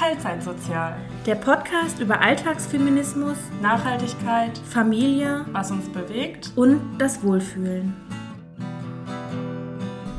Teilzeitsozial. 0.00 0.96
Der 1.26 1.34
Podcast 1.34 2.00
über 2.00 2.22
Alltagsfeminismus, 2.22 3.36
Nachhaltigkeit, 3.60 4.56
Familie 4.56 5.44
was 5.52 5.70
uns 5.70 5.92
bewegt. 5.92 6.52
und 6.56 6.96
das 6.96 7.22
Wohlfühlen. 7.22 7.94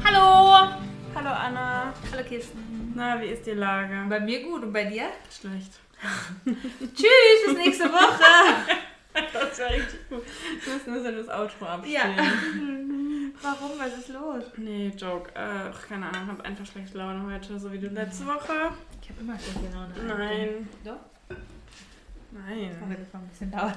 Hallo! 0.05 0.70
Hallo 1.16 1.30
Anna. 1.30 1.91
Hallo 2.12 2.23
Kirsten. 2.30 2.94
Na, 2.95 3.20
wie 3.20 3.25
ist 3.25 3.44
die 3.48 3.54
Lage? 3.54 4.05
Bei 4.07 4.20
mir 4.20 4.44
gut 4.44 4.62
und 4.62 4.71
bei 4.71 4.84
dir? 4.84 5.05
Schlecht. 5.31 5.71
Tschüss, 6.45 7.48
bis 7.48 7.57
nächste 7.57 7.86
Woche. 7.86 8.77
Das 9.13 9.59
war 9.59 9.70
richtig 9.70 10.07
gut. 10.09 10.23
Du 10.63 10.71
musst 10.71 10.88
nur 10.88 11.04
so 11.04 11.11
das 11.11 11.27
Outro 11.27 11.66
abspielen. 11.66 12.16
Ja. 12.16 12.23
Warum? 13.41 13.71
Was 13.77 13.98
ist 13.98 14.09
los? 14.09 14.43
Nee, 14.55 14.93
Joke. 14.95 15.32
Ach, 15.35 15.88
keine 15.88 16.05
Ahnung, 16.05 16.21
ich 16.23 16.32
habe 16.32 16.45
einfach 16.45 16.66
schlechte 16.66 16.98
Laune 16.98 17.34
heute, 17.34 17.59
so 17.59 17.71
wie 17.73 17.79
du 17.79 17.88
letzte 17.88 18.26
Woche. 18.26 18.71
Ich 19.02 19.10
habe 19.10 19.22
immer 19.22 19.38
schlechte 19.40 19.73
Laune. 19.73 19.94
Nein. 20.08 20.70
Doch? 20.84 20.98
Das 21.28 21.38
Nein. 22.32 22.78
war 22.82 22.90
jetzt 22.98 23.14
ein 23.16 23.27
bisschen 23.30 23.52
dauern. 23.52 23.74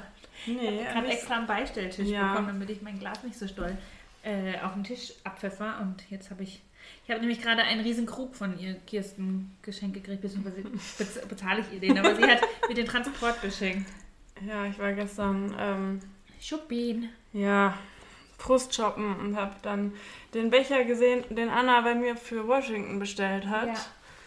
Nee, 0.47 0.83
Ich 0.83 0.95
habe 0.95 1.09
extra 1.09 1.37
einen 1.37 1.47
Beistelltisch 1.47 2.09
Ja. 2.09 2.30
bekommen, 2.30 2.48
damit 2.48 2.70
ich 2.70 2.83
mein 2.83 2.98
Glas 2.98 3.23
nicht 3.24 3.38
so 3.38 3.47
doll 3.47 3.77
äh, 4.23 4.59
auf 4.60 4.74
den 4.74 4.84
Tisch 4.84 5.12
abpfeffer. 5.24 5.78
Und 5.80 6.09
jetzt 6.10 6.30
habe 6.30 6.42
ich... 6.42 6.62
Ich 7.05 7.10
habe 7.10 7.20
nämlich 7.20 7.41
gerade 7.41 7.62
einen 7.62 7.80
riesen 7.80 8.05
Krug 8.05 8.34
von 8.37 8.59
ihr, 8.59 8.74
Kirsten, 8.87 9.56
geschenkt 9.62 9.95
gekriegt, 9.95 10.20
beziehungsweise 10.20 10.62
bez 10.98 11.27
bezahle 11.27 11.61
ich 11.61 11.72
ihr 11.75 11.80
den, 11.80 11.98
aber 11.98 12.14
sie 12.14 12.25
hat 12.25 12.42
mir 12.69 12.75
den 12.75 12.86
Transport 12.86 13.41
geschenkt. 13.41 13.91
Ja, 14.47 14.66
ich 14.66 14.78
war 14.78 14.92
gestern, 14.92 15.55
ähm, 15.59 16.00
Schuppin. 16.41 17.09
ja, 17.33 17.78
Frust 18.36 18.75
shoppen 18.75 19.16
und 19.16 19.36
habe 19.36 19.55
dann 19.62 19.92
den 20.34 20.50
Becher 20.50 20.84
gesehen, 20.84 21.25
den 21.30 21.48
Anna 21.48 21.80
bei 21.80 21.95
mir 21.95 22.16
für 22.16 22.47
Washington 22.47 22.98
bestellt 22.98 23.47
hat. 23.47 23.69
Ja. 23.69 23.75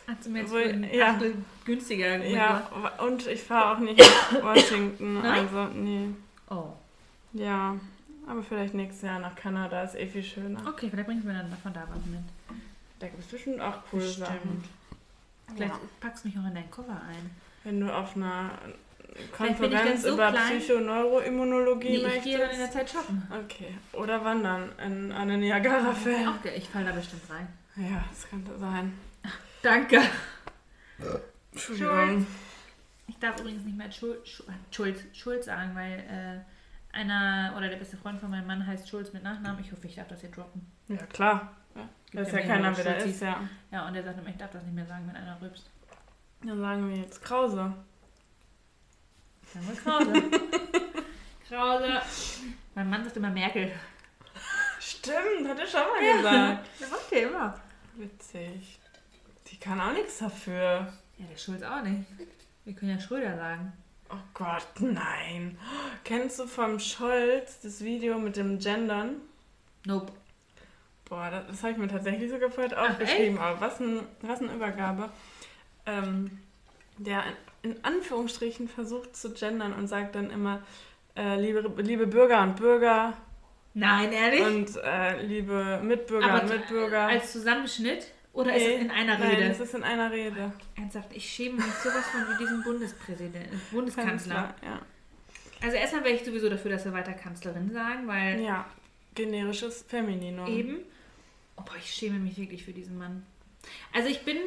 Hat 0.08 0.24
sie 0.24 0.30
mir 0.30 0.40
jetzt 0.42 0.52
Wo- 0.52 0.56
für 0.58 0.70
ein 0.70 0.84
ja. 0.94 1.12
Achtel 1.12 1.36
günstiger 1.66 2.24
Ja, 2.26 2.68
und 3.06 3.28
ich 3.28 3.44
fahre 3.44 3.76
auch 3.76 3.80
nicht 3.80 4.00
nach 4.00 4.42
Washington. 4.44 5.16
Nein? 5.22 5.26
Also, 5.48 5.66
nee. 5.74 6.08
Oh. 6.50 6.70
Ja, 7.34 7.76
aber 8.26 8.42
vielleicht 8.42 8.74
nächstes 8.74 9.02
Jahr 9.04 9.20
nach 9.20 9.36
Kanada 9.36 9.84
ist 9.84 9.96
eh 9.96 10.08
viel 10.08 10.24
schöner. 10.24 10.60
Okay, 10.68 10.88
vielleicht 10.90 11.08
bringst 11.08 11.24
du 11.26 11.28
mir 11.28 11.34
dann 11.38 11.52
von 11.62 11.74
da 11.74 11.82
was 11.90 12.06
mit. 12.06 12.22
Da 13.00 13.08
gibt 13.08 13.20
es 13.20 13.28
bestimmt 13.28 13.60
auch 13.62 13.76
coole 13.92 14.04
Bestimmt. 14.04 14.28
Sachen. 14.28 14.64
Vielleicht 15.56 15.74
Ja. 15.74 15.80
packst 16.00 16.24
du 16.24 16.30
mich 16.30 16.38
auch 16.40 16.46
in 16.48 16.56
deinen 16.56 16.72
Koffer 16.72 17.02
ein. 17.10 17.30
Wenn 17.64 17.80
du 17.82 17.94
auf 17.94 18.16
einer 18.16 18.52
Konferenz 19.36 20.04
so 20.04 20.14
über 20.14 20.32
klein. 20.32 20.60
Psychoneuroimmunologie 20.60 22.04
Nee, 22.04 22.18
ich 22.18 22.24
gehe 22.24 22.38
dann 22.38 22.50
in 22.52 22.58
der 22.58 22.68
möchtest. 22.68 22.74
Zeit 22.74 22.90
shoppen. 22.90 23.28
Okay, 23.46 23.74
oder 23.94 24.24
wandern 24.24 24.70
in 24.86 25.12
eine 25.12 25.38
Niagara-Fällen. 25.38 26.28
Okay, 26.30 26.52
ich 26.56 26.70
falle 26.70 26.86
da 26.86 26.92
bestimmt 26.94 27.24
rein. 27.30 27.48
Ja, 27.76 28.04
das 28.10 28.30
könnte 28.30 28.58
sein. 28.58 28.94
Danke. 29.62 30.02
Entschuldigung. 31.52 32.28
Ich 33.08 33.18
darf 33.20 33.40
übrigens 33.40 33.64
nicht 33.64 33.78
mehr 33.78 33.92
Schulz, 33.92 34.44
Schulz, 34.72 35.00
Schulz 35.14 35.46
sagen, 35.46 35.76
weil 35.76 36.00
äh, 36.00 36.96
einer 36.98 37.54
oder 37.58 37.70
der 37.70 37.78
beste 37.78 37.98
Freund 37.98 38.20
von 38.20 38.30
meinem 38.30 38.48
Mann 38.48 38.66
heißt 38.66 38.88
Schulz 38.90 39.14
mit 39.14 39.24
Nachnamen. 39.24 39.64
Ich 39.64 39.72
hoffe, 39.72 39.88
ich 39.88 39.96
darf 39.96 40.08
das 40.08 40.22
hier 40.22 40.32
droppen. 40.32 40.66
Ja, 40.88 40.98
klar. 40.98 41.56
Gibt 42.12 42.26
Weiß 42.26 42.32
ja 42.32 42.38
mehrere 42.38 42.48
keiner, 42.48 42.78
wer 42.78 42.84
der 42.84 42.98
ist, 42.98 43.22
ja. 43.22 43.50
Ja, 43.72 43.88
und 43.88 43.96
er 43.96 44.04
sagt 44.04 44.20
immer, 44.20 44.30
ich 44.30 44.38
darf 44.38 44.52
das 44.52 44.64
nicht 44.64 44.76
mehr 44.76 44.86
sagen, 44.86 45.08
wenn 45.08 45.16
einer 45.16 45.42
rübst. 45.42 45.70
Dann 46.44 46.60
sagen 46.60 46.90
wir 46.90 46.98
jetzt 46.98 47.22
Krause. 47.24 47.74
Sagen 49.54 49.68
wir 49.68 49.76
Krause. 49.76 50.14
Krause. 51.48 52.02
Mein 52.76 52.90
Mann 52.90 53.04
sagt 53.04 53.18
immer 53.18 53.30
Merkel. 53.30 53.72
Stimmt, 54.80 55.48
hat 55.48 55.60
er 55.60 55.68
schon 55.68 55.82
mal 55.82 56.18
gesagt. 56.18 56.68
Der 56.80 56.88
macht 56.88 57.12
ja 57.12 57.18
immer. 57.20 57.62
Witzig. 57.96 58.80
Kann 59.68 59.82
auch 59.82 59.92
nichts 59.92 60.20
dafür. 60.20 60.88
Ja, 61.18 61.26
der 61.30 61.38
Schulz 61.38 61.62
auch 61.62 61.82
nicht. 61.82 62.06
Wir 62.64 62.74
können 62.74 62.92
ja 62.92 63.00
Schröder 63.00 63.36
sagen. 63.36 63.74
Oh 64.10 64.16
Gott, 64.34 64.68
nein. 64.80 65.58
Kennst 66.06 66.40
du 66.40 66.48
vom 66.48 66.80
Scholz 66.80 67.60
das 67.60 67.84
Video 67.84 68.18
mit 68.18 68.38
dem 68.38 68.60
Gendern? 68.60 69.18
Nope. 69.86 70.14
Boah, 71.10 71.30
das, 71.30 71.48
das 71.48 71.64
habe 71.64 71.74
ich 71.74 71.78
mir 71.78 71.90
tatsächlich 71.90 72.32
sogar 72.32 72.50
vorher 72.50 72.82
aufgeschrieben. 72.82 73.38
Aber 73.38 73.60
was, 73.60 73.82
ein, 73.82 74.02
was 74.22 74.40
eine 74.40 74.54
Übergabe. 74.54 75.10
Ähm, 75.86 76.40
der 76.98 77.24
in, 77.62 77.72
in 77.72 77.84
Anführungsstrichen 77.84 78.70
versucht 78.70 79.18
zu 79.18 79.34
gendern 79.34 79.74
und 79.74 79.88
sagt 79.88 80.16
dann 80.16 80.30
immer, 80.30 80.62
äh, 81.18 81.40
liebe, 81.40 81.60
liebe 81.82 82.08
Bürger 82.08 82.42
und 82.42 82.56
Bürger 82.56 83.14
Nein, 83.74 84.14
ehrlich? 84.14 84.42
und 84.42 84.78
äh, 84.84 85.22
liebe 85.22 85.82
Mitbürger 85.84 86.32
Aber 86.32 86.42
und 86.44 86.50
Mitbürger. 86.50 87.08
Als 87.08 87.34
Zusammenschnitt? 87.34 88.08
Oder 88.38 88.56
ist 88.56 88.64
Nee, 88.64 88.76
es 88.76 88.82
in 88.82 88.92
einer 88.92 89.18
Nein, 89.18 89.30
Rede? 89.32 89.44
es 89.50 89.60
ist 89.60 89.74
in 89.74 89.84
einer 89.84 90.12
Rede. 90.12 90.52
Ernsthaft, 90.76 91.10
ich 91.16 91.28
schäme 91.28 91.56
mich 91.56 91.74
sowas 91.84 92.06
von 92.08 92.22
wie 92.22 92.38
diesen 92.38 92.64
Bundespräsidenten, 92.64 93.60
Bundeskanzler. 93.72 94.54
Ja. 94.64 94.82
Also 95.64 95.76
erstmal 95.76 96.04
wäre 96.04 96.14
ich 96.16 96.24
sowieso 96.24 96.48
dafür, 96.50 96.70
dass 96.72 96.86
wir 96.86 96.94
weiter 96.94 97.14
Kanzlerin 97.14 97.72
sagen, 97.72 98.08
weil 98.08 98.40
ja, 98.42 98.66
generisches 99.16 99.82
Femininum. 99.88 100.46
eben. 100.48 100.78
Oh, 101.56 101.64
boah, 101.64 101.76
ich 101.80 101.92
schäme 101.92 102.20
mich 102.20 102.38
wirklich 102.38 102.64
für 102.64 102.74
diesen 102.74 102.98
Mann. 103.00 103.26
Also 103.94 104.08
ich 104.10 104.22
bin. 104.24 104.38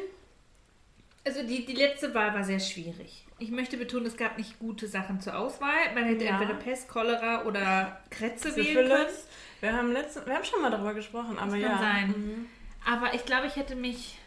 Also 1.25 1.45
die, 1.45 1.65
die 1.65 1.73
letzte 1.75 2.15
Wahl 2.15 2.33
war 2.33 2.43
sehr 2.45 2.59
schwierig. 2.61 3.25
Ich 3.39 3.51
möchte 3.51 3.75
betonen, 3.77 4.05
es 4.05 4.15
gab 4.17 4.37
nicht 4.37 4.57
gute 4.57 4.87
Sachen 4.87 5.19
zur 5.19 5.37
Auswahl. 5.37 5.93
Man 5.93 6.05
hätte 6.05 6.23
Ja. 6.25 6.31
entweder 6.39 6.53
Pest, 6.57 6.87
Cholera 6.87 7.43
oder 7.43 8.01
Kretze 8.09 8.55
wählen 8.55 8.87
können. 8.87 8.87
Syphilis. 8.89 9.27
Wir 9.59 9.73
haben, 9.73 9.91
letzte, 9.91 10.25
wir 10.25 10.33
haben 10.33 10.45
schon 10.45 10.61
mal 10.61 10.71
darüber 10.71 10.93
gesprochen, 10.93 11.37
aber 11.37 11.51
kann 11.51 11.59
ja. 11.61 11.77
sein. 11.77 12.07
Mhm. 12.07 12.45
Aber 12.85 13.13
ich 13.13 13.25
glaube, 13.25 13.47
ich 13.47 13.55
hätte 13.55 13.75
mich. 13.75 14.17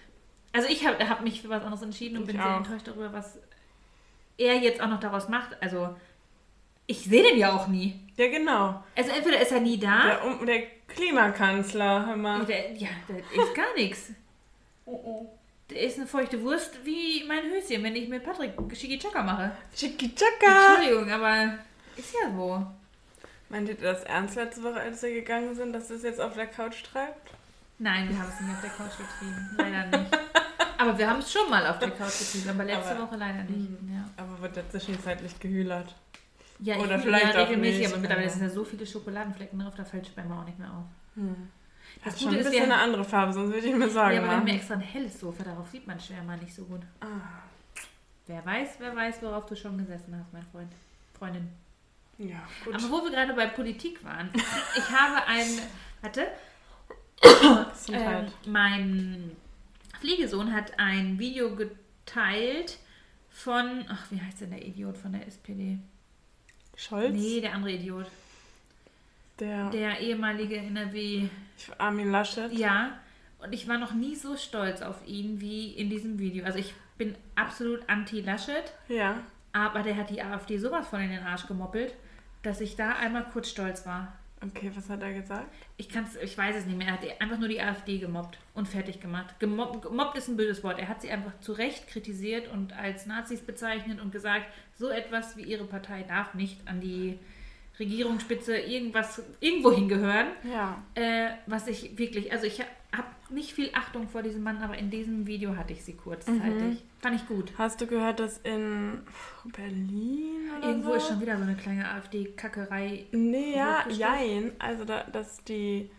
Also 0.52 0.68
ich 0.68 0.86
habe 0.86 1.08
hab 1.08 1.22
mich 1.22 1.42
für 1.42 1.48
was 1.48 1.62
anderes 1.62 1.82
entschieden 1.82 2.16
und 2.16 2.22
Ich 2.22 2.28
bin 2.28 2.36
sehr 2.36 2.52
auch. 2.52 2.58
enttäuscht 2.58 2.86
darüber, 2.86 3.12
was 3.12 3.38
er 4.38 4.54
jetzt 4.56 4.80
auch 4.80 4.88
noch 4.88 5.00
daraus 5.00 5.28
macht. 5.28 5.60
Also 5.60 5.96
ich 6.86 7.00
sehe 7.04 7.22
den 7.22 7.38
ja 7.38 7.52
auch 7.52 7.66
nie. 7.66 8.00
Ja, 8.16 8.28
genau. 8.28 8.84
Also 8.96 9.10
entweder 9.10 9.40
ist 9.40 9.50
er 9.52 9.60
nie 9.60 9.78
da. 9.78 10.18
Der, 10.20 10.46
der 10.46 10.62
Klimakanzler, 10.86 12.06
hör 12.06 12.16
mal. 12.16 12.44
Der, 12.46 12.72
ja, 12.72 12.88
der 13.08 13.18
ist 13.18 13.54
gar 13.54 13.74
nichts. 13.76 14.10
Der 15.70 15.80
ist 15.80 15.96
eine 15.96 16.06
feuchte 16.06 16.42
Wurst 16.42 16.84
wie 16.84 17.24
mein 17.26 17.42
Höschen, 17.44 17.82
wenn 17.82 17.96
ich 17.96 18.06
mit 18.06 18.22
Patrick 18.22 18.52
Shiki 18.76 18.98
Chaka 18.98 19.22
mache. 19.22 19.50
Chiki 19.74 20.14
Chaka. 20.14 20.74
Entschuldigung, 20.74 21.10
aber 21.10 21.58
ist 21.96 22.12
ja 22.12 22.30
so. 22.36 22.66
Meint 23.48 23.70
ihr 23.70 23.74
das 23.76 24.04
ernst 24.04 24.36
letzte 24.36 24.62
Woche, 24.62 24.80
als 24.80 25.02
wir 25.02 25.14
gegangen 25.14 25.54
sind, 25.54 25.72
dass 25.72 25.88
das 25.88 26.02
jetzt 26.02 26.20
auf 26.20 26.34
der 26.34 26.48
Couch 26.48 26.82
treibt? 26.82 27.30
Nein, 27.78 28.08
wir 28.08 28.18
haben 28.18 28.28
es 28.28 28.40
nicht 28.40 28.50
auf 28.54 28.60
der 28.60 28.70
Couch 28.70 28.92
getrieben. 28.98 29.50
Leider 29.56 29.98
nicht. 29.98 30.18
Aber 30.78 30.98
wir 30.98 31.08
haben 31.10 31.18
es 31.20 31.32
schon 31.32 31.48
mal 31.50 31.66
auf 31.66 31.78
der 31.78 31.90
Couch 31.90 32.18
getrieben, 32.18 32.50
aber 32.50 32.64
letzte 32.64 32.90
Aber- 32.96 33.02
Woche 33.08 33.16
leider 33.16 33.42
nicht. 33.44 33.68
Ja, 33.90 34.04
Aber 34.16 34.40
wird 34.42 34.56
der 34.56 34.68
zwischenzeitlich 34.70 35.38
gehühlert? 35.40 35.94
ja 36.60 36.76
Oder 36.76 36.96
ich, 36.96 37.02
vielleicht 37.02 37.34
ja, 37.34 37.42
auch 37.42 37.48
regelmäßig, 37.48 37.78
nicht, 37.80 37.92
aber 37.92 38.00
mittlerweile 38.00 38.30
sind 38.30 38.42
da 38.42 38.48
so 38.50 38.64
viele 38.64 38.86
Schokoladenflecken 38.86 39.58
drauf, 39.58 39.74
da 39.76 39.84
fällt 39.84 40.06
Sperma 40.06 40.40
auch 40.40 40.44
nicht 40.44 40.58
mehr 40.58 40.70
auf. 40.70 40.84
Hm. 41.16 41.48
Das 42.04 42.12
Hat 42.14 42.20
schon 42.20 42.28
Gute 42.28 42.40
ein 42.40 42.44
ist, 42.44 42.50
bisschen 42.50 42.66
wir- 42.68 42.74
eine 42.74 42.82
andere 42.82 43.04
Farbe, 43.04 43.32
sonst 43.32 43.52
würde 43.52 43.66
ich 43.66 43.74
mir 43.74 43.88
Sorgen 43.90 44.14
Ja, 44.14 44.20
aber 44.20 44.30
wir 44.30 44.36
haben 44.36 44.46
ja 44.46 44.54
extra 44.54 44.74
ein 44.74 44.80
helles 44.80 45.18
Sofa, 45.20 45.42
darauf 45.42 45.68
sieht 45.70 45.86
man 45.86 45.98
Sperma 45.98 46.36
nicht 46.36 46.54
so 46.54 46.64
gut. 46.64 46.82
Ah. 47.00 47.06
Wer 48.26 48.44
weiß, 48.46 48.68
wer 48.78 48.94
weiß, 48.96 49.20
worauf 49.22 49.46
du 49.46 49.54
schon 49.56 49.76
gesessen 49.78 50.16
hast, 50.18 50.32
mein 50.32 50.44
Freund. 50.50 50.72
Freundin. 51.18 51.48
Ja, 52.18 52.36
gut. 52.64 52.74
Aber 52.74 52.90
wo 52.90 53.04
wir 53.04 53.10
gerade 53.10 53.34
bei 53.34 53.46
Politik 53.46 54.02
waren, 54.04 54.30
ich 54.76 54.90
habe 54.90 55.26
ein, 55.26 55.46
warte, 56.00 56.20
Das 56.22 56.30
ähm, 57.22 58.06
halt. 58.06 58.32
mein 58.46 59.30
Pflegesohn 60.00 60.52
hat 60.52 60.78
ein 60.78 61.18
Video 61.18 61.54
geteilt 61.56 62.78
von, 63.30 63.84
ach, 63.88 64.06
wie 64.10 64.20
heißt 64.20 64.42
denn 64.42 64.50
der 64.50 64.64
Idiot 64.64 64.96
von 64.96 65.12
der 65.12 65.26
SPD? 65.26 65.78
Scholz? 66.76 67.14
Nee, 67.14 67.40
der 67.40 67.54
andere 67.54 67.72
Idiot. 67.72 68.06
Der, 69.40 69.68
Der 69.70 69.98
ehemalige 70.00 70.56
NRW. 70.58 71.28
Armin 71.78 72.10
Laschet? 72.12 72.52
Ja, 72.52 72.98
und 73.40 73.52
ich 73.52 73.66
war 73.68 73.78
noch 73.78 73.92
nie 73.92 74.14
so 74.14 74.36
stolz 74.36 74.80
auf 74.82 75.06
ihn 75.06 75.40
wie 75.40 75.72
in 75.72 75.90
diesem 75.90 76.18
Video. 76.18 76.44
Also 76.44 76.58
ich 76.58 76.72
bin 76.98 77.16
absolut 77.34 77.80
anti-Laschet, 77.88 78.72
Ja. 78.88 79.16
aber 79.52 79.82
der 79.82 79.96
hat 79.96 80.10
die 80.10 80.22
AfD 80.22 80.58
sowas 80.58 80.86
von 80.88 81.00
in 81.00 81.10
den 81.10 81.24
Arsch 81.24 81.46
gemoppelt, 81.48 81.94
dass 82.42 82.60
ich 82.60 82.76
da 82.76 82.92
einmal 82.96 83.24
kurz 83.32 83.48
stolz 83.50 83.84
war. 83.86 84.12
Okay, 84.44 84.70
was 84.74 84.90
hat 84.90 85.02
er 85.02 85.12
gesagt? 85.12 85.46
Ich 85.76 85.88
kann's, 85.88 86.16
ich 86.16 86.36
weiß 86.36 86.56
es 86.56 86.66
nicht 86.66 86.76
mehr. 86.76 86.88
Er 86.88 86.92
hat 86.94 87.20
einfach 87.20 87.38
nur 87.38 87.48
die 87.48 87.60
AfD 87.60 87.98
gemobbt 87.98 88.38
und 88.52 88.68
fertig 88.68 89.00
gemacht. 89.00 89.38
Gemobbt, 89.38 89.82
gemobbt 89.82 90.18
ist 90.18 90.28
ein 90.28 90.36
böses 90.36 90.62
Wort. 90.62 90.78
Er 90.78 90.88
hat 90.88 91.00
sie 91.00 91.10
einfach 91.10 91.38
zu 91.40 91.52
Recht 91.52 91.88
kritisiert 91.88 92.48
und 92.52 92.72
als 92.72 93.06
Nazis 93.06 93.40
bezeichnet 93.40 94.00
und 94.00 94.12
gesagt, 94.12 94.46
so 94.76 94.88
etwas 94.88 95.36
wie 95.36 95.42
ihre 95.42 95.64
Partei 95.64 96.02
darf 96.02 96.34
nicht 96.34 96.66
an 96.66 96.80
die 96.80 97.18
Regierungsspitze 97.78 98.56
irgendwas 98.56 99.22
irgendwo 99.40 99.72
hingehören. 99.72 100.28
Ja. 100.44 100.82
Äh, 100.94 101.30
was 101.46 101.66
ich 101.66 101.96
wirklich, 101.98 102.32
also 102.32 102.46
ich 102.46 102.60
habe 102.60 102.70
nicht 103.34 103.52
viel 103.52 103.70
Achtung 103.74 104.08
vor 104.08 104.22
diesem 104.22 104.42
Mann, 104.42 104.62
aber 104.62 104.76
in 104.78 104.90
diesem 104.90 105.26
Video 105.26 105.56
hatte 105.56 105.72
ich 105.72 105.84
sie 105.84 105.94
kurzzeitig. 105.94 106.84
Fand 107.00 107.16
ich 107.16 107.26
gut. 107.28 107.52
Hast 107.58 107.80
du 107.80 107.86
gehört, 107.86 108.20
dass 108.20 108.38
in 108.38 109.00
Berlin 109.56 110.50
oder 110.58 110.68
Irgendwo 110.68 110.90
so? 110.90 110.94
ist 110.96 111.08
schon 111.08 111.20
wieder 111.20 111.36
so 111.36 111.42
eine 111.42 111.54
kleine 111.56 111.88
AfD-Kackerei. 111.90 113.06
Nee, 113.12 113.56
ja, 113.56 113.84
jein. 113.88 114.52
Also, 114.58 114.84
da, 114.84 115.04
dass 115.04 115.42
die 115.44 115.90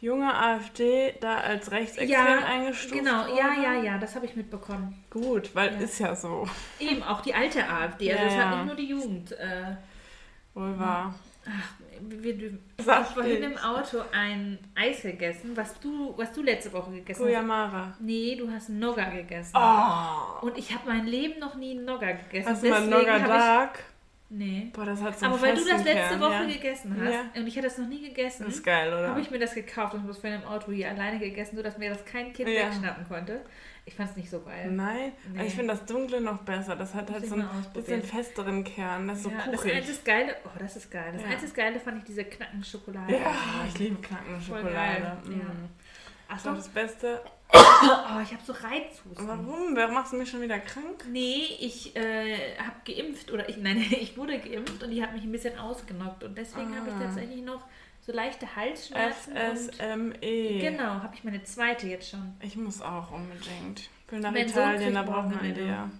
junge 0.00 0.32
AfD 0.32 1.14
da 1.20 1.38
als 1.38 1.70
rechtsextrem 1.72 2.44
eingestuft 2.44 2.94
genau, 2.94 3.24
wurde? 3.26 3.36
ja, 3.36 3.54
ja, 3.60 3.82
ja, 3.82 3.98
das 3.98 4.14
habe 4.14 4.26
ich 4.26 4.36
mitbekommen. 4.36 4.94
Gut, 5.10 5.54
weil 5.54 5.72
Ja. 5.72 5.78
ist 5.80 5.98
ja 5.98 6.14
so. 6.14 6.46
Eben, 6.78 7.02
auch 7.02 7.20
die 7.20 7.34
alte 7.34 7.68
AfD, 7.68 8.12
also 8.12 8.22
Ja, 8.24 8.28
es 8.30 8.34
ja. 8.36 8.44
hat 8.50 8.56
nicht 8.58 8.66
nur 8.66 8.76
die 8.76 8.88
Jugend. 8.88 9.32
Äh, 9.32 9.74
Wohl 10.54 10.78
wahr. 10.78 11.14
ach, 11.46 11.72
wir, 12.02 12.58
ich 12.78 12.86
habe 12.86 13.04
vorhin 13.04 13.42
im 13.42 13.58
Auto 13.58 13.98
ein 14.12 14.58
Eis 14.74 15.02
gegessen, 15.02 15.56
was 15.56 15.78
du, 15.80 16.14
was 16.16 16.32
du 16.32 16.42
letzte 16.42 16.72
Woche 16.72 16.90
gegessen 16.92 17.20
hast. 17.20 17.26
Kuyamara. 17.26 17.96
Nee, 18.00 18.36
du 18.36 18.50
hast 18.50 18.68
Nogga 18.70 19.08
gegessen. 19.10 19.52
Oh. 19.56 20.46
Und 20.46 20.56
ich 20.58 20.72
habe 20.74 20.88
mein 20.88 21.06
Leben 21.06 21.38
noch 21.40 21.54
nie 21.54 21.74
Nogga 21.74 22.12
gegessen. 22.12 22.48
Hast 22.50 22.62
du 22.64 22.70
mal 22.70 22.86
Nogga 22.86 23.18
Dark? 23.18 23.78
Nee. 24.30 24.70
Boah, 24.74 24.84
das 24.84 25.00
hat 25.02 25.18
so 25.18 25.24
Aber 25.26 25.40
weil 25.40 25.54
du 25.54 25.60
das 25.64 25.82
letzte 25.84 25.92
Kern, 25.92 26.20
Woche 26.20 26.32
ja. 26.32 26.44
gegessen 26.44 26.96
hast 27.02 27.12
Ja. 27.14 27.40
und 27.40 27.46
ich 27.46 27.56
hätte 27.56 27.66
das 27.68 27.78
noch 27.78 27.88
nie 27.88 28.06
gegessen, 28.08 28.44
Das 28.44 28.56
ist 28.56 28.62
geil, 28.62 28.92
oder? 28.92 29.08
habe 29.08 29.20
ich 29.22 29.30
mir 29.30 29.38
das 29.38 29.54
gekauft 29.54 29.94
und 29.94 30.00
habe 30.00 30.08
das 30.12 30.18
vorhin 30.18 30.42
im 30.42 30.46
Auto 30.46 30.70
hier 30.70 30.90
alleine 30.90 31.18
gegessen, 31.18 31.56
sodass 31.56 31.78
mir 31.78 31.88
das 31.88 32.04
kein 32.04 32.34
Kind 32.34 32.46
Ja. 32.50 32.66
wegschnappen 32.66 33.08
konnte. 33.08 33.40
Ich 33.88 33.94
fand 33.94 34.10
es 34.10 34.16
nicht 34.16 34.28
so 34.30 34.40
geil. 34.40 34.70
Nein, 34.70 35.12
Nee. 35.32 35.46
ich 35.46 35.54
finde 35.54 35.72
das 35.74 35.86
Dunkle 35.86 36.20
noch 36.20 36.38
besser. 36.42 36.76
Das 36.76 36.94
hat 36.94 37.10
halt 37.10 37.26
so 37.26 37.34
einen 37.36 37.48
bisschen 37.72 38.02
festeren 38.02 38.62
Kern. 38.62 39.08
Das 39.08 39.16
ist 39.18 39.24
so 39.24 39.30
ja, 39.30 39.36
das 39.50 39.60
kuchig. 39.62 39.74
einzige 39.76 39.98
Geile, 40.04 40.36
oh, 40.44 40.58
das 40.58 40.76
ist 40.76 40.90
geil. 40.90 41.10
Das 41.14 41.22
Ja. 41.22 41.28
einzige 41.28 41.52
Geile 41.52 41.80
fand 41.80 41.98
ich 41.98 42.04
diese 42.04 42.24
knacken 42.24 42.62
Schokolade. 42.62 43.12
Ja, 43.14 43.32
ich 43.66 43.78
liebe 43.78 43.96
knackende 44.02 44.40
Voll 44.40 44.58
Schokolade. 44.60 45.00
geil. 45.00 45.16
Mm. 45.24 45.40
Ja. 45.40 45.46
Achso, 46.34 46.52
das 46.54 46.68
Beste. 46.68 47.20
oh, 47.54 48.20
ich 48.22 48.30
habe 48.32 48.42
so 48.44 48.52
Reizhusten. 48.52 49.26
Warum? 49.26 49.74
Wer 49.74 49.88
machst 49.88 50.12
du 50.12 50.18
mich 50.18 50.28
schon 50.30 50.42
wieder 50.42 50.58
krank? 50.58 51.06
Nee, 51.10 51.44
ich 51.58 51.96
äh, 51.96 52.58
habe 52.58 52.76
geimpft 52.84 53.32
oder 53.32 53.48
ich 53.48 53.56
nein, 53.56 53.78
ich 53.90 54.18
wurde 54.18 54.38
geimpft 54.38 54.82
und 54.82 54.90
die 54.90 55.02
hat 55.02 55.14
mich 55.14 55.22
ein 55.24 55.32
bisschen 55.32 55.58
ausgenockt 55.58 56.24
und 56.24 56.36
deswegen 56.36 56.76
habe 56.78 56.90
ich 56.90 56.94
Ah. 56.96 57.04
tatsächlich 57.04 57.42
noch 57.42 57.64
so 58.08 58.14
leichte 58.14 58.56
Halsschmerzen 58.56 59.34
FSME. 59.36 60.58
genau, 60.60 60.84
habe 61.02 61.14
ich 61.14 61.24
meine 61.24 61.42
zweite 61.42 61.86
jetzt 61.88 62.08
schon. 62.10 62.34
Ich 62.40 62.56
muss 62.56 62.80
auch 62.80 63.10
unbedingt. 63.12 63.80
Ich 64.06 64.12
will 64.12 64.20
nach 64.20 64.32
Sohn 64.32 64.40
Italien, 64.46 64.94
da 64.94 65.02
braucht 65.02 65.28
man 65.30 65.38
eine. 65.40 65.66
ja. 65.66 65.90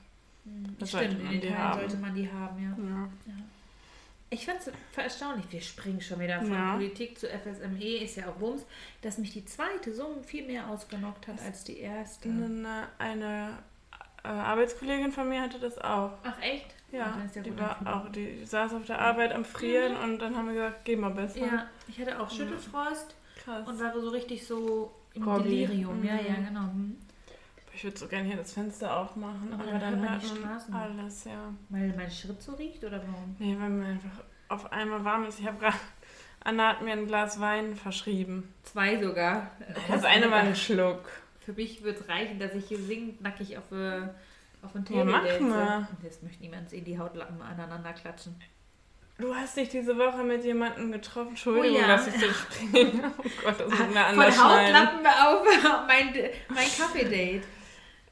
Das 0.79 0.89
Stimmt, 0.89 1.03
sollte 1.03 1.17
in 1.17 1.23
man 1.25 1.31
die 1.33 1.37
Italien 1.49 1.59
haben. 1.59 1.81
sollte 1.81 1.97
man 1.99 2.15
die 2.15 2.33
haben, 2.33 2.63
ja. 2.63 2.71
Ja. 3.27 3.35
Ich 4.31 4.47
fand 4.47 4.59
es 4.61 4.71
erstaunlich, 4.97 5.45
wir 5.51 5.61
springen 5.61 6.01
schon 6.01 6.19
wieder 6.21 6.39
von 6.41 6.53
Ja. 6.53 6.73
Politik 6.75 7.19
zu 7.19 7.27
FSME, 7.29 7.99
ist 8.03 8.17
ja 8.17 8.29
auch 8.29 8.35
Bums, 8.37 8.65
dass 9.03 9.19
mich 9.19 9.33
die 9.33 9.45
zweite 9.45 9.93
so 9.95 10.23
viel 10.27 10.47
mehr 10.47 10.69
ausgenockt 10.69 11.29
hat 11.29 11.41
als 11.43 11.65
die 11.65 11.79
erste. 11.79 12.29
Eine, 12.31 12.89
eine 12.99 13.59
äh, 14.25 14.29
Arbeitskollegin 14.29 15.13
von 15.13 15.29
mir 15.29 15.43
hatte 15.43 15.59
das 15.59 15.77
auch. 15.79 16.13
Ach 16.25 16.41
echt? 16.43 16.75
Ja, 16.91 17.19
ja 17.35 17.43
die 17.43 17.59
war 17.59 17.79
auch, 17.85 18.09
die 18.11 18.45
saß 18.45 18.73
auf 18.75 18.87
der 18.87 19.01
Arbeit 19.01 19.33
am 19.33 19.45
Frieren 19.45 19.97
und 19.97 20.19
dann 20.21 20.37
haben 20.37 20.47
wir 20.49 20.55
gesagt, 20.55 20.85
geh 20.85 20.97
mal 20.97 21.11
besser. 21.11 21.39
Ja, 21.39 21.67
ich 21.87 22.01
hatte 22.01 22.19
auch 22.19 22.31
Schüttelfrost 22.31 23.15
Krass. 23.45 23.69
und 23.69 23.79
war 23.81 23.93
so 24.01 24.09
richtig 24.11 24.47
so 24.47 24.91
im 25.15 25.23
Groggy. 25.23 25.67
Delirium. 25.67 26.03
Ja, 26.05 26.15
Mhm. 26.15 26.27
ja, 26.27 26.35
genau. 26.49 26.61
Hm. 26.63 26.97
Ich 27.75 27.85
würde 27.85 27.97
so 27.97 28.09
gerne 28.09 28.27
hier 28.27 28.37
das 28.37 28.53
Fenster 28.55 28.97
aufmachen, 28.97 29.53
Aber 29.53 29.63
aber, 29.63 29.79
dann 29.79 30.03
dann 30.03 30.21
hört 30.21 30.69
man 30.69 30.81
alles, 30.99 31.25
ja. 31.25 31.53
Weil 31.69 31.95
mein 31.97 32.11
Schritt 32.11 32.43
so 32.43 32.55
riecht 32.55 32.83
oder 32.83 32.99
warum? 33.07 33.37
Nee, 33.39 33.57
weil 33.61 33.71
mir 33.71 33.87
einfach 33.87 34.25
auf 34.49 34.73
einmal 34.73 35.05
warm 35.05 35.27
ist. 35.27 35.39
Ich 35.39 35.47
habe 35.47 35.59
gerade, 35.59 35.77
Anna 36.43 36.71
hat 36.71 36.83
mir 36.83 36.93
ein 36.93 37.07
Glas 37.07 37.39
Wein 37.39 37.77
verschrieben. 37.77 38.53
Zwei 38.65 39.01
sogar. 39.01 39.53
Das 39.89 40.05
eine 40.05 40.29
war 40.31 40.39
ein 40.39 40.57
Schluck. 40.57 41.09
Für 41.41 41.53
mich 41.53 41.85
wird 41.85 42.01
es 42.01 42.09
reichen, 42.09 42.39
dass 42.41 42.55
ich 42.55 42.67
hier 42.67 42.79
singend 42.79 43.21
nackig 43.21 43.57
auf, 43.59 43.71
äh, 43.71 44.09
auf 44.63 44.75
ein 44.75 44.85
Ja, 44.91 45.05
mach 45.05 45.25
Table 45.25 45.41
mal. 45.41 45.89
Das 46.03 46.23
möchte 46.23 46.43
niemand 46.43 46.69
sehen, 46.71 46.85
die 46.85 46.99
Hautlappen 46.99 47.41
aneinander 47.43 47.93
klatschen. 47.93 48.35
Du 49.19 49.35
hast 49.35 49.57
dich 49.57 49.69
diese 49.69 49.99
Woche 49.99 50.23
mit 50.23 50.45
jemandem 50.45 50.93
getroffen. 50.93 51.31
Entschuldigung, 51.31 51.79
Oh 51.79 51.81
ja. 51.81 51.89
dass 51.89 52.07
ich 52.07 52.15
so 52.21 52.27
springe. 52.31 53.13
Oh 53.19 53.23
Gott, 53.43 53.59
das 53.59 53.69
müssen 53.69 53.93
wir 53.95 54.01
Von 54.01 54.19
anders 54.21 54.35
schneiden. 54.37 54.77
Hautlappen 54.77 55.07
auf 55.07 55.43
mein, 55.89 56.15
mein 56.49 56.69
Kaffee-Date. 56.79 57.43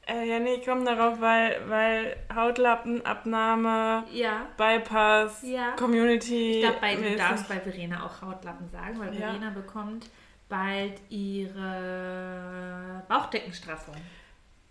Äh, 0.09 0.25
ja, 0.29 0.39
nee, 0.39 0.55
ich 0.55 0.65
komme 0.65 0.83
darauf, 0.85 1.19
weil, 1.21 1.61
weil 1.69 2.15
Hautlappenabnahme, 2.33 4.05
Ja. 4.11 4.47
Bypass, 4.57 5.41
Ja. 5.43 5.71
Community. 5.77 6.61
Ich 6.61 6.79
glaube, 6.79 7.09
du 7.09 7.15
darfst 7.17 7.47
bei 7.49 7.59
Verena 7.59 8.05
auch 8.05 8.21
Hautlappen 8.21 8.69
sagen, 8.69 8.99
weil 8.99 9.13
Ja. 9.13 9.27
Verena 9.27 9.49
bekommt 9.49 10.09
bald 10.49 10.99
ihre 11.09 13.03
Bauchdeckenstraffung. 13.07 13.95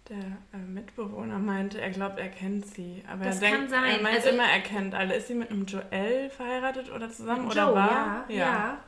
Der 0.09 0.17
äh, 0.17 0.63
Mitbewohner 0.65 1.39
meinte, 1.39 1.81
er 1.81 1.91
glaubt, 1.91 2.19
er 2.19 2.29
kennt 2.29 2.65
sie. 2.67 3.03
Aber 3.11 3.25
Das 3.25 3.41
er 3.43 3.49
kann 3.51 3.59
denkt, 3.59 3.71
sein. 3.73 3.85
er 3.85 4.03
meint 4.03 4.17
Also- 4.17 4.29
immer, 4.29 4.45
er 4.45 4.61
kennt 4.61 4.95
alle. 4.95 5.15
Ist 5.17 5.29
sie 5.29 5.35
mit 5.35 5.51
einem 5.51 5.67
Joel 5.67 6.31
verheiratet 6.31 6.91
oder 6.93 7.11
zusammen? 7.11 7.45
Joe, 7.51 7.51
oder 7.51 7.75
war? 7.75 8.25
ja. 8.29 8.37
ja. 8.37 8.79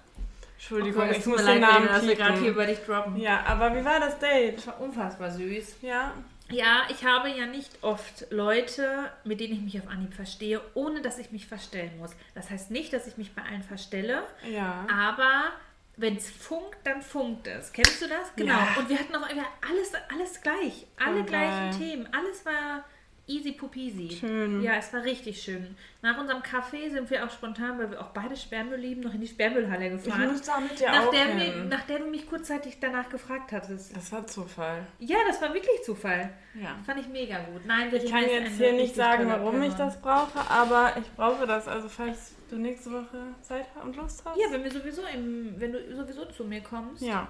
Entschuldigung, 0.55 1.03
Gott, 1.03 1.11
es 1.12 1.19
ich 1.19 1.26
muss 1.26 1.44
den 1.44 1.61
Namen 1.61 1.88
wir 2.03 2.17
gerade 2.17 2.41
hier 2.41 2.50
über 2.50 2.67
dich 2.67 2.81
droppen. 2.85 3.17
Ja, 3.17 3.44
aber 3.47 3.76
wie 3.76 3.85
war 3.85 4.00
das 4.00 4.19
Date? 4.19 4.56
Das 4.59 4.67
war 4.67 4.81
unfassbar 4.81 5.31
süß. 5.31 5.76
Ja, 5.82 6.12
Ja, 6.50 6.82
ich 6.88 7.05
habe 7.05 7.29
ja 7.29 7.47
nicht 7.47 7.70
oft 7.82 8.26
Leute, 8.31 9.09
mit 9.23 9.38
denen 9.38 9.53
ich 9.55 9.61
mich 9.61 9.79
auf 9.81 9.87
Anhieb 9.88 10.15
verstehe, 10.15 10.61
ohne 10.75 11.00
dass 11.00 11.19
ich 11.19 11.31
mich 11.31 11.47
verstellen 11.47 11.93
muss. 11.99 12.11
Das 12.35 12.50
heißt 12.50 12.73
nicht, 12.73 12.93
dass 12.93 13.06
ich 13.06 13.17
mich 13.17 13.35
bei 13.37 13.43
allen 13.43 13.62
verstelle, 13.62 14.25
ja. 14.53 14.85
aber 14.93 15.53
wenn 15.99 16.17
es 16.17 16.31
funkt, 16.31 16.79
dann 16.85 17.03
funkt 17.03 17.47
es. 17.47 17.73
Kennst 17.73 18.00
du 18.03 18.06
das? 18.09 18.33
Genau. 18.37 18.53
Ja. 18.55 18.77
Und 18.79 18.89
wir 18.89 18.99
hatten 18.99 19.15
auch 19.17 19.29
immer 19.29 19.45
alles, 19.69 19.93
alles 20.12 20.41
gleich. 20.41 20.87
Alle 20.99 21.19
Voll 21.19 21.27
gleichen. 21.27 21.79
Themen. 21.79 22.09
Alles 22.12 22.47
war 22.47 22.85
easy 23.27 23.53
pupisi. 23.53 24.17
Schön. 24.19 24.62
Ja, 24.62 24.77
es 24.77 24.91
war 24.95 25.03
richtig 25.05 25.43
schön. 25.43 25.77
Nach 26.00 26.17
unserem 26.19 26.43
Kaffee 26.43 26.89
sind 26.89 27.11
wir 27.11 27.27
auch 27.27 27.31
spontan, 27.31 27.79
weil 27.79 27.91
wir 27.91 28.00
auch 28.00 28.09
beide 28.09 28.35
Sperrmüll 28.37 28.79
lieben, 28.79 29.03
noch 29.03 29.12
in 29.12 29.21
die 29.21 29.27
Sperrmüllhalle 29.27 29.89
Ich 29.97 30.03
gefahren. 30.05 30.33
muss 30.33 30.41
da 30.43 30.61
mit 30.61 30.81
dir 30.81 30.87
Nach 30.91 31.06
auch 31.06 31.11
der, 31.11 31.27
hin. 31.27 31.69
nach 31.69 31.83
der 31.83 31.99
du 31.99 32.06
mich 32.06 32.27
kurzzeitig 32.27 32.79
danach 32.81 33.11
gefragt 33.11 33.53
hattest. 33.53 33.94
Das 33.94 34.11
war 34.12 34.27
Zufall. 34.27 34.87
Ja, 35.01 35.19
das 35.27 35.43
war 35.43 35.53
wirklich 35.53 35.83
Zufall. 35.85 36.31
Ja. 36.55 36.77
Fand 36.87 37.01
ich 37.01 37.09
mega 37.09 37.39
gut. 37.41 37.67
Nein, 37.67 37.93
wir 37.93 38.03
Ich 38.03 38.11
kann 38.11 38.23
jetzt 38.23 38.56
hier 38.56 38.73
nicht 38.73 38.94
sagen, 38.94 39.29
warum 39.29 39.61
ich 39.62 39.75
das 39.75 40.01
brauche, 40.01 40.39
aber 40.49 40.94
ich 40.99 41.12
brauche 41.12 41.47
das. 41.47 41.69
Also 41.69 41.91
falls 41.91 42.35
du 42.49 42.56
nächste 42.56 42.91
Woche 42.93 43.35
Zeit 43.43 43.67
und 43.83 43.97
Lust 43.97 44.23
hast. 44.25 44.37
Ja, 44.39 44.47
wenn 44.50 44.65
wir 44.65 44.71
sowieso 44.71 45.03
im, 45.15 45.55
wenn 45.59 45.73
du 45.73 45.97
sowieso 45.97 46.25
zu 46.27 46.45
mir 46.45 46.61
kommst, 46.62 47.03
Ja. 47.03 47.29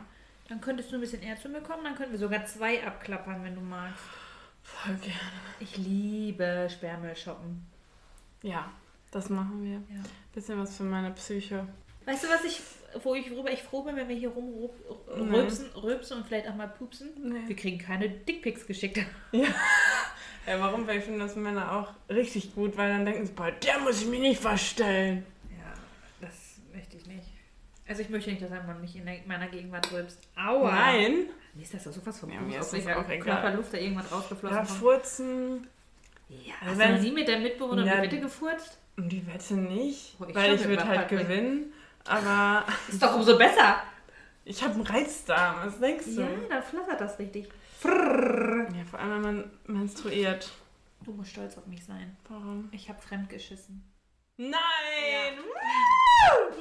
dann 0.49 0.61
könntest 0.61 0.91
du 0.91 0.97
ein 0.97 1.01
bisschen 1.01 1.23
eher 1.23 1.37
zu 1.37 1.49
mir 1.49 1.61
kommen, 1.61 1.85
dann 1.85 1.95
könnten 1.95 2.13
wir 2.13 2.19
sogar 2.19 2.45
zwei 2.47 2.85
abklappern, 2.85 3.45
wenn 3.45 3.55
du 3.55 3.61
magst. 3.61 4.03
Voll 4.63 4.95
gerne. 4.97 5.19
Ich 5.61 5.77
liebe 5.77 6.69
Sperrmüll 6.71 7.17
shoppen. 7.17 7.67
Ja, 8.43 8.71
das 9.11 9.31
machen 9.31 9.63
wir. 9.65 9.97
Ja. 9.97 10.03
Bisschen 10.35 10.59
was 10.61 10.77
für 10.77 10.83
meine 10.85 11.11
Psyche. 11.13 11.67
Weißt 12.05 12.25
du, 12.25 12.29
was 12.29 12.45
ich, 12.45 12.61
wo 13.03 13.15
ich, 13.15 13.31
worüber 13.31 13.51
ich 13.53 13.63
froh 13.63 13.83
bin, 13.83 13.97
wenn 13.97 14.09
wir 14.09 14.17
hier 14.17 14.31
rumrülpsen 14.31 15.67
rülpsen 15.75 16.19
und 16.19 16.27
vielleicht 16.27 16.49
auch 16.49 16.55
mal 16.55 16.69
pupsen? 16.69 17.11
Nee. 17.23 17.47
Wir 17.49 17.57
kriegen 17.57 17.79
keine 17.79 18.09
Dickpics 18.09 18.67
geschickt. 18.67 18.99
Ja, 19.33 19.47
warum? 20.59 20.87
Weil 20.87 20.99
ich 20.99 21.05
finde 21.05 21.21
das 21.21 21.37
Männer 21.37 21.73
auch 21.73 21.93
richtig 22.15 22.55
gut, 22.55 22.77
weil 22.77 22.91
dann 22.91 23.05
denken 23.05 23.27
sie, 23.27 23.33
bei 23.33 23.51
der 23.51 23.79
muss 23.81 24.01
ich 24.03 24.07
mich 24.09 24.21
nicht 24.21 24.41
verstellen. 24.41 25.27
Ja, 25.51 25.73
das 26.21 26.33
möchte 26.75 26.97
ich 26.97 27.07
nicht. 27.07 27.27
Also 27.87 28.03
ich 28.03 28.09
möchte 28.11 28.31
nicht, 28.31 28.43
dass 28.43 28.53
ein 28.53 28.67
Mann 28.67 28.81
mich 28.81 28.97
in 28.97 29.05
meiner 29.27 29.49
Gegenwart 29.49 29.91
rülpst. 29.93 30.19
Aua. 30.37 30.71
Nein. 30.71 31.27
Mir 31.55 31.63
ist 31.63 31.75
das 31.75 31.85
doch 31.85 31.93
sowas 31.93 32.19
von 32.19 32.31
Ja, 32.31 32.41
mir 32.41 32.61
aus 32.61 32.73
ist 32.73 32.87
das 32.87 32.97
auch 32.97 33.09
egal. 33.09 33.19
Körperluft 33.21 33.73
da 33.73 33.79
irgendwas 33.79 34.13
rausgeflossen 34.13 34.57
Ja, 34.59 34.65
furzen. 34.65 35.67
Ja, 36.29 36.55
Also 36.67 36.79
wenn 36.79 37.01
nie 37.01 37.11
mit 37.13 37.27
der 37.27 37.39
Mitbewohnerin 37.41 37.87
Ja. 37.89 37.97
die 37.97 38.03
Wette 38.03 38.21
gefurzt? 38.21 38.79
Die 38.99 39.27
Wette 39.27 39.55
nicht, 39.55 40.17
Oh, 40.21 40.25
ich 40.29 40.35
weil 40.35 40.55
ich 40.55 40.69
würde 40.69 40.87
halt 40.87 41.09
gewinnen. 41.09 41.73
Aber 42.07 42.65
Ist 42.89 43.03
doch 43.03 43.15
umso 43.17 43.37
besser. 43.39 43.83
ich 44.45 44.63
habe 44.63 44.75
einen 44.75 44.83
Reizdarm, 44.87 45.57
was 45.67 45.79
denkst 45.81 46.05
du? 46.15 46.21
Ja, 46.23 46.29
dann 46.49 46.63
flattert 46.63 47.01
das 47.01 47.19
richtig. 47.19 47.49
Ja, 47.85 48.85
vor 48.85 48.99
allem, 48.99 49.11
wenn 49.11 49.23
man 49.23 49.51
menstruiert. 49.67 50.51
Du 51.05 51.13
musst 51.13 51.31
stolz 51.31 51.57
auf 51.57 51.67
mich 51.67 51.85
sein. 51.85 52.17
Warum? 52.29 52.69
Ich 52.73 52.89
habe 52.89 53.01
fremdgeschissen. 53.01 53.83
Nein! 54.37 55.39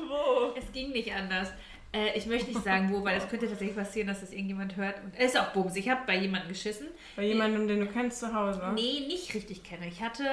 Wo? 0.08 0.54
Es 0.56 0.72
ging 0.72 0.92
nicht 0.92 1.12
anders. 1.14 1.52
Äh, 1.94 2.18
ich 2.18 2.26
möchte 2.26 2.50
nicht 2.52 2.64
sagen, 2.64 2.92
wo, 2.92 3.04
weil 3.04 3.18
es 3.18 3.28
könnte 3.30 3.48
tatsächlich 3.48 3.76
passieren, 3.76 4.08
dass 4.08 4.22
das 4.22 4.32
irgendjemand 4.32 4.76
hört. 4.76 5.04
Und 5.04 5.14
es 5.18 5.34
ist 5.34 5.40
auch 5.40 5.54
Bums. 5.54 5.76
Ich 5.76 5.90
habe 5.90 6.02
bei 6.06 6.18
jemandem 6.18 6.50
geschissen. 6.50 6.88
Bei 7.16 7.24
jemandem, 7.24 7.68
den 7.68 7.80
du 7.80 7.88
kennst 7.88 8.20
zu 8.20 8.34
Hause. 8.34 8.62
Nee, 8.76 9.06
nicht 9.08 9.34
richtig 9.34 9.64
kenne. 9.64 9.88
Ich 9.88 10.02
hatte 10.02 10.24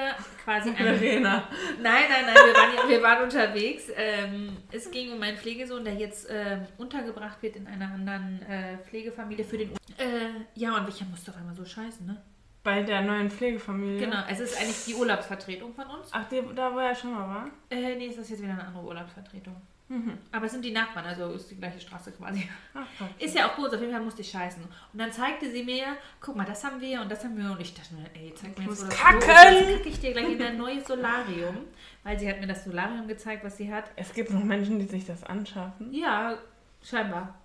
quasi 0.43 0.69
eine 0.69 0.95
Verena. 0.95 1.47
Nein, 1.81 2.03
nein, 2.09 2.25
nein, 2.25 2.35
wir 2.35 2.53
waren, 2.53 2.89
wir 2.89 3.01
waren 3.01 3.23
unterwegs. 3.23 3.85
Ähm, 3.95 4.57
es 4.71 4.91
ging 4.91 5.11
um 5.11 5.19
meinen 5.19 5.37
Pflegesohn, 5.37 5.83
der 5.83 5.95
jetzt 5.95 6.27
ähm, 6.29 6.65
untergebracht 6.77 7.41
wird 7.41 7.55
in 7.55 7.67
einer 7.67 7.91
anderen 7.91 8.41
äh, 8.43 8.77
Pflegefamilie 8.79 9.45
für 9.45 9.57
den. 9.57 9.71
Äh, 9.71 10.45
ja, 10.55 10.75
und 10.77 10.89
ich 10.89 11.05
musste 11.07 11.31
auf 11.31 11.37
einmal 11.37 11.55
so 11.55 11.65
scheißen, 11.65 12.05
ne? 12.05 12.21
Bei 12.63 12.81
der 12.81 13.01
neuen 13.01 13.29
Pflegefamilie. 13.29 13.99
Genau, 13.99 14.23
es 14.27 14.39
ist 14.39 14.59
eigentlich 14.59 14.85
die 14.85 14.95
Urlaubsvertretung 14.95 15.73
von 15.75 15.85
uns. 15.85 16.09
Ach, 16.11 16.27
die, 16.27 16.41
da 16.55 16.73
wo 16.73 16.79
er 16.79 16.95
schon 16.95 17.13
mal 17.13 17.27
war? 17.27 17.47
Äh, 17.69 17.95
nee, 17.95 18.07
es 18.07 18.17
ist 18.17 18.31
jetzt 18.31 18.41
wieder 18.41 18.53
eine 18.53 18.65
andere 18.65 18.83
Urlaubsvertretung. 18.83 19.55
Mhm. 19.87 20.17
Aber 20.31 20.47
es 20.47 20.51
sind 20.51 20.65
die 20.65 20.71
Nachbarn, 20.71 21.05
also 21.05 21.31
ist 21.33 21.51
die 21.51 21.57
gleiche 21.57 21.79
Straße 21.79 22.11
quasi. 22.13 22.49
Ach. 22.73 22.85
Ist 23.19 23.35
ja 23.35 23.47
auch 23.47 23.55
gut, 23.55 23.67
auf 23.67 23.79
jeden 23.79 23.91
Fall 23.93 24.01
musste 24.01 24.21
ich 24.21 24.31
scheißen. 24.31 24.63
Und 24.63 24.99
dann 24.99 25.11
zeigte 25.11 25.49
sie 25.51 25.63
mir, 25.63 25.85
guck 26.19 26.35
mal, 26.35 26.45
das 26.45 26.63
haben 26.63 26.81
wir 26.81 27.01
und 27.01 27.11
das 27.11 27.23
haben 27.23 27.37
wir. 27.37 27.51
Und 27.51 27.61
ich 27.61 27.73
dachte 27.75 27.93
mir, 27.93 28.05
ey, 28.15 28.33
zeig 28.33 28.57
mir 28.57 28.65
jetzt, 28.65 28.81
das 28.81 28.89
kacken. 28.89 29.19
Klo. 29.19 29.31
Jetzt 29.31 29.77
kacke 29.77 29.89
ich 29.89 29.99
dir 29.99 30.11
gleich 30.13 30.31
in 30.31 30.39
dein 30.39 30.57
neues 30.57 30.87
Solarium. 30.87 31.57
Weil 32.03 32.17
sie 32.19 32.27
hat 32.27 32.39
mir 32.39 32.47
das 32.47 32.63
Solarium 32.63 33.07
gezeigt, 33.07 33.43
was 33.43 33.57
sie 33.57 33.71
hat. 33.71 33.85
Es 33.95 34.11
gibt 34.13 34.31
noch 34.31 34.43
Menschen, 34.43 34.79
die 34.79 34.85
sich 34.85 35.05
das 35.05 35.23
anschaffen. 35.23 35.93
Ja, 35.93 36.35
scheinbar. 36.83 37.35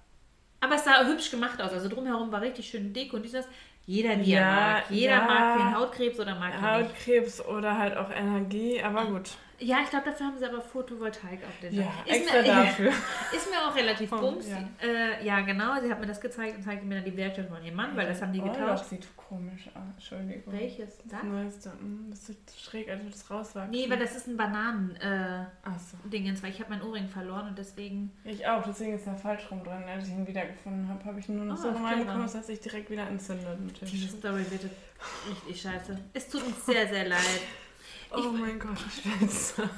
Aber 0.61 0.75
es 0.77 0.85
sah 0.85 1.05
hübsch 1.07 1.31
gemacht 1.31 1.61
aus. 1.61 1.73
Also 1.73 1.89
drumherum 1.89 2.33
war 2.33 2.41
richtig 2.41 2.69
schön 2.69 2.93
dick 2.93 3.13
und 3.13 3.23
dieses. 3.23 3.47
Jeder, 3.87 4.11
er 4.11 4.23
Ja, 4.23 4.51
mag. 4.51 4.85
Jeder 4.91 5.17
ja. 5.17 5.25
mag 5.25 5.59
den 5.59 5.75
Hautkrebs 5.75 6.21
oder 6.21 6.39
mag. 6.39 6.61
Hautkrebs 6.61 7.45
oder 7.45 7.77
halt 7.77 7.97
auch 7.97 8.11
Energie, 8.11 8.83
aber 8.83 9.07
gut. 9.07 9.31
Ja, 9.63 9.79
ich 9.85 9.91
glaube, 9.91 10.07
dafür 10.07 10.27
haben 10.27 10.39
sie 10.39 10.47
aber 10.47 10.63
Photovoltaik 10.63 11.41
auf 11.45 11.61
den 11.61 11.75
Ja, 11.75 11.83
Dach. 11.83 12.07
extra 12.07 12.43
dafür. 12.43 12.89
Ist 12.89 13.51
mir 13.51 13.59
auch 13.69 13.75
relativ 13.75 14.11
Oh, 14.13 14.17
bums. 14.19 14.49
ja. 14.49 14.59
Äh, 14.83 15.25
ja, 15.25 15.41
genau. 15.41 15.79
Sie 15.83 15.91
hat 15.91 16.01
mir 16.01 16.07
das 16.07 16.21
gezeigt 16.21 16.57
und 16.57 16.63
zeigte 16.63 16.87
mir 16.87 16.97
dann 16.97 17.05
die 17.05 17.17
Werkstatt 17.17 17.49
von 17.49 17.63
ihrem 17.63 17.75
Mann, 17.77 17.95
weil 17.97 18.07
das 18.09 18.23
haben 18.23 18.33
die 18.33 18.41
Oh, 18.41 18.45
getauscht. 18.45 18.81
Das 18.83 18.91
sieht 18.91 19.17
komisch 19.17 19.69
aus. 19.75 19.83
Entschuldigung. 19.97 20.53
Welches? 20.53 20.97
Das 20.99 21.07
Das? 21.09 21.23
Neueste. 21.25 21.73
Hm, 21.73 22.07
Das 22.09 22.27
sieht 22.27 22.39
schräg, 22.59 22.89
als 22.89 23.03
würde 23.03 23.15
es 23.15 23.31
rauswachsen. 23.31 23.71
Nee, 23.71 23.91
weil 23.91 23.99
das 23.99 24.17
ist 24.17 24.27
ein 24.29 24.37
Bananen-Dingens, 24.39 25.51
Achso. 25.63 26.43
weil 26.43 26.51
ich 26.51 26.61
habe 26.61 26.71
meinen 26.71 26.83
Ohrring 26.83 27.09
verloren 27.09 27.49
und 27.49 27.59
deswegen. 27.59 28.13
Ich 28.25 28.47
auch, 28.47 28.63
deswegen 28.63 28.95
ist 28.95 29.07
er 29.07 29.15
falsch 29.17 29.51
rum 29.51 29.63
drin. 29.63 29.85
Als 29.87 30.07
ich 30.09 30.13
ihn 30.15 30.27
wiedergefunden 30.27 30.89
habe, 30.89 31.05
habe 31.05 31.21
ich 31.21 31.29
ihn 31.29 31.37
nur 31.37 31.45
noch 31.45 31.59
Ah, 31.59 31.63
so 31.63 31.69
reinbekommen, 31.71 32.23
dass 32.33 32.47
sich 32.47 32.61
direkt 32.61 32.91
wieder 32.91 33.07
entzündet. 33.07 33.61
Natürlich. 33.61 33.91
Diese 33.93 34.17
Story 34.17 34.45
bitte. 34.49 34.71
Richtig 35.31 35.61
scheiße. 35.63 35.99
Es 36.15 36.29
tut 36.29 36.43
uns 36.45 36.65
sehr, 36.67 36.87
sehr 36.89 37.07
leid. 37.09 37.21
Oh 38.13 38.31
mein 38.33 38.59
Gott, 38.59 38.77
ich 38.89 39.03
schwitze. 39.03 39.71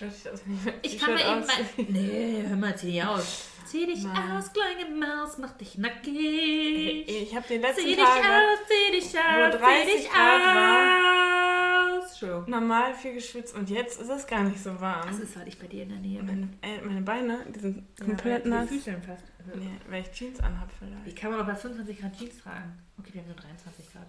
Dich 0.00 0.46
mit 0.64 0.74
Ich 0.82 0.98
kann 0.98 1.14
mir 1.14 1.20
eben 1.20 1.46
mal. 1.46 1.56
Nee, 1.88 2.44
hör 2.46 2.56
mal, 2.56 2.76
zieh 2.76 2.92
dich 2.92 3.04
aus. 3.04 3.48
Zieh 3.64 3.86
dich 3.86 4.02
Nein. 4.02 4.32
aus, 4.32 4.52
kleine 4.52 4.90
Maus, 4.94 5.38
mach 5.38 5.52
dich 5.52 5.78
nackig. 5.78 7.08
Ich 7.08 7.34
habe 7.34 7.46
die 7.48 7.56
letzten 7.58 7.80
Zieh 7.82 7.94
dich 7.96 8.04
Tage 8.04 8.26
aus, 8.26 8.58
zieh 8.68 8.90
dich 8.92 9.18
aus, 9.18 9.54
wo 9.54 9.58
30 9.58 9.86
zieh 9.86 9.96
dich 9.96 10.10
aus. 10.10 12.10
Entschuldigung. 12.10 12.50
normal 12.50 12.94
viel 12.94 13.14
geschwitzt 13.14 13.54
und 13.54 13.70
jetzt 13.70 14.00
ist 14.00 14.08
es 14.08 14.26
gar 14.26 14.42
nicht 14.44 14.62
so 14.62 14.78
warm. 14.80 15.06
Das 15.08 15.18
ist, 15.18 15.36
weil 15.38 15.48
ich 15.48 15.58
bei 15.58 15.66
dir 15.66 15.82
in 15.84 15.88
der 15.90 15.98
Nähe 15.98 16.22
bin. 16.22 16.56
meine, 16.60 16.76
äh, 16.76 16.80
meine 16.82 17.02
Beine, 17.02 17.38
die 17.54 17.58
sind 17.58 17.84
komplett 17.98 18.44
ja, 18.44 18.50
nass. 18.50 18.68
Die 18.68 18.78
Füße 18.78 19.00
fast. 19.06 19.24
Nee, 19.54 19.70
weil 19.88 20.02
ich 20.02 20.10
Jeans 20.12 20.40
anhab 20.40 20.70
vielleicht. 20.78 21.06
Wie 21.06 21.14
kann 21.14 21.30
man 21.30 21.40
auch 21.40 21.46
bei 21.46 21.54
25 21.54 22.00
Grad 22.00 22.18
Jeans 22.18 22.38
tragen? 22.42 22.78
Okay, 22.98 23.10
wir 23.14 23.20
haben 23.22 23.28
nur 23.28 23.36
23 23.36 23.92
Grad. 23.92 24.06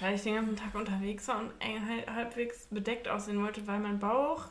Weil 0.00 0.14
ich 0.16 0.22
den 0.22 0.34
ganzen 0.34 0.56
Tag 0.56 0.74
unterwegs 0.74 1.26
war 1.28 1.40
und 1.40 1.52
halbwegs 2.14 2.66
bedeckt 2.70 3.08
aussehen 3.08 3.42
wollte, 3.42 3.66
weil 3.66 3.78
mein 3.78 3.98
Bauch 3.98 4.44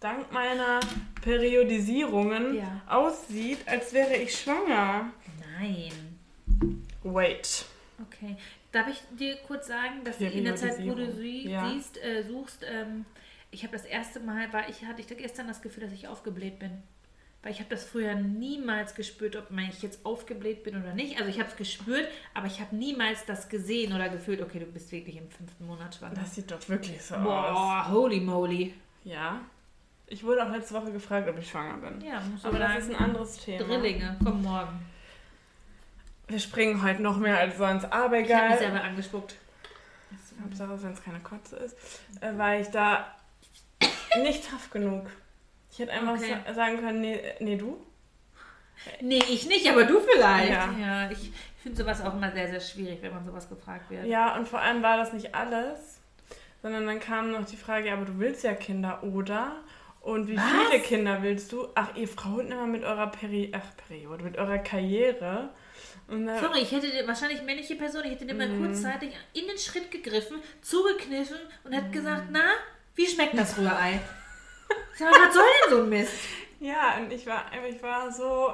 dank 0.00 0.32
meiner 0.32 0.80
Periodisierungen 1.22 2.54
Ja. 2.56 2.80
aussieht, 2.88 3.58
als 3.66 3.92
wäre 3.92 4.16
ich 4.16 4.38
schwanger. 4.40 5.10
Nein. 5.60 5.92
Wait. 7.02 7.64
Okay. 8.00 8.36
Darf 8.72 8.88
ich 8.88 9.02
dir 9.18 9.36
kurz 9.46 9.66
sagen, 9.66 10.04
dass 10.04 10.20
in 10.20 10.44
der 10.44 10.56
Zeit, 10.56 10.84
wo 10.86 10.94
du 10.94 11.12
sie 11.12 11.48
Ja. 11.48 11.70
siehst, 11.70 12.02
äh, 12.02 12.22
suchst, 12.22 12.64
ähm, 12.68 13.04
ich 13.50 13.62
habe 13.62 13.72
das 13.72 13.84
erste 13.84 14.20
Mal, 14.20 14.52
war 14.52 14.68
ich, 14.68 14.84
hatte 14.84 15.00
ich 15.00 15.08
gestern 15.08 15.48
das 15.48 15.62
Gefühl, 15.62 15.84
dass 15.84 15.92
ich 15.92 16.06
aufgebläht 16.06 16.58
bin. 16.58 16.82
Weil 17.42 17.52
ich 17.52 17.60
habe 17.60 17.70
das 17.70 17.84
früher 17.84 18.14
niemals 18.16 18.94
gespürt, 18.96 19.36
ob 19.36 19.46
ich 19.56 19.80
jetzt 19.82 20.04
aufgebläht 20.04 20.64
bin 20.64 20.76
oder 20.80 20.92
nicht. 20.94 21.18
Also 21.18 21.30
ich 21.30 21.38
habe 21.38 21.48
es 21.48 21.56
gespürt, 21.56 22.08
aber 22.34 22.46
ich 22.48 22.60
habe 22.60 22.74
niemals 22.74 23.24
das 23.26 23.48
gesehen 23.48 23.92
oder 23.92 24.08
gefühlt, 24.08 24.42
okay, 24.42 24.58
du 24.58 24.66
bist 24.66 24.90
wirklich 24.90 25.16
im 25.16 25.30
fünften 25.30 25.66
Monat 25.66 25.94
schwanger. 25.94 26.14
Das 26.14 26.34
sieht 26.34 26.50
doch 26.50 26.68
wirklich 26.68 27.00
so 27.00 27.14
aus. 27.14 27.22
Boah, 27.24 27.88
holy 27.90 28.20
moly. 28.20 28.74
Ja. 29.04 29.40
Ich 30.08 30.24
wurde 30.24 30.44
auch 30.44 30.50
letzte 30.50 30.74
Woche 30.74 30.90
gefragt, 30.90 31.28
ob 31.28 31.38
ich 31.38 31.48
schwanger 31.48 31.76
bin. 31.76 32.00
Ja, 32.00 32.20
muss 32.20 32.44
Aber 32.44 32.58
sagen. 32.58 32.74
das 32.74 32.84
ist 32.84 32.90
ein 32.94 32.96
anderes 33.04 33.36
Thema. 33.44 33.64
Drillinge, 33.64 34.16
komm 34.24 34.42
morgen. 34.42 34.80
Wir 36.26 36.40
springen 36.40 36.82
heute 36.82 37.02
noch 37.02 37.18
mehr 37.18 37.38
als 37.38 37.56
sonst, 37.56 37.84
aber 37.84 38.18
Ich 38.18 38.32
habe 38.32 38.48
mich 38.48 38.54
egal. 38.54 38.58
selber 38.58 38.82
angespuckt. 38.82 39.36
Hauptsache, 40.42 40.82
wenn 40.82 40.92
es 40.92 41.02
keine 41.02 41.20
Kotze 41.20 41.56
ist, 41.56 41.76
äh, 42.20 42.36
war 42.36 42.56
ich 42.58 42.68
da 42.68 43.14
nicht 44.22 44.48
tough 44.48 44.70
genug. 44.70 45.06
Ich 45.70 45.78
hätte 45.78 45.92
einfach 45.92 46.14
Okay. 46.14 46.36
sa 46.46 46.54
sagen 46.54 46.78
können, 46.78 47.00
nee, 47.00 47.20
nee, 47.40 47.56
du? 47.56 47.78
Nee, 49.00 49.22
ich 49.28 49.46
nicht, 49.46 49.68
aber 49.68 49.84
du 49.84 50.00
vielleicht. 50.00 50.50
Ja. 50.50 50.74
Ja, 50.80 51.10
ich 51.10 51.32
finde 51.62 51.78
sowas 51.78 52.00
auch 52.00 52.14
immer 52.14 52.30
sehr, 52.30 52.48
sehr 52.48 52.60
schwierig, 52.60 52.98
wenn 53.02 53.12
man 53.12 53.24
sowas 53.24 53.48
gefragt 53.48 53.90
wird. 53.90 54.06
Ja, 54.06 54.36
und 54.36 54.46
vor 54.48 54.60
allem 54.60 54.82
war 54.82 54.96
das 54.96 55.12
nicht 55.12 55.34
alles, 55.34 55.98
sondern 56.62 56.86
dann 56.86 57.00
kam 57.00 57.32
noch 57.32 57.44
die 57.44 57.56
Frage, 57.56 57.88
ja, 57.88 57.94
aber 57.94 58.04
du 58.04 58.18
willst 58.18 58.44
ja 58.44 58.54
Kinder, 58.54 59.02
oder? 59.02 59.56
Und 60.00 60.28
wie 60.28 60.36
Was? 60.36 60.44
viele 60.70 60.80
Kinder 60.80 61.22
willst 61.22 61.50
du? 61.52 61.68
Ach, 61.74 61.94
ihr 61.96 62.08
Frauen 62.08 62.50
immer 62.52 62.66
mit 62.66 62.84
eurer 62.84 63.08
Peri 63.08 63.52
Ach, 63.54 63.76
Periode, 63.88 64.22
mit 64.24 64.38
eurer 64.38 64.58
Karriere. 64.58 65.50
Sorry, 66.08 66.60
ich 66.62 66.72
hätte 66.72 66.86
wahrscheinlich 67.06 67.42
männliche 67.42 67.74
Person, 67.74 68.02
ich 68.04 68.12
hätte 68.12 68.24
dir 68.26 68.34
mal 68.34 68.48
Mhm. 68.48 68.58
kurzzeitig 68.64 69.10
in 69.34 69.46
den 69.46 69.58
Schritt 69.58 69.90
gegriffen, 69.90 70.38
zugekniffen 70.62 71.36
und 71.64 71.72
hätte 71.72 71.90
gesagt, 71.90 72.28
na, 72.30 72.44
wie 72.94 73.06
schmeckt 73.06 73.36
das 73.36 73.58
Rührei? 73.58 74.00
Sag, 74.94 75.12
was 75.12 75.34
soll 75.34 75.44
denn 75.64 75.76
so 75.76 75.82
ein 75.84 75.88
Mist? 75.88 76.12
ja, 76.60 76.96
und 76.98 77.12
ich 77.12 77.26
war, 77.26 77.44
ich 77.68 77.82
war 77.82 78.10
so, 78.12 78.52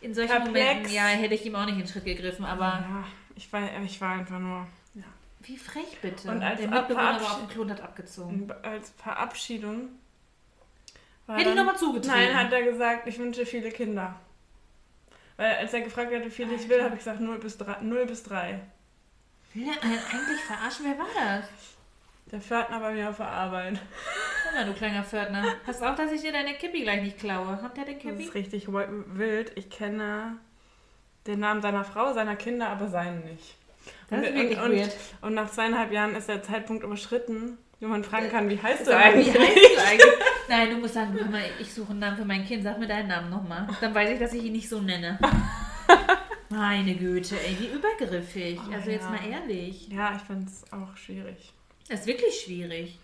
In 0.00 0.14
solchen 0.14 0.28
Perplex. 0.30 0.66
Momenten, 0.68 0.92
ja, 0.92 1.06
hätte 1.06 1.34
ich 1.34 1.44
ihm 1.46 1.56
auch 1.56 1.64
nicht 1.64 1.74
in 1.74 1.80
den 1.80 1.88
Schritt 1.88 2.04
gegriffen, 2.04 2.44
aber 2.44 2.64
ja, 2.64 3.04
ich 3.34 3.52
war, 3.52 3.62
ich 3.82 4.00
war 4.00 4.12
einfach 4.12 4.38
nur, 4.38 4.66
ja. 4.94 5.04
wie 5.40 5.56
frech 5.56 5.98
bitte. 6.02 6.30
Und 6.30 6.42
als 6.42 6.60
Der 6.60 6.68
Mitbewohner 6.68 7.20
war 7.20 7.32
auf 7.32 7.38
dem 7.38 7.48
Klon 7.48 7.70
hat 7.70 7.80
abgezogen. 7.80 8.52
als 8.62 8.90
Verabschiedung. 9.02 9.88
Hätte 11.28 11.50
ich 11.50 11.56
nochmal 11.56 11.76
zugetreten. 11.76 12.16
Nein, 12.16 12.36
hat 12.36 12.52
er 12.52 12.62
gesagt, 12.62 13.06
ich 13.06 13.18
wünsche 13.18 13.46
viele 13.46 13.70
Kinder. 13.70 14.16
Weil 15.36 15.54
als 15.54 15.72
er 15.72 15.80
gefragt 15.80 16.12
hat, 16.12 16.24
wie 16.24 16.30
viele 16.30 16.54
ich 16.54 16.68
will, 16.68 16.82
habe 16.82 16.94
ich 16.94 16.98
gesagt 16.98 17.20
0 17.20 17.38
bis 17.38 17.56
3. 17.56 17.76
0 17.82 18.04
bis 18.06 18.24
3. 18.24 18.60
Will 19.54 19.68
er 19.68 19.82
eigentlich 19.82 20.40
verarschen? 20.46 20.86
Wer 20.86 20.98
war 20.98 21.06
das? 21.14 21.44
Der 22.30 22.40
Pförtner 22.40 22.80
bei 22.80 22.92
mir 22.92 23.08
auf 23.08 23.16
der 23.16 23.28
Arbeit. 23.28 23.80
Guck 24.50 24.54
mal, 24.58 24.66
du 24.66 24.72
kleiner 24.74 25.04
Pförtner. 25.04 25.44
Hast 25.66 25.82
auch, 25.82 25.94
dass 25.94 26.12
ich 26.12 26.20
dir 26.22 26.32
deine 26.32 26.54
Kippi 26.54 26.82
gleich 26.82 27.02
nicht 27.02 27.18
klaue. 27.18 27.60
Hat 27.62 27.76
der 27.76 27.84
den 27.84 27.94
Das 27.94 28.02
Kippi? 28.02 28.22
ist 28.24 28.34
richtig 28.34 28.68
wi- 28.68 29.04
wild. 29.06 29.52
Ich 29.56 29.70
kenne 29.70 30.38
den 31.26 31.40
Namen 31.40 31.62
seiner 31.62 31.84
Frau, 31.84 32.12
seiner 32.12 32.36
Kinder, 32.36 32.68
aber 32.68 32.88
seinen 32.88 33.24
nicht. 33.24 33.56
Das 34.08 34.20
ist 34.22 34.34
wirklich 34.34 34.58
und, 34.60 34.72
weird. 34.72 34.96
und, 35.22 35.28
und 35.28 35.34
nach 35.34 35.50
zweieinhalb 35.50 35.92
Jahren 35.92 36.14
ist 36.16 36.28
der 36.28 36.42
Zeitpunkt 36.42 36.82
überschritten, 36.84 37.58
wo 37.80 37.86
man 37.86 38.04
fragen 38.04 38.28
kann, 38.30 38.50
wie 38.50 38.60
heißt 38.60 38.86
du 38.86 38.90
mal, 38.90 38.98
wie 39.14 39.30
eigentlich? 39.30 39.38
heißt 39.38 39.56
du 39.56 39.82
eigentlich? 39.86 40.12
Nein, 40.48 40.70
du 40.70 40.76
musst 40.78 40.94
sagen, 40.94 41.14
hör 41.14 41.26
mal, 41.30 41.42
ich 41.60 41.72
suche 41.72 41.90
einen 41.90 42.00
Namen 42.00 42.16
für 42.16 42.24
mein 42.24 42.44
Kind. 42.44 42.62
Sag 42.64 42.78
mir 42.78 42.88
deinen 42.88 43.08
Namen 43.08 43.30
nochmal. 43.30 43.68
Dann 43.80 43.94
weiß 43.94 44.10
ich, 44.10 44.18
dass 44.18 44.32
ich 44.34 44.42
ihn 44.44 44.52
nicht 44.52 44.68
so 44.68 44.80
nenne. 44.80 45.18
Meine 46.48 46.94
Güte, 46.96 47.36
ey, 47.40 47.56
wie 47.60 47.68
übergriffig. 47.68 48.58
Oh, 48.68 48.72
also 48.74 48.90
jetzt 48.90 49.04
ja. 49.04 49.10
mal 49.10 49.20
ehrlich. 49.30 49.88
Ja, 49.88 50.14
ich 50.16 50.22
finde 50.22 50.46
es 50.46 50.64
auch 50.72 50.96
schwierig. 50.96 51.52
Das 51.88 52.00
ist 52.00 52.06
wirklich 52.06 52.40
schwierig. 52.44 52.98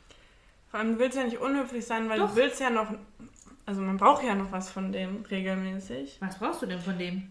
Vor 0.70 0.80
allem, 0.80 0.94
du 0.94 0.98
willst 0.98 1.16
ja 1.16 1.24
nicht 1.24 1.38
unhöflich 1.38 1.84
sein, 1.86 2.08
weil 2.08 2.18
Doch. 2.18 2.30
du 2.30 2.36
willst 2.36 2.60
ja 2.60 2.70
noch, 2.70 2.88
also 3.66 3.80
man 3.80 3.96
braucht 3.96 4.24
ja 4.24 4.34
noch 4.34 4.50
was 4.52 4.70
von 4.70 4.92
dem 4.92 5.24
regelmäßig. 5.30 6.16
Was 6.20 6.38
brauchst 6.38 6.62
du 6.62 6.66
denn 6.66 6.80
von 6.80 6.98
dem? 6.98 7.30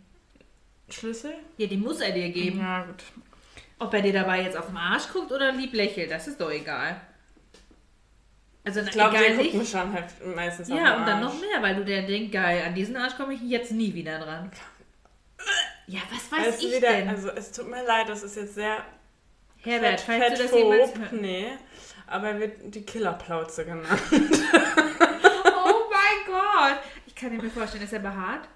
Schlüssel? 0.90 1.34
Ja, 1.58 1.68
die 1.68 1.78
muss 1.78 2.00
er 2.00 2.12
dir 2.12 2.30
geben. 2.30 2.60
Ja, 2.60 2.84
gut. 2.84 3.04
Ob 3.80 3.94
er 3.94 4.02
dir 4.02 4.14
dabei 4.14 4.42
jetzt 4.44 4.56
auf 4.56 4.68
den 4.68 4.78
Arsch 4.78 5.10
guckt 5.12 5.32
oder 5.32 5.52
lieb 5.52 5.74
lächelt, 5.74 6.10
das 6.12 6.28
ist 6.28 6.40
doch 6.40 6.52
egal. 6.52 7.02
Also 8.64 8.80
Ich 8.82 8.92
glaube, 8.92 9.18
der 9.18 9.36
guckt 9.36 9.54
mir 9.54 9.66
schon 9.66 9.94
halt 9.94 10.06
meistens 10.36 10.72
auf 10.72 10.78
Ja, 10.78 10.92
den 10.94 11.00
und 11.02 11.06
dann 11.08 11.22
noch 11.22 11.34
mehr, 11.40 11.62
weil 11.62 11.76
du 11.76 11.86
der 11.86 12.04
denkst, 12.04 12.32
geil, 12.32 12.64
an 12.66 12.74
diesen 12.74 12.96
Arsch 12.98 13.16
komme 13.16 13.34
ich 13.34 13.42
jetzt 13.42 13.72
nie 13.72 13.94
wieder 13.94 14.18
dran. 14.20 14.52
Ja, 15.88 16.00
was 16.12 16.32
weiß 16.32 16.60
du, 16.60 16.68
ich 16.68 16.76
wieder, 16.78 16.90
denn? 16.94 17.10
Also 17.10 17.30
es 17.30 17.52
tut 17.52 17.70
mir 17.70 17.84
leid, 17.86 18.10
das 18.10 18.24
ist 18.24 18.36
jetzt 18.38 18.56
sehr 18.56 18.78
Herbert, 19.62 20.02
fett- 20.02 20.20
falls 20.20 20.38
du 20.40 20.44
das 20.44 20.52
jemals 20.54 20.98
hörst. 20.98 21.14
Nee, 21.14 21.48
aber 22.08 22.30
er 22.30 22.40
wird 22.40 22.76
die 22.76 22.84
Killerplauze 22.84 23.66
genannt. 23.66 24.02
Oh 24.12 25.90
mein 25.92 26.26
Gott! 26.28 26.80
Ich 27.08 27.16
kann 27.16 27.36
mir 27.36 27.50
vorstellen, 27.50 27.84
ist 27.84 27.94
er 27.94 28.00
behaart? 28.00 28.48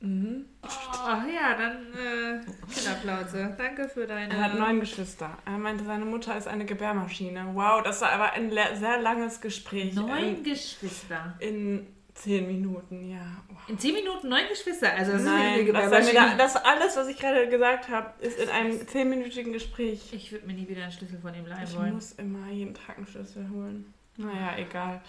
Mhm. 0.00 0.46
Oh, 0.62 1.30
ja, 1.32 1.54
dann 1.56 1.92
äh, 1.94 2.40
Kinderplauze. 2.74 3.54
Danke 3.56 3.88
für 3.88 4.06
deine... 4.06 4.34
Er 4.34 4.44
hat 4.44 4.58
neun 4.58 4.80
Geschwister. 4.80 5.38
Er 5.44 5.58
meinte, 5.58 5.84
seine 5.84 6.04
Mutter 6.04 6.36
ist 6.36 6.48
eine 6.48 6.64
Gebärmaschine. 6.64 7.50
Wow, 7.52 7.82
das 7.84 8.00
war 8.00 8.10
aber 8.10 8.32
ein 8.32 8.50
sehr 8.50 9.00
langes 9.00 9.40
Gespräch. 9.40 9.94
Neun 9.94 10.38
In, 10.38 10.42
Geschwister. 10.42 11.34
in 11.38 11.86
zehn 12.14 12.46
Minuten, 12.46 13.10
ja. 13.10 13.42
Wow. 13.48 13.58
In 13.68 13.78
zehn 13.78 13.94
Minuten 13.94 14.28
neun 14.28 14.46
Geschwister. 14.48 14.92
Also 14.94 15.12
das 15.12 15.22
Nein, 15.22 15.60
ist 15.66 15.72
das, 15.72 15.76
eine 15.76 15.90
war 15.92 16.00
mir 16.00 16.12
da, 16.12 16.36
das 16.36 16.56
alles, 16.56 16.96
was 16.96 17.08
ich 17.08 17.18
gerade 17.18 17.48
gesagt 17.48 17.88
habe, 17.88 18.12
ist 18.24 18.38
in 18.38 18.48
einem 18.48 18.86
zehnminütigen 18.86 19.52
Gespräch. 19.52 20.12
Ich 20.12 20.30
würde 20.32 20.46
mir 20.46 20.54
nie 20.54 20.68
wieder 20.68 20.82
einen 20.82 20.92
Schlüssel 20.92 21.18
von 21.20 21.34
ihm 21.34 21.46
leihen 21.46 21.64
Ich 21.64 21.76
wollen. 21.76 21.94
muss 21.94 22.12
immer 22.12 22.48
jeden 22.50 22.74
Tag 22.74 22.96
einen 22.98 23.06
Schlüssel 23.06 23.48
holen. 23.50 23.92
Naja, 24.16 24.56
egal. 24.58 25.00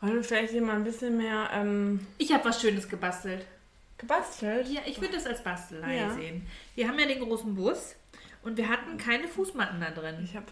Wollen 0.00 0.14
wir 0.14 0.24
vielleicht 0.24 0.52
hier 0.52 0.62
mal 0.62 0.76
ein 0.76 0.84
bisschen 0.84 1.16
mehr 1.16 1.48
ähm, 1.52 2.06
Ich 2.18 2.32
habe 2.32 2.44
was 2.44 2.60
Schönes 2.60 2.88
gebastelt. 2.88 3.46
gebastelt? 3.98 4.68
Ja, 4.68 4.80
ich 4.86 5.00
würde 5.00 5.14
das 5.14 5.26
als 5.26 5.42
Bastelei 5.42 5.96
Ja. 5.96 6.10
sehen. 6.10 6.46
Wir 6.74 6.88
haben 6.88 6.98
ja 6.98 7.06
den 7.06 7.20
großen 7.20 7.54
Bus 7.54 7.94
und 8.46 8.56
wir 8.56 8.68
hatten 8.68 8.96
keine 8.96 9.26
Fußmatten 9.26 9.80
da 9.80 9.90
drin. 9.90 10.18
Ich, 10.22 10.36
hab 10.36 10.44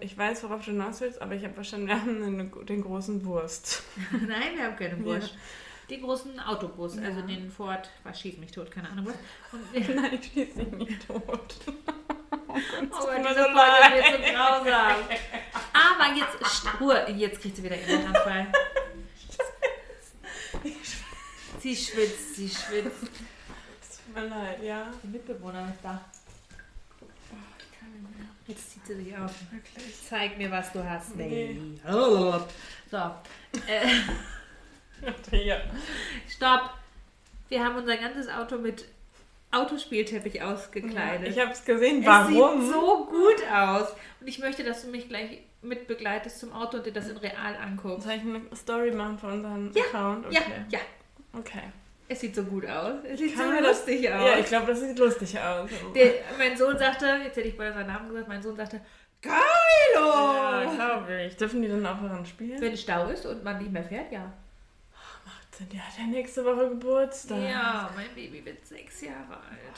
ich 0.00 0.16
weiß, 0.16 0.44
worauf 0.44 0.64
du 0.64 0.70
hinaus 0.70 1.00
willst, 1.00 1.20
aber 1.20 1.34
ich 1.34 1.42
habe 1.42 1.52
verstanden, 1.52 1.88
wir 1.88 2.00
haben 2.00 2.22
eine, 2.22 2.44
den 2.64 2.80
großen 2.80 3.24
Wurst. 3.24 3.82
Nein, 4.12 4.54
wir 4.54 4.62
haben 4.62 4.76
keine 4.76 5.04
Wurst. 5.04 5.34
Den 5.90 6.02
großen 6.02 6.38
Autobus, 6.38 6.96
also 6.96 7.22
den 7.22 7.50
Ford, 7.50 7.90
was 8.04 8.20
schießt 8.20 8.38
mich 8.38 8.52
tot, 8.52 8.70
keine 8.70 8.90
Ahnung 8.90 9.06
was. 9.06 9.16
Und 9.52 9.88
Nein, 9.96 10.16
ich 10.20 10.30
schieße 10.32 10.62
ihn 10.62 10.78
nicht 10.78 11.08
tot. 11.08 11.18
oh 11.66 12.52
Gott, 12.88 13.18
mir 13.18 13.28
diese 13.30 13.42
so 13.42 13.50
Folge 13.50 13.94
wird 13.94 14.06
so 14.06 14.32
grausam. 14.32 14.96
Aber 15.72 16.16
jetzt, 16.16 16.80
Ruhe, 16.80 17.10
jetzt 17.16 17.40
kriegt 17.40 17.56
sie 17.56 17.64
wieder 17.64 17.76
ihren 17.76 18.06
Anfall. 18.06 18.46
Sie 21.58 21.74
schwitzt, 21.74 22.36
sie 22.36 22.48
schwitzt. 22.48 23.10
Tut 23.10 24.14
mir 24.14 24.28
leid, 24.28 24.62
ja. 24.62 24.92
Die 25.02 25.08
Mitbewohner 25.08 25.68
ist 25.74 25.82
da. 25.82 26.00
Jetzt 28.48 28.70
zieht 28.72 28.86
sie 28.86 28.94
sich 28.96 29.16
auf. 29.16 29.32
Wirklich. 29.52 29.94
Zeig 30.08 30.36
mir, 30.38 30.50
was 30.50 30.72
du 30.72 30.82
hast, 30.88 31.14
Nee. 31.16 31.54
Baby. 31.54 31.80
So. 32.90 32.96
Äh, 33.68 33.86
Ja. 35.44 35.56
stopp. 36.28 36.70
Wir 37.50 37.64
haben 37.64 37.76
unser 37.76 37.96
ganzes 37.98 38.28
Auto 38.28 38.56
mit 38.58 38.86
Autospielteppich 39.50 40.34
Ja, 40.34 40.52
ausgekleidet. 40.52 41.28
ich 41.28 41.38
habe 41.38 41.52
es 41.52 41.64
gesehen. 41.64 42.00
es 42.00 42.06
Warum? 42.06 42.62
sieht 42.62 42.72
so 42.72 43.06
gut 43.06 43.50
aus. 43.52 43.88
Und 44.20 44.26
ich 44.26 44.38
möchte, 44.38 44.64
dass 44.64 44.82
du 44.82 44.88
mich 44.90 45.08
gleich 45.08 45.38
mit 45.62 45.86
begleitest 45.86 46.40
zum 46.40 46.52
Auto 46.52 46.78
und 46.78 46.86
dir 46.86 46.92
das 46.92 47.08
in 47.08 47.16
real 47.18 47.56
anguckst. 47.56 48.06
Soll 48.06 48.14
ich 48.16 48.22
eine 48.22 48.42
Story 48.56 48.90
machen 48.92 49.18
von 49.18 49.32
unserem 49.32 49.72
Ja, 49.74 49.82
Account? 49.84 50.32
Ja, 50.32 50.40
Okay. 50.40 50.52
ja. 50.70 50.78
Okay. 51.32 51.62
Es 52.10 52.20
sieht 52.20 52.34
so 52.34 52.42
gut 52.44 52.64
aus. 52.66 53.04
Es 53.04 53.18
sieht 53.18 53.36
Kann 53.36 53.48
so 53.48 53.52
mir 53.52 53.62
das- 53.62 53.78
lustig 53.78 54.10
aus. 54.12 54.24
Ja, 54.26 54.38
ich 54.38 54.46
glaube, 54.46 54.66
das 54.68 54.80
sieht 54.80 54.98
lustig 54.98 55.38
aus. 55.38 55.70
Der, 55.94 56.12
mein 56.38 56.56
Sohn 56.56 56.78
sagte, 56.78 57.06
jetzt 57.22 57.36
hätte 57.36 57.48
ich 57.48 57.56
bei 57.58 57.70
seinen 57.70 57.86
Namen 57.88 58.08
gesagt, 58.08 58.28
mein 58.28 58.42
Sohn 58.42 58.56
sagte, 58.56 58.80
ja, 59.24 59.30
Geilo! 59.30 60.74
glaube 60.74 61.22
ich. 61.24 61.36
Dürfen 61.36 61.60
die 61.62 61.68
dann 61.68 61.84
auch 61.84 62.00
daran 62.00 62.24
spielen? 62.24 62.60
Wenn 62.60 62.76
Stau 62.76 63.08
ist 63.08 63.26
und 63.26 63.42
man 63.44 63.58
nicht 63.58 63.70
mehr 63.72 63.84
fährt, 63.84 64.10
ja. 64.12 64.32
Der 65.72 65.84
hat 65.84 65.98
ja 65.98 66.04
nächste 66.06 66.44
Woche 66.44 66.68
Geburtstag. 66.68 67.42
Ja, 67.42 67.90
mein 67.96 68.14
Baby 68.14 68.44
wird 68.44 68.64
sechs 68.64 69.00
Jahre 69.00 69.34
alt. 69.38 69.74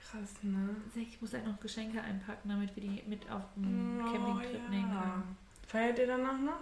Krass, 0.00 0.34
ne? 0.42 0.68
Ich 0.94 1.20
muss 1.20 1.32
halt 1.34 1.44
noch 1.44 1.58
Geschenke 1.58 2.00
einpacken, 2.00 2.48
damit 2.48 2.76
wir 2.76 2.82
die 2.84 3.02
mit 3.08 3.28
auf 3.28 3.42
den 3.56 4.00
Oh, 4.00 4.04
Campingtrip 4.12 4.62
ja. 4.62 4.68
nehmen 4.70 4.88
können. 4.90 5.36
Feiert 5.66 5.98
ihr 5.98 6.06
danach 6.06 6.38
noch? 6.38 6.60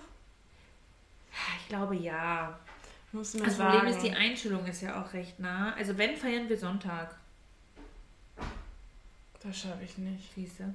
Ich 1.61 1.69
glaube 1.69 1.95
ja. 1.97 2.59
Musst 3.15 3.35
du 3.35 3.39
mir 3.39 3.45
Das 3.45 3.57
sagen. 3.57 3.79
Problem 3.79 3.95
ist, 3.95 4.03
die 4.03 4.13
Einschulung 4.13 4.67
ist 4.67 4.83
ja 4.83 5.01
auch 5.03 5.13
recht 5.13 5.39
nah. 5.41 5.73
Also 5.75 5.97
wenn, 5.97 6.17
feiern 6.17 6.49
wir 6.49 6.59
Sonntag. 6.59 7.15
Das 9.43 9.57
schaffe 9.59 9.85
ich 9.85 9.97
nicht. 9.99 10.35
Siehste. 10.35 10.75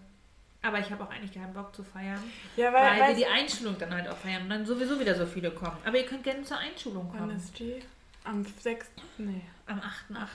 Aber 0.62 0.80
ich 0.80 0.90
habe 0.92 1.04
auch 1.04 1.10
eigentlich 1.10 1.34
keinen 1.34 1.54
Bock 1.54 1.74
zu 1.76 1.84
feiern, 1.84 2.22
Ja, 2.58 2.74
weil, 2.74 2.84
weil, 2.84 2.96
wir 2.98 3.04
weil 3.08 3.16
die 3.16 3.26
Einschulung 3.26 3.78
dann 3.80 3.94
halt 3.94 4.08
auch 4.10 4.18
feiern 4.18 4.44
und 4.44 4.50
dann 4.50 4.66
sowieso 4.66 5.00
wieder 5.00 5.16
so 5.16 5.26
viele 5.26 5.52
kommen. 5.52 5.78
Aber 5.86 5.98
ihr 5.98 6.06
könnt 6.06 6.24
gerne 6.24 6.44
zur 6.44 6.58
Einschulung 6.58 7.10
Wann 7.12 7.20
kommen. 7.20 7.36
ist 7.38 7.58
die? 7.60 7.82
Am 8.26 8.46
6. 8.46 8.88
Nee. 9.18 9.42
Am 9.68 9.80
8.8. 9.80 9.84
oder 10.12 10.26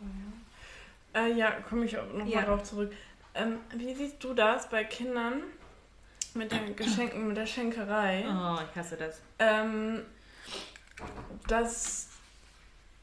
so, 0.00 0.06
ja. 1.14 1.26
Äh, 1.26 1.32
ja, 1.34 1.50
komme 1.68 1.84
ich 1.84 1.96
auch 1.98 2.10
noch 2.12 2.26
Ja. 2.26 2.40
mal 2.40 2.46
drauf 2.46 2.62
zurück. 2.64 2.92
Ähm, 3.34 3.58
wie 3.74 3.94
siehst 3.94 4.22
du 4.24 4.32
das 4.34 4.68
bei 4.70 4.84
Kindern 4.84 5.42
mit 6.34 6.50
den 6.52 6.74
Geschenken, 6.74 7.28
mit 7.28 7.36
der 7.36 7.46
Schenkerei? 7.46 8.24
Oh, 8.26 8.58
ich 8.70 8.76
hasse 8.78 8.96
das. 8.96 9.20
Ähm, 9.38 10.02
dass 11.48 12.08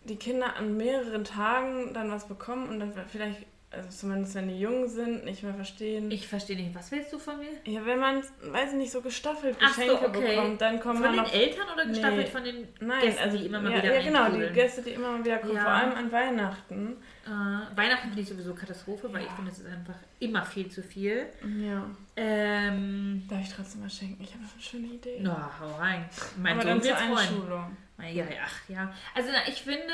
die 0.06 0.16
Kinder 0.18 0.56
an 0.58 0.76
mehreren 0.78 1.24
Tagen 1.24 1.94
dann 1.94 2.12
was 2.12 2.28
bekommen 2.28 2.68
und 2.68 2.80
dann 2.80 2.94
vielleicht, 3.10 3.46
also 3.72 3.90
zumindest 3.90 4.36
wenn 4.36 4.50
die 4.50 4.60
jung 4.60 4.88
sind, 4.88 5.24
nicht 5.24 5.44
mehr 5.44 5.54
verstehen. 5.54 6.12
Ich 6.12 6.28
verstehe 6.28 6.58
nicht. 6.58 6.76
Was 6.76 6.92
willst 6.92 7.12
du 7.14 7.18
von 7.18 7.40
mir? 7.40 7.48
ja, 7.66 7.86
wenn 7.86 8.00
man, 8.00 8.22
weiß 8.44 8.72
ich 8.72 8.78
nicht, 8.78 8.92
so 8.92 9.00
gestaffelt 9.02 9.56
Ach 9.64 9.74
so, 9.74 9.82
okay. 10.06 10.36
bekommt, 10.36 10.60
dann 10.62 10.80
kommen 10.82 10.96
Von 11.02 11.04
dann 11.04 11.16
den 11.16 11.24
noch 11.24 11.34
Eltern 11.34 11.68
oder 11.74 11.86
gestaffelt 11.86 12.26
Nee. 12.26 12.32
von 12.32 12.44
den 12.44 12.68
Nein, 12.82 13.02
Gästen, 13.02 13.24
also 13.24 13.38
die 13.38 13.46
immer 13.46 13.62
mal 13.62 13.72
ja, 13.72 13.78
wieder 13.82 13.96
Ja, 13.96 14.02
genau, 14.30 14.30
die? 14.48 14.54
Gäste, 14.54 14.82
die 14.82 14.90
immer 14.92 15.12
mal 15.14 15.24
wieder 15.24 15.38
kommen, 15.38 15.56
Ja. 15.56 15.62
vor 15.64 15.72
allem 15.72 15.94
an 15.94 16.12
Weihnachten. 16.12 16.98
Äh, 17.26 17.78
Weihnachten 17.78 18.08
finde 18.10 18.22
ich 18.22 18.28
sowieso 18.28 18.54
Katastrophe, 18.54 19.08
weil 19.14 19.22
Ja. 19.22 19.28
ich 19.30 19.34
finde, 19.34 19.52
es 19.52 19.60
ist 19.60 19.68
einfach 19.68 19.96
immer 20.20 20.44
viel 20.46 20.70
zu 20.70 20.84
viel. 20.84 21.28
Ja. 21.62 21.90
Ähm, 22.18 23.24
Darf 23.30 23.40
ich 23.42 23.54
trotzdem 23.54 23.86
was 23.86 23.96
schenken? 23.96 24.22
Ich 24.22 24.34
habe 24.34 24.44
eine 24.44 24.62
schöne 24.62 24.88
Idee. 24.88 25.20
na, 25.22 25.50
hau 25.62 25.78
rein. 25.78 26.06
Mein 26.38 26.56
Aber 26.60 26.66
dann 26.66 26.82
Sohn 26.82 26.92
zur 26.92 27.00
wird 27.10 27.18
freuen. 27.40 27.78
Einschulung. 27.98 28.28
Ja, 28.30 28.36
ja, 28.36 28.42
ach 28.46 28.70
ja. 28.70 28.94
Also 29.16 29.30
ich 29.48 29.62
finde, 29.62 29.94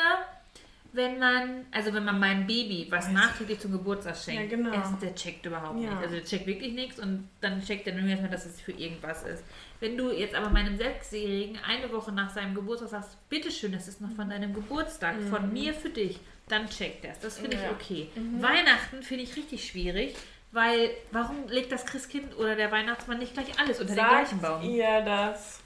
wenn 0.91 1.19
man, 1.19 1.65
also 1.71 1.93
wenn 1.93 2.03
man 2.03 2.19
meinem 2.19 2.47
Baby 2.47 2.87
was 2.89 3.09
nachträglich 3.09 3.59
zum 3.59 3.71
Geburtstag 3.73 4.15
schenkt, 4.17 4.51
Ja, 4.51 4.57
genau. 4.57 4.73
erstens, 4.73 4.99
der 4.99 5.13
checkt 5.13 5.45
überhaupt 5.45 5.79
Ja. 5.79 5.89
nicht. 5.91 6.01
Also 6.01 6.15
der 6.15 6.23
checkt 6.25 6.47
wirklich 6.47 6.73
nichts 6.73 6.99
und 6.99 7.29
dann 7.41 7.61
checkt 7.63 7.85
er 7.87 7.93
nur 7.93 8.09
erstmal, 8.09 8.31
dass 8.31 8.45
es 8.45 8.59
für 8.59 8.71
irgendwas 8.71 9.23
ist. 9.23 9.43
Wenn 9.79 9.95
du 9.97 10.11
jetzt 10.11 10.33
aber 10.33 10.49
meinem 10.49 10.77
Sechsjährigen 10.77 11.59
eine 11.67 11.91
Woche 11.91 12.11
nach 12.11 12.29
seinem 12.31 12.55
Geburtstag 12.55 12.89
sagst, 12.89 13.29
bitteschön, 13.29 13.71
das 13.71 13.87
ist 13.87 14.01
noch 14.01 14.11
von 14.11 14.29
deinem 14.29 14.53
Geburtstag, 14.53 15.15
von 15.29 15.53
mir 15.53 15.73
für 15.75 15.89
dich, 15.89 16.19
dann 16.47 16.67
checkt 16.67 17.05
er 17.05 17.11
es. 17.11 17.19
Das 17.19 17.37
finde 17.37 17.57
Mhm. 17.57 17.63
Ja. 17.63 17.69
ich 17.69 17.75
okay. 17.75 18.09
Weihnachten 18.39 19.03
finde 19.03 19.23
ich 19.25 19.35
richtig 19.35 19.67
schwierig, 19.67 20.15
weil 20.51 20.89
warum 21.11 21.47
legt 21.49 21.71
das 21.71 21.85
Christkind 21.85 22.35
oder 22.35 22.55
der 22.55 22.71
Weihnachtsmann 22.71 23.19
nicht 23.19 23.33
gleich 23.35 23.59
alles 23.59 23.79
unter 23.79 23.93
den 23.93 24.03
gleichen 24.03 24.41
Baum? 24.41 24.63
ihr 24.67 25.01
das? 25.01 25.61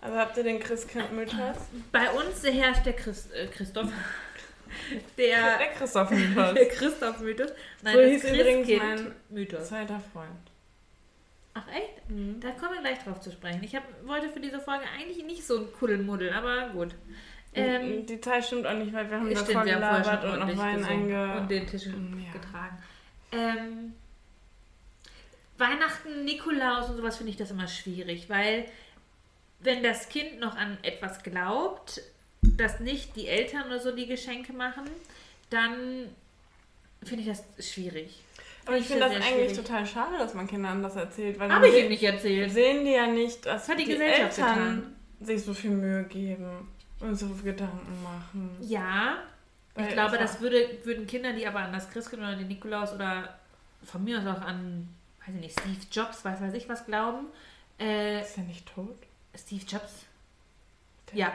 Also 0.00 0.16
habt 0.16 0.36
ihr 0.36 0.44
den 0.44 0.60
Christkind-Mythos? 0.60 1.56
Bei 1.90 2.10
uns 2.10 2.44
herrscht 2.44 2.86
der 2.86 2.92
Christ, 2.94 3.32
äh, 3.34 3.46
Christoph. 3.48 3.88
Der, 5.16 5.58
Der 5.58 5.68
Christoph-Mythos. 5.78 6.54
der 6.54 6.68
Christoph-Mythos. 6.68 7.50
Nein, 7.82 7.94
So 7.96 8.02
hieß 8.02 8.24
übrigens 8.24 8.68
mein 8.68 8.78
Christkind-Mythos. 8.78 9.68
zweiter 9.68 10.00
Freund. 10.12 10.28
Ach 11.54 11.66
echt? 11.74 12.02
Da 12.40 12.50
kommen 12.52 12.74
wir 12.74 12.80
gleich 12.82 12.98
drauf 13.02 13.18
zu 13.20 13.32
sprechen. 13.32 13.64
Ich 13.64 13.74
hab, 13.74 13.82
wollte 14.06 14.28
für 14.28 14.40
diese 14.40 14.60
Folge 14.60 14.84
eigentlich 14.96 15.24
nicht 15.24 15.44
so 15.44 15.58
ein 15.58 15.72
Kuddelmuddel, 15.72 16.32
aber 16.32 16.68
gut. 16.68 16.94
Ähm, 17.54 18.06
die 18.06 18.20
Zeit 18.20 18.44
stimmt 18.44 18.66
auch 18.66 18.74
nicht, 18.74 18.92
weil 18.92 19.10
wir 19.10 19.18
haben 19.18 19.34
davor 19.34 19.64
gelabert 19.64 20.24
und 20.24 20.38
noch 20.38 20.56
Wein 20.58 20.84
einge... 20.84 21.36
und 21.40 21.50
den 21.50 21.66
Tisch 21.66 21.86
Ja. 21.86 22.32
getragen. 22.32 22.78
Ähm, 23.32 23.94
Weihnachten, 25.56 26.24
Nikolaus 26.24 26.88
und 26.90 26.96
sowas 26.98 27.16
finde 27.16 27.30
ich 27.30 27.36
das 27.36 27.50
immer 27.50 27.66
schwierig, 27.66 28.28
weil 28.30 28.66
wenn 29.60 29.82
das 29.82 30.08
Kind 30.08 30.40
noch 30.40 30.56
an 30.56 30.78
etwas 30.82 31.22
glaubt, 31.22 32.00
dass 32.42 32.80
nicht 32.80 33.16
die 33.16 33.26
Eltern 33.28 33.66
oder 33.66 33.80
so 33.80 33.90
die 33.94 34.06
Geschenke 34.06 34.52
machen, 34.52 34.84
dann 35.50 36.08
finde 37.02 37.22
ich 37.22 37.28
das 37.28 37.44
schwierig. 37.72 38.20
Aber 38.66 38.76
ich 38.76 38.84
finde 38.86 39.00
das 39.04 39.12
eigentlich 39.14 39.26
schwierig. 39.50 39.56
total 39.56 39.86
schade, 39.86 40.18
dass 40.18 40.34
man 40.34 40.46
Kindern 40.46 40.82
das 40.82 40.96
erzählt, 40.96 41.38
weil 41.38 41.50
Habe 41.50 41.68
ich 41.68 41.82
ihm 41.84 41.88
nicht 41.88 42.02
erzählt. 42.02 42.52
sehen 42.52 42.84
die 42.84 42.92
ja 42.92 43.06
nicht, 43.06 43.46
dass 43.46 43.62
Das 43.62 43.68
hat 43.70 43.78
die 43.78 43.84
die 43.84 43.92
Gesellschaft 43.92 44.38
Eltern 44.38 44.54
getan. 44.76 44.96
sich 45.20 45.42
so 45.42 45.54
viel 45.54 45.70
Mühe 45.70 46.04
geben 46.04 46.68
und 47.00 47.14
so 47.18 47.28
viel 47.28 47.52
Gedanken 47.52 48.02
machen. 48.02 48.56
Ja, 48.60 49.18
ich 49.74 49.84
Weil 49.84 49.92
glaube, 49.92 50.16
es 50.16 50.32
das 50.32 50.40
würde, 50.40 50.68
würden 50.84 51.06
Kinder, 51.06 51.32
die 51.32 51.46
aber 51.46 51.60
an 51.60 51.72
das 51.72 51.88
Christkind 51.90 52.22
oder 52.22 52.36
den 52.36 52.48
Nikolaus 52.48 52.92
oder 52.92 53.38
von 53.84 54.04
mir 54.04 54.18
aus 54.18 54.26
auch 54.26 54.42
an, 54.42 54.88
weiß 55.26 55.34
ich 55.36 55.40
nicht, 55.40 55.58
Steve 55.60 55.76
Jobs, 55.90 56.24
weiß 56.24 56.40
weiß 56.42 56.54
ich 56.54 56.68
was 56.68 56.84
glauben. 56.84 57.26
Äh, 57.80 58.20
Ist 58.22 58.36
er 58.36 58.42
nicht 58.44 58.66
tot? 58.66 58.96
Steve 59.38 59.64
Jobs? 59.66 60.04
Der 61.10 61.18
Ja, 61.18 61.32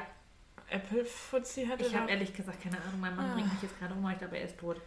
Apple-Fuzzi 0.70 1.66
hatte 1.66 1.86
ich 1.86 1.96
habe 1.96 2.10
ehrlich 2.10 2.34
gesagt 2.34 2.62
keine 2.62 2.78
Ahnung. 2.82 3.00
Mein 3.00 3.16
Mann 3.16 3.30
Ah. 3.32 3.34
bringt 3.34 3.52
mich 3.54 3.62
jetzt 3.64 3.80
gerade 3.80 3.94
um, 3.94 4.04
aber 4.06 4.14
ich 4.14 4.20
glaube, 4.20 4.38
er 4.38 4.46
ist 4.46 4.60
tot. 4.60 4.82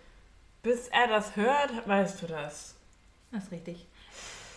Bis 0.62 0.88
er 0.88 1.07
das 1.09 1.37
hört, 1.37 1.87
weißt 1.87 2.22
du 2.22 2.26
das. 2.26 2.74
Das 3.31 3.44
ist 3.44 3.52
richtig. 3.52 3.87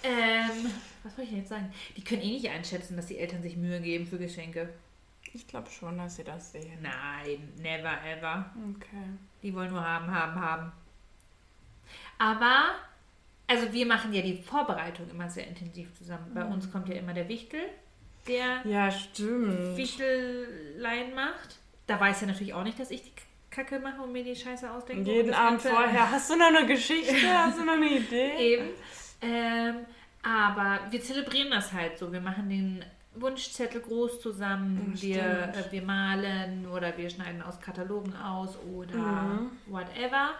Ähm, 0.03 0.71
was 1.03 1.17
wollte 1.17 1.29
ich 1.31 1.37
jetzt 1.37 1.49
sagen? 1.49 1.73
Die 1.97 2.03
können 2.03 2.21
eh 2.21 2.31
nicht 2.33 2.49
einschätzen, 2.49 2.95
dass 2.95 3.07
die 3.07 3.17
Eltern 3.19 3.41
sich 3.43 3.57
Mühe 3.57 3.79
geben 3.81 4.07
für 4.07 4.17
Geschenke. 4.17 4.69
Ich 5.33 5.45
glaube 5.47 5.69
schon, 5.69 5.97
dass 5.97 6.15
sie 6.15 6.23
das 6.23 6.51
sehen. 6.53 6.79
Nein, 6.81 7.53
never 7.57 8.01
ever. 8.05 8.49
Okay. 8.75 9.03
Die 9.43 9.53
wollen 9.53 9.69
nur 9.71 9.83
haben, 9.85 10.09
haben, 10.09 10.39
haben. 10.39 10.71
Aber, 12.17 12.75
also 13.47 13.71
wir 13.71 13.85
machen 13.85 14.13
ja 14.13 14.21
die 14.21 14.41
Vorbereitung 14.41 15.09
immer 15.09 15.29
sehr 15.29 15.47
intensiv 15.47 15.93
zusammen. 15.95 16.33
Bei 16.33 16.43
uns 16.45 16.71
kommt 16.71 16.87
ja 16.89 16.95
immer 16.95 17.13
der 17.13 17.27
Wichtel, 17.27 17.61
der 18.29 18.61
Ja, 18.65 18.89
stimmt. 18.91 19.75
Macht. 21.15 21.57
Da 21.87 21.99
weiß 21.99 22.21
er 22.21 22.27
natürlich 22.29 22.53
auch 22.53 22.63
nicht, 22.63 22.79
dass 22.79 22.91
ich 22.91 23.01
die 23.03 23.11
Kacke 23.49 23.79
mache 23.79 24.01
und 24.01 24.11
mir 24.11 24.23
die 24.23 24.35
Scheiße 24.35 24.69
ausdenke. 24.71 25.09
Jeden 25.09 25.33
Abend 25.33 25.61
Ganze- 25.63 25.69
vorher. 25.75 26.11
Hast 26.11 26.29
du 26.29 26.35
noch 26.37 26.47
eine 26.47 26.65
Geschichte? 26.67 27.13
Hast 27.33 27.57
du 27.59 27.65
noch 27.65 27.73
eine 27.73 27.89
Idee? 27.89 28.31
Eben. 28.37 28.69
Ähm, 29.21 29.75
aber 30.23 30.79
wir 30.91 31.01
zelebrieren 31.01 31.49
das 31.51 31.73
halt 31.73 31.97
so. 31.97 32.11
Wir 32.11 32.21
machen 32.21 32.47
den 32.49 32.85
Wunschzettel 33.15 33.81
groß 33.81 34.21
zusammen. 34.21 34.93
Ja, 34.95 35.01
wir, 35.01 35.21
äh, 35.67 35.71
wir 35.71 35.81
malen 35.81 36.67
oder 36.67 36.95
wir 36.95 37.09
schneiden 37.09 37.41
aus 37.41 37.59
Katalogen 37.59 38.15
aus 38.15 38.57
oder 38.73 38.95
Mhm. 38.97 39.51
whatever. 39.65 40.31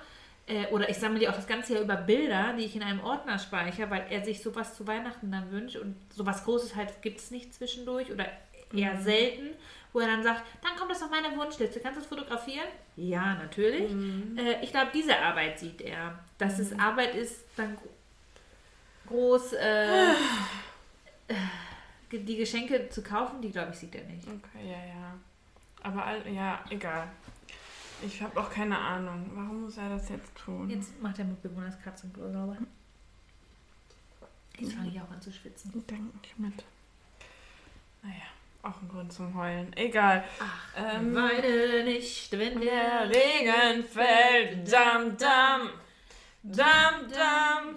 Äh, 0.50 0.66
oder 0.72 0.90
ich 0.90 0.98
sammle 0.98 1.20
die 1.20 1.30
auch 1.30 1.36
das 1.36 1.48
ganze 1.48 1.74
Jahr 1.76 1.84
über 1.84 1.96
Bilder, 1.96 2.54
die 2.58 2.66
ich 2.66 2.76
in 2.76 2.82
einem 2.84 3.00
Ordner 3.02 3.38
speichere, 3.40 3.90
weil 3.90 4.06
er 4.10 4.26
sich 4.26 4.42
sowas 4.42 4.76
zu 4.76 4.86
Weihnachten 4.88 5.32
dann 5.32 5.52
wünscht. 5.52 5.78
Und 5.78 5.96
sowas 6.14 6.44
Großes 6.44 6.76
halt 6.76 7.02
gibt 7.02 7.20
es 7.20 7.30
nicht 7.32 7.54
zwischendurch 7.54 8.12
oder 8.12 8.26
eher 8.74 8.96
Mhm. 8.96 9.02
selten, 9.02 9.50
wo 9.94 10.00
er 10.00 10.08
dann 10.08 10.24
sagt, 10.24 10.44
dann 10.64 10.76
kommt 10.76 10.92
das 10.92 11.02
auf 11.04 11.10
meine 11.12 11.36
Wunschliste. 11.38 11.80
Kannst 11.80 11.98
du 11.98 12.02
es 12.02 12.08
fotografieren? 12.08 12.68
Ja, 12.96 13.36
natürlich. 13.36 13.92
Mhm. 13.92 14.38
Äh, 14.38 14.64
ich 14.64 14.72
glaube, 14.72 14.90
diese 14.94 15.18
Arbeit 15.20 15.60
sieht 15.60 15.82
er. 15.82 16.18
Dass 16.40 16.58
es 16.60 16.78
Arbeit 16.80 17.14
ist, 17.16 17.44
dann 17.56 17.76
gro- 17.76 17.90
groß 19.08 19.54
äh, 19.54 20.12
äh, 21.28 21.36
die 22.12 22.38
Geschenke 22.38 22.90
zu 22.90 23.04
kaufen, 23.04 23.42
die 23.42 23.52
glaube 23.52 23.72
ich 23.72 23.78
sieht 23.80 23.94
er 23.96 24.04
nicht. 24.04 24.28
Okay, 24.28 24.66
ja, 24.68 24.78
ja. 24.88 25.14
Aber 25.84 26.06
all, 26.06 26.28
ja, 26.34 26.64
egal. 26.70 27.08
Ich 28.02 28.22
habe 28.22 28.40
auch 28.40 28.50
keine 28.50 28.78
Ahnung. 28.78 29.30
Warum 29.34 29.64
muss 29.64 29.78
er 29.78 29.90
das 29.90 30.10
jetzt 30.10 30.36
tun? 30.36 30.70
Jetzt 30.70 31.02
macht 31.02 31.20
er 31.20 31.26
mit 31.26 31.42
Bewohners 31.42 31.76
Katzenklo 31.84 32.32
sauber. 32.32 32.58
Jetzt 34.58 34.74
fange 34.74 34.90
ich 34.90 35.00
auch 35.02 35.10
an 35.12 35.22
zu 35.22 35.32
schwitzen. 35.32 35.72
Denke 35.88 36.18
ich 36.24 36.38
mit. 36.38 36.64
Naja. 38.02 38.16
auch 38.64 38.82
ein 38.82 38.88
Grund 38.90 39.12
zum 39.12 39.34
Heulen. 39.36 39.72
Egal. 39.76 40.24
Ach, 40.40 40.74
Ähm, 40.78 41.14
weine 41.16 41.84
nicht, 41.84 42.32
wenn 42.32 42.60
Der 42.62 43.10
Regen 43.10 43.84
fällt, 43.84 44.72
dam, 44.72 45.18
dam, 45.18 45.70
dam, 46.44 47.08
dam. 47.10 47.76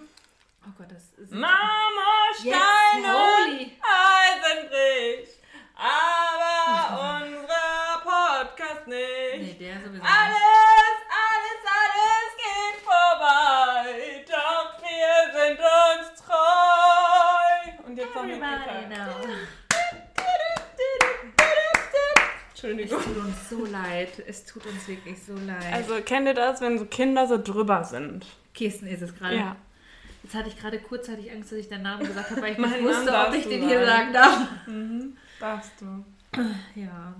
Oh 0.65 0.71
Gott, 0.79 0.91
das 0.91 1.13
ist... 1.19 1.33
Mama, 1.33 1.49
Jetzt, 2.33 2.41
Steine, 2.43 3.13
holy. 3.13 3.73
Eisen 3.83 4.71
Entschuldigung. 22.51 22.99
Es 22.99 23.05
tut 23.05 23.17
uns 23.17 23.51
so 23.51 23.67
leid. 23.67 24.23
Es 24.27 24.45
tut 24.45 24.67
uns 24.67 24.89
wirklich 24.89 25.23
so 25.23 25.35
leid. 25.35 25.73
Also 25.73 26.01
kennt 26.05 26.27
ihr 26.29 26.35
das, 26.35 26.61
wenn 26.61 26.79
so 26.79 26.85
Kinder 26.85 27.27
so 27.27 27.39
drüber 27.43 27.85
sind? 27.85 28.27
Kirsten 28.55 28.87
ist 28.87 29.03
es 29.03 29.15
gerade. 29.15 29.37
Ja. 29.37 29.57
Jetzt 30.23 30.35
hatte 30.35 30.49
ich 30.49 30.57
gerade 30.57 30.79
kurzzeitig 30.79 31.33
Angst, 31.33 31.51
dass 31.51 31.59
ich 31.59 31.69
deinen 31.69 31.83
Namen 31.83 32.07
gesagt 32.07 32.31
habe, 32.31 32.43
weil 32.43 32.53
ich 32.53 32.59
nicht 32.59 32.83
wusste, 32.83 33.13
ob 33.13 33.35
ich 33.35 33.49
den 33.49 33.67
hier 33.67 33.85
sagen. 33.85 34.13
sagen 34.13 34.13
darf. 34.13 34.49
Mhm. 34.67 35.17
Darfst 35.41 35.73
du. 35.81 36.05
Ja, 36.75 37.15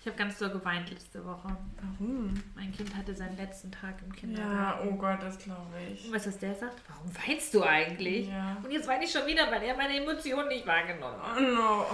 ich 0.00 0.06
habe 0.06 0.16
ganz 0.16 0.38
doll 0.38 0.50
geweint 0.50 0.90
letzte 0.90 1.24
Woche. 1.24 1.56
Warum? 1.80 2.34
Mein 2.56 2.72
Kind 2.72 2.94
hatte 2.96 3.14
seinen 3.14 3.36
letzten 3.36 3.70
Tag 3.70 3.94
im 4.02 4.08
Ja, 4.12 4.16
Kindergarten. 4.20 4.88
oh 4.88 4.96
Gott, 4.96 5.22
das 5.22 5.38
glaube 5.38 5.60
ich. 5.92 6.06
Und 6.06 6.12
weißt 6.14 6.26
du, 6.26 6.30
was 6.30 6.38
der 6.38 6.54
sagt? 6.54 6.82
Warum 6.88 7.10
weinst 7.26 7.54
du 7.54 7.62
eigentlich? 7.62 8.28
Ja. 8.28 8.56
Und 8.62 8.70
jetzt 8.72 8.88
weine 8.88 9.04
ich 9.04 9.10
schon 9.12 9.24
wieder, 9.26 9.48
weil 9.52 9.62
er 9.62 9.76
meine 9.76 9.96
Emotionen 9.96 10.48
nicht 10.48 10.66
wahrgenommen 10.66 11.22
hat. 11.22 11.36
Oh 11.38 11.40
no. 11.40 11.86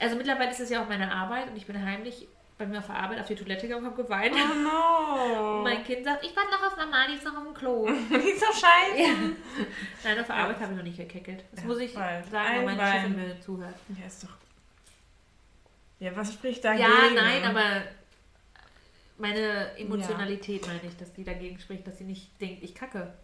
Also 0.00 0.16
mittlerweile 0.16 0.50
ist 0.50 0.60
es 0.60 0.68
ja 0.70 0.82
auch 0.82 0.88
meine 0.88 1.10
Arbeit 1.10 1.48
und 1.48 1.56
ich 1.56 1.66
bin 1.66 1.82
heimlich 1.82 2.28
bei 2.58 2.66
mir 2.66 2.78
auf 2.80 2.86
der 2.86 2.96
Arbeit 2.96 3.18
auf 3.20 3.26
die 3.26 3.34
Toilette 3.34 3.66
gegangen 3.66 3.86
und 3.86 3.92
habe 3.92 4.02
geweint. 4.02 4.34
Oh 4.34 4.54
no. 4.54 5.56
Und 5.58 5.62
mein 5.64 5.82
Kind 5.84 6.04
sagt, 6.04 6.24
ich 6.24 6.36
warte 6.36 6.50
noch 6.50 6.62
auf 6.66 6.76
Mama, 6.76 7.06
die 7.08 7.14
ist 7.14 7.24
noch 7.24 7.36
auf 7.36 7.44
dem 7.44 7.54
Klo. 7.54 7.86
Die 7.88 8.14
ist 8.30 8.42
doch 8.42 8.52
scheiße. 8.52 8.98
Ja. 9.02 9.08
Nein, 10.04 10.18
auf 10.20 10.26
der 10.26 10.36
Arbeit 10.36 10.60
habe 10.60 10.72
ich 10.72 10.76
noch 10.76 10.84
nicht 10.84 10.96
gekeckelt. 10.98 11.44
Das 11.52 11.60
Ja, 11.62 11.66
muss 11.66 11.78
ich 11.78 11.94
bald. 11.94 12.30
sagen, 12.30 12.58
Ein 12.58 12.64
meine. 12.64 12.92
Chefin 12.92 13.16
mir 13.16 13.40
zuhört. 13.40 13.74
Ja, 13.98 14.06
ist 14.06 14.22
doch. 14.24 14.28
Ja, 16.02 16.16
was 16.16 16.32
spricht 16.32 16.64
dagegen? 16.64 16.82
Ja, 16.82 17.10
nein, 17.14 17.44
aber 17.44 17.82
meine 19.18 19.76
Emotionalität 19.78 20.66
meine 20.66 20.80
ich, 20.82 20.96
dass 20.96 21.12
die 21.12 21.22
dagegen 21.22 21.60
spricht, 21.60 21.86
dass 21.86 21.98
sie 21.98 22.04
nicht 22.04 22.28
denkt, 22.40 22.64
ich 22.64 22.74
kacke. 22.74 23.14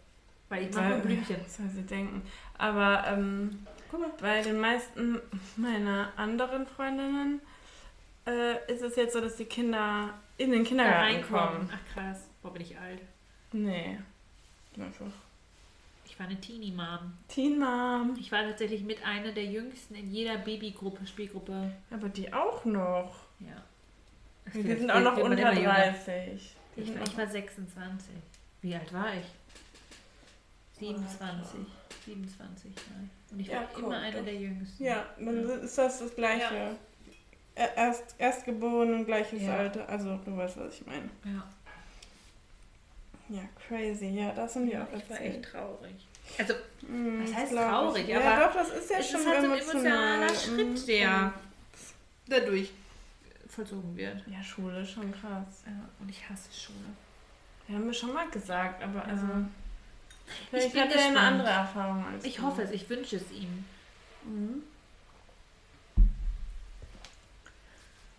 Weil 0.47 0.63
ich 0.63 0.73
mache 0.73 0.87
nur 0.87 0.99
Blümchen. 0.99 1.35
soll 1.47 1.67
sie 1.67 1.81
denken. 1.81 2.21
Aber 2.57 3.03
ähm, 3.05 3.67
bei 4.21 4.41
den 4.41 4.61
meisten 4.61 5.19
meiner 5.57 6.13
anderen 6.15 6.65
Freundinnen 6.67 7.41
äh, 8.25 8.71
ist 8.71 8.81
es 8.81 8.95
jetzt 8.95 9.11
so, 9.11 9.19
dass 9.19 9.35
die 9.35 9.45
Kinder 9.45 10.13
in 10.37 10.53
den 10.53 10.63
Kindergarten 10.63 11.15
reinkommen. 11.15 11.47
kommen. 11.49 11.69
Ach 11.73 11.93
krass, 11.93 12.29
boah, 12.41 12.53
bin 12.53 12.61
ich 12.61 12.79
alt. 12.79 13.01
Nee. 13.51 13.99
Einfach. 14.79 15.11
Ich 16.19 16.25
war 16.25 16.29
eine 16.31 16.41
Teenie-Mom. 16.41 17.13
Teen 17.29 17.57
Mom. 17.59 18.17
Ich 18.19 18.29
war 18.29 18.41
tatsächlich 18.43 18.83
mit 18.83 19.05
einer 19.05 19.31
der 19.31 19.45
jüngsten 19.45 19.95
in 19.95 20.11
jeder 20.11 20.37
Babygruppe, 20.37 21.07
Spielgruppe. 21.07 21.71
Aber 21.91 22.09
die 22.09 22.33
auch 22.33 22.65
noch. 22.65 23.15
Ja. 23.39 23.63
Die 24.53 24.61
Vielleicht 24.63 24.79
sind 24.81 24.91
auch 24.91 24.99
noch 24.99 25.15
unter 25.15 25.37
immer 25.39 25.53
jünger. 25.53 25.73
30. 25.75 26.55
Die 26.75 26.81
Ich 26.81 26.93
war, 26.93 27.03
ich 27.07 27.17
war 27.17 27.25
26. 27.27 28.09
Wie 28.61 28.75
alt 28.75 28.91
war 28.91 29.13
ich? 29.13 29.23
27. 30.79 31.59
27 32.05 32.65
war 32.75 32.81
ich. 33.01 33.31
Und 33.31 33.39
ich 33.39 33.47
Ja, 33.47 33.61
war 33.61 33.67
guck, 33.73 33.83
immer 33.85 33.99
eine 33.99 34.17
doch. 34.17 34.25
der 34.25 34.35
jüngsten. 34.35 34.83
Ja, 34.83 35.05
dann 35.17 35.45
ist 35.61 35.77
das 35.77 35.99
das 35.99 36.15
Gleiche. 36.15 36.75
Er- 37.55 37.77
Erst, 37.77 38.15
Erstgeboren 38.17 38.93
und 38.93 39.05
gleiches 39.05 39.41
Ja. 39.41 39.55
Alter. 39.55 39.87
Also, 39.87 40.17
du 40.25 40.35
weißt, 40.35 40.57
was 40.57 40.81
ich 40.81 40.85
meine. 40.85 41.09
Ja. 41.23 41.47
Ja, 43.29 43.41
crazy. 43.67 44.07
Ja, 44.07 44.31
das 44.33 44.53
sind 44.53 44.69
auch 44.75 44.87
ich 44.93 45.09
war 45.09 45.21
echt 45.21 45.43
traurig. 45.51 45.95
Also, 46.37 46.53
Mm, 46.81 47.21
Was 47.21 47.29
das 47.31 47.39
heißt 47.39 47.51
ich. 47.53 47.57
traurig? 47.59 48.07
Ja, 48.07 48.19
Aber 48.21 48.45
doch, 48.47 48.53
das 48.55 48.69
ist 48.69 48.89
ja 48.89 48.97
es 48.99 49.09
schon 49.11 49.19
ist 49.21 49.27
halt 49.27 49.41
so 49.41 49.51
ein 49.51 49.59
emotional. 49.59 50.23
emotionaler 50.23 50.35
Schritt, 50.35 50.87
der 50.87 51.33
dadurch 52.27 52.71
vollzogen 53.47 53.95
wird. 53.97 54.23
Ja, 54.27 54.41
Schule 54.43 54.81
ist 54.81 54.91
schon 54.91 55.11
krass. 55.11 55.63
Ja, 55.65 55.89
und 55.99 56.09
ich 56.09 56.27
hasse 56.29 56.49
Schule. 56.57 56.77
Wir 57.67 57.75
haben 57.77 57.85
wir 57.85 57.93
schon 57.93 58.13
mal 58.13 58.29
gesagt, 58.29 58.81
aber 58.83 59.03
also. 59.05 59.25
Ja. 59.25 59.49
Bin 60.51 60.61
hat 60.81 60.95
er 60.95 61.05
eine 61.05 61.19
andere 61.19 61.49
Erfahrung 61.49 62.05
als 62.05 62.23
Ich 62.23 62.35
du. 62.37 62.43
hoffe 62.43 62.61
es, 62.63 62.71
ich 62.71 62.89
wünsche 62.89 63.17
es 63.17 63.31
ihm. 63.31 63.65
Mhm. 64.23 64.63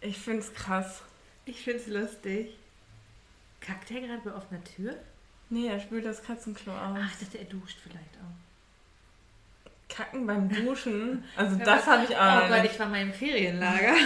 Ich 0.00 0.18
find's 0.18 0.52
krass. 0.54 1.02
Ich 1.44 1.62
finde 1.62 1.80
es 1.80 1.86
lustig. 1.86 2.56
Kackt 3.60 3.90
er 3.90 4.00
gerade 4.00 4.20
bei 4.24 4.34
offener 4.34 4.62
Tür? 4.64 4.96
Nee, 5.50 5.66
er 5.68 5.80
spült 5.80 6.04
das 6.04 6.22
Katzenklo 6.22 6.72
aus. 6.72 6.98
Ach, 7.00 7.10
ich 7.12 7.26
dachte, 7.26 7.38
er 7.38 7.44
duscht 7.44 7.78
vielleicht 7.82 8.16
auch. 8.18 9.94
Kacken 9.94 10.26
beim 10.26 10.48
Duschen. 10.48 11.24
Also 11.36 11.56
das 11.56 11.86
habe 11.86 12.04
ich 12.04 12.16
auch. 12.16 12.44
Oh 12.44 12.48
Gott, 12.48 12.64
ich 12.64 12.78
war 12.78 12.88
mal 12.88 13.02
im 13.02 13.12
Ferienlager. 13.12 13.94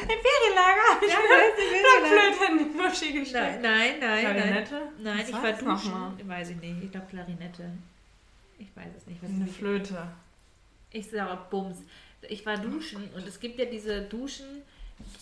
Im 0.00 0.06
Ferienlager 0.08 0.94
habe 0.94 1.04
ich 1.04 1.12
Ja, 1.12 1.18
im 1.18 2.08
Blockflöte 2.08 2.52
in 2.52 2.58
die 2.58 2.78
Muschi 2.78 3.06
Nein, 3.12 3.20
gesteckt. 3.20 3.62
nein, 3.62 3.94
nein. 4.00 4.00
Nein, 4.00 4.20
Klarinette? 4.36 4.80
nein 5.00 5.18
ich 5.26 5.32
war 5.32 5.42
das 5.52 5.58
duschen. 5.58 6.28
Weiß 6.28 6.50
ich 6.50 6.56
nicht. 6.56 6.84
Ich 6.84 6.90
glaube 6.90 7.06
Klarinette. 7.10 7.70
Ich 8.58 8.74
weiß 8.74 8.86
es 8.96 9.06
nicht. 9.06 9.22
Was 9.22 9.30
Eine 9.30 9.46
Flöte. 9.46 10.08
ich 10.90 11.08
sage 11.10 11.38
Bums. 11.50 11.78
Ich 12.22 12.44
war 12.46 12.56
duschen 12.56 13.08
und 13.14 13.26
es 13.28 13.38
gibt 13.38 13.58
ja 13.58 13.66
diese 13.66 14.02
Duschen, 14.02 14.62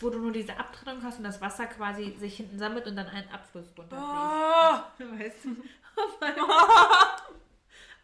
wo 0.01 0.11
du 0.11 0.19
nur 0.19 0.33
diese 0.33 0.57
Abtrennung 0.59 1.03
hast 1.03 1.19
und 1.19 1.25
das 1.25 1.41
Wasser 1.41 1.67
quasi 1.67 2.15
sich 2.19 2.37
hinten 2.37 2.59
sammelt 2.59 2.87
und 2.87 2.97
dann 2.97 3.09
einen 3.09 3.29
Abfluss 3.31 3.67
runterfließt. 3.77 4.03
Oh. 4.03 5.05
Weißt 5.19 5.45
du? 5.45 5.57
Auf 5.97 6.21
einmal, 6.21 6.51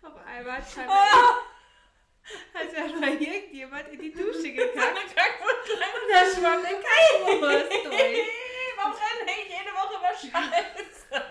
auf 0.00 0.16
einmal 0.26 0.56
hat 0.56 0.64
scheinbar, 0.72 0.96
hat 2.54 2.72
scheinbar 2.74 3.10
irgendjemand 3.10 3.88
in 3.88 4.00
die 4.00 4.12
Dusche 4.12 4.50
gekackt 4.50 4.96
und 4.96 6.10
da 6.10 6.24
schwamm 6.24 6.62
der 6.62 6.80
Kaiwurst 6.80 7.70
durch. 7.84 8.28
Warum 8.76 8.92
renne 8.94 9.32
ich 9.42 9.48
jede 9.50 9.72
Woche 9.74 9.94
über 9.98 10.08
Scheiße? 10.08 11.22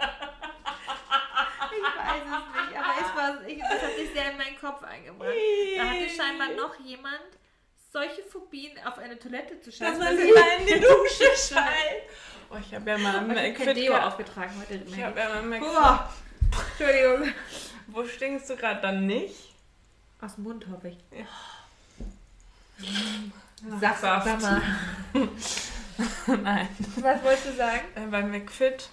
Ich 1.73 1.84
weiß 1.84 2.21
es 2.21 2.45
nicht, 2.56 2.77
aber 2.77 2.93
es 3.01 3.10
war, 3.15 3.47
ich, 3.47 3.60
das 3.60 3.82
hat 3.82 3.95
sich 3.95 4.13
sehr 4.13 4.32
in 4.32 4.38
meinen 4.38 4.60
Kopf 4.60 4.84
eingebracht. 4.84 5.34
Da 5.77 5.84
hatte 5.89 6.10
scheinbar 6.10 6.49
noch 6.49 6.80
jemand 6.80 7.39
solche 7.91 8.23
Phobien, 8.23 8.71
auf 8.86 8.97
eine 8.97 9.17
Toilette 9.19 9.60
zu 9.60 9.69
Dass 9.69 9.80
scheißen. 9.80 9.99
man 9.99 10.15
dass 10.15 10.23
lieber 10.25 10.39
er- 10.39 10.58
in 10.60 10.65
die 10.67 10.80
Dusche 10.80 11.25
schreit. 11.54 12.04
Oh, 12.49 12.58
ich 12.60 12.73
habe 12.73 12.89
ja 12.89 12.97
mal 12.97 13.38
Ich 13.47 13.60
habe 13.60 13.73
Deo 13.73 13.93
gehabt. 13.93 14.08
aufgetragen 14.08 14.51
heute. 14.60 14.84
Ich 14.86 15.04
habe 15.04 15.19
ja 15.19 15.30
mal 15.30 15.41
McFit. 15.43 15.73
mal. 15.73 16.10
Entschuldigung. 16.77 17.34
Wo 17.88 18.06
stinkst 18.06 18.49
du 18.49 18.56
gerade 18.56 18.82
dann 18.82 19.06
nicht? 19.06 19.54
Aus 20.21 20.36
dem 20.36 20.43
Mund 20.45 20.65
hoffe 20.71 20.89
ich. 20.89 20.97
Nach 23.63 23.80
Sag, 23.80 23.97
Saft. 23.97 24.25
sag 24.25 24.41
mal. 24.41 24.62
Nein. 26.43 26.67
Was 26.97 27.23
wolltest 27.23 27.45
du 27.47 27.54
sagen? 27.54 27.82
Äh, 27.95 28.08
bei 28.10 28.21
McFit, 28.23 28.89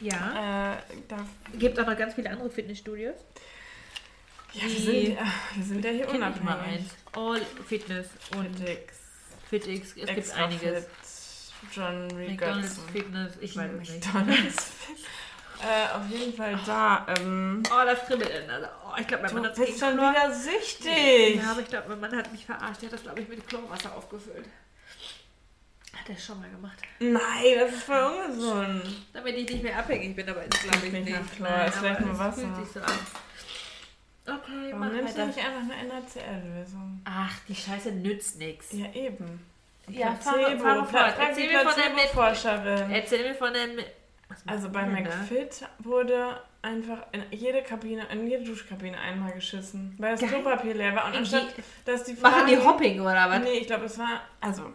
Ja. 0.00 0.72
äh, 0.72 0.76
da, 1.08 1.16
Gibt 1.54 1.78
auch 1.78 1.86
noch 1.86 1.96
ganz 1.96 2.14
viele 2.14 2.30
andere 2.30 2.50
Fitnessstudios. 2.50 3.16
Ja, 4.52 4.62
wir 4.62 4.70
sind, 4.80 5.08
ja, 5.14 5.26
wir 5.54 5.64
sind 5.64 5.84
ja 5.84 5.90
hier 5.90 6.06
mal 6.06 6.14
unabhängig. 6.16 6.80
eins. 6.80 6.90
All 7.12 7.40
Fitness 7.66 8.06
und 8.36 8.56
FitX, 8.58 8.96
FitX. 9.48 9.88
Es 9.88 9.94
gibt 9.94 10.08
Extra 10.08 10.44
einiges. 10.44 10.84
Fit, 10.84 10.88
John 11.72 12.06
McDonald's 12.06 12.78
Rigatson. 12.78 12.88
Fitness, 12.92 13.32
ich 13.40 13.56
nicht. 13.56 14.04
McDonald's 14.04 14.72
äh, 15.60 15.96
auf 15.96 16.08
jeden 16.08 16.32
Fall 16.34 16.58
da. 16.64 17.04
Ähm, 17.18 17.62
Oh, 17.68 17.84
das 17.84 18.06
kribbelt 18.06 18.30
in. 18.30 18.48
Also, 18.48 18.68
oh, 18.86 18.92
ich 19.00 19.06
glaube, 19.08 19.22
mein 19.24 19.30
du 19.34 19.40
Mann 19.40 19.50
hat 19.50 19.56
bist 19.56 19.80
schon 19.80 19.94
wieder 19.96 20.32
süchtig. 20.32 21.36
Ja, 21.42 21.50
aber 21.50 21.60
ich 21.60 21.66
glaube, 21.68 21.88
mein 21.88 22.00
Mann 22.00 22.16
hat 22.16 22.30
mich 22.30 22.46
verarscht. 22.46 22.80
Der 22.82 22.88
hat 22.88 22.94
das, 22.94 23.02
glaube 23.02 23.20
ich, 23.20 23.28
mit 23.28 23.46
Chlorwasser 23.48 23.92
aufgefüllt. 23.96 24.46
Hat 25.94 26.08
er 26.08 26.16
schon 26.16 26.38
mal 26.40 26.48
gemacht. 26.48 26.78
Nein, 27.00 27.58
das 27.58 27.72
ist 27.72 27.82
voll 27.82 28.02
ungesund. 28.02 28.82
Damit 29.12 29.34
ich 29.36 29.50
nicht 29.50 29.62
mehr 29.64 29.76
abhängig 29.78 30.14
bin, 30.14 30.28
aber 30.28 30.44
ist 30.44 30.62
glaube 30.62 30.86
ich 30.86 30.92
Nicht 30.92 31.08
nach 31.10 31.30
Chlor, 31.36 31.48
Nein, 31.50 31.68
ist 31.68 31.78
vielleicht 31.78 32.00
nur 32.02 32.12
es 32.12 32.18
Wasser. 32.20 32.40
fühlt 32.40 32.56
sich 32.66 32.74
so 32.74 32.80
an. 32.80 32.98
Okay, 34.28 34.68
Warum 34.70 34.80
mach 34.80 34.92
nimmst 34.92 35.16
du 35.16 35.26
nicht 35.26 35.38
einfach 35.38 35.74
eine 35.76 35.88
NaCl-Lösung? 35.88 37.00
Ach, 37.04 37.32
die 37.48 37.54
Scheiße 37.54 37.92
nützt 37.92 38.38
nichts. 38.38 38.72
Ja, 38.72 38.86
eben. 38.92 39.40
Ja, 39.88 40.10
Placebo, 40.10 40.36
die 40.36 41.22
Erzähl 41.22 41.48
mir 41.48 41.60
von 41.60 41.74
der 41.76 41.90
Mit 41.90 42.12
Placebo-Forscherin. 42.12 42.90
Erzähl 42.90 43.22
mir 43.28 43.34
von 43.34 43.52
Was 44.28 44.42
Also 44.46 44.68
bei 44.70 44.82
die 44.82 45.02
da? 45.02 45.10
McFit 45.16 45.66
wurde 45.78 46.40
einfach 46.60 46.98
in 47.12 47.22
jede 47.30 47.62
Kabine, 47.62 48.02
in 48.12 48.26
jede 48.26 48.44
Duschkabine 48.44 48.98
einmal 48.98 49.32
geschissen, 49.32 49.94
weil 49.98 50.12
das 50.12 50.20
Geil. 50.20 50.28
Klopapier 50.30 50.74
leer 50.74 50.94
war. 50.94 51.06
Und 51.06 51.12
In 51.14 51.18
anstatt, 51.20 51.46
dass 51.86 52.04
die 52.04 52.12
Machen 52.14 52.46
die 52.48 52.56
fragen- 52.56 52.68
Hopping 52.68 53.00
oder 53.00 53.30
was? 53.30 53.40
Nee, 53.40 53.58
ich 53.60 53.66
glaube, 53.66 53.86
es 53.86 53.98
war, 53.98 54.20
also, 54.42 54.72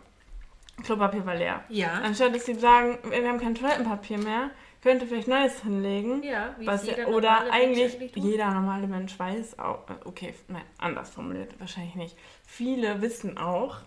Klopapier 0.84 1.24
war 1.26 1.36
leer. 1.36 1.64
Ja. 1.70 1.94
Anstatt, 2.04 2.34
dass 2.36 2.46
sie 2.46 2.56
sagen, 2.56 2.98
wir 3.08 3.28
haben 3.30 3.40
kein 3.40 3.54
Toilettenpapier 3.54 4.18
mehr, 4.18 4.50
könnte 4.84 5.08
vielleicht 5.08 5.30
Neues 5.30 5.62
hinlegen. 5.64 6.22
Ja, 6.24 6.54
wie 6.60 6.68
Was 6.68 6.86
jeder 6.86 7.08
oder 7.08 7.52
eigentlich 7.52 8.12
tut. 8.12 8.24
jeder 8.24 8.52
normale 8.52 8.86
Mensch 8.86 9.18
weiß 9.18 9.58
auch, 9.58 9.90
äh, 9.90 9.94
okay, 10.06 10.34
nein, 10.50 10.64
anders 10.78 11.10
formuliert, 11.10 11.58
wahrscheinlich 11.60 11.96
nicht. 11.96 12.18
Viele 12.46 13.02
wissen 13.02 13.38
auch, 13.38 13.78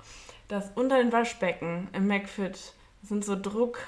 dass 0.49 0.71
unter 0.75 0.97
den 0.97 1.13
Waschbecken 1.13 1.89
im 1.93 2.07
McFit 2.07 2.73
sind 3.03 3.25
so 3.25 3.37
Druck 3.41 3.79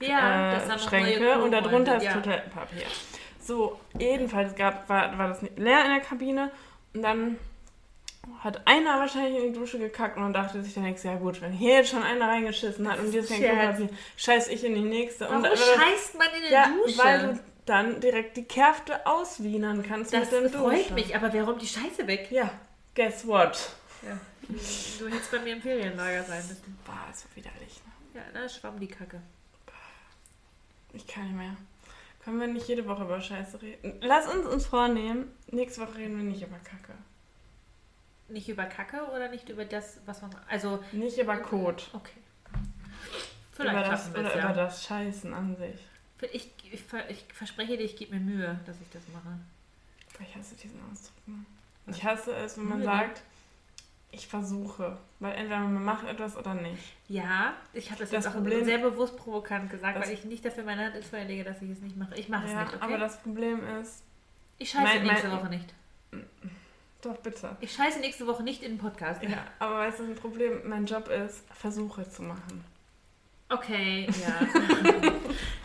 Ja, 0.00 0.54
äh, 0.54 0.78
Schränke 0.78 1.42
und 1.42 1.50
darunter 1.50 1.98
ist 1.98 2.04
ja. 2.04 2.20
Toilettenpapier. 2.20 2.86
So, 3.40 3.78
jedenfalls 3.98 4.54
gab, 4.54 4.88
war, 4.88 5.16
war 5.18 5.28
das 5.28 5.42
leer 5.42 5.84
in 5.84 5.90
der 5.90 6.00
Kabine 6.00 6.50
und 6.94 7.02
dann 7.02 7.36
hat 8.40 8.66
einer 8.66 9.00
wahrscheinlich 9.00 9.42
in 9.42 9.52
die 9.52 9.58
Dusche 9.58 9.78
gekackt 9.78 10.16
und 10.16 10.32
dachte 10.32 10.62
sich 10.62 10.74
der 10.74 10.82
nächste, 10.82 11.08
ja 11.08 11.16
gut, 11.16 11.40
wenn 11.40 11.52
hier 11.52 11.76
jetzt 11.76 11.90
schon 11.90 12.02
einer 12.02 12.28
reingeschissen 12.28 12.90
hat 12.90 12.98
und 12.98 13.10
hier 13.10 13.20
ist 13.20 13.30
kein. 13.30 13.40
Klopapier, 13.40 13.88
scheiß 14.16 14.48
ich 14.48 14.64
in 14.64 14.74
die 14.74 14.80
nächste. 14.82 15.24
Warum 15.24 15.38
und, 15.38 15.46
äh, 15.46 15.56
scheißt 15.56 16.18
man 16.18 16.28
in 16.36 16.42
der 16.42 16.50
ja, 16.50 16.68
Dusche? 16.68 16.98
weil 16.98 17.34
du 17.34 17.40
dann 17.66 18.00
direkt 18.00 18.36
die 18.36 18.44
Kräfte 18.44 19.06
auswienern 19.06 19.82
kannst 19.82 20.12
das 20.12 20.30
mit 20.30 20.42
dem 20.42 20.50
freut 20.50 20.84
Dusche. 20.84 20.94
mich, 20.94 21.16
aber 21.16 21.32
wer 21.32 21.44
räumt 21.44 21.62
die 21.62 21.66
Scheiße 21.66 22.06
weg? 22.06 22.28
Ja, 22.30 22.50
guess 22.94 23.26
what? 23.26 23.70
Ja. 24.02 24.18
Du 24.98 25.08
hättest 25.08 25.30
bei 25.30 25.38
mir 25.38 25.54
im 25.54 25.62
Ferienlager 25.62 26.22
sein 26.24 26.46
müssen. 26.46 26.78
Boah, 26.84 27.10
ist 27.10 27.22
so 27.22 27.28
widerlich. 27.34 27.80
Ne? 28.12 28.20
Ja, 28.20 28.22
da 28.40 28.48
schwamm 28.48 28.78
die 28.78 28.88
Kacke. 28.88 29.22
Ich 30.92 31.06
kann 31.06 31.24
nicht 31.24 31.36
mehr. 31.36 31.56
Können 32.22 32.40
wir 32.40 32.46
nicht 32.46 32.68
jede 32.68 32.86
Woche 32.86 33.04
über 33.04 33.20
Scheiße 33.20 33.60
reden? 33.60 33.98
Lass 34.00 34.26
uns 34.26 34.46
uns 34.46 34.66
vornehmen, 34.66 35.30
nächste 35.50 35.82
Woche 35.82 35.96
reden 35.96 36.16
wir 36.16 36.24
nicht 36.24 36.42
über 36.42 36.56
Kacke. 36.58 36.94
Nicht 38.28 38.48
über 38.48 38.64
Kacke 38.64 39.04
oder 39.14 39.28
nicht 39.28 39.48
über 39.48 39.64
das, 39.64 40.00
was 40.06 40.22
man. 40.22 40.34
Also, 40.48 40.82
Nicht 40.92 41.18
über 41.18 41.36
Kot. 41.36 41.90
okay. 41.92 42.20
Vielleicht 43.52 43.72
über 43.74 43.82
das, 43.84 44.10
oder 44.10 44.24
es 44.28 44.32
über 44.32 44.40
ja. 44.42 44.52
das 44.52 44.84
Scheißen 44.84 45.34
an 45.34 45.56
sich. 45.56 45.80
Ich, 46.32 46.50
ich, 46.72 46.82
ich 47.08 47.24
verspreche 47.34 47.76
dir, 47.76 47.84
ich 47.84 47.96
gebe 47.96 48.14
mir 48.14 48.20
Mühe, 48.20 48.58
dass 48.66 48.80
ich 48.80 48.88
das 48.90 49.02
mache. 49.12 49.38
Ich 50.26 50.34
hasse 50.34 50.54
diesen 50.56 50.80
Ausdruck. 50.90 51.16
Ne? 51.26 51.44
Ich 51.88 52.02
hasse 52.02 52.34
es, 52.34 52.56
wenn 52.56 52.64
man 52.64 52.78
Mühe. 52.78 52.86
sagt, 52.86 53.20
ich 54.10 54.26
versuche. 54.26 54.96
Weil 55.20 55.34
entweder 55.34 55.58
man 55.60 55.84
macht 55.84 56.06
etwas 56.06 56.36
oder 56.36 56.54
nicht. 56.54 56.82
Ja, 57.08 57.54
ich 57.74 57.90
habe 57.90 58.00
das, 58.00 58.10
Das 58.10 58.24
jetzt 58.24 58.28
auch 58.32 58.36
Problem- 58.38 58.64
sehr 58.64 58.78
bewusst 58.78 59.16
provokant 59.16 59.70
gesagt, 59.70 60.00
weil 60.00 60.10
ich 60.12 60.24
nicht 60.24 60.44
dafür 60.44 60.64
meine 60.64 60.86
Hand 60.86 60.96
ins 60.96 61.06
Feuer 61.06 61.24
lege, 61.24 61.44
dass 61.44 61.60
ich 61.60 61.70
es 61.70 61.80
nicht 61.80 61.96
mache. 61.96 62.14
Ich 62.16 62.28
mache 62.28 62.46
es 62.46 62.52
Ja, 62.52 62.62
nicht, 62.64 62.74
okay? 62.74 62.84
aber 62.84 62.98
das 62.98 63.20
Problem 63.20 63.62
ist, 63.80 64.02
ich 64.58 64.70
scheiße 64.70 64.82
mein- 64.84 65.02
nächste 65.02 65.28
mein- 65.28 65.38
Woche 65.40 65.48
nicht. 65.50 65.74
Doch 67.04 67.16
bitte. 67.18 67.56
Ich 67.60 67.72
scheiße 67.72 68.00
nächste 68.00 68.26
Woche 68.26 68.42
nicht 68.42 68.62
in 68.62 68.72
den 68.72 68.78
Podcast. 68.78 69.22
Ja, 69.22 69.44
aber 69.58 69.78
weißt 69.78 70.00
du, 70.00 70.04
ein 70.04 70.14
Problem, 70.16 70.60
mein 70.68 70.86
Job 70.86 71.08
ist, 71.08 71.44
Versuche 71.54 72.08
zu 72.08 72.22
machen. 72.22 72.64
Okay, 73.48 74.06
ja. 74.22 74.46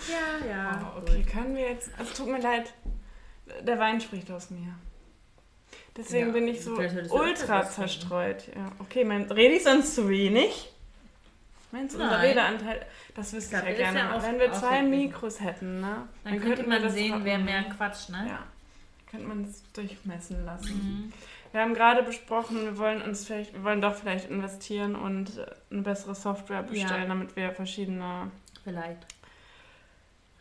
ja, 0.09 0.47
ja. 0.47 0.93
Oh, 0.95 0.99
okay, 0.99 1.23
können 1.23 1.55
wir 1.55 1.69
jetzt. 1.69 1.89
Es 1.97 2.13
tut 2.13 2.27
mir 2.27 2.39
leid, 2.39 2.73
der 3.61 3.79
Wein 3.79 4.01
spricht 4.01 4.29
aus 4.31 4.49
mir. 4.49 4.75
Deswegen 5.95 6.27
Ja, 6.27 6.33
bin 6.33 6.47
ich 6.47 6.63
so 6.63 6.77
ultra 7.09 7.67
zerstreut. 7.67 8.47
Ja, 8.55 8.71
okay, 8.79 9.03
mein, 9.03 9.23
rede 9.31 9.55
ich 9.55 9.63
sonst 9.63 9.95
zu 9.95 10.07
wenig? 10.09 10.71
Meinst 11.71 11.95
du, 11.95 12.01
unser. 12.01 12.21
Redeanteil? 12.21 12.85
Das 13.15 13.33
wüsste 13.33 13.57
ich 13.57 13.61
Ja, 13.63 13.69
ja 13.69 13.75
der 13.75 13.87
ist 13.87 13.93
gerne. 13.93 13.99
ja 13.99 14.17
auch 14.17 14.23
Wenn 14.23 14.39
wir 14.39 14.53
zwei. 14.53 14.81
Mikros 14.81 15.39
hätten, 15.39 15.81
ne? 15.81 16.07
Dann 16.23 16.33
könnte 16.33 16.47
könnten 16.55 16.71
wir 16.71 16.79
man 16.79 16.89
sehen, 16.89 17.19
wer 17.23 17.37
mehr 17.37 17.63
quatscht, 17.63 18.09
ne? 18.09 18.25
Ja, 18.27 18.43
könnte 19.09 19.27
man 19.27 19.43
es 19.43 19.63
durchmessen 19.73 20.45
lassen. 20.45 20.73
Mhm. 20.73 21.13
Wir 21.51 21.61
haben 21.61 21.73
gerade 21.73 22.03
besprochen, 22.03 22.63
wir 22.63 22.77
wollen 22.77 23.01
uns 23.01 23.25
vielleicht, 23.25 23.53
wir 23.53 23.63
wollen 23.63 23.81
doch 23.81 23.95
vielleicht 23.95 24.29
investieren 24.29 24.95
und 24.95 25.31
eine 25.71 25.81
bessere 25.81 26.13
Software 26.13 26.61
bestellen, 26.63 27.03
Ja. 27.03 27.07
damit 27.07 27.35
wir 27.35 27.51
verschiedene 27.53 28.29
Vielleicht. 28.63 29.05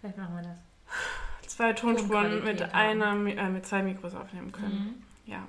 Vielleicht 0.01 0.18
machen 0.18 0.35
wir 0.37 0.42
das. 0.42 1.49
zwei 1.55 1.73
Tonspuren 1.73 2.44
mit 2.44 2.61
haben. 2.62 2.73
einer, 2.73 3.12
äh, 3.12 3.49
mit 3.49 3.66
zwei 3.66 3.83
Mikros 3.83 4.14
aufnehmen 4.14 4.53
können. 4.53 5.03
Mhm. 5.27 5.33
Ja. 5.33 5.47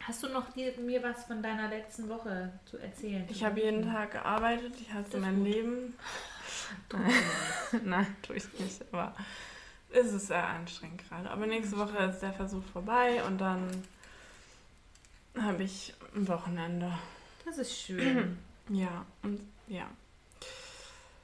Hast 0.00 0.22
du 0.22 0.28
noch 0.30 0.50
dir, 0.54 0.72
mir 0.80 1.02
was 1.02 1.24
von 1.26 1.42
deiner 1.42 1.68
letzten 1.68 2.08
Woche 2.08 2.50
zu 2.64 2.78
erzählen? 2.78 3.26
Ich 3.28 3.44
habe 3.44 3.60
jeden 3.60 3.82
Tag 3.92 4.12
gearbeitet, 4.12 4.72
ich 4.80 4.88
ist 4.88 5.16
mein 5.18 5.36
gut. 5.36 5.46
Leben. 5.48 5.94
Nein, 7.84 8.16
tue 8.22 8.36
ich 8.36 8.58
nicht, 8.58 8.82
aber 8.90 9.14
es 9.90 10.12
ist 10.12 10.26
sehr 10.28 10.46
anstrengend 10.46 11.08
gerade. 11.08 11.30
Aber 11.30 11.46
nächste 11.46 11.78
Woche 11.78 11.96
ist 12.04 12.20
der 12.20 12.32
Versuch 12.32 12.62
vorbei 12.72 13.22
und 13.24 13.38
dann 13.40 13.66
habe 15.40 15.62
ich 15.62 15.94
ein 16.14 16.26
Wochenende. 16.28 16.92
Das 17.44 17.58
ist 17.58 17.78
schön. 17.80 18.38
Ja, 18.70 19.06
und 19.22 19.40
ja. 19.66 19.86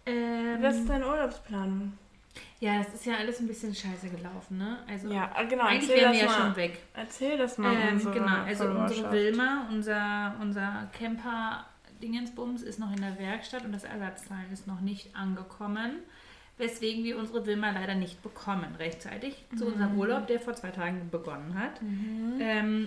ähm, 0.06 0.62
Was 0.62 0.76
ist 0.76 0.88
deine 0.88 1.06
Urlaubsplanung? 1.06 1.92
ja, 2.58 2.78
das 2.82 2.94
ist 2.94 3.04
ja 3.04 3.16
alles 3.18 3.38
ein 3.38 3.46
bisschen 3.46 3.74
scheiße 3.74 4.08
gelaufen, 4.08 4.56
ne? 4.56 4.78
Also 4.88 5.08
Ja, 5.12 5.30
äh, 5.36 5.46
genau, 5.46 5.64
eigentlich 5.64 5.90
wären 5.90 6.14
wir 6.14 6.20
ja 6.20 6.24
mal. 6.26 6.34
schon 6.40 6.56
weg. 6.56 6.78
Erzähl 6.94 7.36
das 7.36 7.58
mal. 7.58 7.74
Ähm, 7.74 7.98
genau, 7.98 8.44
also 8.44 8.64
unsere. 8.64 9.12
Wilma, 9.12 9.66
unser, 9.70 10.34
unser 10.40 10.88
Camper-Dingensbums 10.98 12.62
ist 12.62 12.78
noch 12.78 12.90
in 12.92 13.02
der 13.02 13.18
Werkstatt 13.18 13.62
und 13.66 13.72
das 13.72 13.84
Ersatzteil 13.84 14.46
ist 14.50 14.66
noch 14.66 14.80
nicht 14.80 15.14
angekommen. 15.14 15.98
Weswegen 16.56 17.02
wir 17.02 17.18
unsere 17.18 17.44
Wilma 17.46 17.70
leider 17.70 17.94
nicht 17.96 18.22
bekommen, 18.22 18.76
rechtzeitig 18.78 19.34
zu 19.58 19.66
unserem 19.66 19.98
Urlaub, 19.98 20.26
der 20.28 20.38
vor 20.38 20.54
zwei 20.54 20.70
Tagen 20.70 21.10
begonnen 21.10 21.58
hat. 21.58 21.80
Ähm, 22.40 22.86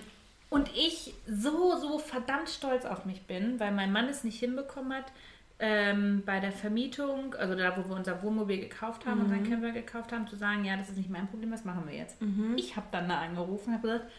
und 0.50 0.70
ich 0.74 1.12
so, 1.28 1.76
so 1.76 1.98
verdammt 1.98 2.48
stolz 2.48 2.86
auf 2.86 3.04
mich 3.04 3.22
bin, 3.22 3.60
weil 3.60 3.72
mein 3.72 3.92
Mann 3.92 4.08
es 4.08 4.24
nicht 4.24 4.38
hinbekommen 4.38 4.94
hat, 4.94 5.12
ähm, 5.60 6.22
bei 6.24 6.40
der 6.40 6.52
Vermietung, 6.52 7.34
also 7.34 7.54
da, 7.56 7.76
wo 7.76 7.86
wir 7.90 7.96
unser 7.96 8.22
Wohnmobil 8.22 8.58
gekauft 8.60 9.04
haben, 9.04 9.20
unseren 9.24 9.42
Camper 9.50 9.72
gekauft 9.72 10.12
haben, 10.12 10.26
zu 10.28 10.36
sagen, 10.36 10.64
ja, 10.64 10.76
das 10.76 10.88
ist 10.88 10.96
nicht 10.96 11.10
mein 11.10 11.26
Problem, 11.28 11.50
was 11.50 11.64
machen 11.64 11.82
wir 11.86 11.94
jetzt? 11.96 12.16
Ich 12.56 12.76
habe 12.76 12.86
dann 12.92 13.08
da 13.08 13.18
angerufen 13.20 13.68
und 13.70 13.74
habe 13.74 13.88
gesagt, 13.88 14.10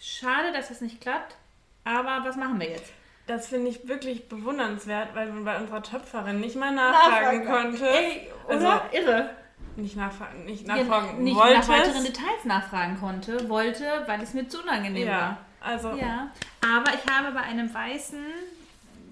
schade, 0.00 0.52
dass 0.52 0.70
es 0.70 0.80
nicht 0.80 1.00
klappt, 1.00 1.36
aber 1.84 2.24
was 2.26 2.36
machen 2.36 2.58
wir 2.58 2.70
jetzt? 2.70 2.92
Das 3.26 3.46
finde 3.46 3.68
ich 3.70 3.86
wirklich 3.86 4.28
bewundernswert, 4.28 5.14
weil 5.14 5.30
du 5.30 5.44
bei 5.44 5.56
unserer 5.58 5.82
Töpferin 5.82 6.40
nicht 6.40 6.56
mal 6.56 6.72
nachfragen 6.74 7.44
konntest. 7.46 7.82
Ey, 7.84 8.28
oder? 8.48 8.54
Also- 8.82 8.96
Irre. 8.96 9.30
Nicht 9.76 9.96
nachfragen, 9.96 10.44
nicht 10.46 10.66
Ja, 10.66 10.76
nachfragen 10.76 11.22
nicht 11.22 11.36
wolltest. 11.36 11.68
nach 11.68 11.78
weiteren 11.78 12.04
Details 12.04 12.44
nachfragen 12.44 12.98
konnte, 12.98 13.48
wollte, 13.48 13.84
weil 14.06 14.20
es 14.20 14.34
mir 14.34 14.48
zu 14.48 14.60
unangenehm 14.62 15.06
war. 15.08 15.14
ja, 15.14 15.36
also 15.60 15.90
Ja, 15.94 16.30
aber 16.60 16.90
ich 16.92 17.08
habe 17.10 17.32
bei 17.32 17.40
einem 17.42 17.72
weißen, 17.72 18.18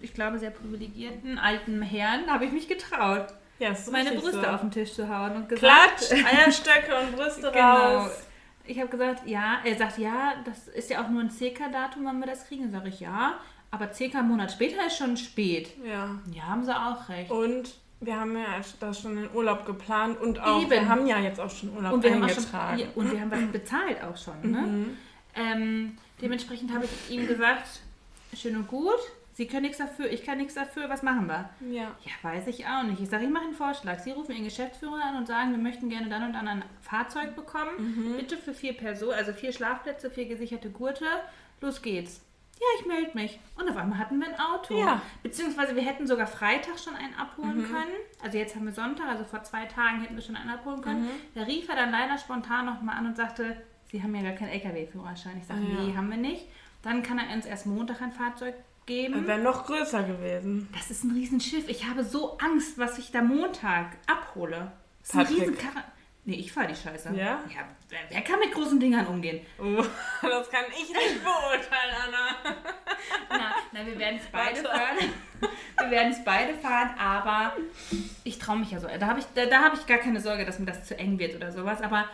ich 0.01 0.13
glaube 0.15 0.39
sehr 0.39 0.51
privilegierten 0.51 1.39
alten 1.39 1.81
Herrn, 1.81 2.29
habe 2.29 2.45
ich 2.45 2.53
mich 2.53 2.67
getraut, 2.67 3.27
ja, 3.61 3.71
meine 3.93 4.11
Brüste 4.13 4.41
so. 4.43 4.47
auf 4.49 4.61
den 4.61 4.71
Tisch 4.73 4.95
zu 4.95 5.09
hauen 5.09 5.37
und 5.37 5.49
gesagt, 5.49 5.99
Klatsch, 6.09 6.25
Eierstöcke 6.25 6.99
und 7.01 7.17
Brüste 7.17 7.51
genau. 7.53 7.99
raus. 8.01 8.23
Ich 8.67 8.79
habe 8.81 8.89
gesagt, 8.89 9.27
ja, 9.27 9.59
er 9.65 9.77
sagt, 9.79 9.97
ja, 9.99 10.35
das 10.45 10.67
ist 10.69 10.91
ja 10.91 11.03
auch 11.03 11.09
nur 11.09 11.23
ein 11.23 11.31
CK-Datum, 11.31 12.05
wann 12.05 12.19
wir 12.19 12.27
das 12.27 12.47
kriegen. 12.47 12.71
Sage 12.71 12.89
ich, 12.89 13.01
ja, 13.01 13.35
aber 13.71 13.89
CK 13.89 14.17
einen 14.17 14.29
Monat 14.29 14.53
später 14.53 14.87
ist 14.87 14.97
schon 14.99 15.17
spät. 15.17 15.71
Ja. 15.85 16.19
Ja, 16.33 16.43
haben 16.45 16.65
sie 16.65 16.75
auch 16.75 17.09
recht. 17.09 17.31
Und 17.31 17.75
wir 18.01 18.19
haben 18.19 18.37
ja 18.37 18.47
das 18.81 19.01
schon 19.01 19.17
den 19.17 19.29
Urlaub 19.35 19.67
geplant 19.67 20.21
und 20.21 20.41
auch, 20.41 20.63
Eben. 20.63 20.71
wir 20.71 20.89
haben 20.89 21.07
ja 21.07 21.19
jetzt 21.19 21.41
auch 21.41 21.51
schon 21.51 21.75
Urlaub 21.75 21.93
Und 21.95 22.03
wir, 22.03 22.15
haben 22.15 22.23
auch 22.23 22.29
schon, 22.29 22.39
eingetragen. 22.45 22.83
und 22.95 23.13
wir 23.13 23.21
haben 23.21 23.31
was 23.31 23.47
bezahlt 23.53 24.03
auch 24.03 24.17
schon. 24.17 24.51
Ne? 24.51 24.61
Mhm. 24.61 24.97
Ähm, 25.35 25.99
dementsprechend 26.23 26.73
habe 26.73 26.85
ich 26.85 27.15
ihm 27.15 27.27
gesagt, 27.27 27.81
schön 28.35 28.57
und 28.57 28.69
gut, 28.69 28.99
Sie 29.39 29.47
können 29.47 29.63
nichts 29.63 29.79
dafür, 29.79 30.11
ich 30.11 30.25
kann 30.25 30.39
nichts 30.39 30.55
dafür, 30.55 30.89
was 30.89 31.05
machen 31.05 31.29
wir? 31.29 31.49
Ja. 31.71 31.95
Ja, 32.05 32.13
weiß 32.23 32.49
ich 32.49 32.67
auch 32.67 32.83
nicht. 32.83 33.01
Ich 33.01 33.09
sage, 33.09 33.23
ich 33.23 33.31
mache 33.31 33.45
einen 33.45 33.55
Vorschlag. 33.55 34.01
Sie 34.01 34.11
rufen 34.11 34.33
Ihren 34.33 34.43
Geschäftsführer 34.43 35.01
an 35.01 35.15
und 35.17 35.29
sagen, 35.29 35.53
wir 35.53 35.59
möchten 35.59 35.89
gerne 35.89 36.09
dann 36.09 36.25
und 36.25 36.33
dann 36.33 36.49
ein 36.49 36.65
Fahrzeug 36.81 37.37
bekommen. 37.37 37.71
Mhm. 37.79 38.17
Bitte 38.17 38.37
für 38.37 38.53
vier 38.53 38.73
Personen, 38.77 39.13
also 39.13 39.33
vier 39.33 39.53
Schlafplätze, 39.53 40.11
vier 40.11 40.27
gesicherte 40.27 40.71
Gurte. 40.71 41.05
Los 41.61 41.83
geht's. 41.83 42.21
Ja, 42.61 42.67
ich 42.81 42.87
melde 42.87 43.11
mich. 43.15 43.39
Und 43.57 43.69
auf 43.69 43.77
einmal 43.77 43.99
hatten 43.99 44.19
wir 44.19 44.27
ein 44.29 44.39
Auto. 44.39 44.79
Ja. 44.79 44.97
Mhm. 44.97 45.01
Beziehungsweise 45.23 45.77
wir 45.77 45.83
hätten 45.83 46.07
sogar 46.07 46.27
Freitag 46.27 46.79
schon 46.79 46.95
einen 46.97 47.15
abholen 47.15 47.65
können. 47.67 47.95
Also 48.23 48.37
jetzt 48.39 48.55
haben 48.57 48.67
wir 48.67 48.73
Sonntag, 48.73 49.07
also 49.09 49.25
vor 49.25 49.43
zwei 49.45 49.67
Tagen 49.67 50.01
hätten 50.03 50.17
wir 50.17 50.23
schon 50.23 50.37
einen 50.37 50.51
abholen 50.51 50.81
können. 50.81 51.05
Mhm. 51.05 51.11
Da 51.35 51.43
rief 51.43 51.69
er 51.69 51.77
dann 51.77 51.91
leider 51.93 52.19
spontan 52.19 52.67
nochmal 52.67 52.97
an 52.97 53.07
und 53.07 53.17
sagte, 53.17 53.57
Sie 53.91 54.03
haben 54.03 54.15
ja 54.15 54.23
gar 54.23 54.33
keinen 54.33 54.51
LKW-Führerschein. 54.51 55.39
Ich 55.39 55.47
sage, 55.47 55.61
Ah, 55.65 55.75
ja. 55.81 55.85
nee, 55.87 55.97
haben 55.97 56.11
wir 56.11 56.19
nicht. 56.19 56.45
Dann 56.83 57.03
kann 57.03 57.19
er 57.19 57.35
uns 57.35 57.47
erst 57.47 57.65
Montag 57.65 58.03
ein 58.03 58.13
Fahrzeug 58.13 58.55
geben. 58.87 59.27
Wäre 59.27 59.39
noch 59.41 59.65
größer 59.65 60.03
gewesen. 60.03 60.69
Das 60.75 60.91
ist 60.91 61.05
ein 61.05 61.13
Riesenschiff. 61.13 61.69
Ich 61.69 61.87
habe 61.89 62.05
so 62.05 62.37
Angst, 62.39 62.77
was 62.79 62.99
ich 62.99 63.11
da 63.13 63.23
Montag 63.23 63.97
abhole. 64.07 64.73
Das 65.01 65.09
ist 65.11 65.15
ein 65.15 65.25
Patrick. 65.27 65.41
Riesenkarre. 65.41 65.85
Nee, 66.29 66.35
ich 66.35 66.53
fahre 66.53 66.67
die 66.69 66.75
Scheiße. 66.75 67.09
Ja? 67.15 67.43
ja 67.49 67.65
wer, 68.11 68.21
kann 68.21 68.39
mit 68.39 68.53
großen 68.53 68.79
Dingern 68.79 69.07
umgehen? 69.07 69.41
Oh, 69.59 69.83
das 70.23 70.51
kann 70.51 70.67
ich 70.71 70.87
nicht 70.91 71.25
beurteilen, 71.25 71.95
Anna. 72.05 72.55
Na, 73.31 73.55
na 73.73 73.87
wir 73.87 73.99
werden 73.99 74.21
es 74.23 74.27
beide 74.31 74.61
fahren. 74.61 74.97
Wir 75.81 75.91
werden 75.91 76.13
es 76.13 76.23
beide 76.23 76.53
fahren, 76.53 76.91
aber 76.99 77.55
ich 78.25 78.39
traue 78.39 78.59
mich 78.59 78.71
ja 78.71 78.79
so. 78.79 78.89
Da 79.01 79.07
habe 79.07 79.21
ich, 79.21 79.25
da, 79.35 79.47
da 79.47 79.63
habe 79.63 79.77
ich 79.77 79.87
gar 79.87 79.97
keine 79.97 80.21
Sorge, 80.21 80.45
dass 80.45 80.59
mir 80.59 80.67
das 80.67 80.85
zu 80.85 80.99
eng 80.99 81.19
wird 81.19 81.35
oder 81.35 81.51
sowas. 81.51 81.81
Aber 81.81 82.05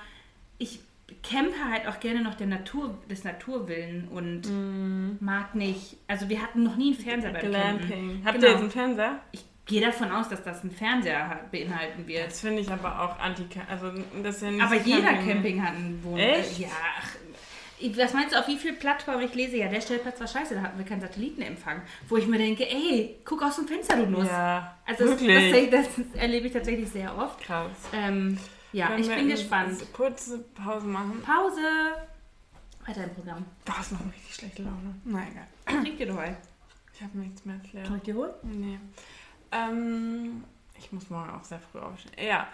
ich 0.58 0.78
campe 1.24 1.56
halt 1.68 1.88
auch 1.88 1.98
gerne 1.98 2.22
noch 2.22 2.36
der 2.36 2.46
Natur, 2.46 2.96
des 3.10 3.24
Naturwillen 3.24 4.06
und 4.06 5.18
mag 5.20 5.56
nicht. 5.56 5.96
Also 6.06 6.28
wir 6.28 6.40
hatten 6.40 6.62
noch 6.62 6.76
nie 6.76 6.94
einen 6.94 7.02
Fernseher 7.02 7.32
beim 7.32 7.50
Campen. 7.50 7.88
Glamping. 7.88 8.22
Habt 8.24 8.34
Genau. 8.36 8.46
ihr 8.46 8.52
jetzt 8.52 8.60
einen 8.60 8.70
Fernseher? 8.70 9.20
Ich 9.32 9.44
gehe 9.66 9.80
davon 9.80 10.10
aus, 10.12 10.28
dass 10.28 10.42
das 10.42 10.62
einen 10.62 10.70
Fernseher 10.70 11.40
beinhalten 11.50 12.06
wird. 12.06 12.26
Das 12.26 12.40
finde 12.40 12.60
ich 12.60 12.70
aber 12.70 13.00
auch 13.00 13.18
anti 13.18 13.46
Also, 13.68 13.92
das 14.22 14.36
ist 14.36 14.42
ja 14.42 14.50
nicht 14.50 14.62
Aber 14.62 14.78
so 14.78 14.88
jeder 14.88 15.12
Camping. 15.14 15.28
Camping 15.32 15.62
hat 15.62 15.74
einen 15.74 16.04
Wohn. 16.04 16.18
Echt? 16.18 16.58
Ja, 16.58 16.68
Was 17.96 18.12
meinst 18.12 18.34
du, 18.34 18.38
auf 18.38 18.46
wie 18.46 18.56
viel 18.56 18.74
Plattformen 18.74 19.22
ich 19.22 19.34
lese? 19.34 19.56
Ja, 19.56 19.68
der 19.68 19.80
Stellplatz 19.80 20.20
war 20.20 20.26
scheiße, 20.26 20.54
da 20.54 20.62
hatten 20.62 20.78
wir 20.78 20.84
keinen 20.84 21.00
Satellitenempfang. 21.00 21.82
Wo 22.08 22.16
ich 22.16 22.26
mir 22.26 22.38
denke, 22.38 22.68
ey, 22.68 23.20
guck 23.24 23.42
aus 23.42 23.56
dem 23.56 23.66
Fenster, 23.66 23.96
du 23.96 24.06
Nuss. 24.06 24.26
Ja, 24.26 24.76
also 24.86 25.06
das, 25.06 25.20
wirklich. 25.20 25.70
das, 25.70 25.86
das 25.96 26.20
erlebe 26.20 26.46
ich 26.46 26.52
tatsächlich 26.52 26.88
sehr 26.90 27.16
oft. 27.16 27.40
Krass. 27.40 27.70
Ähm, 27.92 28.38
ja, 28.72 28.88
Können 28.88 29.02
ich 29.02 29.08
bin 29.08 29.28
gespannt. 29.28 29.92
Kurze 29.92 30.38
Pause 30.54 30.86
machen. 30.86 31.22
Pause. 31.22 31.60
Weiter 32.86 33.04
im 33.04 33.14
Programm. 33.14 33.44
Du 33.64 33.72
hast 33.72 33.92
noch 33.92 34.00
richtig 34.12 34.34
schlechte 34.34 34.62
Laune. 34.62 34.94
Na 35.04 35.22
egal. 35.30 35.82
Trink 35.82 35.96
dir 35.96 36.06
doch 36.06 36.18
ein. 36.18 36.36
Ich 36.92 37.02
habe 37.02 37.18
nichts 37.18 37.44
mehr 37.44 37.56
erklärt. 37.56 37.86
Soll 37.86 37.96
ich 37.96 38.02
dir 38.02 38.14
holen? 38.14 38.32
Nee. 38.42 38.78
Ähm, 39.54 40.44
ich 40.78 40.92
muss 40.92 41.08
morgen 41.10 41.30
auch 41.30 41.44
sehr 41.44 41.60
früh 41.60 41.78
aufstehen. 41.78 42.12
Ja. 42.26 42.48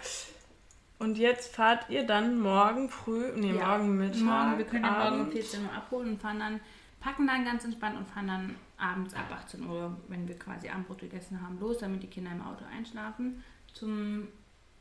Und 0.98 1.16
jetzt 1.16 1.54
fahrt 1.54 1.88
ihr 1.88 2.04
dann 2.06 2.40
morgen 2.40 2.90
früh, 2.90 3.32
nee, 3.34 3.52
Ja. 3.56 3.78
morgen 3.78 3.96
Mittag. 3.96 4.20
Morgen, 4.22 4.58
wir 4.58 4.66
können 4.66 4.84
ja 4.84 4.90
morgen 4.90 5.14
um 5.14 5.20
Abend. 5.22 5.32
14 5.32 5.64
Uhr 5.64 5.72
abholen 5.72 6.08
und 6.10 6.20
fahren 6.20 6.38
dann, 6.38 6.60
packen 7.00 7.26
dann 7.26 7.44
ganz 7.44 7.64
entspannt 7.64 7.96
und 7.96 8.06
fahren 8.06 8.26
dann 8.28 8.56
abends 8.76 9.14
ab 9.14 9.24
18 9.32 9.66
Uhr, 9.66 9.96
wenn 10.08 10.28
wir 10.28 10.38
quasi 10.38 10.68
Abendbrot 10.68 10.98
gegessen 10.98 11.40
haben, 11.42 11.58
los, 11.58 11.78
damit 11.78 12.02
die 12.02 12.06
Kinder 12.06 12.32
im 12.32 12.42
Auto 12.42 12.64
einschlafen, 12.70 13.42
zum 13.72 14.28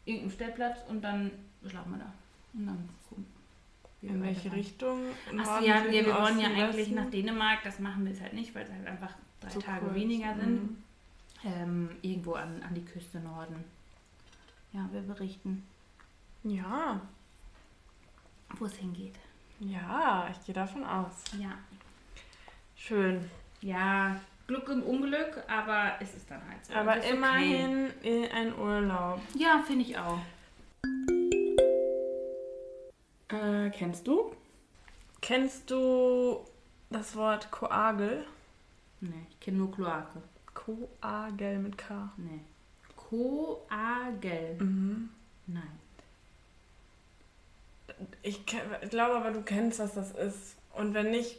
irgendeinem 0.05 0.31
Stellplatz 0.31 0.79
und 0.89 1.01
dann 1.01 1.31
schlafen 1.67 1.91
wir 1.93 1.99
da. 1.99 2.11
Und 2.53 2.65
dann 2.67 2.89
gucken. 3.07 3.25
In 4.01 4.23
welche. 4.23 4.51
Richtung? 4.51 4.99
Achso, 5.37 5.65
ja, 5.65 5.83
wir 5.89 6.05
wollen 6.15 6.39
ja 6.39 6.47
eigentlich 6.47 6.89
nach 6.91 7.09
Dänemark, 7.09 7.59
das 7.63 7.79
machen 7.79 8.03
wir 8.05 8.11
jetzt 8.11 8.21
halt 8.21 8.33
nicht, 8.33 8.53
weil 8.55 8.63
es 8.63 8.71
halt 8.71 8.87
einfach 8.87 9.13
drei 9.41 9.49
Zu 9.49 9.59
Tage 9.59 9.85
kurz. 9.85 9.95
weniger 9.95 10.35
sind. 10.35 10.63
Mhm. 10.63 10.83
Ähm, 11.43 11.89
irgendwo 12.01 12.33
an, 12.33 12.61
an 12.63 12.73
die 12.75 12.83
Küste 12.83 13.19
Norden. 13.19 13.63
Ja, 14.73 14.87
wir 14.91 15.01
berichten, 15.01 15.65
Ja, 16.43 17.01
wo 18.57 18.65
es 18.65 18.75
hingeht. 18.75 19.15
ja, 19.59 20.27
ich 20.31 20.45
gehe 20.45 20.53
davon 20.53 20.83
aus. 20.83 21.23
Ja. 21.39 21.51
Schön. 22.75 23.29
Ja, 23.61 24.19
Glück 24.47 24.67
im 24.69 24.83
Unglück, 24.83 25.43
aber 25.47 25.93
es 25.99 26.13
ist 26.15 26.29
dann 26.29 26.41
halt 26.49 26.65
so. 26.65 26.73
Aber 26.73 26.97
ist 26.97 27.05
okay. 27.05 27.15
immerhin 27.15 27.89
in 28.01 28.31
ein 28.31 28.57
Urlaub. 28.57 29.21
Ja, 29.35 29.63
finde 29.65 29.85
ich 29.85 29.97
auch. 29.97 30.19
Äh, 33.29 33.69
kennst 33.71 34.07
du? 34.07 34.35
Kennst 35.21 35.69
du 35.69 36.43
das 36.89 37.15
Wort 37.15 37.51
Koagel? 37.51 38.25
Nee, 39.01 39.25
ich 39.29 39.39
kenne 39.39 39.57
nur 39.57 39.71
Kloake. 39.71 40.21
Koagel 40.65 41.59
mit 41.59 41.77
K. 41.77 42.11
Nee. 42.17 42.41
Koagel. 42.95 44.55
Mhm. 44.59 45.09
Nein. 45.47 45.63
Ich 48.21 48.45
glaube 48.45 49.15
aber, 49.15 49.31
du 49.31 49.41
kennst, 49.41 49.79
was 49.79 49.93
das 49.95 50.11
ist. 50.11 50.55
Und 50.73 50.93
wenn 50.93 51.11
nicht, 51.11 51.37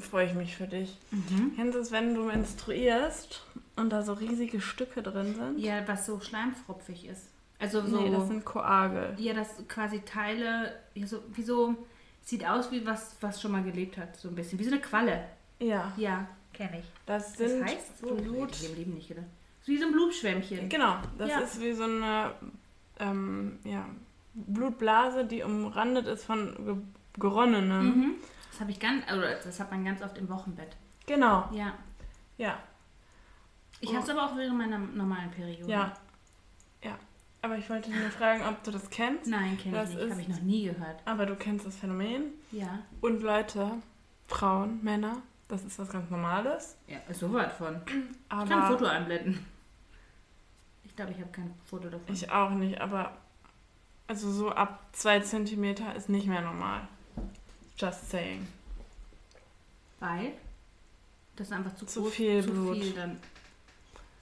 freue 0.00 0.26
ich 0.26 0.34
mich 0.34 0.56
für 0.56 0.66
dich. 0.66 0.96
Mhm. 1.10 1.52
Kennst 1.56 1.74
du 1.74 1.78
es, 1.80 1.92
wenn 1.92 2.14
du 2.14 2.24
menstruierst 2.24 3.42
und 3.76 3.90
da 3.90 4.02
so 4.02 4.12
riesige 4.14 4.60
Stücke 4.60 5.02
drin 5.02 5.34
sind? 5.34 5.58
Ja, 5.58 5.86
was 5.86 6.06
so 6.06 6.20
schleimfropfig 6.20 7.06
ist. 7.06 7.28
Also 7.58 7.86
so. 7.86 8.00
Nee, 8.00 8.10
das 8.10 8.26
sind 8.28 8.44
Koagel. 8.44 9.14
ja, 9.18 9.34
das 9.34 9.48
quasi 9.68 10.00
Teile, 10.00 10.74
ja, 10.94 11.06
so, 11.06 11.22
wie 11.32 11.42
so, 11.44 11.76
sieht 12.22 12.44
aus 12.46 12.72
wie 12.72 12.84
was, 12.84 13.16
was 13.20 13.40
schon 13.40 13.52
mal 13.52 13.62
gelebt 13.62 13.96
hat, 13.96 14.16
so 14.16 14.28
ein 14.28 14.34
bisschen. 14.34 14.58
Wie 14.58 14.64
so 14.64 14.72
eine 14.72 14.80
Qualle. 14.80 15.24
Ja, 15.60 15.92
Ja, 15.96 16.26
kenne 16.52 16.80
ich. 16.80 16.84
das 17.06 17.32
Das 17.34 17.50
sind 17.50 17.64
heißt 17.64 17.98
so. 17.98 18.14
Blut. 18.14 18.50
Ich 18.52 18.68
im 18.70 18.76
Leben 18.76 18.94
nicht. 18.94 19.08
So 19.08 19.16
wie 19.72 19.78
so 19.78 19.86
ein 19.86 19.92
Blutschwämmchen. 19.92 20.68
Genau, 20.68 20.96
das 21.18 21.28
Ja. 21.30 21.38
ist 21.40 21.60
wie 21.60 21.72
so 21.72 21.84
eine 21.84 22.32
ähm, 22.98 23.58
ja, 23.64 23.86
Blutblase, 24.34 25.24
die 25.24 25.42
umrandet 25.42 26.06
ist 26.06 26.24
von 26.24 26.54
ge 26.64 26.76
Geronnenem. 27.18 27.84
Mhm. 27.86 28.14
Das 28.50 28.60
habe 28.60 28.70
ich 28.70 28.80
ganz, 28.80 29.04
oder 29.12 29.34
das 29.34 29.60
hat 29.60 29.70
man 29.70 29.84
ganz 29.84 30.02
oft 30.02 30.16
im 30.18 30.28
Wochenbett. 30.30 30.76
Genau, 31.06 31.48
Ja. 31.52 31.74
ja. 32.38 32.58
Ich 33.80 33.88
Oh. 33.90 33.94
habe 33.94 34.04
es 34.04 34.08
aber 34.10 34.24
auch 34.26 34.36
während 34.36 34.56
meiner 34.56 34.78
normalen 34.78 35.30
Periode. 35.30 35.70
Ja. 35.70 35.92
Ja. 36.82 36.96
Aber 37.42 37.58
ich 37.58 37.68
wollte 37.68 37.90
nur 37.90 38.08
fragen, 38.10 38.42
ob 38.48 38.62
du 38.62 38.70
das 38.70 38.88
kennst. 38.90 39.26
Nein, 39.26 39.58
kenne 39.58 39.76
Das 39.76 39.90
ich 39.90 39.96
nicht. 39.96 40.10
Habe 40.10 40.20
ich 40.20 40.28
noch 40.28 40.40
nie 40.42 40.64
gehört. 40.64 41.00
Aber 41.04 41.26
du 41.26 41.34
kennst 41.36 41.66
das 41.66 41.76
Phänomen. 41.76 42.30
Ja. 42.52 42.78
Und 43.00 43.20
Leute, 43.22 43.72
Frauen, 44.28 44.82
Männer, 44.82 45.16
das 45.52 45.64
ist 45.64 45.78
was 45.78 45.88
ganz 45.90 46.10
Normales. 46.10 46.76
Ja, 46.86 46.98
so 47.12 47.32
weit 47.32 47.52
von. 47.52 47.80
Aber 48.28 48.42
Ich 48.44 48.48
kann 48.50 48.62
ein 48.62 48.72
Foto 48.72 48.86
einblenden. 48.86 49.46
Ich 50.84 50.96
glaube, 50.96 51.12
ich 51.12 51.18
habe 51.18 51.30
kein 51.30 51.54
Foto 51.64 51.88
davon. 51.88 52.12
Ich 52.14 52.30
auch 52.30 52.50
nicht, 52.50 52.80
aber 52.80 53.16
also 54.06 54.30
so 54.30 54.50
ab 54.50 54.88
zwei 54.92 55.20
Zentimeter 55.20 55.94
ist 55.94 56.08
nicht 56.08 56.26
mehr 56.26 56.42
normal. 56.42 56.88
Just 57.78 58.10
saying. 58.10 58.46
Weil 60.00 60.32
das 61.36 61.46
ist 61.48 61.52
einfach 61.52 61.74
zu, 61.76 61.86
Zu 61.86 62.02
groß, 62.02 62.12
viel 62.12 62.42
zu 62.42 62.50
Blut. 62.50 62.76
viel 62.78 62.92
dann. 62.92 63.18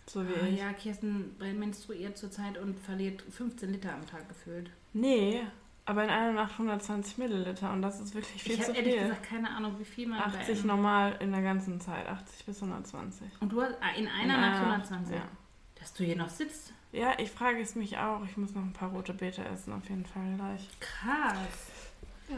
So 0.07 0.27
wie 0.29 0.35
Ah, 0.35 0.47
ich. 0.47 0.59
ja, 0.59 0.73
Kirsten 0.73 1.37
menstruiert 1.59 2.19
zurzeit 2.19 2.59
und 2.59 2.79
verliert 2.81 3.23
15 3.23 3.71
Liter 3.73 3.95
am 3.95 4.07
Tag 4.07 4.29
gefüllt. 4.29 4.71
Nee, 4.93 5.43
aber 5.91 6.05
in 6.05 6.11
einer 6.11 6.33
Nacht 6.33 6.53
120 6.53 7.19
Milliliter 7.19 7.71
und 7.73 7.83
das 7.83 8.01
ist 8.01 8.15
wirklich 8.15 8.43
viel 8.43 8.55
ich 8.55 8.61
zu 8.63 8.69
habe 8.69 8.79
ehrlich 8.79 8.95
viel. 8.95 9.03
gesagt 9.03 9.23
keine 9.25 9.51
Ahnung, 9.51 9.79
wie 9.79 9.85
viel 9.85 10.07
man 10.09 10.19
bei 10.21 10.25
80 10.39 10.59
einem- 10.59 10.67
normal 10.69 11.17
in 11.21 11.33
der 11.33 11.43
ganzen 11.43 11.81
Zeit, 11.81 12.07
80 12.09 12.47
bis 12.47 12.63
120. 12.63 13.27
Und 13.41 13.53
du 13.53 13.61
hast 13.61 13.75
ah, 13.83 13.91
in 13.97 14.07
einer 14.09 14.35
In 14.35 14.41
Nacht 14.41 14.57
einer 14.63 14.73
120. 14.75 15.17
Ja. 15.17 15.23
Dass 15.79 15.93
du 15.95 16.05
hier 16.05 16.17
noch 16.17 16.29
sitzt. 16.29 16.73
ja, 16.93 17.13
ich 17.19 17.31
frage 17.31 17.61
es 17.61 17.75
mich 17.75 17.99
auch. 17.99 18.23
Ich 18.25 18.37
muss 18.37 18.55
noch 18.55 18.63
ein 18.63 18.73
paar 18.73 18.91
rote 18.91 19.13
Beete 19.15 19.45
essen, 19.45 19.73
auf 19.73 19.89
jeden 19.89 20.07
Fall 20.07 20.35
gleich. 20.37 20.69
Krass. 20.81 21.93
Ja. 22.29 22.37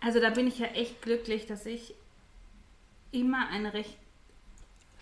Also 0.00 0.20
da 0.20 0.30
bin 0.30 0.46
ich 0.46 0.58
ja 0.58 0.66
echt 0.68 1.02
glücklich, 1.02 1.46
dass 1.46 1.66
ich 1.66 1.94
immer 3.10 3.48
eine 3.48 3.74
recht 3.74 3.96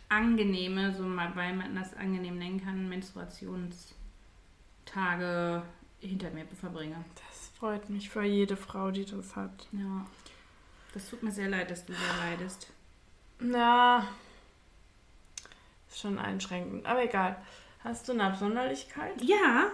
angenehme, 0.09 0.95
so 0.95 1.03
mal 1.05 1.35
weil 1.37 1.55
man 1.55 1.75
das 1.75 1.95
angenehm 1.95 2.39
nennen 2.39 2.63
kann, 2.63 2.89
Menstruationstage 2.89 5.63
hinter 6.01 6.31
mir 6.31 6.45
verbringe. 6.61 6.97
Das 7.29 7.32
freut 7.63 7.89
mich 7.91 8.11
für 8.11 8.25
jede 8.25 8.57
Frau, 8.57 8.91
die 8.91 9.05
das 9.05 9.37
hat. 9.37 9.69
Ja. 9.71 10.05
Das 10.95 11.09
tut 11.09 11.23
mir 11.23 11.31
sehr 11.31 11.49
leid, 11.49 11.71
dass 11.71 11.87
du 11.87 11.93
sehr 11.93 12.17
leidest. 12.29 12.67
Ja, 13.41 14.09
ist 15.89 16.01
schon 16.01 16.19
einschränkend. 16.19 16.85
Aber 16.87 17.05
egal. 17.05 17.41
Hast 17.85 18.09
du 18.09 18.13
eine 18.15 18.25
Absonderlichkeit? 18.25 19.13
Ja, 19.23 19.69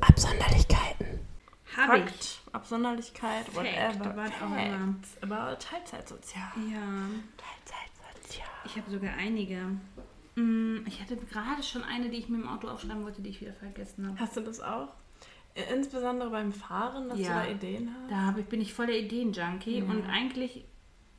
Absonderlichkeiten. 0.00 1.20
ich. 1.66 1.74
Fakt, 1.74 2.40
Absonderlichkeit, 2.52 3.44
Fact, 3.44 3.56
whatever. 3.56 4.24
about 5.20 5.56
Teilzeitsozial. 5.62 6.44
Ja, 6.72 6.80
Teilzeitsozial. 7.36 8.48
ich 8.64 8.76
habe 8.78 8.90
sogar 8.90 9.12
einige. 9.18 9.76
Mm, 10.36 10.78
Ich 10.86 10.98
hatte 11.02 11.18
gerade 11.18 11.62
schon 11.62 11.82
eine, 11.84 12.08
die 12.08 12.16
ich 12.16 12.30
mir 12.30 12.38
im 12.38 12.48
Auto 12.48 12.68
aufschreiben 12.68 13.04
wollte, 13.04 13.20
die 13.20 13.28
ich 13.28 13.42
wieder 13.42 13.52
vergessen 13.52 14.06
habe. 14.08 14.18
Hast 14.18 14.34
du 14.38 14.40
das 14.40 14.60
auch? 14.62 14.88
I- 15.56 15.74
Insbesondere 15.74 16.30
beim 16.30 16.52
Fahren, 16.52 17.08
dass 17.08 17.18
Ja. 17.18 17.40
du 17.42 17.46
da 17.46 17.50
Ideen 17.54 17.90
hast? 17.94 18.10
Da 18.10 18.34
ich, 18.38 18.46
bin 18.46 18.60
ich 18.60 18.72
voller 18.74 18.92
Ideen-Junkie 18.96 19.78
Ja. 19.78 19.84
und 19.84 20.04
eigentlich 20.08 20.64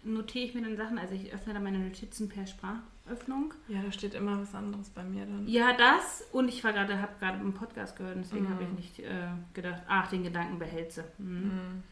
notiere 0.04 0.46
ich 0.46 0.54
mir 0.56 0.62
dann 0.64 0.78
Sachen, 0.78 0.98
also 0.98 1.14
ich 1.14 1.32
öffne 1.34 1.54
dann 1.54 1.64
meine 1.64 1.78
Notizen 1.80 2.28
per 2.30 2.48
Sprachöffnung. 2.48 3.54
Ja, 3.68 3.82
da 3.84 3.92
steht 3.92 4.14
immer 4.16 4.42
was 4.42 4.56
anderes 4.56 4.90
bei 4.90 5.04
mir 5.04 5.26
dann. 5.26 5.48
Ja, 5.48 5.74
das 5.74 6.24
und 6.32 6.48
ich 6.50 6.64
war 6.64 6.74
gerade, 6.74 7.02
habe 7.02 7.12
gerade 7.20 7.38
einen 7.40 7.54
Podcast 7.54 7.96
gehört, 7.98 8.18
deswegen 8.20 8.46
Mhm. 8.46 8.50
habe 8.50 8.64
ich 8.64 8.70
nicht 8.70 9.00
äh, 9.00 9.28
gedacht, 9.54 9.82
ach, 9.88 10.08
den 10.10 10.24
Gedanken 10.24 10.58
behält 10.60 10.92
sie. 10.92 11.04
Hm, 11.18 11.44
Mhm. 11.44 11.84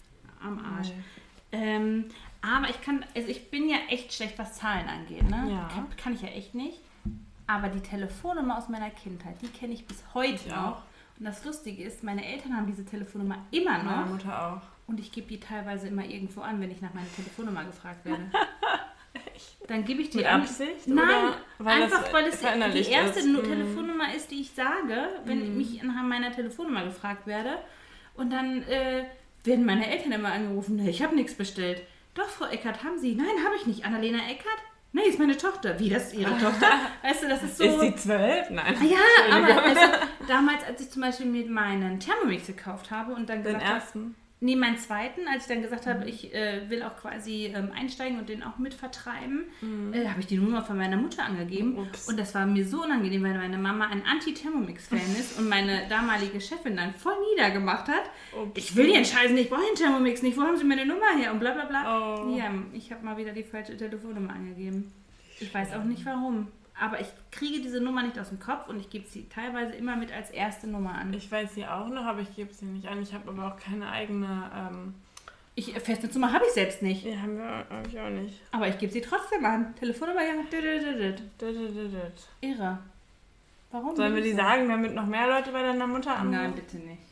Am 0.42 0.60
Arsch. 0.78 0.92
Ähm, 1.52 2.06
aber 2.42 2.70
ich 2.70 2.80
kann, 2.82 3.04
also 3.16 3.28
ich 3.28 3.50
bin 3.52 3.68
ja 3.70 3.78
echt 3.90 4.14
schlecht, 4.14 4.38
was 4.40 4.54
Zahlen 4.58 4.88
angeht, 4.88 5.30
ne? 5.30 5.48
Ja. 5.52 5.68
Kann, 5.74 5.88
kann 5.98 6.14
ich 6.14 6.22
ja 6.22 6.30
echt 6.30 6.56
nicht. 6.56 6.80
Aber 7.48 7.68
die 7.70 7.82
Telefonnummer 7.82 8.58
aus 8.58 8.70
meiner 8.70 8.92
Kindheit, 8.92 9.42
die 9.42 9.48
kenne 9.48 9.74
ich 9.74 9.86
bis 9.88 10.04
heute 10.14 10.48
noch. 10.50 10.84
Und 11.20 11.26
das 11.26 11.44
Lustige 11.44 11.84
ist, 11.84 12.04
meine 12.04 12.26
Eltern 12.26 12.56
haben 12.56 12.66
diese 12.68 12.86
Telefonnummer 12.86 13.38
immer 13.52 13.78
Meine 13.84 14.02
noch. 14.02 14.08
Mutter 14.12 14.48
auch. 14.54 14.62
Und 14.88 15.00
ich 15.00 15.12
gebe 15.12 15.28
die 15.28 15.40
teilweise 15.40 15.88
immer 15.88 16.06
irgendwo 16.06 16.42
an, 16.42 16.60
wenn 16.62 16.72
ich 16.72 16.82
nach 16.82 16.94
meiner 16.94 17.12
Telefonnummer 17.16 17.66
gefragt 17.66 18.06
werde. 18.06 18.24
Dann 19.68 19.86
gebe 19.86 20.02
ich 20.02 20.10
die 20.10 20.18
Mit 20.18 20.26
an. 20.28 20.42
Absicht? 20.42 20.88
Nein, 20.88 21.34
weil 21.60 21.84
einfach 21.84 22.12
weil 22.12 22.26
es 22.26 22.40
die 22.40 22.92
erste 22.92 23.20
ist? 23.20 23.28
Mhm. 23.28 23.44
Telefonnummer 23.44 24.14
ist, 24.16 24.32
die 24.32 24.42
ich 24.42 24.52
sage, 24.52 25.10
wenn 25.26 25.52
Mhm. 25.52 25.58
mich 25.58 25.84
nach 25.84 26.02
meiner 26.04 26.32
Telefonnummer 26.32 26.84
gefragt 26.86 27.28
werde. 27.28 27.58
Und 28.16 28.32
dann 28.32 28.64
äh, 28.64 29.06
werden 29.44 29.66
meine 29.66 29.88
Eltern 29.90 30.12
immer 30.12 30.32
angerufen, 30.32 30.78
nee, 30.78 30.90
ich 30.90 31.04
habe 31.04 31.16
nichts 31.16 31.36
bestellt. 31.36 31.84
Doch, 32.16 32.28
Frau 32.28 32.46
Eckert, 32.46 32.84
haben 32.84 32.98
Sie? 32.98 33.14
Nein, 33.16 33.28
habe 33.46 33.56
ich 33.56 33.66
nicht. 33.68 33.86
Annalena 33.86 34.18
Eckert? 34.30 34.58
Nee, 34.92 35.04
ist 35.04 35.20
meine 35.20 35.38
Tochter. 35.38 35.80
Wie, 35.80 35.90
das 35.90 36.08
ist 36.08 36.16
Ihre 36.16 36.32
Tochter? 36.40 36.68
Weißt 37.04 37.24
du, 37.24 37.30
das 37.30 37.44
ist 37.44 37.58
so... 37.58 37.64
Ist 37.64 37.80
die 37.82 37.96
zwölf? 37.96 38.50
Nein. 38.50 38.76
Ah 38.80 38.84
ja, 38.84 39.36
aber 39.38 39.64
also, 39.64 39.82
damals, 40.30 40.64
als 40.64 40.82
ich 40.82 40.90
zum 40.90 41.02
Beispiel 41.02 41.26
mir 41.26 41.50
meinen 41.50 42.00
Thermomix 42.00 42.48
gekauft 42.48 42.92
habe 42.92 43.14
und 43.14 43.30
dann 43.30 43.44
Den 43.44 43.54
gesagt 43.54 43.66
habe, 43.66 43.80
ersten? 43.80 44.16
Nee, 44.42 44.56
meinen 44.56 44.78
zweiten, 44.78 45.28
als 45.28 45.44
ich 45.44 45.50
dann 45.50 45.62
gesagt 45.62 45.86
habe, 45.86 46.10
ich 46.10 46.34
äh, 46.34 46.70
will 46.70 46.82
auch 46.84 46.96
quasi 46.96 47.52
ähm, 47.54 47.72
einsteigen 47.76 48.20
und 48.20 48.30
den 48.30 48.42
auch 48.42 48.58
mit 48.58 48.74
vertreiben, 48.74 49.44
äh, 49.92 50.08
habe 50.08 50.22
ich 50.22 50.28
die 50.28 50.38
Nummer 50.38 50.64
von 50.64 50.78
meiner 50.78 50.96
Mutter 50.96 51.26
angegeben. 51.26 51.78
Ups. 51.78 52.08
Und 52.08 52.18
das 52.18 52.34
war 52.34 52.46
mir 52.46 52.66
so 52.66 52.84
unangenehm, 52.84 53.22
weil 53.22 53.34
meine 53.38 53.58
Mama 53.58 53.88
ein 53.88 54.02
Anti-Thermomix-Fan 54.06 55.16
ist 55.20 55.38
und 55.38 55.50
meine 55.50 55.86
damalige 55.90 56.40
Chefin 56.40 56.78
dann 56.78 56.94
voll 56.94 57.16
niedergemacht 57.32 57.90
hat. 57.90 58.04
Ups. 58.42 58.58
Ich 58.58 58.76
will 58.78 58.88
den 58.88 59.04
Scheiß 59.04 59.32
nicht, 59.32 59.46
ich 59.46 59.50
brauche 59.50 59.66
den 59.66 59.76
Thermomix 59.76 60.22
nicht, 60.22 60.38
wo 60.38 60.44
haben 60.44 60.56
Sie 60.56 60.64
meine 60.64 60.86
Nummer 60.86 61.18
her? 61.18 61.34
Und 61.34 61.40
bla 61.40 61.52
bla 61.52 61.66
bla. 61.66 62.24
Oh. 62.24 62.38
Ja, 62.38 62.50
ich 62.72 62.94
habe 62.94 63.04
mal 63.04 63.18
wieder 63.18 63.34
die 63.34 63.44
falsche 63.44 63.76
Telefonnummer 63.76 64.32
angegeben. 64.32 64.90
Ich 65.42 65.54
weiß 65.54 65.74
auch 65.74 65.84
nicht 65.84 66.06
warum. 66.06 66.48
Aber 66.80 67.00
ich 67.02 67.08
kriege 67.32 67.62
diese 67.62 67.82
Nummer 67.82 68.04
nicht 68.04 68.18
aus 68.18 68.30
dem 68.30 68.40
Kopf 68.40 68.70
und 68.70 68.80
ich 68.80 68.90
gebe 68.90 69.08
sie 69.08 69.28
teilweise 69.28 69.74
immer 69.74 69.96
mit 69.96 70.12
als 70.12 70.30
erste 70.30 70.68
Nummer 70.68 70.96
an. 70.96 71.14
Ich 71.14 71.32
weiß 71.32 71.54
sie 71.56 71.66
auch 71.66 71.88
noch, 71.90 72.06
aber 72.06 72.22
ich 72.22 72.36
gebe 72.36 72.54
sie 72.54 72.66
nicht 72.66 72.88
an. 72.88 73.02
Ich 73.02 73.14
habe 73.14 73.30
aber 73.30 73.48
auch 73.48 73.60
keine 73.60 73.90
eigene. 73.90 74.50
Ähm, 74.56 74.94
Ich, 75.56 75.74
Festnetznummer 75.74 76.32
habe 76.32 76.46
ich 76.46 76.54
selbst 76.54 76.82
nicht. 76.82 77.04
die 77.06 77.20
haben 77.20 77.38
wir 77.38 77.66
hab 77.70 77.88
ich 77.88 78.00
auch 78.00 78.10
nicht. 78.10 78.40
Aber 78.52 78.68
ich 78.68 78.78
gebe 78.78 78.92
sie 78.92 79.02
trotzdem 79.02 79.44
an. 79.44 79.76
Telefonnummer, 79.76 80.22
ja. 80.22 80.34
Irre. 82.42 82.80
Warum? 83.72 83.96
Sollen 83.96 84.16
wir 84.16 84.24
die 84.24 84.34
sagen, 84.34 84.68
damit 84.70 84.96
noch 84.96 85.06
mehr 85.06 85.28
Leute 85.28 85.52
bei 85.52 85.62
deiner 85.62 85.86
Mutter 85.86 86.16
anrufen? 86.16 86.32
Nein, 86.32 86.56
bitte 86.56 86.78
nicht. 86.78 87.04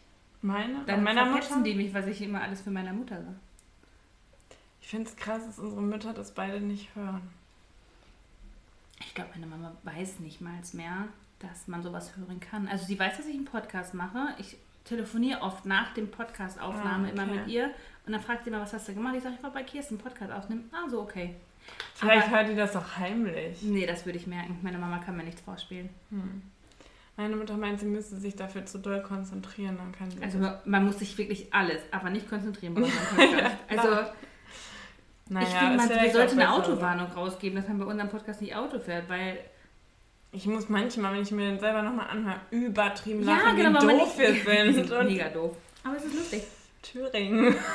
Meine? 0.41 0.83
Dann 0.85 1.03
meiner 1.03 1.25
Mutter? 1.25 1.61
die 1.63 1.75
mich, 1.75 1.93
was 1.93 2.07
ich 2.07 2.21
immer 2.21 2.41
alles 2.41 2.61
für 2.61 2.71
meine 2.71 2.93
Mutter 2.93 3.17
sage. 3.17 3.35
Ich 4.81 4.87
finde 4.87 5.09
es 5.09 5.15
krass, 5.17 5.45
dass 5.45 5.59
unsere 5.59 5.81
Mütter 5.81 6.13
das 6.13 6.33
beide 6.33 6.61
nicht 6.61 6.95
hören. 6.95 7.21
Ich 8.99 9.13
glaube, 9.13 9.29
meine 9.33 9.47
Mama 9.47 9.75
weiß 9.83 10.19
nicht 10.19 10.41
mal 10.41 10.53
mehr, 10.73 11.07
dass 11.39 11.67
man 11.67 11.83
sowas 11.83 12.15
hören 12.17 12.39
kann. 12.39 12.67
Also 12.67 12.85
sie 12.85 12.99
weiß, 12.99 13.17
dass 13.17 13.25
ich 13.27 13.35
einen 13.35 13.45
Podcast 13.45 13.93
mache. 13.93 14.29
Ich 14.39 14.57
telefoniere 14.85 15.41
oft 15.41 15.65
nach 15.65 15.93
dem 15.93 16.09
Podcast-Aufnahme 16.09 17.07
Ah, 17.07 17.11
immer 17.11 17.23
okay. 17.23 17.35
mit 17.39 17.47
ihr. 17.47 17.71
Und 18.05 18.13
dann 18.13 18.21
fragt 18.21 18.43
sie 18.43 18.49
immer, 18.49 18.61
was 18.61 18.73
hast 18.73 18.87
du 18.87 18.93
gemacht? 18.93 19.15
Ich 19.17 19.23
sage, 19.23 19.35
ich 19.37 19.43
war 19.43 19.51
bei 19.51 19.63
Kirsten 19.63 19.97
Podcast 19.97 20.31
aufnehmen. 20.31 20.69
Ah, 20.71 20.89
so, 20.89 21.01
okay. 21.01 21.35
Vielleicht 21.95 22.27
Aber- 22.27 22.37
hört 22.37 22.49
die 22.49 22.55
das 22.55 22.71
doch 22.71 22.97
heimlich. 22.97 23.61
Nee, 23.61 23.85
das 23.85 24.05
würde 24.05 24.17
ich 24.17 24.27
merken. 24.27 24.57
Meine 24.61 24.77
Mama 24.77 24.99
kann 24.99 25.17
mir 25.17 25.23
nichts 25.23 25.41
vorspielen. 25.41 25.89
Meine 27.17 27.35
Mutter 27.35 27.57
meint, 27.57 27.79
sie 27.79 27.87
müsste 27.87 28.15
sich 28.17 28.35
dafür 28.35 28.65
zu 28.65 28.77
doll 28.77 29.01
konzentrieren, 29.01 29.75
dann 29.77 29.91
kann 29.91 30.09
sie. 30.11 30.21
Also 30.21 30.39
man 30.65 30.85
muss 30.85 30.99
sich 30.99 31.17
wirklich 31.17 31.53
alles, 31.53 31.81
aber 31.91 32.09
nicht 32.11 32.29
konzentrieren 32.29 32.75
bei 32.75 32.83
unserem 32.83 33.07
Podcast. 33.17 33.55
Also 33.69 34.11
naja, 35.29 35.47
ich 35.47 35.53
finde, 35.53 35.77
man 35.77 35.87
vielleicht 35.89 36.13
sollte 36.13 36.33
auch 36.33 36.37
eine. 36.37 36.53
Autowarnung 36.53 37.11
rausgeben, 37.11 37.55
dass 37.57 37.67
man 37.67 37.79
bei 37.79 37.85
unserem 37.85 38.09
Podcast 38.09 38.41
nicht 38.41 38.55
Auto 38.55 38.79
fährt, 38.79 39.09
weil 39.09 39.39
Ich 40.31 40.45
muss 40.45 40.69
manchmal, 40.69 41.13
wenn 41.13 41.21
ich 41.21 41.31
mir 41.31 41.49
den 41.49 41.59
selber 41.59 41.81
nochmal 41.81 42.07
anhöre, 42.09 42.39
übertrieben 42.51 43.23
Ja, 43.23 43.35
lachen, 43.37 43.55
genau, 43.57 43.81
wie 43.81 43.87
doof 43.87 44.17
wir 44.17 44.33
sind. 44.73 44.91
Und 44.99 45.07
mega 45.07 45.29
doof. 45.29 45.55
Aber 45.83 45.95
es 45.97 46.05
ist 46.05 46.15
lustig. 46.15 46.43
Thüringen 46.81 47.55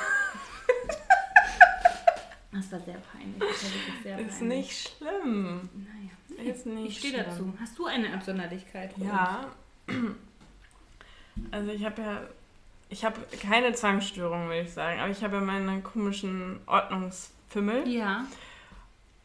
Das 2.55 2.71
war 2.71 2.81
sehr 2.81 2.99
peinlich. 3.13 3.39
Das 3.39 3.49
war 3.49 4.03
sehr 4.03 4.19
ist 4.19 4.39
peinlich. 4.39 4.59
nicht 4.59 4.91
schlimm. 4.99 5.71
Naja. 5.75 6.51
Ist 6.51 6.67
nicht 6.67 6.89
Ich 6.89 6.99
stehe 6.99 7.25
dazu. 7.25 7.53
Hast 7.61 7.79
du 7.79 7.87
eine 7.87 8.13
Absonderlichkeit? 8.13 8.93
Ja. 8.99 9.47
Also 11.51 11.71
ich 11.73 11.85
habe 11.85 12.03
ja, 12.03 12.21
ich 12.91 13.05
habe 13.05 13.21
keine 13.41 13.73
Zwangsstörung, 13.73 14.49
würde 14.49 14.61
ich 14.63 14.73
sagen, 14.73 15.01
aber 15.01 15.11
ich 15.11 15.23
habe 15.25 15.37
ja 15.37 15.41
meine 15.41 15.81
komischen 15.81 16.61
Ordnungsfimmel. 16.67 17.42
Uns? 17.61 17.87
Ja. 17.87 18.27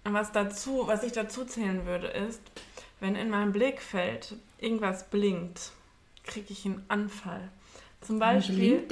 Und 0.03 0.13
was 0.13 0.31
dazu, 0.31 0.83
was 0.85 1.03
ich 1.03 1.11
dazu 1.11 1.45
zählen 1.45 1.85
würde, 1.85 2.07
ist, 2.07 2.41
wenn 2.99 3.15
in 3.15 3.29
meinem 3.29 3.51
Blickfeld 3.51 4.35
irgendwas 4.59 5.09
blinkt, 5.09 5.71
kriege 6.23 6.47
ich 6.49 6.65
einen 6.65 6.83
Anfall. 6.87 7.49
Zum 8.01 8.19
Beispiel. 8.19 8.85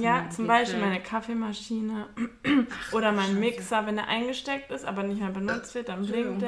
Ja, 0.00 0.28
zum? 0.30 0.46
Beispiel 0.46 0.80
meine 0.80 1.00
Kaffeemaschine 1.00 2.06
oder 2.92 3.10
mein 3.10 3.26
Scheiße. 3.26 3.38
Mixer, 3.40 3.86
wenn 3.86 3.98
er 3.98 4.08
eingesteckt 4.08 4.70
ist, 4.70 4.84
aber 4.84 5.02
nicht 5.02 5.20
mehr 5.20 5.30
benutzt 5.30 5.74
wird, 5.74 5.88
dann 5.88 6.06
blinkt. 6.06 6.42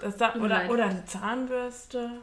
Das 0.00 0.16
da, 0.16 0.34
mir 0.34 0.44
oder, 0.44 0.70
oder 0.70 0.88
die 0.88 1.04
Zahnbürste. 1.04 2.22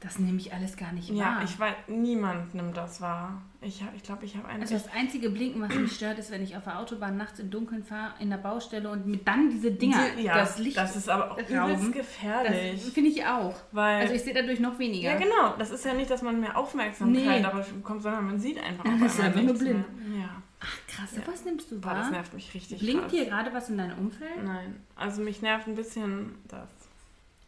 Das 0.00 0.20
nehme 0.20 0.38
ich 0.38 0.52
alles 0.54 0.76
gar 0.76 0.92
nicht 0.92 1.10
Ja, 1.10 1.24
wahr. 1.24 1.42
ich 1.44 1.58
weiß, 1.58 1.74
niemand 1.88 2.54
nimmt 2.54 2.76
das 2.76 3.00
wahr. 3.00 3.42
Ich 3.60 3.78
glaube, 3.78 3.96
ich, 3.96 4.04
glaub, 4.04 4.22
ich 4.22 4.36
habe 4.36 4.46
eine. 4.46 4.60
also 4.62 4.74
das 4.74 4.88
einzige 4.94 5.28
Blinken, 5.30 5.60
was 5.60 5.74
mich 5.74 5.92
stört, 5.96 6.20
ist, 6.20 6.30
wenn 6.30 6.40
ich 6.44 6.56
auf 6.56 6.62
der 6.62 6.78
Autobahn 6.78 7.16
nachts 7.16 7.40
im 7.40 7.50
Dunkeln 7.50 7.82
fahre, 7.82 8.12
in 8.20 8.30
der 8.30 8.36
Baustelle 8.36 8.88
und 8.90 9.06
mit 9.08 9.26
dann 9.26 9.50
diese 9.50 9.72
Dinger, 9.72 9.98
Die- 10.16 10.22
ja, 10.22 10.34
das 10.36 10.58
Licht. 10.60 10.76
das 10.76 10.94
ist 10.94 11.08
aber 11.08 11.32
auch 11.32 11.38
übelst 11.38 11.82
das 11.88 11.92
gefährlich. 11.92 12.80
finde 12.92 13.10
ich 13.10 13.24
auch. 13.26 13.56
weil, 13.72 14.02
Also 14.02 14.14
ich 14.14 14.22
sehe 14.22 14.34
dadurch 14.34 14.60
noch 14.60 14.78
weniger. 14.78 15.10
ja, 15.10 15.18
genau. 15.18 15.56
Das 15.58 15.70
ist 15.70 15.84
ja 15.84 15.92
nicht, 15.94 16.08
dass 16.10 16.22
man 16.22 16.38
mehr 16.40 16.56
Aufmerksamkeit 16.56 17.24
Nee. 17.24 17.42
darauf 17.42 17.68
bekommt, 17.72 18.02
sondern 18.02 18.24
man 18.26 18.38
sieht 18.38 18.62
einfach 18.62 18.84
Ja, 18.84 18.96
das 19.00 19.14
ist 19.14 19.20
einfach 19.20 19.42
nur 19.42 19.54
blind. 19.54 19.84
Ja. 20.16 20.42
Ach 20.60 20.76
krass, 20.88 21.10
was 21.26 21.44
nimmst 21.44 21.70
du 21.72 21.80
Boah, 21.80 21.94
das 21.94 22.04
wahr? 22.06 22.10
nervt 22.12 22.34
mich 22.34 22.54
richtig 22.54 22.78
Blinkt 22.80 23.02
krass. 23.02 23.12
hier 23.12 23.24
gerade 23.26 23.52
was 23.52 23.68
in 23.68 23.78
deinem 23.78 23.98
Umfeld? 23.98 24.44
Nein, 24.44 24.76
also 24.96 25.22
mich 25.22 25.42
nervt 25.42 25.66
ein 25.68 25.74
bisschen 25.76 26.36
das. 26.48 26.68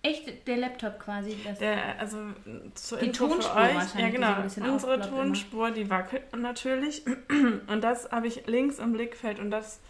Echt, 0.02 0.46
der 0.48 0.56
Laptop 0.56 0.98
quasi. 0.98 1.36
Das 1.44 1.58
Der, 1.58 1.98
also 2.00 2.18
zur 2.74 2.98
Die 2.98 3.06
Info 3.06 3.26
für 3.28 3.32
Tonspur 3.34 3.56
euch. 3.60 3.74
wahrscheinlich, 3.74 3.94
Ja, 3.98 4.06
so 4.06 4.12
genau. 4.34 4.42
bisschen 4.42 4.62
Unsere 4.70 4.92
aufploppt 4.94 5.12
immer. 5.12 5.22
Tonspur, 5.24 5.70
die 5.72 5.90
wackelt 5.90 6.36
natürlich. 6.36 7.02
Und 7.66 7.80
das 7.82 8.10
habe 8.10 8.26
ich 8.26 8.46
links 8.46 8.78
im 8.78 8.92
Blickfeld 8.94 9.38
und 9.38 9.50
das 9.50 9.80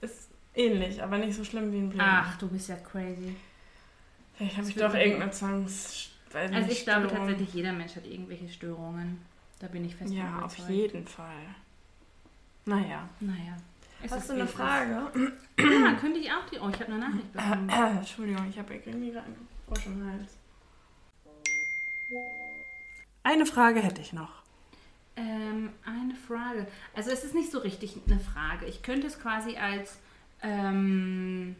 ist 0.00 0.30
ähnlich, 0.54 1.02
aber 1.02 1.18
nicht 1.18 1.34
so 1.36 1.44
schlimm 1.44 1.72
wie 1.72 1.78
ein 1.78 1.90
Blinden. 1.90 2.00
Ach, 2.08 2.38
du 2.38 2.48
bist 2.48 2.68
ja 2.70 2.76
crazy. 2.76 3.36
Vielleicht 4.36 4.56
habe 4.56 4.68
ich 4.68 4.74
doch 4.76 4.94
irgendeine 4.94 5.30
Zwangs... 5.30 6.10
Also 6.32 6.70
ich 6.70 6.84
glaube 6.84 7.08
Störung. 7.08 7.26
tatsächlich, 7.26 7.52
jeder 7.54 7.72
Mensch 7.72 7.96
hat 7.96 8.06
irgendwelche 8.06 8.48
Störungen. 8.48 9.20
Da 9.58 9.66
bin 9.66 9.84
ich 9.84 9.94
fest 9.96 10.12
Ja, 10.14 10.40
auf 10.42 10.56
jeden 10.70 11.06
Fall. 11.06 11.26
Naja. 12.64 13.08
Naja. 13.20 13.56
Es 14.02 14.12
Hast 14.12 14.30
du 14.30 14.34
eine 14.34 14.44
es 14.44 14.50
Frage? 14.52 15.02
Ja, 15.58 15.92
könnte 16.00 16.18
ich 16.20 16.30
auch 16.30 16.48
die. 16.50 16.58
Oh, 16.58 16.68
ich 16.70 16.80
habe 16.80 16.86
eine 16.92 16.98
Nachricht 17.00 17.32
bekommen. 17.34 17.68
Entschuldigung, 17.68 18.48
ich 18.48 18.58
habe 18.58 18.72
irgendwie 18.74 19.10
gerade 19.10 19.26
einen 19.26 19.48
Frosch 19.70 19.86
im 19.86 20.04
Hals. 20.04 20.38
Eine 23.22 23.46
Frage 23.46 23.80
hätte 23.80 24.00
ich 24.00 24.12
noch. 24.12 24.42
Ähm, 25.16 25.70
eine 25.84 26.14
Frage. 26.14 26.66
Also 26.96 27.10
es 27.10 27.22
ist 27.24 27.34
nicht 27.34 27.52
so 27.52 27.58
richtig 27.58 27.96
eine 28.06 28.18
Frage. 28.18 28.66
Ich 28.66 28.82
könnte 28.82 29.06
es 29.06 29.20
quasi 29.20 29.56
als 29.56 29.98
ähm, 30.42 31.54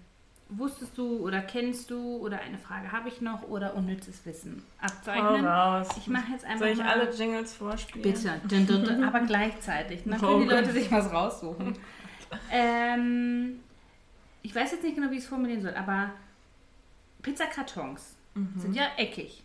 wusstest 0.48 0.98
du 0.98 1.18
oder 1.18 1.40
kennst 1.42 1.90
du 1.90 2.16
oder 2.16 2.40
eine 2.40 2.58
Frage 2.58 2.90
habe 2.90 3.08
ich 3.08 3.20
noch 3.20 3.42
oder 3.48 3.74
unnützes 3.76 4.26
Wissen 4.26 4.64
abzeichnen. 4.80 5.44
raus. 5.46 5.88
Ich 5.98 6.08
mache 6.08 6.32
jetzt 6.32 6.44
einfach 6.44 6.61
Soll 6.61 6.68
ich 6.70 6.78
mal 6.78 6.88
alle 6.88 7.11
Jingles 7.12 7.54
vorspielen? 7.54 8.02
Bitte, 8.02 8.40
dun, 8.48 8.66
dun, 8.66 8.84
dun, 8.84 9.04
aber 9.04 9.20
gleichzeitig. 9.20 10.02
Dann 10.04 10.14
Oh 10.14 10.26
können 10.26 10.40
die 10.40 10.46
Gott. 10.48 10.56
Leute 10.62 10.72
sich 10.72 10.90
was 10.90 11.12
raussuchen. 11.12 11.78
ähm, 12.50 13.61
ich 14.42 14.52
weiß 14.54 14.72
jetzt 14.72 14.82
nicht 14.82 14.96
genau, 14.96 15.11
wie 15.12 15.16
ich 15.16 15.22
es 15.22 15.28
formulieren 15.28 15.62
soll, 15.62 15.74
aber 15.74 16.11
Pizzakartons 17.22 18.14
sind 18.56 18.74
ja 18.74 18.84
eckig. 18.96 19.42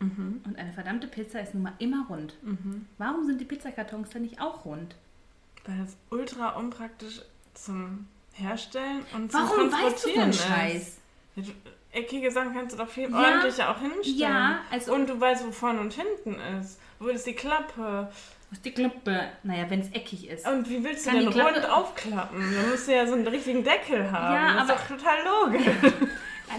Mhm. 0.00 0.42
Und 0.46 0.56
eine 0.58 0.72
verdammte 0.72 1.08
Pizza 1.08 1.40
ist 1.40 1.54
nun 1.54 1.64
mal 1.64 1.72
immer 1.78 2.06
rund. 2.08 2.34
Mhm. 2.42 2.86
Warum 2.98 3.26
sind 3.26 3.40
die 3.40 3.44
Pizzakartons 3.44 4.10
denn 4.10 4.22
nicht 4.22 4.40
auch 4.40 4.64
rund? 4.64 4.94
Weil 5.66 5.80
es 5.82 5.96
ultra 6.10 6.50
unpraktisch 6.50 7.20
zum 7.54 8.06
Herstellen 8.34 9.04
und 9.14 9.32
zum 9.32 9.40
Warum 9.42 9.72
weißt 9.72 9.72
du 9.72 9.78
Transportieren 9.80 10.22
einen 10.22 10.30
ist. 10.30 10.46
Scheiß? 10.46 10.96
Du- 11.36 11.42
Eckige 11.90 12.30
Sachen 12.30 12.52
kannst 12.54 12.74
du 12.74 12.78
doch 12.78 12.88
viel 12.88 13.10
Ja. 13.10 13.16
ordentlicher 13.18 13.70
auch 13.70 13.80
hinstellen. 13.80 14.18
Ja, 14.18 14.60
also- 14.70 14.92
Und 14.94 15.08
du 15.08 15.18
weißt, 15.20 15.44
wo 15.46 15.50
vorne 15.50 15.80
und 15.80 15.92
hinten 15.94 16.38
ist. 16.60 16.78
Wo 17.00 17.08
ist 17.08 17.26
die 17.26 17.32
Klappe? 17.34 18.08
Wo 18.50 18.52
ist 18.52 18.64
die 18.64 18.72
Klappe? 18.72 19.28
Naja, 19.42 19.68
wenn 19.70 19.80
es 19.80 19.90
eckig 19.92 20.28
ist. 20.28 20.46
Und 20.46 20.68
wie 20.68 20.84
willst 20.84 21.06
du 21.06 21.10
denn 21.10 21.28
rund 21.28 21.64
aufklappen? 21.68 22.40
Da 22.54 22.70
musst 22.70 22.86
du 22.88 22.94
ja 22.94 23.06
so 23.06 23.14
einen 23.14 23.26
richtigen 23.26 23.64
Deckel 23.64 24.10
haben. 24.12 24.34
Ja, 24.34 24.52
das 24.54 24.70
aber- 24.70 24.74
ist 24.74 24.90
doch 24.90 24.96
total 24.98 25.18
logisch. 25.24 25.66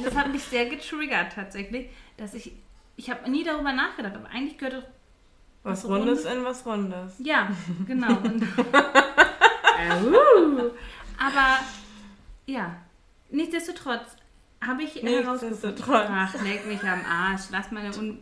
Das 0.03 0.15
hat 0.15 0.31
mich 0.31 0.43
sehr 0.43 0.65
getriggert 0.67 1.33
tatsächlich, 1.33 1.89
dass 2.17 2.33
ich, 2.33 2.53
ich 2.95 3.09
habe 3.09 3.29
nie 3.29 3.43
darüber 3.43 3.71
nachgedacht, 3.73 4.15
aber 4.15 4.29
eigentlich 4.29 4.57
gehört 4.57 4.83
doch, 4.83 4.89
Was 5.63 5.85
Rundes 5.85 6.25
in 6.25 6.43
was 6.43 6.65
Rundes. 6.65 7.15
ja, 7.19 7.49
genau. 7.87 8.17
Aber 11.19 11.59
ja, 12.45 12.75
nichtsdestotrotz 13.29 14.15
habe 14.65 14.83
ich 14.83 14.95
herausgefunden. 14.95 15.49
Nichtsdestotrotz. 15.49 16.07
Ach, 16.09 16.33
leck 16.43 16.65
mich 16.65 16.83
am 16.83 17.01
Arsch, 17.05 17.43
lass 17.51 17.71
meine 17.71 17.95
Un... 17.97 18.19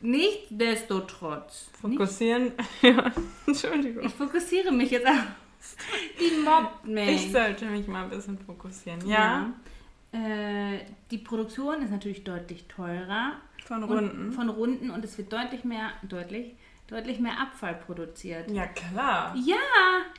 Nichtsdestotrotz. 0.00 1.70
Nicht, 1.82 1.98
Fokussieren. 1.98 2.52
ja, 2.82 3.10
Entschuldigung. 3.46 4.04
ich 4.04 4.12
fokussiere 4.12 4.70
mich 4.70 4.90
jetzt 4.90 5.06
auf. 5.06 5.24
Die 6.20 6.40
mobbt 6.42 6.86
mich. 6.86 7.26
Ich 7.26 7.32
sollte 7.32 7.66
mich 7.66 7.86
mal 7.86 8.04
ein 8.04 8.10
bisschen 8.10 8.38
fokussieren. 8.38 9.06
Ja, 9.08 9.52
Ja. 10.12 10.18
Äh, 10.18 10.78
die 11.10 11.18
Produktion 11.18 11.82
ist 11.82 11.90
natürlich 11.90 12.22
deutlich 12.24 12.66
teurer. 12.68 13.32
von 13.64 13.82
Und- 13.82 13.90
Runden. 13.90 14.32
Von 14.32 14.48
Runden 14.50 14.90
und 14.90 15.04
es 15.04 15.16
wird 15.16 15.32
deutlich 15.32 15.64
mehr, 15.64 15.90
deutlich, 16.02 16.54
deutlich 16.86 17.18
mehr 17.18 17.40
Abfall 17.40 17.74
produziert. 17.74 18.50
ja, 18.50 18.66
klar. 18.66 19.34
Ja, 19.42 19.56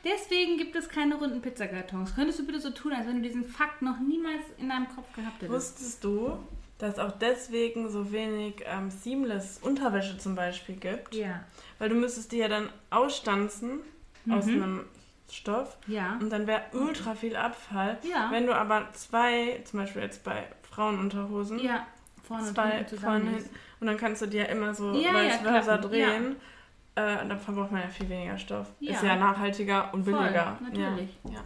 deswegen 0.04 0.58
gibt 0.58 0.76
es 0.76 0.90
keine 0.90 1.14
runden 1.16 1.42
Pizzakartons. 1.42 2.16
Könntest 2.16 2.40
du 2.40 2.46
bitte 2.48 2.60
so 2.60 2.72
tun, 2.72 2.92
als 2.94 3.06
wenn 3.08 3.18
du 3.18 3.22
diesen 3.22 3.46
Fakt 3.46 3.84
noch 3.84 4.00
niemals 4.00 4.42
in 4.58 4.70
deinem 4.70 4.88
Kopf 4.90 5.14
gehabt 5.14 5.36
hättest? 5.44 5.52
Wusstest 5.52 6.04
du, 6.04 6.40
dass 6.80 6.98
auch 6.98 7.12
deswegen 7.20 7.88
so 7.90 8.12
wenig 8.12 8.56
ähm, 8.66 8.90
Seamless 8.90 9.60
Unterwäsche 9.62 10.18
zum 10.18 10.34
Beispiel 10.36 10.76
gibt. 10.76 11.14
Ja. 11.14 11.44
Weil 11.78 11.90
du 11.90 11.96
müsstest 11.96 12.32
die 12.32 12.38
ja 12.38 12.48
dann 12.48 12.68
ausstanzen 12.90 13.80
aus 14.30 14.46
Mhm. 14.48 14.64
einem 14.64 14.86
Stoff 15.32 15.78
Ja. 15.88 16.18
und 16.22 16.30
dann 16.30 16.46
wäre 16.48 16.62
ultra 16.74 17.16
viel 17.16 17.36
Abfall. 17.36 17.98
Ja. 18.04 18.30
Wenn 18.32 18.46
du 18.46 18.54
aber 18.56 18.90
zwei, 18.94 19.62
zum 19.66 19.80
Beispiel 19.80 20.02
jetzt 20.04 20.24
bei 20.24 20.44
Frauenunterhosen, 20.70 21.60
Ja. 21.60 21.86
Vorne 22.24 22.54
zwei 22.54 22.84
vorne 22.86 23.38
ist. 23.38 23.50
und 23.80 23.88
dann 23.88 23.98
kannst 23.98 24.22
du 24.22 24.26
ja 24.28 24.46
immer 24.46 24.74
so 24.74 24.94
Ja, 24.94 25.14
vice 25.14 25.42
ja, 25.44 25.52
versa 25.52 25.78
drehen. 25.78 26.36
Äh, 26.96 27.22
und 27.22 27.30
dann 27.30 27.40
verbraucht 27.40 27.72
man 27.72 27.82
ja 27.82 27.88
viel 27.90 28.08
weniger 28.10 28.38
Stoff. 28.38 28.68
Ja. 28.80 28.94
Ist 28.94 29.04
ja 29.04 29.16
nachhaltiger 29.18 29.94
und 29.94 30.06
Voll, 30.06 30.14
billiger. 30.14 30.58
natürlich. 30.62 31.10
Ja, 31.26 31.32
ja 31.34 31.40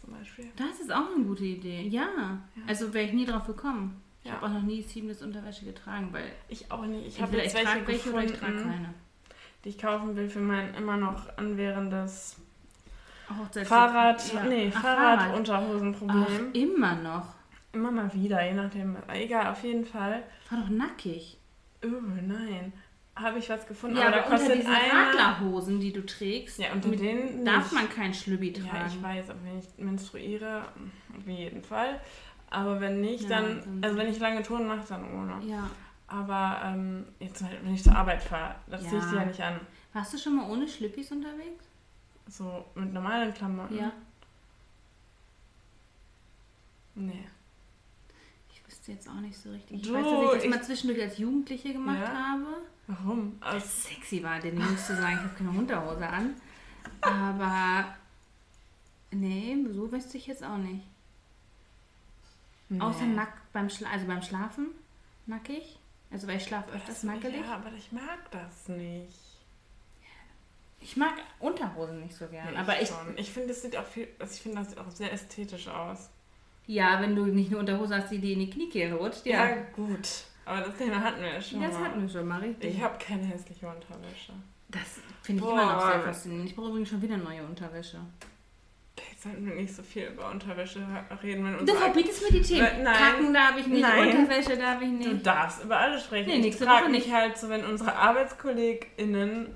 zum 0.00 0.12
Beispiel. 0.14 0.46
Das 0.56 0.80
ist 0.80 0.92
auch 0.92 1.14
eine 1.14 1.24
gute 1.24 1.44
Idee. 1.44 1.82
Ja. 1.82 2.08
Also 2.66 2.92
wäre 2.92 3.04
ich 3.06 3.12
nie 3.12 3.24
drauf 3.24 3.46
gekommen. 3.46 4.02
Ich 4.22 4.28
Ja. 4.30 4.36
habe 4.36 4.46
auch 4.46 4.50
noch 4.50 4.62
nie 4.62 4.82
seamless 4.82 5.22
Unterwäsche 5.22 5.64
getragen, 5.64 6.08
weil 6.12 6.24
Ich 6.48 6.70
auch 6.72 6.84
nicht. 6.84 7.06
Ich 7.06 7.14
ich, 7.16 7.22
habe 7.22 7.36
ich 7.36 7.44
jetzt 7.44 7.54
welche 7.54 7.86
welche 7.86 7.92
ich 8.24 8.32
gefunden, 8.40 8.62
keine. 8.64 8.94
die 9.64 9.68
ich 9.68 9.78
kaufen 9.78 10.16
will 10.16 10.28
für 10.28 10.40
mein 10.40 10.74
immer 10.74 10.96
noch 10.96 11.36
anwährendes 11.38 12.36
Fahrrad, 13.64 14.32
Ja. 14.32 14.42
nee, 14.44 14.72
Ach, 14.74 14.80
Fahrrad. 14.82 15.20
Fahrradunterhosenproblem. 15.20 16.52
immer 16.52 16.94
noch. 16.96 17.34
Immer 17.72 17.90
mal 17.90 18.12
wieder, 18.14 18.44
je 18.44 18.54
nachdem. 18.54 18.96
Egal, 19.12 19.50
auf 19.52 19.62
jeden 19.64 19.84
Fall. 19.84 20.22
War 20.50 20.60
doch 20.60 20.68
nackig. 20.70 21.38
Oh, 21.84 21.88
nein. 22.22 22.72
Habe 23.14 23.38
ich 23.38 23.48
was 23.48 23.66
gefunden, 23.66 23.96
Ja, 23.96 24.08
aber, 24.08 24.26
aber 24.26 24.36
da 24.36 24.42
unter 24.42 24.56
diesen 24.56 24.70
einer... 24.72 25.08
Radlerhosen, 25.08 25.80
die 25.80 25.92
du 25.92 26.04
trägst, 26.04 26.58
Ja, 26.58 26.72
unter 26.74 26.88
mit- 26.88 27.00
denen 27.00 27.44
darf 27.44 27.72
nicht. 27.72 27.72
man 27.72 27.88
kein 27.90 28.12
Schlübbi 28.14 28.52
Ja, 28.52 28.62
tragen. 28.64 28.84
ich 28.88 29.02
weiß, 29.02 29.30
aber 29.30 29.38
wenn 29.44 29.58
ich 29.58 29.66
menstruiere, 29.78 30.64
auf 31.18 31.26
jeden 31.26 31.62
Fall. 31.62 32.00
Aber 32.50 32.78
wenn 32.80 33.00
nicht, 33.00 33.22
Ja, 33.28 33.40
dann, 33.40 33.60
dann- 33.64 33.80
also 33.82 33.96
wenn 33.96 34.08
ich 34.08 34.18
lange 34.18 34.42
Touren 34.42 34.66
mache, 34.66 34.84
dann 34.88 35.04
ohne. 35.14 35.44
Ja. 35.46 35.68
Aber 36.08 36.60
ähm, 36.64 37.06
jetzt 37.18 37.42
halt, 37.42 37.58
wenn 37.64 37.74
ich 37.74 37.82
zur 37.82 37.96
Arbeit 37.96 38.22
fahre, 38.22 38.54
das 38.68 38.82
ziehe 38.82 38.98
ich 38.98 39.04
Ja. 39.04 39.10
die 39.10 39.16
ja 39.16 39.24
nicht 39.24 39.40
an. 39.42 39.60
Warst 39.94 40.12
du 40.14 40.18
schon 40.18 40.36
mal 40.36 40.48
ohne 40.50 40.68
Schlüppis 40.68 41.10
unterwegs? 41.10 41.64
So 42.28 42.64
mit 42.74 42.92
normalen 42.92 43.32
Klamotten. 43.34 43.76
Ja. 43.78 43.92
Nee. 46.94 47.26
Ich 48.50 48.66
wüsste 48.66 48.92
jetzt 48.92 49.08
auch 49.08 49.20
nicht 49.20 49.36
so 49.38 49.50
richtig. 49.50 49.80
Ich 49.80 49.86
Du, 49.86 49.94
weiß, 49.94 50.04
dass 50.04 50.22
ich 50.24 50.30
das 50.34 50.44
ich- 50.44 50.50
mal 50.50 50.62
zwischendurch 50.62 51.02
als 51.02 51.18
Jugendliche 51.18 51.72
gemacht 51.72 52.00
Ja? 52.00 52.30
habe. 52.32 52.46
Warum? 52.88 53.36
Als 53.40 53.84
sexy 53.84 54.22
war, 54.22 54.38
den 54.40 54.58
Jungs 54.60 54.86
zu 54.86 54.94
sagen, 54.96 55.14
ich 55.16 55.18
habe 55.22 55.34
keine 55.36 55.50
Unterhose 55.50 56.06
an. 56.08 56.34
Aber 57.00 57.96
nee, 59.10 59.56
so 59.72 59.90
wüsste 59.90 60.16
ich 60.16 60.26
jetzt 60.26 60.42
auch 60.44 60.56
nicht. 60.56 60.84
nee. 62.68 62.80
Außer 62.80 63.04
nackt 63.06 63.52
beim 63.52 63.68
Schla 63.70 63.90
also 63.90 64.06
beim 64.06 64.22
Schlafen 64.22 64.68
nackig. 65.26 65.78
Also 66.10 66.26
weil 66.28 66.36
ich 66.36 66.44
schlafe 66.44 66.70
öfters 66.70 66.94
Das, 67.00 67.02
nackelig. 67.02 67.40
ja, 67.44 67.54
aber 67.56 67.72
ich 67.72 67.90
mag 67.92 68.30
das 68.30 68.68
nicht. 68.68 69.18
Ich 70.88 70.96
mag 70.96 71.14
Unterhosen 71.40 71.98
nicht 72.00 72.14
so 72.14 72.26
gern. 72.28 72.46
Nee, 72.52 72.56
aber 72.58 72.80
ich, 72.80 72.86
schon. 72.88 72.98
Ich 73.16 73.28
finde, 73.32 73.48
das 73.48 73.62
sieht 73.62 73.76
auch 73.76 73.84
viel, 73.84 74.06
also 74.20 74.32
ich 74.32 74.40
finde, 74.40 74.58
das 74.58 74.68
sieht 74.70 74.78
auch 74.78 74.88
sehr 74.88 75.12
ästhetisch 75.12 75.66
aus. 75.66 76.10
ja, 76.66 77.00
wenn 77.00 77.16
du 77.16 77.24
nicht 77.26 77.50
eine 77.50 77.58
Unterhose 77.58 77.96
hast, 77.96 78.10
die 78.12 78.18
dir 78.20 78.34
in 78.34 78.38
die 78.40 78.50
Kniekehlen 78.50 78.94
rutscht, 78.94 79.26
ja. 79.26 79.52
gut. 79.74 80.08
Aber 80.44 80.60
das 80.60 80.76
Thema 80.76 81.00
hatten 81.00 81.20
wir 81.22 81.32
ja 81.34 81.40
schon 81.40 81.60
das 81.60 81.72
mal. 81.72 81.84
hatten 81.86 82.02
wir 82.02 82.08
schon 82.08 82.28
mal 82.28 82.38
richtig. 82.40 82.76
Ich 82.76 82.80
habe 82.80 82.96
keine 83.04 83.24
hässliche 83.24 83.66
Unterwäsche. 83.66 84.32
das 84.68 85.00
finde 85.22 85.42
ich 85.42 85.48
Boah. 85.48 85.60
immer 85.60 85.72
noch 85.72 85.90
sehr 85.90 86.00
faszinierend. 86.02 86.48
Ich 86.50 86.54
brauche 86.54 86.68
übrigens 86.68 86.88
schon 86.90 87.02
wieder 87.02 87.16
neue 87.16 87.42
Unterwäsche. 87.42 87.98
Jetzt 89.10 89.24
sollten 89.24 89.44
wir 89.44 89.54
nicht 89.56 89.74
so 89.74 89.82
viel 89.82 90.04
über 90.06 90.30
Unterwäsche 90.30 90.86
reden, 91.22 91.44
wenn 91.44 91.66
Du 91.66 91.74
verbietest 91.74 92.22
mir 92.22 92.38
die 92.38 92.42
Themen. 92.42 92.84
Nein. 92.84 92.96
Kacken 92.96 93.34
darf 93.34 93.56
ich 93.58 93.66
nicht, 93.66 93.82
Nein. 93.82 94.16
Unterwäsche 94.16 94.56
darf 94.56 94.80
ich 94.80 94.88
Du 94.88 94.94
nicht. 95.14 95.26
darfst 95.26 95.64
über 95.64 95.78
alles 95.78 96.04
sprechen. 96.04 96.28
Nee, 96.28 96.46
ich 96.48 96.56
frage 96.56 96.88
mich 96.88 97.06
nicht. 97.06 97.14
halt 97.14 97.36
so, 97.36 97.48
wenn 97.48 97.64
unsere 97.64 97.92
ArbeitskollegInnen. 97.96 99.48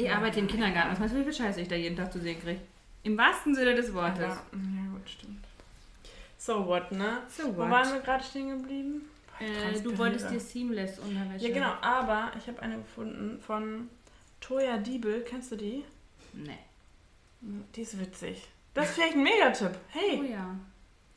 Ich 0.00 0.10
arbeite 0.10 0.40
im 0.40 0.46
Kindergarten. 0.48 0.92
Was 0.92 0.98
meinst 0.98 1.14
du, 1.14 1.18
wie 1.20 1.24
viel 1.24 1.34
Scheiße 1.34 1.60
ich 1.60 1.68
da 1.68 1.76
jeden 1.76 1.96
Tag 1.96 2.12
zu 2.12 2.20
sehen 2.20 2.40
kriege? 2.40 2.60
Im 3.02 3.16
wahrsten 3.16 3.54
Sinne 3.54 3.74
des 3.74 3.90
Aber, 3.90 4.02
Wortes. 4.02 4.36
ja, 4.52 4.92
gut, 4.92 5.08
stimmt. 5.08 5.44
So 6.38 6.66
what, 6.66 6.90
ne? 6.92 7.22
So 7.28 7.54
Wo 7.54 7.60
waren 7.60 7.92
wir 7.92 8.00
gerade 8.00 8.24
stehen 8.24 8.48
geblieben? 8.50 9.02
Äh, 9.38 9.78
du 9.80 9.96
wolltest 9.96 10.30
dir 10.30 10.40
Seamless 10.40 10.98
Unterwäsche. 10.98 11.46
Ja, 11.48 11.54
genau, 11.54 11.72
aber 11.80 12.32
ich 12.38 12.46
habe 12.46 12.60
eine 12.62 12.76
gefunden 12.76 13.40
von 13.40 13.88
Toya 14.40 14.78
Diebel. 14.78 15.22
Kennst 15.22 15.52
du 15.52 15.56
die? 15.56 15.84
Nee. 16.32 16.58
Die 17.74 17.82
ist 17.82 17.98
witzig. 17.98 18.48
Das 18.74 18.88
ist 18.88 18.94
vielleicht 18.94 19.14
ein 19.14 19.22
Megatipp. 19.22 19.72
Oh 19.74 19.98
Hey, 19.98 20.30
ja. 20.32 20.56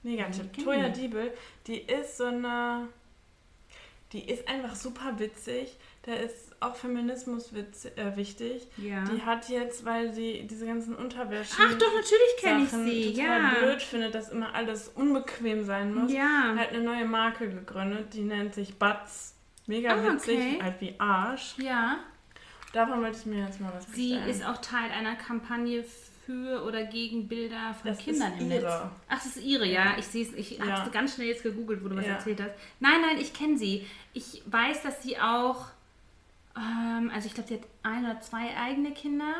Megatipp. 0.03 0.53
Toya. 0.63 0.89
Diebel, 0.89 1.33
die 1.67 1.79
ist 1.79 2.17
so 2.17 2.25
eine. 2.25 2.87
Die 4.11 4.29
ist 4.29 4.47
einfach 4.47 4.75
super 4.75 5.17
witzig. 5.19 5.75
Da 6.03 6.13
ist 6.13 6.52
auch 6.63 6.75
Feminismus 6.75 7.53
witz, 7.53 7.85
äh, 7.85 8.15
wichtig. 8.15 8.67
Ja. 8.77 9.03
Die 9.05 9.21
hat 9.21 9.49
jetzt, 9.49 9.85
weil 9.85 10.13
sie 10.13 10.47
diese 10.49 10.65
ganzen 10.65 10.95
Unterwäsche. 10.95 11.53
Ach 11.59 11.73
doch, 11.73 11.93
natürlich 11.93 12.35
kenne 12.39 12.63
ich 12.63 12.69
sie. 12.69 13.13
total 13.13 13.41
Ja. 13.41 13.49
blöd 13.59 13.81
findet, 13.81 14.15
dass 14.15 14.29
immer 14.29 14.53
alles 14.55 14.89
unbequem 14.89 15.63
sein 15.63 15.93
muss. 15.93 16.11
Ja. 16.11 16.55
Hat 16.57 16.69
eine 16.69 16.81
neue 16.83 17.05
Marke 17.05 17.49
gegründet, 17.49 18.13
die 18.13 18.21
nennt 18.21 18.53
sich 18.55 18.75
Butz. 18.77 19.35
Mega 19.67 19.91
Ah, 19.95 20.13
witzig, 20.13 20.37
okay. 20.39 20.59
halt 20.61 20.81
wie 20.81 20.95
Arsch. 20.99 21.55
Ja. 21.57 21.97
Davon 22.73 23.01
wollte 23.01 23.17
ich 23.19 23.25
mir 23.25 23.45
jetzt 23.45 23.61
mal 23.61 23.71
was 23.75 23.85
Sie 23.93 24.09
bestellen. 24.13 24.29
ist 24.29 24.45
auch 24.45 24.57
Teil 24.57 24.91
einer 24.91 25.15
Kampagne 25.15 25.85
für 26.25 26.63
oder 26.65 26.83
gegen 26.85 27.27
Bilder 27.27 27.73
von 27.79 27.91
Das 27.91 27.99
Kindern 27.99 28.31
im 28.39 28.47
Netz. 28.47 28.63
Ach, 28.65 28.89
das 29.09 29.25
ist 29.25 29.43
ihre, 29.43 29.65
ja. 29.67 29.95
Ich 29.99 30.05
sehe 30.07 30.23
es. 30.25 30.33
Ich 30.33 30.57
Ja. 30.57 30.79
habe 30.81 30.89
ganz 30.91 31.15
schnell 31.15 31.27
jetzt 31.27 31.43
gegoogelt, 31.43 31.83
wo 31.83 31.89
du 31.89 31.95
was 31.97 32.05
Ja. 32.05 32.13
erzählt 32.13 32.41
hast. 32.41 32.51
Nein, 32.79 33.01
nein, 33.01 33.17
ich 33.19 33.33
kenne 33.33 33.57
sie. 33.57 33.85
Ich 34.13 34.41
weiß, 34.47 34.81
dass 34.83 35.03
sie 35.03 35.17
auch, 35.19 35.65
ähm, 36.57 37.11
also 37.13 37.27
ich 37.27 37.33
glaube, 37.33 37.49
sie 37.49 37.55
hat 37.55 37.63
ein 37.83 38.05
oder 38.05 38.19
zwei 38.21 38.55
eigene 38.57 38.91
Kinder. 38.91 39.33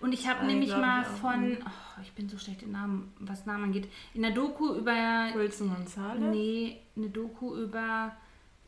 Und 0.00 0.12
ich 0.12 0.28
habe 0.28 0.44
nämlich 0.44 0.70
mal 0.76 1.02
von, 1.04 1.56
oh, 1.64 2.00
ich 2.02 2.12
bin 2.12 2.28
so 2.28 2.36
schlecht 2.36 2.62
in 2.62 2.72
Namen, 2.72 3.12
was 3.20 3.46
Namen 3.46 3.64
angeht, 3.64 3.88
in 4.12 4.20
der 4.22 4.32
Doku 4.32 4.74
über, 4.74 5.28
Wilson 5.34 5.70
Gonzalez? 5.74 6.20
nee, 6.20 6.76
eine 6.94 7.08
Doku 7.08 7.56
über 7.56 8.14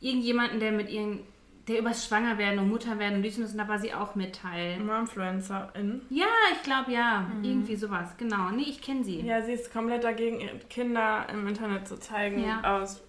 irgendjemanden, 0.00 0.60
der 0.60 0.72
mit 0.72 0.88
ihren, 0.88 1.20
der 1.68 1.80
übers 1.80 2.06
Schwangerwerden 2.06 2.60
und 2.60 2.70
Mutterwerden 2.70 3.16
und 3.16 3.22
dies 3.22 3.36
und 3.36 3.42
das, 3.42 3.52
und 3.52 3.58
da 3.58 3.68
war 3.68 3.78
sie 3.78 3.92
auch 3.92 4.14
mit 4.14 4.36
Teil. 4.36 4.80
Influencerin. 4.80 6.00
Ja, 6.08 6.26
ich 6.52 6.62
glaube 6.62 6.92
ja. 6.92 7.26
Irgendwie 7.42 7.76
sowas, 7.76 8.16
genau. 8.16 8.50
Nee, 8.50 8.62
ich 8.68 8.80
kenne 8.80 9.04
sie. 9.04 9.18
Mhm. 9.20 9.26
Ja, 9.26 9.42
sie 9.42 9.52
ist 9.52 9.70
komplett 9.72 10.04
dagegen, 10.04 10.40
Kinder 10.70 11.26
im 11.30 11.46
Internet 11.46 11.86
zu 11.86 11.98
zeigen. 11.98 12.44
Ja. 12.44 12.80
Aus 12.80 13.02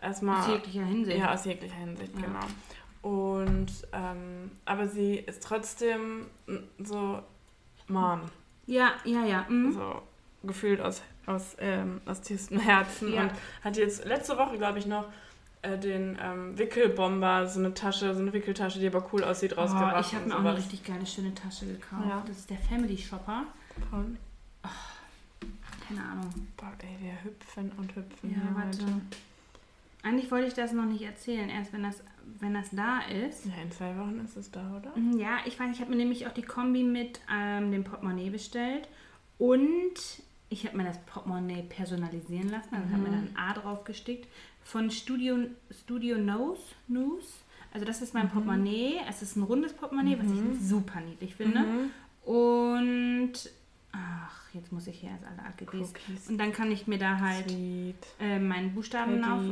erstmal. 0.00 0.40
Aus 0.40 0.48
jeglicher 0.48 0.84
Hinsicht. 0.84 1.18
Ja, 1.18 1.32
aus 1.32 1.44
jeglicher 1.46 1.76
Hinsicht, 1.76 2.12
Ja. 2.16 2.26
genau. 2.26 2.40
Und 3.02 3.66
ähm, 3.92 4.50
aber 4.64 4.86
sie 4.88 5.16
ist 5.16 5.42
trotzdem 5.42 6.26
so 6.78 7.20
Mom. 7.88 8.20
Ja, 8.66 8.92
ja, 9.04 9.24
ja. 9.24 9.44
Mhm. 9.48 9.72
So 9.72 10.02
gefühlt 10.44 10.80
aus, 10.80 11.02
aus, 11.26 11.56
ähm, 11.58 12.00
aus 12.06 12.20
tiefstem 12.20 12.60
Herzen. 12.60 13.12
Ja. 13.12 13.22
Und 13.22 13.32
hat 13.64 13.76
jetzt 13.76 14.04
letzte 14.04 14.36
Woche, 14.38 14.56
glaube 14.56 14.78
ich, 14.78 14.86
noch 14.86 15.06
äh, 15.62 15.76
den 15.78 16.16
ähm, 16.22 16.56
Wickelbomber, 16.58 17.46
so 17.48 17.58
eine 17.60 17.74
Tasche, 17.74 18.14
so 18.14 18.20
eine 18.20 18.32
Wickeltasche, 18.32 18.78
die 18.78 18.86
aber 18.86 19.04
cool 19.12 19.22
aussieht, 19.24 19.54
Oh, 19.56 19.60
rausgebracht. 19.60 20.06
ich 20.06 20.14
habe 20.14 20.28
mir 20.28 20.34
auch 20.36 20.40
eine 20.40 20.56
richtig 20.56 20.84
geile, 20.84 21.04
schöne 21.06 21.34
Tasche 21.34 21.66
gekauft. 21.66 22.06
Ja. 22.08 22.22
Das 22.26 22.38
ist 22.38 22.50
der 22.50 22.58
Family 22.58 22.96
Shopper. 22.98 23.44
Von- 23.90 24.16
Keine 25.88 26.02
Ahnung. 26.04 26.30
Boah, 26.56 26.72
ey, 26.78 26.96
wir 27.00 27.12
hüpfen 27.24 27.70
und 27.76 27.94
hüpfen. 27.96 28.30
Ja, 28.30 28.54
warte. 28.56 28.78
heute. 28.84 28.92
Eigentlich 30.02 30.30
wollte 30.30 30.48
ich 30.48 30.54
das 30.54 30.72
noch 30.72 30.84
nicht 30.84 31.02
erzählen, 31.02 31.48
erst 31.48 31.72
wenn 31.72 31.82
das, 31.84 32.02
wenn 32.40 32.54
das 32.54 32.70
da 32.72 33.00
ist. 33.00 33.46
Ja, 33.46 33.62
in 33.62 33.70
zwei 33.70 33.96
Wochen 33.96 34.20
ist 34.24 34.36
es 34.36 34.50
da, 34.50 34.76
oder? 34.76 34.96
Mhm, 34.98 35.18
Ja, 35.18 35.38
ich 35.46 35.58
weiß, 35.60 35.74
ich 35.74 35.80
habe 35.80 35.90
mir 35.90 35.96
nämlich 35.96 36.26
auch 36.26 36.32
die 36.32 36.42
Kombi 36.42 36.82
mit 36.82 37.20
ähm, 37.32 37.70
dem 37.70 37.84
Portemonnaie 37.84 38.30
bestellt. 38.30 38.88
Und 39.38 39.94
ich 40.48 40.66
habe 40.66 40.76
mir 40.76 40.84
das 40.84 40.98
Portemonnaie 41.06 41.62
personalisieren 41.68 42.48
lassen. 42.50 42.74
Also 42.74 42.88
habe 42.90 43.02
mir 43.02 43.10
dann 43.10 43.28
ein 43.28 43.36
A 43.36 43.54
drauf 43.54 43.84
gestickt. 43.84 44.28
Von 44.64 44.90
Studio, 44.90 45.36
Studio 45.70 46.18
Nose, 46.18 46.62
News. 46.88 47.24
Also 47.72 47.86
das 47.86 48.02
ist 48.02 48.12
mein 48.12 48.28
Portemonnaie. 48.28 48.96
Es 49.08 49.22
ist 49.22 49.36
ein 49.36 49.42
rundes 49.44 49.72
Portemonnaie, 49.72 50.18
was 50.18 50.26
ich 50.30 50.68
super 50.68 51.00
niedlich 51.00 51.34
finde. 51.36 51.60
Mhm. 51.60 51.90
Und 52.30 53.32
ach, 53.92 54.48
jetzt 54.52 54.72
muss 54.72 54.86
ich 54.86 55.00
hier 55.00 55.10
erst 55.10 55.24
alle 55.24 55.42
AGBs. 55.48 55.90
Cookies. 55.90 56.28
Und 56.28 56.38
dann 56.38 56.52
kann 56.52 56.70
ich 56.70 56.86
mir 56.86 56.98
da 56.98 57.18
halt 57.18 57.46
äh, 58.20 58.38
meinen 58.38 58.74
Buchstaben 58.74 59.22
auf. 59.24 59.42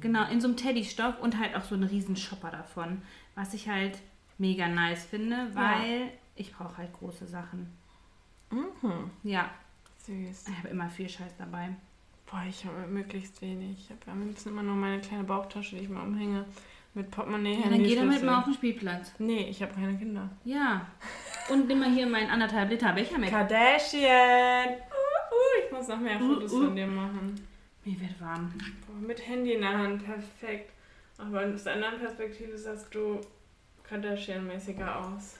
Genau, 0.00 0.28
in 0.30 0.40
so 0.40 0.48
einem 0.48 0.56
Teddy-Stoff 0.56 1.20
und 1.20 1.38
halt 1.38 1.56
auch 1.56 1.64
so 1.64 1.74
einen 1.74 1.84
riesen 1.84 2.16
Shopper 2.16 2.50
davon. 2.50 3.02
Was 3.34 3.54
ich 3.54 3.68
halt 3.68 3.98
mega 4.38 4.68
nice 4.68 5.04
finde, 5.04 5.50
weil 5.54 6.10
ich 6.36 6.52
brauche 6.52 6.78
halt 6.78 6.92
große 6.92 7.26
Sachen. 7.26 7.72
Mhm. 8.50 9.10
Ja, 9.22 9.50
Süß. 9.98 10.48
ich 10.48 10.56
habe 10.58 10.68
immer 10.68 10.88
viel 10.88 11.08
Scheiß 11.08 11.36
dabei. 11.36 11.70
Boah, 12.30 12.44
ich 12.48 12.64
habe 12.64 12.86
möglichst 12.86 13.40
wenig. 13.42 13.78
Ich 13.78 13.90
habe 13.90 14.10
am 14.10 14.26
liebsten 14.26 14.50
immer 14.50 14.62
nur 14.62 14.74
meine 14.74 15.00
kleine 15.00 15.24
Bauchtasche, 15.24 15.76
die 15.76 15.82
ich 15.82 15.88
mal 15.88 16.02
umhänge. 16.02 16.44
Mit 16.94 17.10
Portemonnaie, 17.10 17.60
Ja, 17.62 17.68
dann 17.68 17.82
geh 17.82 17.94
damit 17.94 18.22
mal 18.24 18.38
auf 18.38 18.44
den 18.44 18.54
Spielplatz. 18.54 19.12
Nee, 19.18 19.46
ich 19.48 19.62
habe 19.62 19.72
keine 19.74 19.96
Kinder. 19.96 20.28
Ja. 20.44 20.86
Und 21.50 21.68
nimm 21.68 21.80
mal 21.80 21.90
hier 21.90 22.06
meinen 22.06 22.30
anderthalb 22.30 22.70
Liter 22.70 22.92
Becher 22.92 23.18
mit. 23.18 23.30
Kardashian! 23.30 24.68
Uh, 24.68 25.34
uh, 25.34 25.64
ich 25.64 25.72
muss 25.72 25.88
noch 25.88 26.00
mehr 26.00 26.20
Uh, 26.20 26.34
Fotos 26.34 26.52
uh. 26.52 26.64
von 26.64 26.76
dir 26.76 26.86
machen. 26.86 27.47
Mir 27.88 27.98
wird 28.00 28.20
warm. 28.20 28.52
Boah, 28.86 29.00
mit 29.00 29.26
Handy 29.26 29.54
in 29.54 29.62
der 29.62 29.78
Hand, 29.78 30.04
perfekt. 30.04 30.72
Aber 31.16 31.46
aus 31.46 31.64
der 31.64 31.72
anderen 31.72 31.98
Perspektive 31.98 32.58
sahst 32.58 32.94
du 32.94 33.18
Kardashian-mäßiger 33.88 34.94
aus. 34.94 35.36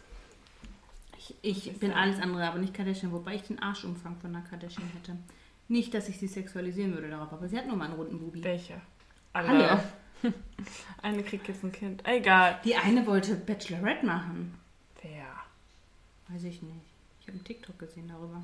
Ich, 1.18 1.34
ich 1.42 1.78
bin 1.78 1.92
alles 1.92 2.18
andere, 2.22 2.48
aber 2.48 2.58
nicht 2.58 2.72
Kardashian, 2.72 3.12
wobei 3.12 3.34
ich 3.34 3.42
den 3.42 3.58
Arschumfang 3.58 4.16
von 4.16 4.34
einer 4.34 4.46
Kardashian 4.46 4.88
hätte. 4.94 5.18
Nicht, 5.68 5.92
dass 5.92 6.08
ich 6.08 6.18
sie 6.18 6.26
sexualisieren 6.26 6.94
würde 6.94 7.10
darauf, 7.10 7.30
aber 7.34 7.48
sie 7.48 7.58
hat 7.58 7.66
nur 7.66 7.76
mal 7.76 7.84
einen 7.84 7.96
runden 7.96 8.18
Bubi. 8.18 8.42
Welche? 8.42 8.80
Alle. 9.34 9.84
Eine 11.02 11.22
kriegt 11.22 11.46
jetzt 11.46 11.62
ein 11.62 11.70
Kind. 11.70 12.04
Egal. 12.04 12.58
Die 12.64 12.74
eine 12.74 13.06
wollte 13.06 13.36
Bachelorette 13.36 14.04
machen. 14.04 14.58
Wer? 15.00 15.28
Weiß 16.28 16.42
ich 16.42 16.60
nicht. 16.60 16.74
Ich 17.20 17.28
habe 17.28 17.36
einen 17.36 17.44
TikTok 17.44 17.78
gesehen 17.78 18.08
darüber. 18.08 18.42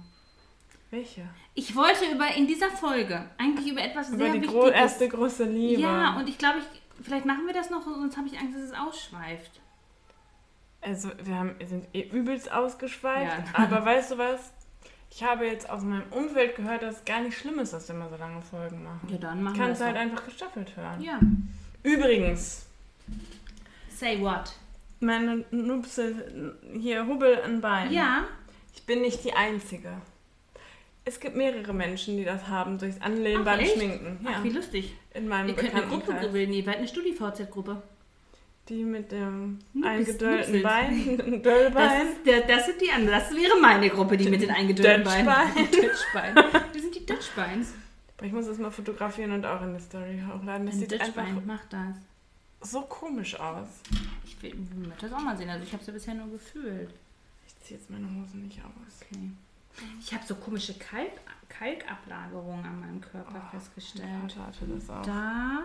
Welche? 0.90 1.22
Ich 1.54 1.74
wollte 1.74 2.04
über 2.12 2.28
in 2.36 2.46
dieser 2.46 2.70
Folge 2.70 3.28
eigentlich 3.38 3.70
über 3.72 3.82
etwas 3.82 4.08
Über 4.08 4.18
sehr 4.18 4.32
die 4.32 4.42
Wichtiges. 4.42 4.54
gro 4.54 4.68
erste 4.68 5.08
große 5.08 5.44
Liebe. 5.44 5.82
Ja, 5.82 6.16
und 6.16 6.28
ich 6.28 6.38
glaube, 6.38 6.58
ich, 6.60 6.82
vielleicht 7.04 7.26
machen 7.26 7.46
wir 7.46 7.54
das 7.54 7.70
noch, 7.70 7.82
sonst 7.84 8.16
habe 8.16 8.28
ich 8.28 8.38
Angst, 8.38 8.54
dass 8.56 8.62
es 8.62 8.72
ausschweift. 8.72 9.60
Also, 10.80 11.10
wir 11.22 11.34
haben, 11.34 11.54
sind 11.66 11.86
eh 11.94 12.02
übelst 12.02 12.52
ausgeschweift. 12.52 13.48
Ja. 13.56 13.64
Aber 13.64 13.84
weißt 13.86 14.12
du 14.12 14.18
was? 14.18 14.52
Ich 15.10 15.22
habe 15.22 15.46
jetzt 15.46 15.70
aus 15.70 15.82
meinem 15.82 16.04
Umfeld 16.10 16.56
gehört, 16.56 16.82
dass 16.82 16.96
es 16.96 17.04
gar 17.04 17.20
nicht 17.20 17.38
schlimm 17.38 17.58
ist, 17.60 17.72
dass 17.72 17.88
wir 17.88 17.94
immer 17.94 18.08
so 18.08 18.16
lange 18.16 18.42
Folgen 18.42 18.82
machen. 18.82 19.08
Ja, 19.08 19.16
dann 19.18 19.42
machen 19.42 19.56
wir 19.56 19.64
Kannst 19.66 19.80
das. 19.80 19.86
halt 19.88 19.96
einfach 19.96 20.24
gestaffelt 20.24 20.76
hören. 20.76 21.00
Ja. 21.00 21.20
Übrigens, 21.82 22.66
Say 23.96 24.20
what? 24.20 24.52
meine 25.00 25.44
Nupse, 25.50 26.56
hier 26.78 27.06
Hubbel 27.06 27.40
an 27.42 27.60
Bein. 27.60 27.92
Ja. 27.92 28.24
Ich 28.74 28.82
bin 28.84 29.02
nicht 29.02 29.22
die 29.24 29.32
Einzige. 29.32 29.92
Es 31.06 31.20
gibt 31.20 31.36
mehrere 31.36 31.72
Menschen, 31.74 32.16
die 32.16 32.24
das 32.24 32.48
haben, 32.48 32.78
durchs 32.78 33.00
Anlehnen 33.00 33.40
Ach, 33.42 33.44
beim 33.44 33.60
echt? 33.60 33.74
Schminken. 33.74 34.18
Ja, 34.24 34.30
Ach, 34.36 34.44
wie 34.44 34.50
lustig. 34.50 34.94
in 35.12 35.28
meinem 35.28 35.48
Ihr 35.48 35.54
könnt 35.54 35.74
eine 35.74 35.86
Gruppe 35.86 36.14
bilden. 36.32 36.52
Ihr 36.54 36.64
werdet 36.64 36.78
eine 36.80 36.88
Studi-VZ-Gruppe. 36.88 37.82
Die 38.70 38.82
mit 38.82 39.12
dem 39.12 39.58
Nupis- 39.74 39.84
eingedöllten. 39.86 40.62
Bein, 40.62 41.16
Das, 41.18 41.42
Döllbein. 41.42 42.06
ist 42.06 42.24
der, 42.26 42.40
das 42.42 42.64
sind 42.66 42.80
die 42.80 42.90
anderen. 42.90 43.20
Das 43.20 43.30
wäre 43.34 43.60
meine 43.60 43.90
Gruppe, 43.90 44.16
die 44.16 44.30
mit 44.30 44.40
den 44.40 44.50
eingedüllten 44.50 45.04
Beinen. 45.04 45.26
Dutchbein. 45.70 46.34
Wir 46.72 46.80
sind 46.80 46.94
die 46.94 47.04
Dutchbeins. 47.04 47.74
Aber 48.16 48.26
ich 48.26 48.32
muss 48.32 48.46
das 48.46 48.56
mal 48.56 48.70
fotografieren 48.70 49.32
und 49.32 49.44
auch 49.44 49.60
in 49.60 49.74
die 49.76 49.82
Story 49.82 50.22
hochladen. 50.26 50.64
Das 50.66 50.76
Ein 50.76 50.80
sieht 50.80 50.92
einfach 50.94 51.06
Dutchbein 51.26 51.46
macht 51.46 51.70
das. 51.70 52.70
so 52.70 52.80
komisch 52.82 53.38
aus. 53.38 53.66
Ich 54.24 54.40
will, 54.42 54.54
möchte 54.86 55.08
das 55.10 55.12
auch 55.18 55.22
mal 55.22 55.36
sehen. 55.36 55.50
Also 55.50 55.64
ich 55.64 55.72
habe 55.72 55.82
es 55.82 55.86
ja 55.86 55.92
bisher 55.92 56.14
nur 56.14 56.30
gefühlt. 56.30 56.88
Ich 57.46 57.60
ziehe 57.66 57.78
jetzt 57.78 57.90
meine 57.90 58.06
Hose 58.06 58.38
nicht 58.38 58.58
aus. 58.60 59.00
Okay. 59.12 59.28
Ich 60.00 60.12
habe 60.14 60.24
so 60.24 60.34
komische 60.36 60.74
Kalk, 60.78 61.10
Kalkablagerungen 61.48 62.64
an 62.64 62.80
meinem 62.80 63.00
Körper 63.00 63.32
Mein 63.32 63.50
festgestellt. 63.50 64.08
Vater 64.32 64.46
hatte 64.46 64.66
das 64.66 64.90
auch. 64.90 65.02
Da. 65.02 65.62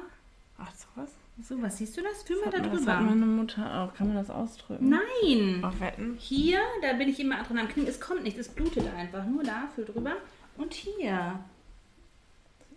Ach, 0.58 0.72
sowas? 0.76 1.12
So, 1.42 1.62
was 1.62 1.78
siehst 1.78 1.96
du 1.96 2.02
das? 2.02 2.24
Fühl 2.24 2.36
mal 2.42 2.46
Das 2.52 2.54
da 2.54 2.58
hat, 2.60 2.66
das 2.74 2.86
hat 2.88 3.00
drüber. 3.00 3.10
meine 3.12 3.26
Mutter 3.26 3.82
auch. 3.82 3.94
Kann 3.94 4.08
man 4.08 4.18
das 4.18 4.30
ausdrücken? 4.30 4.90
Nein. 4.90 5.64
Auf 5.64 5.80
Wetten? 5.80 6.16
Hier, 6.20 6.60
da 6.82 6.94
bin 6.94 7.08
ich 7.08 7.20
immer 7.20 7.42
dran 7.44 7.60
am 7.60 7.68
Knie. 7.70 7.88
Es 7.88 8.00
kommt 8.02 8.24
nicht, 8.24 8.38
es 8.38 8.50
blutet 8.50 8.86
einfach. 8.94 9.26
Nur 9.26 9.44
da, 9.44 9.68
fühl 9.74 9.86
drüber. 9.86 10.18
Und 10.58 10.74
hier. 10.74 11.40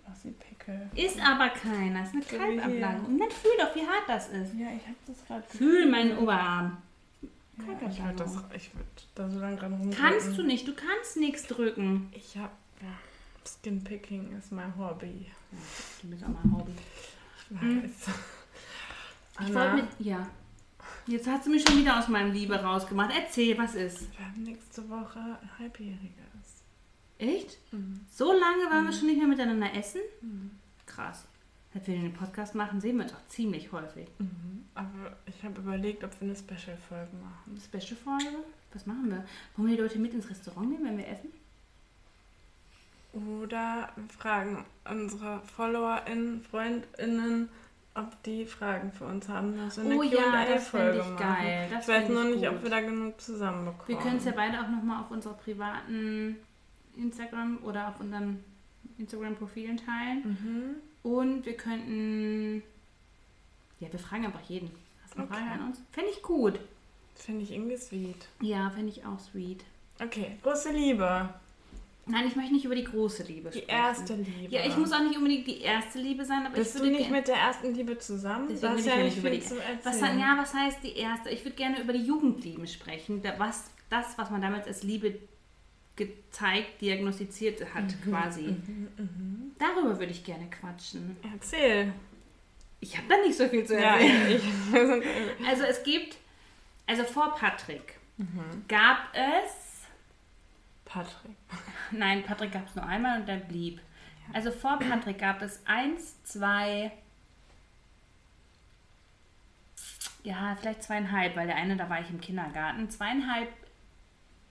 Ach, 0.08 0.14
sie 0.14 0.30
Pickel. 0.30 0.88
Ist 0.94 1.20
aber 1.20 1.48
keiner. 1.48 2.02
Ist 2.04 2.12
eine 2.14 2.22
So 2.22 2.30
wie 2.30 2.36
Kalkablagerung. 2.36 3.06
Und 3.06 3.18
dann 3.18 3.30
fühl 3.30 3.50
doch, 3.58 3.74
wie 3.74 3.80
hart 3.86 4.04
das 4.08 4.28
ist. 4.28 4.54
Ja, 4.54 4.66
ich 4.76 4.86
hab 4.86 4.94
das 5.06 5.24
gerade 5.26 5.42
Fühl 5.48 5.90
meinen 5.90 6.18
Oberarm. 6.18 6.78
Ja, 7.58 7.88
ich 7.88 8.02
würde 8.02 8.14
das, 8.16 8.36
ich 8.56 8.74
würd 8.74 8.86
da 9.14 9.28
so 9.30 9.38
lange 9.38 9.56
dran 9.56 9.72
rumdrücken. 9.74 9.98
Kannst 9.98 10.38
du 10.38 10.42
nicht, 10.42 10.66
du 10.66 10.74
kannst 10.74 11.16
nichts 11.18 11.46
drücken. 11.46 12.08
Ich 12.12 12.36
hab, 12.36 12.50
ja, 12.80 12.88
Skinpicking 13.46 14.36
ist 14.38 14.52
mein 14.52 14.74
Hobby. 14.78 15.26
Du 16.02 16.08
bist 16.08 16.24
auch 16.24 16.28
mein 16.28 16.52
Hobby. 16.56 16.72
Ich 17.50 17.60
Mhm. 17.60 17.82
weiß. 17.84 17.90
Ich 19.40 19.46
wollte 19.46 19.60
Anna, 19.70 19.74
mit. 19.76 19.86
Ja. 19.98 20.28
Jetzt 21.06 21.26
hast 21.26 21.46
du 21.46 21.50
mich 21.50 21.66
schon 21.66 21.78
wieder 21.78 21.98
aus 21.98 22.06
meinem 22.08 22.32
Liebe 22.32 22.54
rausgemacht. 22.54 23.12
Erzähl, 23.16 23.56
was 23.58 23.74
ist? 23.74 24.02
wir 24.18 24.26
haben 24.26 24.42
nächste 24.42 24.88
Woche 24.90 25.18
ein 25.18 25.58
Halbjähriges. 25.58 26.62
Echt? 27.18 27.58
Mhm. 27.72 28.04
So 28.10 28.30
lange 28.32 28.64
waren 28.70 28.84
wir 28.86 28.92
schon 28.92 29.06
nicht 29.06 29.18
mehr 29.18 29.26
miteinander 29.26 29.74
essen? 29.74 30.00
Krass. 30.86 31.24
Seit 31.74 31.86
wir 31.86 31.94
den 31.94 32.12
Podcast 32.12 32.54
machen, 32.54 32.80
sehen 32.80 32.96
wir 32.96 33.04
uns 33.04 33.14
auch 33.14 33.26
ziemlich 33.28 33.72
häufig. 33.72 34.08
Mhm. 34.18 34.64
Aber 34.74 35.16
ich 35.26 35.42
habe 35.42 35.60
überlegt, 35.60 36.04
ob 36.04 36.10
wir 36.20 36.28
eine 36.28 36.36
Special-Folge 36.36 37.12
machen. 37.16 37.60
Special-Folge? 37.60 38.44
Was 38.72 38.86
machen 38.86 39.10
wir? 39.10 39.24
Wollen 39.56 39.68
wir 39.68 39.76
die 39.76 39.82
Leute 39.82 39.98
mit 39.98 40.12
ins 40.14 40.28
Restaurant 40.28 40.70
nehmen, 40.70 40.84
wenn 40.84 40.98
wir 40.98 41.08
essen? 41.08 41.30
Oder 43.12 43.90
wir 43.96 44.08
fragen 44.08 44.64
unsere 44.88 45.40
FollowerInnen, 45.40 46.42
FreundInnen, 46.42 47.48
ob 47.94 48.22
die 48.22 48.46
Fragen 48.46 48.90
für 48.90 49.04
uns 49.04 49.28
haben, 49.28 49.54
wir 49.54 49.82
eine 49.82 49.96
Oh 49.96 50.02
ja, 50.02 50.46
das 50.46 50.68
fände 50.68 50.98
ich 50.98 51.04
machen. 51.04 51.16
geil. 51.18 51.68
Das 51.70 51.82
ich 51.82 51.94
weiß 51.94 52.08
nur 52.08 52.24
ich 52.30 52.36
nicht, 52.36 52.48
ob 52.48 52.62
wir 52.62 52.70
da 52.70 52.80
genug 52.80 53.20
zusammenbekommen. 53.20 53.88
Wir 53.88 53.98
können 53.98 54.16
es 54.16 54.24
ja 54.24 54.32
beide 54.34 54.60
auch 54.60 54.68
nochmal 54.68 55.02
auf 55.02 55.10
unserer 55.10 55.34
privaten 55.34 56.36
Instagram 56.96 57.58
oder 57.64 57.88
auf 57.88 58.00
unseren 58.00 58.42
Instagram-Profilen 58.96 59.76
teilen. 59.76 60.22
Mhm. 60.24 60.91
Und 61.02 61.44
wir 61.46 61.56
könnten. 61.56 62.62
Ja, 63.80 63.90
wir 63.90 63.98
fragen 63.98 64.26
einfach 64.26 64.42
jeden. 64.48 64.70
Hast 65.02 65.14
du 65.14 65.18
eine 65.18 65.26
Okay. 65.28 65.36
Frage 65.38 65.50
an 65.50 65.66
uns? 65.68 65.80
Fände 65.90 66.10
ich 66.10 66.22
gut. 66.22 66.60
Finde 67.16 67.42
ich 67.42 67.50
irgendwie 67.52 67.76
sweet. 67.76 68.26
Ja, 68.40 68.70
fände 68.70 68.88
ich 68.90 69.04
auch 69.04 69.18
sweet. 69.18 69.64
Okay, 70.00 70.36
große 70.42 70.70
Liebe. 70.72 71.28
Nein, 72.06 72.26
ich 72.26 72.34
möchte 72.34 72.52
nicht 72.52 72.64
über 72.64 72.74
die 72.74 72.82
große 72.84 73.22
Liebe 73.24 73.50
Die 73.50 73.58
sprechen. 73.60 73.78
erste 73.78 74.14
Liebe. 74.16 74.52
Ja, 74.52 74.66
ich 74.66 74.76
muss 74.76 74.92
auch 74.92 75.02
nicht 75.02 75.16
unbedingt 75.16 75.46
die 75.46 75.60
erste 75.60 76.00
Liebe 76.00 76.24
sein, 76.24 76.44
aber 76.46 76.56
Bist 76.56 76.70
ich 76.74 76.80
du 76.80 76.86
würde 76.86 76.92
nicht 76.96 77.04
gerne- 77.06 77.18
mit 77.18 77.28
der 77.28 77.36
ersten 77.36 77.74
Liebe 77.74 77.96
zusammen? 77.98 78.48
Deswegen 78.50 78.72
Du 78.72 78.78
will 78.78 78.80
ich 78.80 78.86
ja 78.86 78.96
nicht 78.96 79.04
nicht 79.16 79.20
viel 79.20 79.30
die- 79.30 79.40
zu 79.46 79.56
Was, 79.84 79.96
erzählen. 80.00 80.18
ja, 80.18 80.36
was 80.36 80.52
heißt 80.52 80.78
die 80.82 80.96
erste? 80.96 81.30
Ich 81.30 81.44
würde 81.44 81.54
gerne 81.56 81.80
über 81.80 81.92
die 81.92 82.02
Jugendlieben 82.04 82.66
sprechen. 82.66 83.22
Was, 83.38 83.70
das, 83.88 84.18
was 84.18 84.30
man 84.30 84.42
damals 84.42 84.66
als 84.66 84.82
Liebe 84.82 85.16
gezeigt, 85.96 86.80
diagnostiziert 86.80 87.62
hat, 87.74 87.84
Mhm, 87.84 88.10
quasi. 88.10 88.56
Darüber 89.58 89.98
würde 89.98 90.12
ich 90.12 90.24
gerne 90.24 90.48
quatschen. 90.50 91.16
Erzähl. 91.32 91.92
Ich 92.80 92.96
habe 92.96 93.06
da 93.08 93.16
nicht 93.18 93.36
so 93.36 93.46
viel 93.48 93.64
zu 93.64 93.74
Ja, 93.80 93.96
erzählen. 93.96 94.30
ich. 94.36 95.46
Also 95.48 95.62
es 95.64 95.82
gibt, 95.82 96.16
also 96.86 97.04
vor 97.04 97.34
Patrick 97.34 97.98
Mhm. 98.16 98.64
gab 98.68 99.08
es, 99.14 99.82
Patrick. 100.84 101.36
nein, 101.90 102.22
Patrick 102.24 102.52
gab 102.52 102.66
es 102.68 102.74
nur 102.74 102.84
einmal 102.86 103.20
und 103.20 103.26
der 103.28 103.36
blieb. 103.36 103.80
Also 104.32 104.50
vor 104.50 104.78
Patrick 104.78 105.18
gab 105.18 105.42
es 105.42 105.60
eins, 105.66 106.22
zwei, 106.24 106.92
ja, 110.24 110.56
vielleicht 110.60 110.82
zweieinhalb, 110.82 111.36
weil 111.36 111.46
der 111.46 111.56
eine, 111.56 111.76
da 111.76 111.88
war 111.90 112.00
ich 112.00 112.08
im 112.10 112.20
Kindergarten, 112.20 112.88
zweieinhalb 112.90 113.48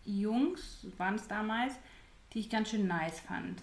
Jungs 0.06 0.86
waren 0.98 1.16
es 1.16 1.28
damals, 1.28 1.74
die 2.34 2.40
ich 2.40 2.50
ganz 2.50 2.70
schön 2.70 2.88
nice 2.88 3.20
fand. 3.20 3.62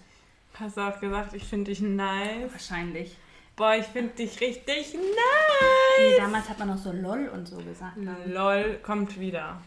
Hast 0.55 0.77
du 0.77 0.81
auch 0.81 0.99
gesagt, 0.99 1.33
ich 1.33 1.43
finde 1.43 1.71
dich 1.71 1.81
nice. 1.81 2.51
Wahrscheinlich. 2.51 3.15
Boah, 3.55 3.75
ich 3.75 3.85
finde 3.85 4.13
dich 4.15 4.39
richtig 4.39 4.93
Nee, 4.93 6.09
nice. 6.09 6.17
damals 6.17 6.49
hat 6.49 6.59
man 6.59 6.69
noch 6.69 6.77
so 6.77 6.91
LOL 6.91 7.27
und 7.29 7.47
so 7.47 7.57
gesagt. 7.57 7.97
LOL 8.25 8.79
kommt 8.83 9.19
wieder. 9.19 9.61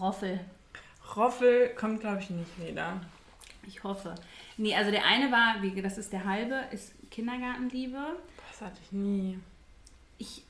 Roffel. 0.00 0.40
Roffel 1.16 1.70
kommt, 1.70 2.00
glaube 2.00 2.20
ich, 2.20 2.30
nicht 2.30 2.58
wieder. 2.58 3.00
Ich 3.66 3.82
hoffe. 3.84 4.14
Nee, 4.56 4.74
also 4.74 4.90
der 4.90 5.04
eine 5.04 5.30
war, 5.30 5.56
wie, 5.60 5.80
das 5.80 5.98
ist 5.98 6.12
der 6.12 6.24
halbe, 6.24 6.64
ist 6.72 6.92
Kindergartenliebe. 7.10 8.16
Das 8.50 8.62
hatte 8.62 8.78
ich 8.82 8.92
nie. 8.92 9.38
Ich, 10.16 10.42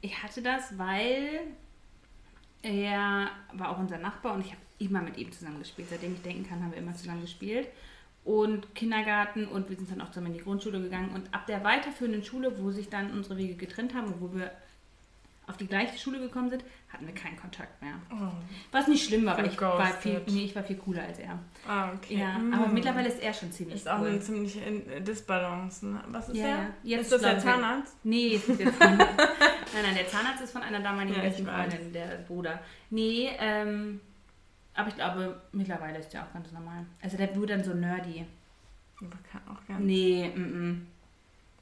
ich 0.00 0.22
hatte 0.22 0.40
das, 0.40 0.78
weil 0.78 1.40
er 2.62 3.28
war 3.52 3.70
auch 3.70 3.78
unser 3.78 3.98
Nachbar 3.98 4.34
und 4.34 4.40
ich 4.44 4.52
habe 4.52 4.60
immer 4.80 5.00
mit 5.02 5.16
ihm 5.18 5.30
zusammen 5.30 5.58
gespielt. 5.60 5.88
Seitdem 5.90 6.14
ich 6.14 6.22
denken 6.22 6.48
kann, 6.48 6.62
haben 6.62 6.72
wir 6.72 6.78
immer 6.78 6.94
zusammen 6.94 7.20
gespielt. 7.20 7.68
Und 8.24 8.74
Kindergarten 8.74 9.46
und 9.46 9.70
wir 9.70 9.76
sind 9.76 9.90
dann 9.90 10.00
auch 10.02 10.08
zusammen 10.10 10.28
in 10.28 10.32
die 10.34 10.40
Grundschule 10.44 10.80
gegangen. 10.80 11.10
Und 11.14 11.32
ab 11.32 11.46
der 11.46 11.64
weiterführenden 11.64 12.22
Schule, 12.24 12.52
wo 12.58 12.70
sich 12.70 12.88
dann 12.88 13.12
unsere 13.12 13.36
Wege 13.38 13.54
getrennt 13.54 13.94
haben 13.94 14.08
und 14.12 14.20
wo 14.20 14.34
wir 14.36 14.50
auf 15.46 15.56
die 15.56 15.66
gleiche 15.66 15.98
Schule 15.98 16.20
gekommen 16.20 16.48
sind, 16.50 16.62
hatten 16.92 17.06
wir 17.06 17.14
keinen 17.14 17.36
Kontakt 17.36 17.80
mehr. 17.82 17.94
Oh. 18.12 18.28
Was 18.70 18.86
nicht 18.86 19.04
schlimm 19.04 19.24
war, 19.26 19.36
weil 19.36 19.46
ich 19.46 19.60
war, 19.60 19.84
viel, 19.94 20.20
nee, 20.28 20.44
ich 20.44 20.54
war 20.54 20.62
viel 20.62 20.76
cooler 20.76 21.02
als 21.02 21.18
er. 21.18 21.38
Ah, 21.66 21.90
okay. 21.92 22.18
Ja, 22.18 22.38
Mm. 22.38 22.54
aber 22.54 22.68
mittlerweile 22.68 23.08
ist 23.08 23.20
er 23.20 23.32
schon 23.34 23.50
ziemlich 23.50 23.76
Ist 23.76 23.88
auch 23.88 24.00
cool. 24.00 24.08
eine 24.10 24.20
ziemliche 24.20 24.60
Disbalance. 25.00 25.86
Ne? 25.86 26.04
Was 26.08 26.28
ist 26.28 26.36
Ja, 26.36 26.68
der? 26.84 27.00
ist 27.00 27.10
das 27.10 27.20
der 27.22 27.34
glaub 27.34 27.38
ich- 27.38 27.50
Zahnarzt? 27.50 27.96
Nee, 28.04 28.26
ist 28.28 28.48
nicht 28.48 28.60
der 28.60 28.78
Zahnarzt. 28.78 29.14
nein, 29.18 29.82
nein, 29.82 29.94
der 29.96 30.06
Zahnarzt 30.08 30.42
ist 30.44 30.52
von 30.52 30.62
einer 30.62 30.80
damaligen 30.80 31.16
Ja, 31.16 31.22
besten. 31.22 31.46
Freundin, 31.46 31.92
der 31.92 32.06
Bruder. 32.28 32.60
Nee, 32.90 33.30
ähm, 33.40 34.00
aber 34.80 34.88
ich 34.88 34.94
glaube, 34.96 35.40
mittlerweile 35.52 35.98
ist 35.98 36.10
der 36.12 36.24
auch 36.24 36.32
ganz 36.32 36.50
normal. 36.52 36.84
Also 37.02 37.16
der 37.16 37.34
wurde 37.36 37.54
dann 37.56 37.64
so 37.64 37.74
nerdy. 37.74 38.26
Aber 39.00 39.16
kann 39.30 39.40
auch 39.48 39.64
gern. 39.66 39.84
Nee, 39.86 40.30
mm, 40.34 40.40
mm. 40.70 40.86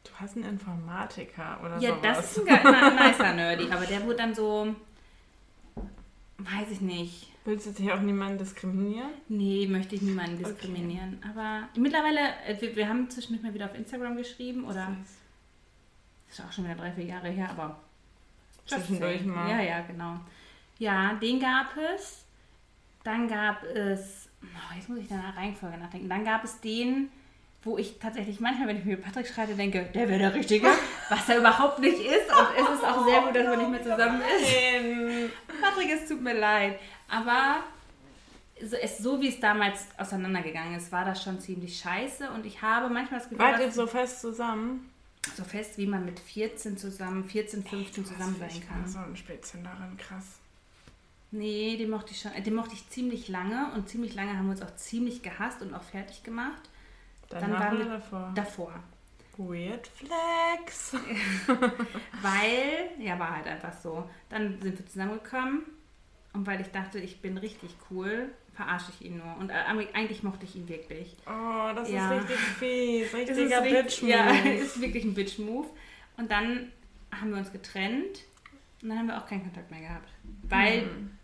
Du 0.05 0.11
hast 0.21 0.37
einen 0.37 0.47
Informatiker 0.47 1.59
oder 1.63 1.79
Ja, 1.79 1.91
sowas. 1.91 2.03
das 2.03 2.37
ist 2.39 2.49
ein 2.49 2.61
na, 2.65 3.09
nicer 3.09 3.35
Nerdy, 3.35 3.71
aber 3.71 3.85
der 3.85 4.03
wurde 4.05 4.17
dann 4.17 4.35
so, 4.35 4.75
weiß 6.39 6.71
ich 6.71 6.81
nicht. 6.81 7.33
Willst 7.45 7.67
du 7.67 7.71
dich 7.71 7.93
auch 7.93 8.01
niemanden 8.01 8.39
diskriminieren? 8.39 9.11
Nee, 9.29 9.67
möchte 9.69 9.95
ich 9.97 10.03
niemanden 10.03 10.37
Okay. 10.45 10.53
diskriminieren. 10.53 11.23
Aber 11.29 11.69
mittlerweile, 11.77 12.21
äh, 12.47 12.61
wir, 12.61 12.75
wir 12.77 12.89
haben 12.89 13.09
zwischendurch 13.11 13.43
mal 13.43 13.55
wieder 13.55 13.67
auf 13.67 13.75
Instagram 13.75 14.17
geschrieben 14.17 14.65
oder 14.65 14.89
Das 16.29 16.39
ist 16.39 16.45
auch 16.45 16.53
schon 16.53 16.65
wieder 16.65 16.75
drei, 16.75 16.93
vier 16.93 17.05
Jahre 17.05 17.29
her, 17.29 17.51
aber 17.51 17.79
Zwischendurch 18.67 19.25
mal. 19.25 19.49
Ja, 19.51 19.61
ja, 19.63 19.81
genau. 19.81 20.21
Ja, 20.79 21.15
den 21.15 21.41
gab 21.41 21.75
es. 21.95 22.25
Dann 23.05 23.29
gab 23.29 23.63
es, 23.65 24.29
oh, 24.43 24.75
jetzt 24.77 24.89
muss 24.89 24.99
ich 24.99 25.09
dann 25.09 25.19
nach 25.23 25.37
Reihenfolge 25.37 25.79
nachdenken. 25.79 26.09
Dann 26.09 26.25
gab 26.25 26.45
es 26.45 26.61
den, 26.61 27.11
wo 27.63 27.79
ich 27.79 27.99
tatsächlich 27.99 28.41
manchmal, 28.41 28.69
wenn 28.69 28.79
ich 28.79 28.85
mir 28.85 28.97
Patrick 28.97 29.27
schreibe, 29.27 29.55
denke, 29.55 29.89
der 29.95 30.09
wäre 30.09 30.19
der 30.19 30.35
Richtige, 30.35 30.69
was 31.09 31.29
er 31.29 31.39
überhaupt 31.39 31.79
nicht 31.79 31.99
ist. 31.99 32.29
Und 32.31 32.47
es 32.57 32.75
ist 32.75 32.85
auch 32.85 33.05
sehr 33.07 33.21
gut, 33.23 33.35
dass 33.37 33.47
man 33.47 33.59
nicht 33.59 33.71
mehr 33.71 33.83
zusammen 33.83 34.21
ist. 34.21 35.33
Patrick, 35.63 35.91
es 35.91 36.09
tut 36.09 36.23
mir 36.23 36.39
leid. 36.39 36.79
Aber 37.09 37.63
so, 38.63 38.77
es, 38.77 38.99
so 38.99 39.21
wie 39.21 39.29
es 39.29 39.41
damals 39.41 39.87
auseinandergegangen 39.97 40.75
ist, 40.77 40.91
war 40.93 41.05
das 41.05 41.23
schon 41.23 41.41
ziemlich 41.41 41.79
scheiße. 41.79 42.31
Und 42.31 42.45
ich 42.47 42.61
habe 42.63 42.89
manchmal 42.93 43.21
das 43.21 43.29
Gefühl, 43.29 43.45
Wart 43.47 43.61
ihr 43.61 43.71
so 43.73 43.87
fest 43.87 44.21
zusammen? 44.21 44.91
so 45.37 45.45
fest, 45.45 45.77
wie 45.77 45.87
man 45.87 46.05
mit 46.05 46.19
14 46.21 46.79
zusammen, 46.79 47.25
14, 47.25 47.63
15 47.63 48.07
zusammen 48.07 48.37
sein 48.39 48.49
Ich 48.51 48.67
kann. 48.67 48.81
war 48.83 48.89
so 48.89 48.99
ein 48.99 49.17
Spätzünderin, 49.17 49.97
krass. 49.99 50.39
Nee, 51.31 51.77
den 51.77 51.91
mochte 51.91 52.13
ich 52.13 52.21
schon, 52.21 52.33
äh, 52.33 52.41
den 52.43 52.55
mochte 52.55 52.75
ich 52.75 52.89
ziemlich 52.89 53.29
lange 53.29 53.71
und 53.75 53.89
ziemlich 53.89 54.15
lange 54.15 54.37
haben 54.37 54.47
wir 54.47 54.53
uns 54.53 54.63
auch 54.63 54.75
ziemlich 54.77 55.23
gehasst 55.23 55.61
und 55.63 55.75
auch 55.75 55.83
fertig 55.83 56.23
gemacht. 56.23 56.63
Dann, 57.29 57.41
Dann 57.43 57.53
war 57.53 57.61
waren 57.61 57.79
wir 57.79 57.85
davor. 57.87 58.33
Davor. 58.35 58.73
Weird 59.37 59.87
Flex. 59.87 60.95
Weil, 62.23 62.91
ja, 62.99 63.19
war 63.19 63.37
halt 63.37 63.47
einfach 63.47 63.73
so. 63.73 64.09
Dann 64.31 64.61
sind 64.61 64.79
wir 64.79 64.87
zusammengekommen 64.87 65.63
und 66.33 66.47
weil 66.47 66.61
ich 66.61 66.69
dachte, 66.69 66.99
ich 66.99 67.21
bin 67.21 67.39
richtig 67.39 67.77
cool, 67.91 68.31
verarsche 68.55 68.91
ich 68.99 69.07
ihn 69.07 69.19
nur. 69.19 69.37
Und 69.39 69.51
äh, 69.51 69.55
eigentlich 69.93 70.23
mochte 70.23 70.45
ich 70.45 70.57
ihn 70.57 70.69
wirklich. 70.69 71.15
Oh, 71.27 71.73
das 71.75 71.91
Ja. 71.91 72.13
ist 72.19 72.23
richtig 72.23 72.39
fies. 72.59 73.07
Es 73.09 73.15
Richtiger 73.15 73.63
richtig- 73.63 74.01
bitch 74.01 74.03
Ja, 74.03 74.31
ist 74.55 74.81
wirklich 74.81 75.05
ein 75.05 75.15
Bitch-Move. 75.15 75.69
Und 76.17 76.31
dann 76.31 76.73
haben 77.13 77.31
wir 77.31 77.39
uns 77.39 77.53
getrennt 77.53 78.25
und 78.83 78.89
dann 78.89 78.99
haben 78.99 79.07
wir 79.07 79.19
auch 79.19 79.27
keinen 79.27 79.43
Kontakt 79.43 79.71
mehr 79.71 79.81
gehabt. 79.81 80.09
Weil 80.49 80.83
Hm. 80.83 81.18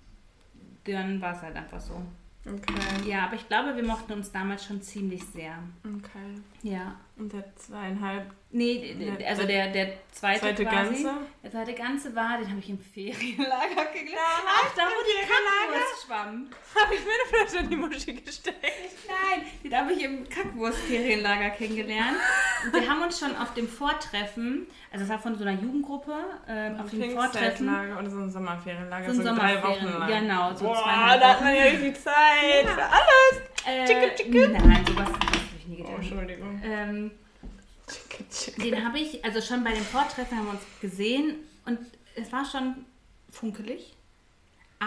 Dann 0.92 1.20
war 1.20 1.34
es 1.34 1.42
halt 1.42 1.56
einfach 1.56 1.80
so. 1.80 2.00
Okay. 2.46 3.08
Ja, 3.10 3.24
aber 3.24 3.36
ich 3.36 3.48
glaube, 3.48 3.74
wir 3.74 3.82
mochten 3.82 4.12
uns 4.12 4.30
damals 4.30 4.66
schon 4.66 4.82
ziemlich 4.82 5.24
sehr. 5.24 5.54
Okay. 5.82 6.34
Ja. 6.62 6.94
Und 7.16 7.32
der 7.32 7.56
zweieinhalb 7.56 8.30
Nee, 8.50 8.94
Der- 9.18 9.28
also 9.30 9.44
der, 9.46 9.68
der 9.72 9.94
zweite, 10.12 10.40
zweite 10.40 10.64
quasi. 10.64 11.02
Ganze? 11.02 11.10
Der 11.42 11.50
zweite 11.50 11.72
Ganze 11.74 12.14
war, 12.14 12.38
den 12.38 12.48
habe 12.50 12.60
ich 12.60 12.68
im 12.68 12.78
Ferienlager 12.78 13.84
kennengelernt. 13.92 14.44
Ach, 14.46 14.74
da 14.76 14.82
wo 14.82 15.02
die 15.04 15.26
Kackwurst 15.26 16.06
schwamm. 16.06 16.48
habe 16.82 16.94
ich 16.94 17.00
mir 17.00 17.10
eine 17.12 17.46
Flasche 17.48 17.64
in 17.64 17.70
die 17.70 17.76
Muschi 17.76 18.12
gesteckt. 18.14 18.60
Nein, 19.08 19.46
den 19.64 19.74
habe 19.76 19.92
ich 19.94 20.02
im 20.04 20.28
Kackwurst-Ferienlager 20.28 21.50
kennengelernt. 21.50 22.18
Wir 22.72 22.88
haben 22.88 23.02
uns 23.02 23.18
schon 23.18 23.36
auf 23.36 23.54
dem 23.54 23.68
Vortreffen, 23.68 24.66
also 24.92 25.04
es 25.04 25.10
war 25.10 25.18
von 25.18 25.36
so 25.36 25.44
einer 25.44 25.60
Jugendgruppe, 25.60 26.14
ähm, 26.48 26.80
auf 26.80 26.90
dem 26.90 27.10
Vortreffen. 27.10 27.68
Oder 27.68 28.10
so 28.10 28.18
ein 28.18 28.30
Sommerferienlager. 28.30 29.12
So 29.14 29.20
ein 29.20 29.26
so 29.26 29.34
drei 29.34 29.54
Sommerferien- 29.54 29.62
Wochen 29.92 29.98
lang. 29.98 30.08
genau, 30.08 30.54
so 30.54 30.64
Boah, 30.64 30.82
zweieinhalb 30.82 31.20
da 31.20 31.28
hat 31.28 31.36
Wochen. 31.36 31.44
man 31.44 31.54
ja 31.56 31.62
richtig 31.64 31.94
Zeit 32.02 32.66
für 32.66 32.82
alles. 32.82 33.40
Äh, 33.66 33.86
Chicke, 33.86 34.14
chicke. 34.16 34.48
Nein, 34.48 34.84
sowas 34.86 35.08
habe 35.08 35.18
ich 35.58 35.66
nie 35.66 35.76
Oh, 35.80 35.82
getan. 35.84 35.94
Entschuldigung. 35.96 36.62
Ähm, 36.64 37.10
Chicke, 37.86 38.24
chicke. 38.30 38.62
Den 38.62 38.84
habe 38.86 38.98
ich, 38.98 39.24
also 39.24 39.40
schon 39.40 39.62
bei 39.64 39.72
dem 39.72 39.82
Vortreffen 39.84 40.38
haben 40.38 40.46
wir 40.46 40.52
uns 40.52 40.62
gesehen 40.80 41.36
und 41.66 41.78
es 42.14 42.32
war 42.32 42.44
schon 42.44 42.84
funkelig. 43.30 43.96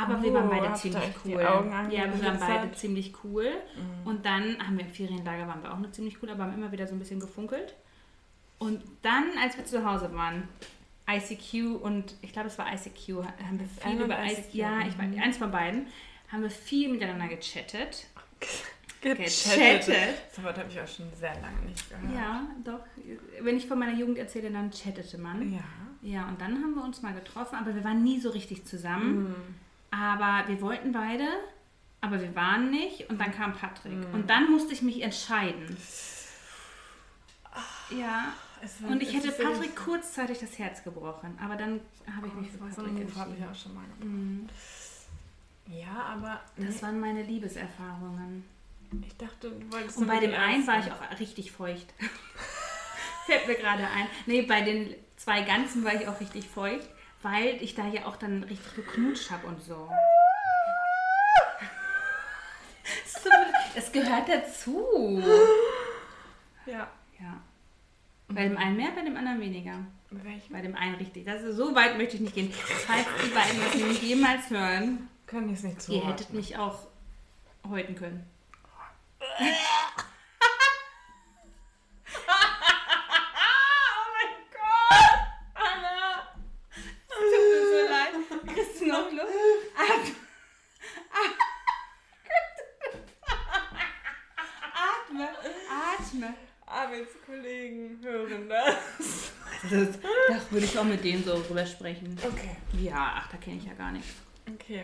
Aber 0.04 0.22
wir 0.22 0.32
Oh, 0.32 0.34
waren 0.36 0.50
beide 0.50 0.74
ziemlich 0.74 1.10
cool. 1.26 1.42
Ja, 1.42 1.90
wir 1.90 2.24
waren 2.24 2.40
beide 2.40 2.72
ziemlich 2.74 3.14
cool. 3.24 3.52
Und 4.06 4.26
dann 4.26 4.58
haben 4.66 4.78
wir 4.78 4.86
im 4.86 4.92
Ferienlager 4.92 5.48
waren 5.48 5.64
wir 5.64 5.74
auch 5.74 5.80
noch 5.80 5.92
ziemlich 5.92 6.22
cool, 6.22 6.30
aber 6.30 6.44
haben 6.44 6.54
immer 6.54 6.72
wieder 6.72 6.88
so 6.88 6.96
ein 6.96 7.00
bisschen 7.00 7.20
gefunkelt. 7.20 7.76
Und 8.60 8.82
dann, 9.02 9.26
als 9.42 9.58
wir 9.58 9.66
zu 9.66 9.86
Hause 9.86 10.14
waren, 10.14 10.48
ICQ 11.10 11.82
und 11.82 12.16
ich 12.22 12.34
glaube, 12.34 12.48
es 12.48 12.58
war 12.58 12.68
ICQ, 12.74 13.24
haben 13.46 13.60
wir 13.60 13.68
viel 13.68 14.02
über 14.02 14.24
ICQ, 14.24 14.40
ICQ. 14.40 14.54
Ja, 14.56 14.82
ich 14.82 14.98
weiß, 14.98 15.08
mhm. 15.08 15.20
eins 15.22 15.38
von 15.38 15.52
beiden, 15.52 15.88
haben 16.32 16.42
wir 16.42 16.50
viel 16.50 16.90
miteinander 16.90 17.28
gechattet. 17.28 18.08
Gechattet. 19.02 19.88
Das 20.36 20.44
Wort 20.44 20.58
habe 20.58 20.70
ich 20.70 20.82
auch 20.82 20.88
schon 20.88 21.06
sehr 21.14 21.34
lange 21.40 21.62
nicht 21.66 21.90
gehört. 21.90 22.14
Ja, 22.14 22.48
doch. 22.64 22.80
Wenn 23.42 23.56
ich 23.58 23.68
von 23.68 23.80
meiner 23.80 23.98
Jugend 23.98 24.18
erzähle, 24.18 24.52
dann 24.52 24.72
chattete 24.72 25.18
man. 25.18 25.54
Ja. 25.54 25.64
Ja, 26.02 26.28
und 26.28 26.40
dann 26.40 26.62
haben 26.62 26.76
wir 26.76 26.84
uns 26.84 27.02
mal 27.02 27.14
getroffen, 27.14 27.56
aber 27.56 27.74
wir 27.74 27.84
waren 27.84 28.04
nie 28.04 28.20
so 28.20 28.30
richtig 28.30 28.66
zusammen. 28.66 29.36
Aber 29.92 30.48
wir 30.48 30.62
wollten 30.62 30.92
beide, 30.92 31.26
aber 32.02 32.22
wir 32.22 32.36
waren 32.36 32.70
nicht. 32.72 33.10
Und 33.10 33.20
dann 33.20 33.32
kam 33.34 33.54
Patrick. 33.54 33.94
Und 34.14 34.30
dann 34.30 34.52
musste 34.52 34.74
ich 34.74 34.82
mich 34.82 35.02
entscheiden. 35.02 35.78
Ja, 37.90 38.34
Es 38.62 38.82
war- 38.82 38.90
und 38.90 39.02
ich 39.04 39.14
hätte 39.14 39.32
Patrick 39.32 39.76
kurzzeitig 39.76 40.40
das 40.40 40.58
Herz 40.58 40.84
gebrochen. 40.84 41.38
Aber 41.42 41.56
dann 41.56 41.80
habe 42.16 42.28
ich 42.28 42.34
mich 42.34 42.50
für 42.52 42.58
Patrick 42.58 42.78
Move 42.92 43.16
habe 43.16 43.34
ich 43.34 43.40
entschieden. 43.42 43.50
auch 43.50 43.56
schon 43.56 43.74
mal. 43.76 43.84
Mhm. 44.02 44.50
Ja, 45.68 46.04
aber 46.14 46.42
Das 46.56 46.76
nee, 46.76 46.82
waren 46.82 47.00
meine 47.00 47.24
Liebeserfahrungen. 47.24 48.44
ich 49.06 49.16
dachte, 49.18 49.52
du 49.52 49.72
wolltest 49.72 49.98
Und 49.98 50.08
bei 50.08 50.20
dem 50.20 50.34
einen 50.34 50.66
war 50.66 50.80
ich 50.80 50.92
auch 50.92 51.20
richtig 51.20 51.52
feucht. 51.52 51.88
Fällt 53.26 53.48
mir 53.48 53.56
gerade 53.56 53.84
ein. 53.84 54.08
Nee, 54.26 54.42
bei 54.44 54.62
den 54.62 54.96
zwei 55.18 55.42
Ganzen 55.42 55.84
war 55.84 55.94
ich 55.94 56.08
auch 56.08 56.20
richtig 56.20 56.48
feucht, 56.48 56.88
weil 57.22 57.62
ich 57.62 57.76
da 57.76 57.88
ja 57.88 58.06
auch 58.06 58.16
dann 58.18 58.44
richtig 58.44 58.76
geknutscht 58.76 59.32
habe 59.32 59.48
und 59.48 59.62
so. 59.64 59.76
Mir- 63.24 63.54
Es 63.76 63.92
gehört 63.92 64.30
dazu. 64.30 65.22
Ja. 66.66 66.90
Ja. 67.20 67.42
Bei 68.30 68.44
dem 68.44 68.58
einen 68.58 68.78
mehr, 68.78 68.92
bei 68.92 69.02
dem 69.02 69.16
anderen 69.18 69.40
weniger. 69.42 69.80
Welchen? 70.10 70.54
Bei 70.54 70.62
dem 70.62 70.76
einen 70.76 70.96
richtig. 70.96 71.26
Das 71.26 71.42
ist, 71.42 71.58
so 71.58 71.74
weit 71.76 71.98
möchte 71.98 72.16
ich 72.16 72.22
nicht 72.22 72.36
gehen. 72.36 72.52
Falls 72.54 73.06
die 73.24 73.30
beiden 73.30 73.60
das 73.64 73.74
nämlich 73.76 74.02
jemals 74.02 74.50
hören, 74.50 75.10
Kann 75.28 75.48
ich 75.50 75.56
es 75.58 75.64
nicht 75.64 75.76
ihr 75.76 75.80
zuordnen. 75.80 76.12
hättet 76.12 76.34
mich 76.34 76.58
auch 76.58 76.80
häuten 77.68 77.96
können. 77.96 78.30
Oh 82.70 84.04
mein 84.14 84.34
Gott! 84.52 85.20
Anna! 85.56 86.28
Tut 87.08 87.32
mir 87.32 87.64
so 87.68 87.80
leid. 87.90 88.14
Kriegst 88.56 88.82
du 88.82 88.86
noch 88.88 89.12
Luft? 89.12 89.74
Atme. 89.78 90.16
Atme. 94.74 95.28
Atme. 95.70 96.34
Arbeitskollegen 96.66 98.00
hören 98.04 98.48
das. 99.70 100.00
Das 100.30 100.52
würde 100.52 100.66
ich 100.66 100.78
auch 100.78 100.84
mit 100.84 101.04
denen 101.04 101.24
so 101.24 101.42
drüber 101.42 101.66
sprechen. 101.66 102.18
Okay. 102.24 102.56
Ja, 102.84 103.14
ach, 103.18 103.28
da 103.32 103.38
kenne 103.38 103.58
ich 103.58 103.66
ja 103.66 103.74
gar 103.74 103.92
nichts. 103.92 104.14
Okay. 104.54 104.84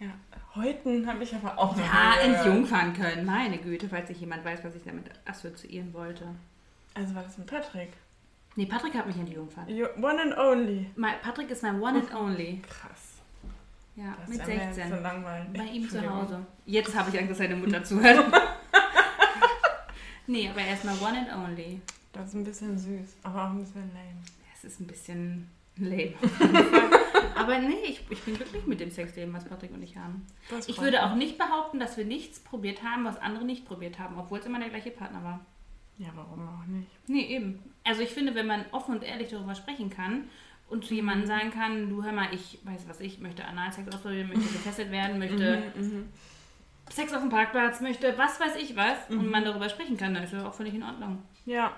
Ja, 0.00 0.08
heute 0.56 1.06
habe 1.06 1.22
ich 1.22 1.34
aber 1.34 1.56
auch 1.58 1.76
noch 1.76 1.84
Ja, 1.84 2.16
nie 2.16 2.28
gehört. 2.28 2.46
entjungfern 2.46 2.92
können. 2.94 3.24
Meine 3.24 3.58
Güte, 3.58 3.88
falls 3.88 4.08
sich 4.08 4.20
jemand 4.20 4.44
weiß, 4.44 4.60
was 4.64 4.74
ich 4.74 4.82
damit 4.84 5.06
assoziieren 5.24 5.92
wollte. 5.94 6.24
Also 6.94 7.14
war 7.14 7.22
das 7.22 7.38
mit 7.38 7.46
Patrick? 7.46 7.92
Nee, 8.56 8.66
Patrick 8.66 8.94
hat 8.94 9.06
mich 9.06 9.16
entjungfert. 9.16 9.68
You, 9.68 9.86
one 10.00 10.20
and 10.20 10.36
only. 10.38 10.86
Mein- 10.96 11.20
Patrick 11.22 11.50
ist 11.50 11.62
mein 11.62 11.80
One 11.80 11.98
and 12.00 12.14
Only. 12.14 12.60
Krass. 12.68 13.12
Ja, 13.96 14.14
Das 14.20 14.28
mit 14.28 14.40
ist 14.40 14.48
ja 14.48 14.54
mir 14.54 14.62
jetzt 14.64 14.74
16. 14.76 14.96
so 14.96 15.02
langweilig. 15.02 15.48
Bei 15.52 15.64
ihm 15.64 15.88
zu. 15.88 16.10
Hause. 16.10 16.46
Jetzt 16.66 16.96
habe 16.96 17.10
ich 17.10 17.18
Angst, 17.18 17.30
dass 17.30 17.38
seine 17.38 17.56
Mutter 17.56 17.82
zuhört. 17.82 18.24
nee, 20.26 20.48
aber 20.48 20.60
erstmal 20.60 20.96
One 20.98 21.18
and 21.18 21.32
Only. 21.32 21.80
Das 22.14 22.28
ist 22.28 22.34
ein 22.34 22.44
bisschen 22.44 22.78
süß, 22.78 23.16
aber 23.22 23.44
auch 23.44 23.50
ein 23.50 23.58
bisschen 23.60 23.90
lame. 23.92 24.16
Es 24.54 24.64
ist 24.64 24.80
ein 24.80 24.86
bisschen 24.86 25.50
lame. 25.76 26.14
aber 27.36 27.58
nee, 27.58 27.74
ich, 27.88 28.00
ich 28.10 28.22
bin 28.22 28.36
glücklich 28.36 28.66
mit 28.66 28.80
dem 28.80 28.90
Sexleben, 28.90 29.32
was 29.34 29.44
Patrick 29.44 29.72
und 29.72 29.82
ich 29.82 29.96
haben. 29.96 30.24
Ich 30.66 30.78
würde 30.78 30.92
mich. 30.98 31.00
auch 31.00 31.14
nicht 31.16 31.36
behaupten, 31.38 31.80
dass 31.80 31.96
wir 31.96 32.04
nichts 32.04 32.38
probiert 32.40 32.82
haben, 32.82 33.04
was 33.04 33.16
andere 33.20 33.44
nicht 33.44 33.66
probiert 33.66 33.98
haben, 33.98 34.16
obwohl 34.18 34.38
es 34.38 34.46
immer 34.46 34.60
der 34.60 34.68
gleiche 34.70 34.90
Partner 34.90 35.22
war. 35.24 35.40
Ja, 35.98 36.08
warum 36.14 36.48
auch 36.48 36.66
nicht? 36.66 36.88
Nee, 37.08 37.26
eben. 37.26 37.62
Also 37.84 38.00
ich 38.02 38.10
finde, 38.10 38.34
wenn 38.34 38.46
man 38.46 38.64
offen 38.72 38.94
und 38.96 39.02
ehrlich 39.04 39.28
darüber 39.30 39.54
sprechen 39.54 39.90
kann 39.90 40.24
und 40.68 40.84
zu 40.84 40.92
Mhm. 40.94 40.96
jemandem 40.98 41.26
sagen 41.26 41.50
kann, 41.50 41.88
du 41.90 42.02
hör 42.02 42.12
mal, 42.12 42.28
ich 42.32 42.58
weiß 42.64 42.84
was 42.88 43.00
ich, 43.00 43.18
möchte 43.20 43.44
Analsex 43.44 43.88
ausprobieren, 43.94 44.28
möchte 44.28 44.42
gefesselt 44.52 44.90
werden, 44.90 45.18
möchte 45.18 45.62
Mhm, 45.76 46.08
Sex 46.90 47.12
auf 47.12 47.20
dem 47.20 47.30
Parkplatz, 47.30 47.80
möchte 47.80 48.16
was 48.18 48.38
weiß 48.40 48.56
ich 48.56 48.76
was 48.76 49.08
Mhm. 49.08 49.18
und 49.20 49.30
man 49.30 49.44
darüber 49.44 49.68
sprechen 49.68 49.96
kann, 49.96 50.14
dann 50.14 50.24
ist 50.24 50.32
das 50.32 50.44
auch 50.44 50.54
völlig 50.54 50.74
in 50.74 50.82
Ordnung. 50.82 51.22
Ja, 51.46 51.74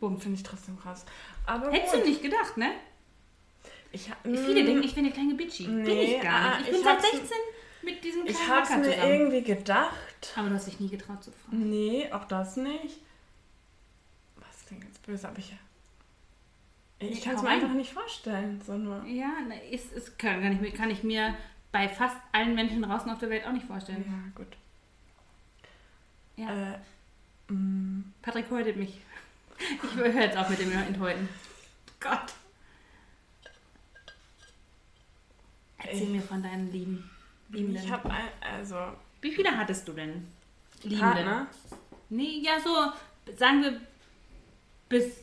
Bumm. 0.00 0.20
finde 0.20 0.36
ich 0.36 0.42
trotzdem 0.42 0.78
krass. 0.80 1.04
Aber 1.46 1.70
Hättest 1.72 1.94
gut. 1.94 2.04
du 2.04 2.08
nicht 2.08 2.22
gedacht, 2.22 2.56
ne? 2.56 2.70
Ich, 3.90 4.10
Viele 4.22 4.62
Mm, 4.62 4.66
denken, 4.66 4.82
ich 4.82 4.94
bin 4.94 5.04
eine 5.04 5.12
kleine 5.14 5.34
Bitchy. 5.34 5.64
bin 5.64 5.82
Nee, 5.82 6.16
ich 6.16 6.22
gar 6.22 6.34
ah, 6.54 6.58
nicht. 6.58 6.60
Ich, 6.60 6.66
ich 6.68 6.74
bin 6.74 6.84
seit 6.84 6.96
hab's- 6.98 7.10
16 7.10 7.36
mit 7.82 8.04
diesem 8.04 8.24
kleinen 8.24 8.36
Ich 8.38 8.48
habe 8.48 8.62
es 8.62 8.68
Macker 8.70 8.80
mir 8.82 8.92
zusammen. 8.94 9.12
irgendwie 9.12 9.42
gedacht. 9.42 10.32
Aber 10.36 10.48
du 10.50 10.54
hast 10.54 10.66
dich 10.66 10.78
nie 10.80 10.88
getraut 10.88 11.24
zu 11.24 11.32
fragen. 11.32 11.70
Nee, 11.70 12.08
auch 12.12 12.24
das 12.26 12.56
nicht. 12.56 12.98
Was 14.36 14.66
klingt 14.66 14.84
jetzt 14.84 15.04
böse, 15.06 15.26
aber 15.28 15.38
ich. 15.38 15.54
Ich 17.00 17.22
kann 17.22 17.36
es 17.36 17.42
mir 17.42 17.48
einfach 17.48 17.72
nicht 17.72 17.92
vorstellen. 17.92 18.60
So 18.64 18.76
nur. 18.76 19.04
Ja, 19.06 19.40
ne, 19.46 19.62
ist, 19.70 19.92
ist, 19.92 20.18
kann, 20.18 20.42
kann, 20.42 20.52
ich, 20.52 20.60
mir- 20.60 20.72
kann 20.72 20.90
ich 20.90 21.02
mir 21.04 21.34
bei 21.72 21.88
fast 21.88 22.16
allen 22.32 22.54
Menschen 22.54 22.82
draußen 22.82 23.10
auf 23.10 23.18
der 23.20 23.30
Welt 23.30 23.46
auch 23.46 23.52
nicht 23.52 23.66
vorstellen. 23.66 24.04
Ja, 24.06 24.32
gut. 24.42 24.56
Ja. 26.36 26.74
Äh, 26.74 27.52
mm, 27.52 28.12
Patrick 28.22 28.50
häutet 28.50 28.76
mich. 28.76 29.00
Ich 29.58 29.94
höre 29.96 30.06
jetzt 30.14 30.36
auf 30.36 30.48
mit 30.48 30.58
dem 30.60 30.72
Enthäuten. 30.72 31.28
Gott. 32.00 32.32
Erzähl 35.78 36.02
Ich- 36.02 36.08
mir 36.08 36.22
von 36.22 36.42
deinen 36.42 36.70
Lieben. 36.72 37.10
Liebenden. 37.50 37.82
Ich 37.84 37.90
habe 37.90 38.10
also 38.40 38.76
Wie 39.20 39.32
viele 39.32 39.56
hattest 39.56 39.86
du 39.88 39.92
denn? 39.92 40.28
Liebenden? 40.82 41.00
Partner. 41.00 41.46
Nee, 42.10 42.40
ja, 42.42 42.60
so, 42.60 42.92
sagen 43.36 43.62
wir, 43.62 43.80
bis 44.88 45.16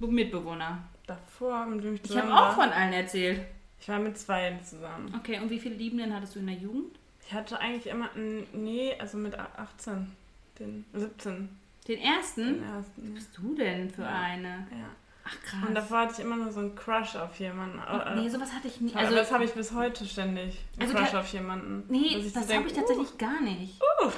Mitbewohner. 0.00 0.84
Davor, 1.06 1.64
mit 1.66 1.82
dem 1.84 1.94
ich 1.94 2.04
Ich 2.04 2.16
habe 2.16 2.32
auch 2.34 2.54
von 2.54 2.68
allen 2.70 2.92
erzählt. 2.92 3.40
Ich 3.80 3.88
war 3.88 3.98
mit 3.98 4.18
zwei 4.18 4.58
zusammen. 4.62 5.14
Okay, 5.16 5.38
und 5.40 5.48
wie 5.50 5.58
viele 5.58 5.76
Liebenden 5.76 6.14
hattest 6.14 6.34
du 6.34 6.40
in 6.40 6.46
der 6.48 6.56
Jugend? 6.56 6.98
Ich 7.26 7.32
hatte 7.32 7.58
eigentlich 7.58 7.86
immer, 7.86 8.10
nee, 8.52 8.94
also 8.98 9.16
mit 9.18 9.38
18, 9.38 10.12
den 10.58 10.84
17, 10.92 11.48
Den 11.88 11.98
ersten? 12.00 12.44
den 12.44 12.62
ersten. 12.62 13.02
Was 13.06 13.14
bist 13.14 13.36
du 13.38 13.54
denn 13.54 13.90
für 13.90 14.02
Ja. 14.02 14.08
eine? 14.20 14.48
Ja. 14.70 14.88
Ach, 15.24 15.40
krass. 15.42 15.68
Und 15.68 15.74
davor 15.74 15.98
hatte 15.98 16.12
ich 16.14 16.20
immer 16.20 16.36
nur 16.36 16.50
so 16.52 16.60
einen 16.60 16.74
Crush 16.74 17.16
auf 17.16 17.38
jemanden. 17.38 17.80
Nee, 18.16 18.28
sowas 18.28 18.52
hatte 18.52 18.68
ich 18.68 18.80
nie. 18.80 18.94
also 18.94 19.14
das 19.14 19.32
habe 19.32 19.44
ich 19.44 19.52
bis 19.52 19.72
heute 19.72 20.04
ständig. 20.06 20.64
Einen 20.78 20.90
Also 20.90 20.94
Crush 21.04 21.14
auf 21.14 21.32
jemanden. 21.32 21.84
nee, 21.88 22.22
das 22.32 22.46
so 22.48 22.54
habe 22.54 22.66
ich 22.66 22.72
tatsächlich 22.72 23.18
gar 23.18 23.40
nicht. 23.40 23.80
Uh, 24.04 24.10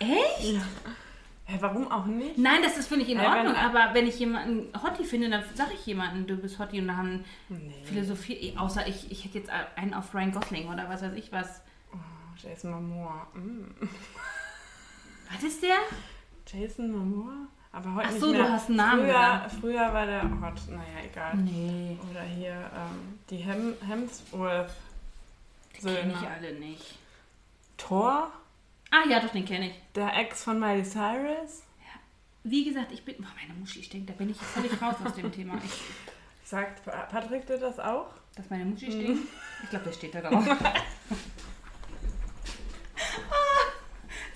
Echt? 0.00 0.54
ja. 0.54 0.60
Hä, 1.48 1.58
warum 1.60 1.90
auch 1.92 2.06
nicht? 2.06 2.36
Nein, 2.38 2.60
das 2.62 2.76
ist 2.76 2.88
völlig 2.88 3.08
in 3.08 3.18
Ja, 3.18 3.32
wenn- 3.34 3.46
Ordnung, 3.46 3.54
aber 3.56 3.94
wenn 3.94 4.06
ich 4.08 4.18
jemanden 4.18 4.68
Hottie 4.82 5.04
finde, 5.04 5.30
dann 5.30 5.44
sage 5.54 5.70
ich 5.74 5.86
jemanden, 5.86 6.26
du 6.26 6.36
bist 6.36 6.58
Hottie 6.58 6.80
und 6.80 6.88
da 6.88 6.96
haben 6.96 7.24
Nee. 7.48 7.72
Philosophie, 7.84 8.32
eh, 8.34 8.56
außer 8.58 8.86
ich, 8.88 9.10
ich 9.12 9.24
hätte 9.24 9.38
jetzt 9.38 9.50
einen 9.76 9.94
auf 9.94 10.12
Ryan 10.12 10.32
Gosling 10.32 10.68
oder 10.68 10.88
was 10.88 11.02
weiß 11.02 11.12
ich 11.14 11.30
was. 11.30 11.62
Oh, 11.94 11.96
Jason 12.42 12.72
Momoa. 12.72 13.28
Mm. 13.34 13.70
Was 15.32 15.42
ist 15.42 15.62
der? 15.62 15.78
Jason 16.46 16.90
Momoa? 16.92 17.48
Aber 17.72 17.94
heute 17.96 18.06
Ach 18.08 18.12
nicht 18.12 18.20
so, 18.20 18.32
du 18.32 18.38
mehr. 18.38 18.52
hast 18.52 18.68
einen 18.68 18.76
Namen 18.76 19.02
Früher, 19.06 19.50
früher 19.60 19.92
war 19.92 20.06
der 20.06 20.22
hot. 20.22 20.68
Naja, 20.70 21.04
egal. 21.04 21.36
Nee, 21.36 21.98
Oder 22.10 22.22
hier 22.22 22.52
ähm, 22.74 23.18
die 23.28 23.36
Hem 23.38 23.74
Hemsworth. 23.86 24.70
kenne 25.78 26.14
ich 26.18 26.26
alle 26.28 26.54
nicht. 26.54 26.94
Thor? 27.76 28.30
Ah 28.90 29.04
ja, 29.08 29.20
doch, 29.20 29.30
den 29.32 29.44
kenne 29.44 29.68
ich. 29.70 29.74
Der 29.94 30.16
Ex 30.16 30.44
von 30.44 30.58
Miley 30.58 30.84
Cyrus? 30.84 31.64
Wie 32.44 32.64
gesagt, 32.64 32.92
ich 32.92 33.04
bin. 33.04 33.16
Oh, 33.20 33.24
meine 33.40 33.58
Muschi 33.58 33.82
stinkt, 33.82 34.08
da 34.08 34.14
bin 34.14 34.30
ich 34.30 34.36
völlig 34.40 34.80
raus 34.80 34.94
aus 35.04 35.14
dem 35.14 35.30
Thema. 35.32 35.56
Ich, 35.64 35.80
Sagt 36.48 36.84
Pa- 36.84 36.92
Patrick 37.10 37.44
dir 37.46 37.58
das 37.58 37.78
auch? 37.80 38.06
dass 38.36 38.48
meine 38.50 38.64
Muschi 38.64 38.86
Mhm. 38.86 38.92
stinkt? 38.92 39.28
Ich 39.64 39.70
glaube, 39.70 39.84
der 39.86 39.92
steht 39.92 40.14
da 40.14 40.20
drauf. 40.20 40.46
ah, 40.48 40.74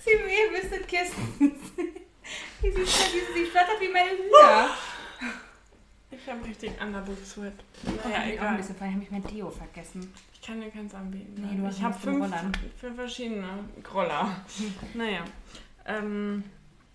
ihr 0.19 0.61
wüsstet, 0.61 0.87
Kirsten. 0.87 1.39
wie 2.61 2.71
sie, 2.71 2.85
sie, 2.85 3.33
sie 3.33 3.45
flattert 3.45 3.79
wie 3.79 3.89
meine 3.89 4.09
Hühner. 4.11 4.69
Ich 6.11 6.27
habe 6.29 6.45
richtig 6.45 6.71
Underboob-Sweat. 6.81 7.53
Oh, 7.87 7.89
Naja, 8.07 8.17
ich 8.27 8.39
auch 8.39 8.43
ein 8.43 8.49
egal. 8.49 8.57
bisschen, 8.57 8.75
vorher 8.75 8.93
habe 8.95 9.03
ich 9.03 9.11
mein 9.11 9.23
Deo 9.23 9.49
vergessen. 9.49 10.13
Ich 10.33 10.41
kann 10.41 10.59
dir 10.59 10.69
keins 10.69 10.93
anbieten. 10.93 11.35
Nee, 11.49 11.57
du 11.57 11.65
hast 11.65 11.77
ich 11.77 11.83
habe 11.83 11.97
fünf, 11.97 12.25
fünf 12.79 12.95
verschiedene 12.95 13.47
Groller. 13.81 14.35
naja. 14.93 15.23
Ähm, 15.85 16.43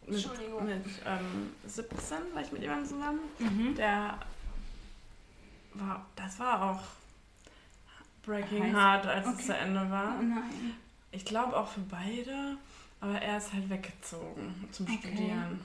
mit, 0.07 0.14
Entschuldigung. 0.17 0.64
mit 0.67 0.85
ähm, 1.07 1.53
17 1.67 2.17
war 2.35 2.43
ich 2.43 2.53
mit 2.53 2.62
jemandem 2.62 2.87
zusammen. 2.89 3.21
Mhm. 3.39 3.75
Der 3.75 4.19
war, 5.75 6.07
das 6.14 6.39
war 6.39 6.62
auch 6.71 6.83
Breaking 8.25 8.64
Heiß. 8.64 8.75
Hard, 8.75 9.07
als 9.07 9.27
es 9.27 9.35
Okay. 9.35 9.45
zu 9.45 9.57
Ende 9.57 9.91
war. 9.91 10.17
Oh 10.19 10.23
nein. 10.23 10.75
Ich 11.11 11.25
glaube 11.25 11.57
auch 11.57 11.69
für 11.69 11.81
beide, 11.81 12.57
aber 13.07 13.23
er 13.23 13.39
ist 13.39 13.53
halt 13.53 13.71
weggezogen 13.71 14.69
zum 14.73 14.87
Okay. 14.87 14.99
Studieren. 14.99 15.61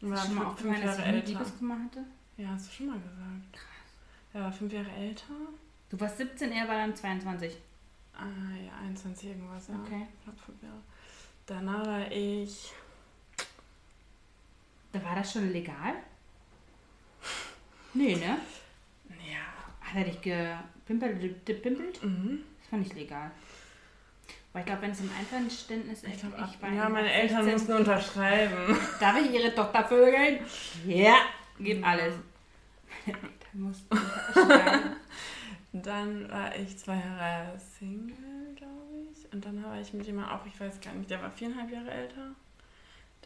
Und 0.00 0.10
War 0.10 0.18
war 0.18 0.24
schon 0.26 0.34
mal 0.34 0.40
fünf, 0.42 0.50
aufgefallen, 0.52 0.82
fünf 0.82 0.98
Jahre 0.98 1.12
älter. 1.12 1.28
Liebeskummer 1.28 1.84
hatte? 1.84 2.04
Ja, 2.36 2.48
hast 2.48 2.66
du 2.68 2.72
schon 2.72 2.86
mal 2.86 2.98
gesagt. 3.00 3.66
Er 4.32 4.40
war 4.42 4.52
fünf 4.52 4.72
Jahre 4.72 4.90
älter. 4.90 5.34
Du 5.90 6.00
warst 6.00 6.18
17, 6.18 6.52
er 6.52 6.68
war 6.68 6.74
dann 6.74 6.94
22. 6.94 7.56
Ah, 8.16 8.24
ja, 8.64 8.72
21 8.82 9.28
irgendwas, 9.30 9.68
ja. 9.68 9.74
Okay. 9.74 10.06
Ich 10.12 10.24
glaub, 10.24 10.38
fünf 10.40 10.62
Jahre. 10.62 10.80
Danach 11.46 11.86
war 11.86 12.10
ich. 12.12 12.72
Da 14.92 15.02
war 15.02 15.16
das 15.16 15.32
schon 15.32 15.50
legal? 15.52 15.94
Nee, 17.92 18.16
ne? 18.16 18.38
Ja. 19.30 19.40
Hat 19.80 19.96
er 19.96 20.04
dich 20.04 20.20
gepimpelt? 20.20 21.46
gepimpelt? 21.46 22.02
Mhm. 22.02 22.40
Das 22.60 22.68
fand 22.68 22.86
ich 22.86 22.92
legal. 22.94 23.30
Weil 24.54 24.60
ich 24.60 24.66
glaube, 24.66 24.82
wenn 24.82 24.92
es 24.92 25.00
im 25.00 25.10
Einverständnis 25.18 26.04
ist, 26.04 26.14
Ich 26.14 26.20
glaub, 26.20 26.32
ich 26.38 26.76
ja, 26.76 26.88
meine 26.88 27.12
Eltern 27.12 27.44
16. 27.44 27.52
mussten 27.52 27.72
unterschreiben. 27.72 28.78
Darf 29.00 29.16
ich 29.20 29.32
ihre 29.32 29.52
Tochter 29.52 29.84
vögeln? 29.84 30.38
Ja. 30.86 31.16
Gib 31.58 31.84
alles. 31.84 32.14
Meine 33.04 33.18
Eltern 33.18 33.60
mussten 33.60 33.98
unterschreiben. 33.98 34.96
Dann 35.72 36.30
war 36.30 36.54
ich 36.54 36.78
zwei 36.78 36.94
Jahre 36.94 37.58
Single, 37.58 38.54
glaube 38.54 39.08
ich. 39.12 39.32
Und 39.32 39.44
dann 39.44 39.60
war 39.64 39.80
ich 39.80 39.92
mit 39.92 40.06
jemandem 40.06 40.32
auch, 40.32 40.46
ich 40.46 40.60
weiß 40.60 40.80
gar 40.80 40.94
nicht, 40.94 41.10
der 41.10 41.20
war 41.20 41.32
viereinhalb 41.32 41.72
Jahre 41.72 41.90
älter. 41.90 42.30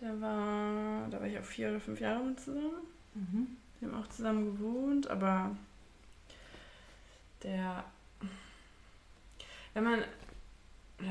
Der 0.00 0.18
war, 0.22 1.08
da 1.10 1.20
war 1.20 1.26
ich 1.26 1.38
auch 1.38 1.44
vier 1.44 1.68
oder 1.68 1.80
fünf 1.80 2.00
Jahre 2.00 2.24
mit 2.24 2.40
zusammen. 2.40 2.86
Mhm. 3.12 3.48
Wir 3.80 3.90
haben 3.90 4.02
auch 4.02 4.08
zusammen 4.08 4.56
gewohnt, 4.56 5.10
aber 5.10 5.54
der, 7.42 7.84
wenn 9.74 9.84
man, 9.84 10.02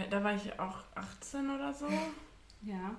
da 0.09 0.23
war 0.23 0.35
ich 0.35 0.59
auch 0.59 0.77
18 0.95 1.49
oder 1.49 1.73
so. 1.73 1.87
Ja. 2.63 2.95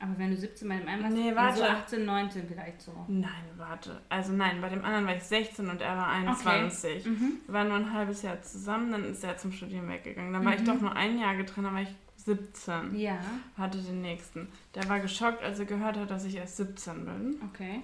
Aber 0.00 0.16
wenn 0.16 0.30
du 0.30 0.36
17 0.36 0.68
bei 0.68 0.76
dem 0.76 0.86
einen 0.86 1.02
warst, 1.02 1.16
Nee, 1.16 1.28
ja, 1.30 1.52
so 1.52 1.62
warte. 1.62 1.70
18, 1.76 2.04
19 2.04 2.46
vielleicht 2.48 2.80
so. 2.82 2.92
Nein, 3.08 3.30
warte. 3.56 4.00
Also 4.08 4.32
nein, 4.32 4.60
bei 4.60 4.68
dem 4.68 4.84
anderen 4.84 5.06
war 5.06 5.16
ich 5.16 5.24
16 5.24 5.68
und 5.68 5.80
er 5.82 5.96
war 5.96 6.08
21. 6.08 7.04
Mhm. 7.04 7.32
Wir 7.46 7.52
waren 7.54 7.68
nur 7.68 7.78
ein 7.78 7.92
halbes 7.92 8.22
Jahr 8.22 8.40
zusammen, 8.42 8.92
dann 8.92 9.04
ist 9.04 9.24
er 9.24 9.36
zum 9.38 9.50
Studieren 9.50 9.88
weggegangen. 9.88 10.32
Dann 10.32 10.44
war 10.44 10.54
ich 10.54 10.60
Mhm. 10.60 10.66
doch 10.66 10.80
nur 10.80 10.94
ein 10.94 11.18
Jahr 11.18 11.34
getrennt, 11.34 11.66
dann 11.66 11.74
war 11.74 11.82
ich 11.82 11.94
17. 12.16 12.94
Ja, 12.96 13.18
Hatte 13.56 13.78
den 13.78 14.00
nächsten. 14.02 14.48
Der 14.76 14.88
war 14.88 15.00
geschockt, 15.00 15.42
als 15.42 15.58
er 15.58 15.64
gehört 15.64 15.96
hat, 15.96 16.10
dass 16.10 16.24
ich 16.24 16.36
erst 16.36 16.58
17 16.58 17.04
bin. 17.04 17.40
okay. 17.52 17.82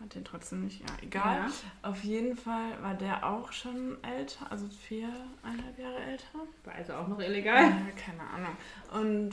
Hat 0.00 0.14
den 0.14 0.24
trotzdem 0.24 0.64
nicht, 0.64 0.80
ja, 0.80 0.86
egal. 1.02 1.36
Ja. 1.38 1.50
Auf 1.90 2.04
jeden 2.04 2.36
Fall 2.36 2.80
war 2.82 2.94
der 2.94 3.26
auch 3.26 3.50
schon 3.50 3.96
älter, 4.04 4.50
also 4.50 4.66
viereinhalb 4.68 5.76
Jahre 5.76 5.98
älter. 5.98 6.38
War 6.64 6.74
also 6.74 6.92
auch 6.94 7.08
noch 7.08 7.18
illegal. 7.18 7.72
keine 7.96 8.22
Ahnung. 8.22 8.56
Und 8.92 9.30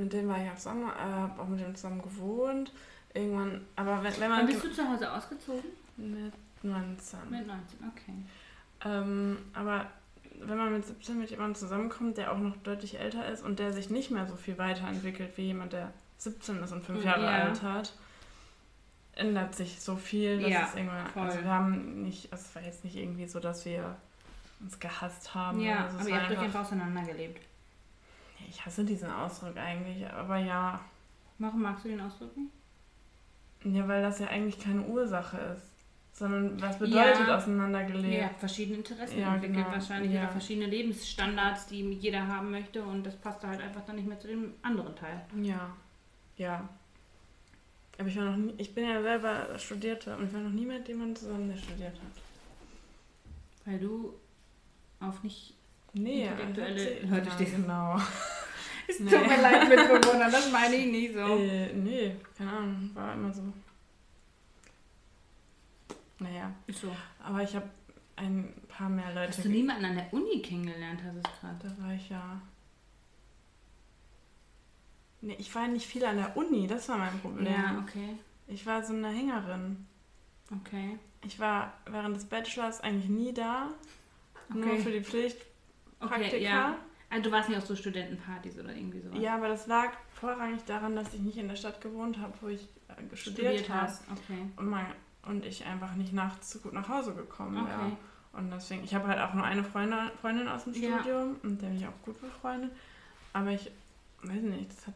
mit 0.00 0.12
dem 0.12 0.28
war 0.28 0.40
ich 0.44 0.48
auch 0.48 0.54
zusammen, 0.56 0.88
äh, 0.88 1.40
auch 1.40 1.48
mit 1.48 1.58
dem 1.60 1.74
zusammen 1.74 2.00
gewohnt. 2.02 2.72
Irgendwann, 3.14 3.64
aber 3.74 4.02
wenn, 4.04 4.20
wenn 4.20 4.28
man 4.30 4.38
Wann 4.40 4.46
bist 4.46 4.62
du 4.62 4.70
zu 4.72 4.88
Hause 4.88 5.10
ausgezogen? 5.12 5.64
mit 5.96 6.32
19. 6.62 7.18
Mit 7.30 7.46
19, 7.46 7.78
okay. 7.90 8.14
Ähm, 8.84 9.38
aber 9.54 9.86
wenn 10.40 10.56
man 10.56 10.72
mit 10.72 10.86
17 10.86 11.18
mit 11.18 11.30
jemandem 11.30 11.56
zusammenkommt, 11.56 12.16
der 12.16 12.30
auch 12.32 12.38
noch 12.38 12.56
deutlich 12.58 13.00
älter 13.00 13.26
ist 13.28 13.42
und 13.44 13.58
der 13.58 13.72
sich 13.72 13.90
nicht 13.90 14.12
mehr 14.12 14.26
so 14.28 14.36
viel 14.36 14.56
weiterentwickelt 14.58 15.36
wie 15.36 15.46
jemand, 15.46 15.72
der 15.72 15.90
17 16.18 16.62
ist 16.62 16.70
und 16.70 16.84
5 16.84 17.02
Jahre 17.04 17.24
Ja. 17.24 17.30
alt 17.44 17.62
hat, 17.62 17.92
ändert 19.18 19.54
sich 19.54 19.80
so 19.80 19.96
viel, 19.96 20.40
dass 20.40 20.50
Ja, 20.50 20.62
es 20.68 20.74
irgendwann. 20.74 21.06
voll. 21.08 21.22
Also 21.24 21.42
wir 21.42 21.50
haben 21.50 22.02
nicht, 22.02 22.32
also 22.32 22.44
es 22.48 22.54
war 22.54 22.62
jetzt 22.62 22.84
nicht 22.84 22.96
irgendwie 22.96 23.26
so, 23.26 23.40
dass 23.40 23.64
wir 23.64 23.96
uns 24.60 24.78
gehasst 24.78 25.34
haben. 25.34 25.60
Ja, 25.60 25.86
also 25.86 25.98
aber 26.00 26.08
ihr 26.08 26.20
habt 26.22 26.30
euch 26.32 26.38
einfach, 26.38 26.60
auseinandergelebt. 26.62 27.40
ich 28.48 28.64
hasse 28.64 28.84
diesen 28.84 29.10
Ausdruck 29.10 29.56
eigentlich, 29.56 30.08
aber 30.10 30.38
ja. 30.38 30.80
Warum 31.38 31.62
magst 31.62 31.84
du 31.84 31.88
den 31.88 32.00
Ausdruck 32.00 32.36
nicht? 32.36 32.52
Ja, 33.64 33.86
weil 33.88 34.02
das 34.02 34.18
ja 34.20 34.28
eigentlich 34.28 34.58
keine 34.58 34.82
Ursache 34.82 35.36
ist. 35.56 35.64
Sondern 36.12 36.60
was 36.60 36.78
bedeutet 36.78 37.28
Ja. 37.28 37.36
auseinandergelebt? 37.36 38.24
Habt 38.24 38.40
verschiedene 38.40 38.78
Interessen 38.78 39.20
Ja, 39.20 39.34
entwickelt, 39.34 39.58
genau. 39.64 39.70
wahrscheinlich 39.72 40.12
Ja. 40.12 40.22
oder 40.24 40.30
verschiedene 40.32 40.66
Lebensstandards, 40.66 41.66
die 41.66 41.92
jeder 41.92 42.26
haben 42.26 42.50
möchte 42.50 42.82
und 42.82 43.04
das 43.06 43.14
passte 43.16 43.46
halt 43.46 43.60
einfach 43.60 43.84
dann 43.84 43.94
nicht 43.96 44.08
mehr 44.08 44.18
zu 44.18 44.26
dem 44.26 44.54
anderen 44.62 44.96
Teil. 44.96 45.20
Ja, 45.42 45.70
ja. 46.36 46.68
Aber 47.98 48.08
ich 48.08 48.16
war 48.16 48.24
noch 48.26 48.36
nie, 48.36 48.54
ich 48.58 48.74
bin 48.74 48.84
ja 48.88 49.02
selber 49.02 49.58
Studierte 49.58 50.16
und 50.16 50.26
ich 50.28 50.32
war 50.32 50.40
noch 50.40 50.50
nie 50.52 50.66
mit 50.66 50.86
jemandem 50.86 51.16
zusammen, 51.16 51.48
der 51.48 51.56
studiert 51.56 51.94
hat. 51.94 52.22
Weil 53.64 53.78
du 53.78 54.14
auf 55.00 55.22
nicht. 55.22 55.54
Nee, 55.94 56.28
Intellektuelle- 56.28 57.06
ja, 57.10 57.20
dich. 57.20 57.50
Genau. 57.56 57.98
Es 58.90 58.96
tut 58.96 59.10
mir 59.10 59.42
leid, 59.42 59.68
Mitbewohner, 59.68 60.30
das 60.30 60.50
meine 60.50 60.74
ich 60.76 60.86
nicht 60.90 61.12
so. 61.12 61.20
Äh, 61.36 61.74
nee, 61.74 62.16
keine 62.38 62.50
Ahnung, 62.50 62.90
war 62.94 63.12
immer 63.12 63.30
so. 63.30 63.42
Naja, 66.20 66.50
Ist 66.66 66.80
so. 66.80 66.96
aber 67.22 67.42
ich 67.42 67.54
habe 67.54 67.68
ein 68.16 68.52
paar 68.66 68.88
mehr 68.88 69.12
Leute. 69.14 69.26
Dass 69.26 69.42
du 69.42 69.50
niemanden 69.50 69.84
an 69.84 69.94
der 69.96 70.12
Uni 70.12 70.40
kennengelernt 70.40 71.00
hast, 71.04 71.16
ist 71.16 71.40
gerade. 71.40 71.56
Da 71.76 71.84
war 71.84 71.92
ich 71.94 72.08
ja. 72.08 72.40
Nee, 75.20 75.36
ich 75.38 75.52
war 75.54 75.66
nicht 75.68 75.86
viel 75.86 76.04
an 76.04 76.16
der 76.16 76.36
Uni, 76.36 76.66
das 76.66 76.88
war 76.88 76.98
mein 76.98 77.18
Problem. 77.20 77.46
Ja, 77.52 77.82
okay. 77.86 78.16
Ich 78.46 78.64
war 78.66 78.82
so 78.84 78.94
eine 78.94 79.08
Hängerin. 79.08 79.86
Okay. 80.62 80.98
Ich 81.24 81.38
war 81.40 81.72
während 81.90 82.16
des 82.16 82.24
Bachelors 82.24 82.80
eigentlich 82.80 83.08
nie 83.10 83.34
da. 83.34 83.68
Nur 84.48 84.64
Okay. 84.66 84.78
für 84.82 84.90
die 84.92 85.02
Pflicht. 85.02 85.38
Okay, 86.00 86.42
ja. 86.42 86.76
Also 87.10 87.24
du 87.24 87.32
warst 87.32 87.48
nicht 87.48 87.58
auf 87.58 87.66
so 87.66 87.74
Studentenpartys 87.74 88.58
oder 88.58 88.74
irgendwie 88.74 89.00
sowas? 89.00 89.18
Ja, 89.20 89.34
aber 89.34 89.48
das 89.48 89.66
lag 89.66 89.92
vorrangig 90.14 90.62
daran, 90.66 90.94
dass 90.94 91.12
ich 91.14 91.20
nicht 91.20 91.38
in 91.38 91.48
der 91.48 91.56
Stadt 91.56 91.80
gewohnt 91.80 92.18
habe, 92.18 92.32
wo 92.40 92.48
ich 92.48 92.62
äh, 92.88 93.16
studiert, 93.16 93.60
Studiert 93.60 93.68
habe. 93.70 93.92
Okay. 94.12 94.38
Und, 94.56 94.68
mein, 94.68 94.86
und 95.26 95.44
ich 95.44 95.64
einfach 95.64 95.94
nicht 95.94 96.12
nachts 96.12 96.50
so 96.52 96.58
gut 96.60 96.74
nach 96.74 96.88
Hause 96.88 97.14
gekommen 97.14 97.56
wäre. 97.66 97.78
Okay. 97.78 97.96
Und 98.34 98.50
deswegen, 98.50 98.84
ich 98.84 98.94
habe 98.94 99.08
halt 99.08 99.18
auch 99.20 99.34
nur 99.34 99.44
eine 99.44 99.64
Freundin, 99.64 99.98
Freundin 100.20 100.48
aus 100.48 100.64
dem 100.64 100.74
Ja. 100.74 100.98
Studium 101.00 101.36
und 101.42 101.60
der 101.60 101.68
bin 101.68 101.76
ich 101.78 101.86
auch 101.86 102.02
gut 102.04 102.20
befreundet. 102.20 102.70
Aber 103.32 103.50
ich 103.50 103.70
weiß 104.22 104.42
nicht, 104.42 104.70
das 104.70 104.86
hat, 104.86 104.94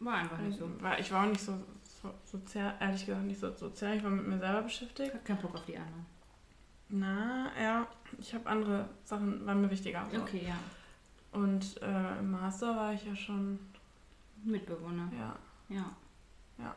War 0.00 0.14
einfach 0.14 0.38
nicht 0.38 0.58
so. 0.58 0.68
war, 0.82 0.98
ich 0.98 1.10
war 1.10 1.24
auch 1.24 1.28
nicht 1.30 1.40
so, 1.40 1.52
so 2.02 2.12
sozial, 2.24 2.74
ehrlich 2.80 3.06
gesagt 3.06 3.24
nicht 3.24 3.40
so 3.40 3.52
sozial, 3.54 3.96
ich 3.96 4.02
war 4.04 4.10
mit 4.10 4.26
mir 4.26 4.38
selber 4.38 4.62
beschäftigt. 4.62 5.12
Kein 5.24 5.38
Bock 5.40 5.54
auf 5.54 5.64
die 5.64 5.76
anderen. 5.76 6.06
Na, 6.88 7.50
ja, 7.60 7.86
ich 8.18 8.32
habe 8.34 8.48
andere 8.48 8.88
Sachen, 9.04 9.44
waren 9.46 9.60
mir 9.60 9.70
wichtiger. 9.70 10.06
So. 10.12 10.20
Okay, 10.20 10.42
ja. 10.46 10.56
Und 11.32 11.80
äh, 11.82 12.18
im 12.18 12.30
Master 12.30 12.76
war 12.76 12.92
ich 12.94 13.04
ja 13.04 13.16
schon, 13.16 13.58
Mitbewohner. 14.44 15.10
ja, 15.18 15.36
Ja. 15.68 15.96
Ja. 16.58 16.74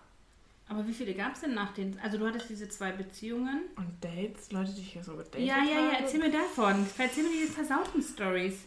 Aber 0.67 0.85
wie 0.87 0.93
viele 0.93 1.13
gab 1.13 1.33
es 1.33 1.41
denn 1.41 1.53
nach 1.53 1.73
den... 1.73 1.99
Also 1.99 2.17
du 2.17 2.27
hattest 2.27 2.49
diese 2.49 2.67
zwei 2.69 2.91
Beziehungen. 2.91 3.65
und 3.75 4.03
Dates, 4.03 4.51
Leute, 4.51 4.71
die 4.73 4.81
ich 4.81 4.93
hier 4.93 5.03
so 5.03 5.15
gedatet 5.15 5.41
Ja, 5.41 5.57
ja, 5.63 5.75
habe. 5.77 5.93
ja. 5.93 5.99
Erzähl 6.01 6.19
mir 6.19 6.31
davon. 6.31 6.85
Erzähl 6.97 7.23
mir 7.23 7.31
diese 7.31 7.53
versauten 7.53 8.01
Stories. 8.01 8.65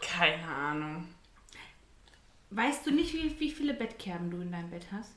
Keine 0.00 0.46
Ahnung. 0.46 1.04
Weißt 2.50 2.86
du 2.86 2.90
nicht, 2.90 3.12
wie, 3.14 3.38
wie 3.40 3.50
viele 3.50 3.74
Bettkerben 3.74 4.30
du 4.30 4.40
in 4.40 4.50
deinem 4.52 4.70
Bett 4.70 4.86
hast? 4.92 5.10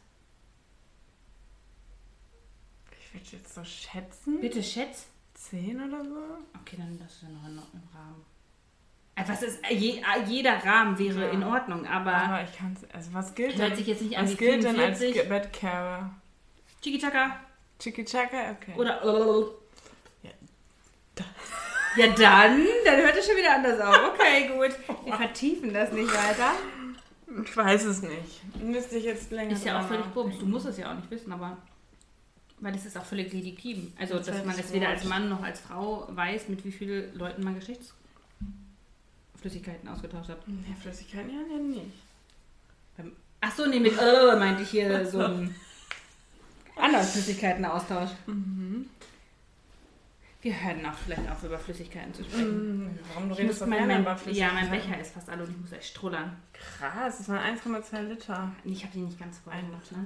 Ich 2.99 3.13
würde 3.13 3.25
jetzt 3.32 3.53
so 3.55 3.63
schätzen, 3.63 4.39
Bitte 4.41 4.61
schätz. 4.63 5.07
zehn 5.34 5.82
oder 5.82 6.03
so. 6.03 6.17
Okay, 6.61 6.75
dann 6.77 6.97
das 6.99 7.13
ist 7.13 7.21
ja 7.23 7.29
noch 7.29 7.45
in, 7.45 7.53
im 7.57 7.84
Rahmen. 7.95 8.25
Äh, 9.15 9.23
Was 9.27 9.41
ist, 9.43 9.59
äh, 9.69 9.73
je, 9.73 9.99
äh, 9.99 10.23
jeder 10.27 10.63
Rahmen 10.63 10.97
wäre 10.97 11.25
Ja. 11.25 11.29
in 11.32 11.43
Ordnung, 11.43 11.86
aber 11.86 12.13
Aber 12.13 12.43
ich 12.43 12.55
kann 12.57 12.73
es, 12.73 12.89
also 12.93 13.13
was 13.13 13.36
gilt 13.36 13.57
hört 13.57 13.71
denn? 13.71 13.77
sich 13.77 13.88
jetzt 13.88 14.01
nicht 14.01 14.17
an 14.17 14.25
was 14.25 14.38
gilt 14.38 14.63
denn 14.63 14.79
als 14.79 14.99
45. 14.99 15.29
Bettkerbe? 15.29 16.09
Chiki 16.82 16.99
Chaka 16.99 17.39
Chiki 17.79 18.05
Chaka? 18.05 18.51
Okay. 18.51 18.73
oder 18.77 19.01
Ja. 20.23 20.32
ja 21.97 22.07
dann, 22.07 22.65
dann 22.86 22.95
hört 23.01 23.17
es 23.17 23.25
schon 23.27 23.36
wieder 23.36 23.55
anders 23.55 23.79
auf. 23.82 24.13
Okay, 24.13 24.47
gut. 24.49 24.75
Wir 25.05 25.15
vertiefen 25.15 25.73
das 25.73 25.91
nicht 25.91 26.09
weiter. 26.13 26.53
Ich 27.43 27.55
weiß 27.55 27.84
es 27.86 28.01
nicht. 28.01 28.41
Müsste 28.61 28.97
ich 28.97 29.05
jetzt 29.05 29.32
länger 29.32 29.53
Ist 29.53 29.63
ja 29.65 29.79
auch 29.79 29.88
völlig 29.88 30.05
bums. 30.07 30.38
Du 30.39 30.45
musst 30.45 30.65
es 30.65 30.77
ja 30.77 30.91
auch 30.91 30.95
nicht 30.95 31.09
wissen, 31.11 31.32
aber 31.32 31.57
weil 32.59 32.73
das 32.73 32.86
ist 32.86 32.97
auch 32.97 33.05
völlig 33.05 33.32
legitim. 33.34 33.91
Also, 33.99 34.17
Das 34.17 34.27
dass 34.27 34.45
man 34.45 34.55
es 34.57 34.71
weder 34.71 34.89
als 34.89 35.03
Mann 35.05 35.29
noch 35.29 35.41
als 35.41 35.61
Frau 35.61 36.07
weiß, 36.11 36.47
mit 36.49 36.63
wie 36.63 36.71
vielen 36.71 37.17
Leuten 37.17 37.43
man 37.43 37.55
Geschlechtsflüssigkeiten 37.55 39.89
ausgetauscht 39.89 40.29
hat. 40.29 40.47
Nee, 40.47 40.75
Flüssigkeiten 40.79 41.32
ja 41.32 41.41
nicht. 41.57 41.91
Ach 43.43 43.51
so, 43.55 43.65
nee, 43.65 43.79
mit 43.79 43.97
äh, 43.97 44.36
meinte 44.38 44.61
ich 44.61 44.69
hier 44.69 45.03
so 45.07 45.17
ein 45.19 45.55
anderer 46.75 47.01
Flüssigkeitenaustausch. 47.03 48.11
Mhm. 48.27 48.88
Wir 50.41 50.59
hören 50.59 50.83
auch 50.85 50.95
vielleicht 50.95 51.29
auf, 51.29 51.43
über 51.43 51.59
Flüssigkeiten 51.59 52.13
zu 52.13 52.23
sprechen. 52.23 52.85
Mhm. 52.85 52.99
Warum 53.09 53.29
du 53.29 53.35
Ich 53.35 53.41
redest 53.41 53.65
mein, 53.67 53.87
mein, 53.87 54.01
über 54.01 54.11
ja, 54.11 54.17
Flüssigkeiten? 54.17 54.55
mein 54.55 54.71
Becher 54.71 54.99
ist 54.99 55.13
fast 55.13 55.29
alle 55.29 55.43
und 55.43 55.51
ich 55.51 55.57
muss 55.57 55.71
echt 55.71 55.89
strullern. 55.89 56.35
Krass, 56.53 57.19
das 57.19 57.29
waren 57.29 57.57
1,2 57.57 58.01
Liter. 58.01 58.51
Ich 58.63 58.83
habe 58.83 58.93
die 58.93 59.01
nicht 59.01 59.19
ganz 59.19 59.37
voll 59.39 59.53
gemacht, 59.53 59.91
ne? 59.91 60.05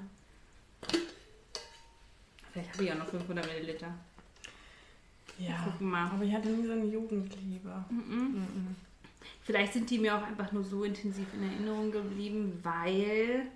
Vielleicht 2.52 2.74
habe 2.74 2.84
ich 2.84 2.92
auch 2.92 2.98
noch 2.98 3.08
500 3.08 3.46
Milliliter. 3.46 3.94
Ja. 5.38 5.58
Gucken 5.64 5.90
mal. 5.90 6.10
Aber 6.10 6.24
ich 6.24 6.34
hatte 6.34 6.50
nie 6.50 6.66
so 6.66 6.74
eine 6.74 6.86
Jugendliebe. 6.86 7.84
Mhm. 7.90 8.36
Mhm. 8.36 8.76
Vielleicht 9.44 9.74
sind 9.74 9.90
die 9.90 10.00
mir 10.00 10.18
auch 10.18 10.24
einfach 10.24 10.52
nur 10.52 10.64
so 10.64 10.84
intensiv 10.84 11.28
in 11.34 11.44
Erinnerung 11.44 11.92
geblieben, 11.92 12.60
weil 12.64 13.48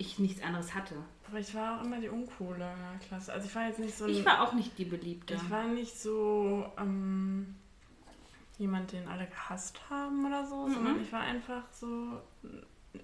ich 0.00 0.18
nichts 0.18 0.42
anderes 0.42 0.74
hatte. 0.74 0.94
Aber 1.28 1.38
ich 1.38 1.54
war 1.54 1.78
auch 1.80 1.84
immer 1.84 2.00
die 2.00 2.08
Uncoole 2.08 2.54
in 2.54 2.58
der 2.98 3.06
Klasse. 3.06 3.32
Also 3.32 3.46
ich 3.46 3.54
war 3.54 3.66
jetzt 3.68 3.78
nicht 3.78 3.96
so 3.96 4.04
ein, 4.04 4.10
Ich 4.10 4.24
war 4.24 4.42
auch 4.42 4.52
nicht 4.54 4.76
die 4.78 4.84
Beliebte. 4.84 5.34
ich 5.34 5.50
war 5.50 5.64
nicht 5.64 5.96
so 6.00 6.66
ähm, 6.78 7.54
jemand, 8.58 8.92
den 8.92 9.06
alle 9.08 9.26
gehasst 9.26 9.78
haben 9.90 10.24
oder 10.26 10.46
so, 10.46 10.66
Mhm. 10.66 10.74
sondern 10.74 11.02
ich 11.02 11.12
war 11.12 11.20
einfach 11.20 11.62
so, 11.72 12.20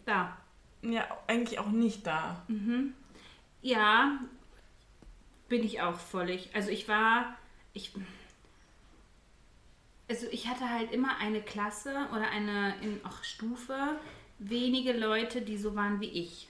Da. 0.05 0.37
ja, 0.83 1.05
eigentlich 1.27 1.59
auch 1.59 1.69
nicht 1.71 2.07
da. 2.07 2.43
Mhm. 2.49 2.95
Ja, 3.63 4.19
bin 5.49 5.63
ich 5.63 5.81
auch 5.83 5.99
völlig. 5.99 6.51
Also 6.55 6.71
ich 6.71 6.89
war, 6.89 7.37
ich, 7.73 7.93
also 10.09 10.27
ich 10.31 10.49
hatte 10.49 10.69
halt 10.69 10.93
immer 10.93 11.19
eine 11.19 11.41
Klasse 11.43 12.09
oder 12.13 12.29
eine 12.31 12.75
in, 12.81 13.05
auch 13.05 13.23
Stufe, 13.25 13.99
wenige 14.39 14.93
Leute, 14.93 15.43
die 15.43 15.57
so 15.59 15.75
waren 15.75 16.01
wie 16.01 16.07
ich, 16.11 16.49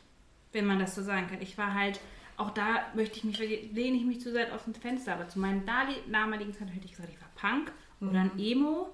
wenn 0.52 0.66
man 0.66 0.78
das 0.78 0.94
so 0.94 1.02
sagen 1.02 1.26
kann. 1.28 1.40
Ich 1.42 1.56
war 1.58 1.74
halt, 1.74 2.00
auch 2.36 2.50
da 2.50 2.86
möchte 2.94 3.16
ich 3.18 3.24
mich, 3.24 3.38
lehne 3.38 3.96
ich 3.96 4.04
mich 4.04 4.20
zu 4.20 4.30
sehr 4.32 4.54
aus 4.54 4.64
dem 4.64 4.74
Fenster, 4.74 5.14
aber 5.14 5.28
zu 5.28 5.38
meinen 5.38 5.64
dali- 5.66 6.10
damaligen 6.10 6.52
Zeiten 6.52 6.68
hätte 6.70 6.84
ich 6.86 6.92
gesagt, 6.92 7.10
ich 7.12 7.20
war 7.20 7.30
Punk 7.34 7.72
oder 8.00 8.20
ein 8.20 8.38
Emo 8.38 8.88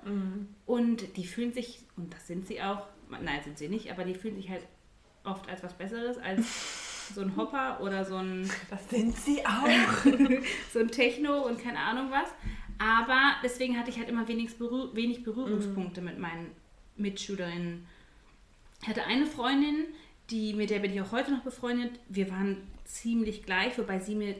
und 0.66 1.16
die 1.16 1.26
fühlen 1.26 1.52
sich, 1.52 1.80
und 1.96 2.12
das 2.14 2.26
sind 2.28 2.46
sie 2.46 2.62
auch, 2.62 2.86
nein, 3.10 3.40
sind 3.42 3.58
sie 3.58 3.68
nicht, 3.68 3.90
aber 3.90 4.04
die 4.04 4.14
fühlen 4.14 4.36
sich 4.36 4.48
halt 4.48 4.64
oft 5.24 5.48
als 5.48 5.62
was 5.64 5.72
Besseres, 5.74 6.18
als 6.18 7.10
so 7.14 7.20
ein 7.20 7.36
Hopper 7.36 7.80
oder 7.80 8.04
so 8.04 8.16
ein, 8.16 8.48
Das 8.70 8.88
sind 8.90 9.16
sie 9.16 9.44
auch. 9.44 9.66
so 10.72 10.78
ein 10.78 10.88
Techno 10.88 11.42
und 11.46 11.60
keine 11.60 11.78
Ahnung 11.80 12.10
was. 12.12 12.28
Aber 12.78 13.34
deswegen 13.42 13.76
hatte 13.78 13.90
ich 13.90 13.98
halt 13.98 14.08
immer 14.08 14.26
wenig, 14.28 14.56
Berühr 14.56 14.94
wenig 14.94 15.22
Berührungspunkte 15.24 16.00
mit 16.00 16.18
meinen 16.18 16.50
Mitschülerinnen. 16.96 17.86
Ich 18.82 18.88
hatte 18.88 19.04
eine 19.04 19.26
Freundin, 19.26 19.84
die, 20.30 20.54
mit 20.54 20.70
der 20.70 20.78
bin 20.78 20.92
ich 20.92 21.00
auch 21.00 21.12
heute 21.12 21.32
noch 21.32 21.42
befreundet. 21.42 21.92
Wir 22.08 22.30
waren 22.30 22.56
ziemlich 22.84 23.44
gleich, 23.44 23.76
wobei 23.78 23.98
sie 23.98 24.14
mir. 24.14 24.34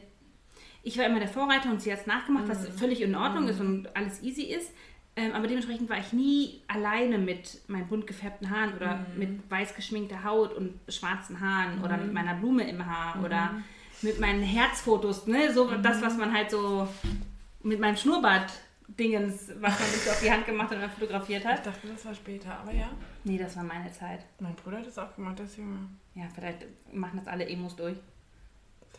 Ich 0.85 0.97
war 0.97 1.05
immer 1.05 1.19
der 1.19 1.29
Vorreiter 1.29 1.69
und 1.69 1.81
sie 1.81 1.91
hat 1.91 2.01
es 2.01 2.07
nachgemacht, 2.07 2.47
was 2.49 2.67
völlig 2.67 3.01
in 3.01 3.15
Ordnung 3.15 3.47
ist 3.47 3.61
und 3.61 3.95
alles 3.95 4.21
easy 4.21 4.43
ist. 4.43 4.71
Ähm, 5.15 5.31
aber 5.33 5.47
dementsprechend 5.47 5.89
war 5.89 5.99
ich 5.99 6.11
nie 6.11 6.61
alleine 6.67 7.19
mit 7.19 7.61
meinen 7.67 7.87
bunt 7.87 8.07
gefärbten 8.07 8.49
Haaren 8.49 8.73
oder 8.73 9.05
mit 9.15 9.49
weiß 9.49 9.75
geschminkter 9.75 10.23
Haut 10.23 10.53
und 10.53 10.79
schwarzen 10.89 11.39
Haaren 11.39 11.83
oder 11.83 11.97
mit 11.97 12.11
meiner 12.11 12.33
Blume 12.33 12.67
im 12.67 12.85
Haar 12.85 13.23
oder 13.23 13.51
mit 14.01 14.19
meinen 14.19 14.41
Herzfotos, 14.41 15.27
ne? 15.27 15.53
So 15.53 15.69
das, 15.69 16.01
was 16.01 16.17
man 16.17 16.33
halt 16.33 16.49
so 16.49 16.87
mit 17.61 17.79
meinem 17.79 17.95
Schnurrbart-Dingens, 17.95 19.51
was 19.59 19.79
man 19.79 19.89
sich 19.89 20.09
auf 20.09 20.19
die 20.21 20.31
Hand 20.31 20.45
gemacht 20.47 20.69
hat 20.69 20.77
und 20.77 20.81
dann 20.81 20.91
fotografiert 20.91 21.43
Ich 21.43 21.47
hat. 21.47 21.65
dachte, 21.65 21.87
das 21.87 22.05
war 22.05 22.15
später, 22.15 22.57
aber 22.59 22.73
ja. 22.73 22.89
Nee, 23.23 23.37
das 23.37 23.55
war 23.55 23.63
meine 23.63 23.91
Zeit. 23.91 24.25
Mein 24.39 24.55
Bruder 24.55 24.77
hat 24.77 24.87
das 24.87 24.97
auch 24.97 25.15
gemacht, 25.15 25.39
jünger. 25.55 25.89
Ja, 26.15 26.25
vielleicht 26.33 26.65
machen 26.91 27.17
das 27.17 27.27
alle 27.27 27.47
Emos 27.47 27.75
durch. 27.75 27.97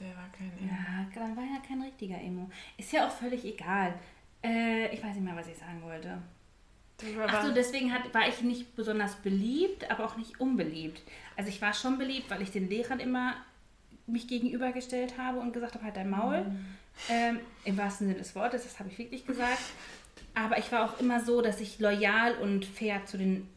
Der 0.00 0.08
war 0.08 0.28
kein 0.36 0.50
Ja, 0.66 1.06
dann 1.14 1.36
war 1.36 1.44
ja 1.44 1.60
kein 1.66 1.82
richtiger 1.82 2.20
Emo. 2.20 2.50
Ist 2.76 2.92
ja 2.92 3.06
auch 3.06 3.12
völlig 3.12 3.44
egal. 3.44 3.94
Äh, 4.42 4.92
ich 4.92 5.02
weiß 5.02 5.14
nicht 5.14 5.24
mehr, 5.24 5.36
was 5.36 5.46
ich 5.46 5.56
sagen 5.56 5.80
wollte. 5.82 6.18
Der 7.00 7.16
war, 7.16 7.26
Ach 7.28 7.44
so, 7.44 7.52
deswegen 7.52 7.92
hat, 7.92 8.12
war 8.14 8.28
ich 8.28 8.40
nicht 8.42 8.74
besonders 8.76 9.14
beliebt, 9.16 9.90
aber 9.90 10.04
auch 10.04 10.16
nicht 10.16 10.40
unbeliebt. 10.40 11.02
Also 11.36 11.48
ich 11.48 11.60
war 11.60 11.74
schon 11.74 11.98
beliebt, 11.98 12.30
weil 12.30 12.42
ich 12.42 12.50
den 12.50 12.68
Lehrern 12.68 13.00
immer 13.00 13.34
mich 14.06 14.28
gegenübergestellt 14.28 15.18
habe 15.18 15.40
und 15.40 15.52
gesagt 15.52 15.74
habe, 15.74 15.84
halt 15.84 15.96
dein 15.96 16.10
Maul. 16.10 16.44
Ähm, 17.08 17.40
Im 17.64 17.76
wahrsten 17.76 18.06
Sinne 18.06 18.18
des 18.18 18.34
Wortes, 18.34 18.64
das 18.64 18.78
habe 18.78 18.88
ich 18.90 18.98
wirklich 18.98 19.26
gesagt. 19.26 19.62
Aber 20.34 20.58
ich 20.58 20.70
war 20.72 20.84
auch 20.84 21.00
immer 21.00 21.20
so, 21.20 21.40
dass 21.40 21.60
ich 21.60 21.78
loyal 21.78 22.36
und 22.38 22.64
fair 22.64 23.04
zu 23.06 23.18
den 23.18 23.48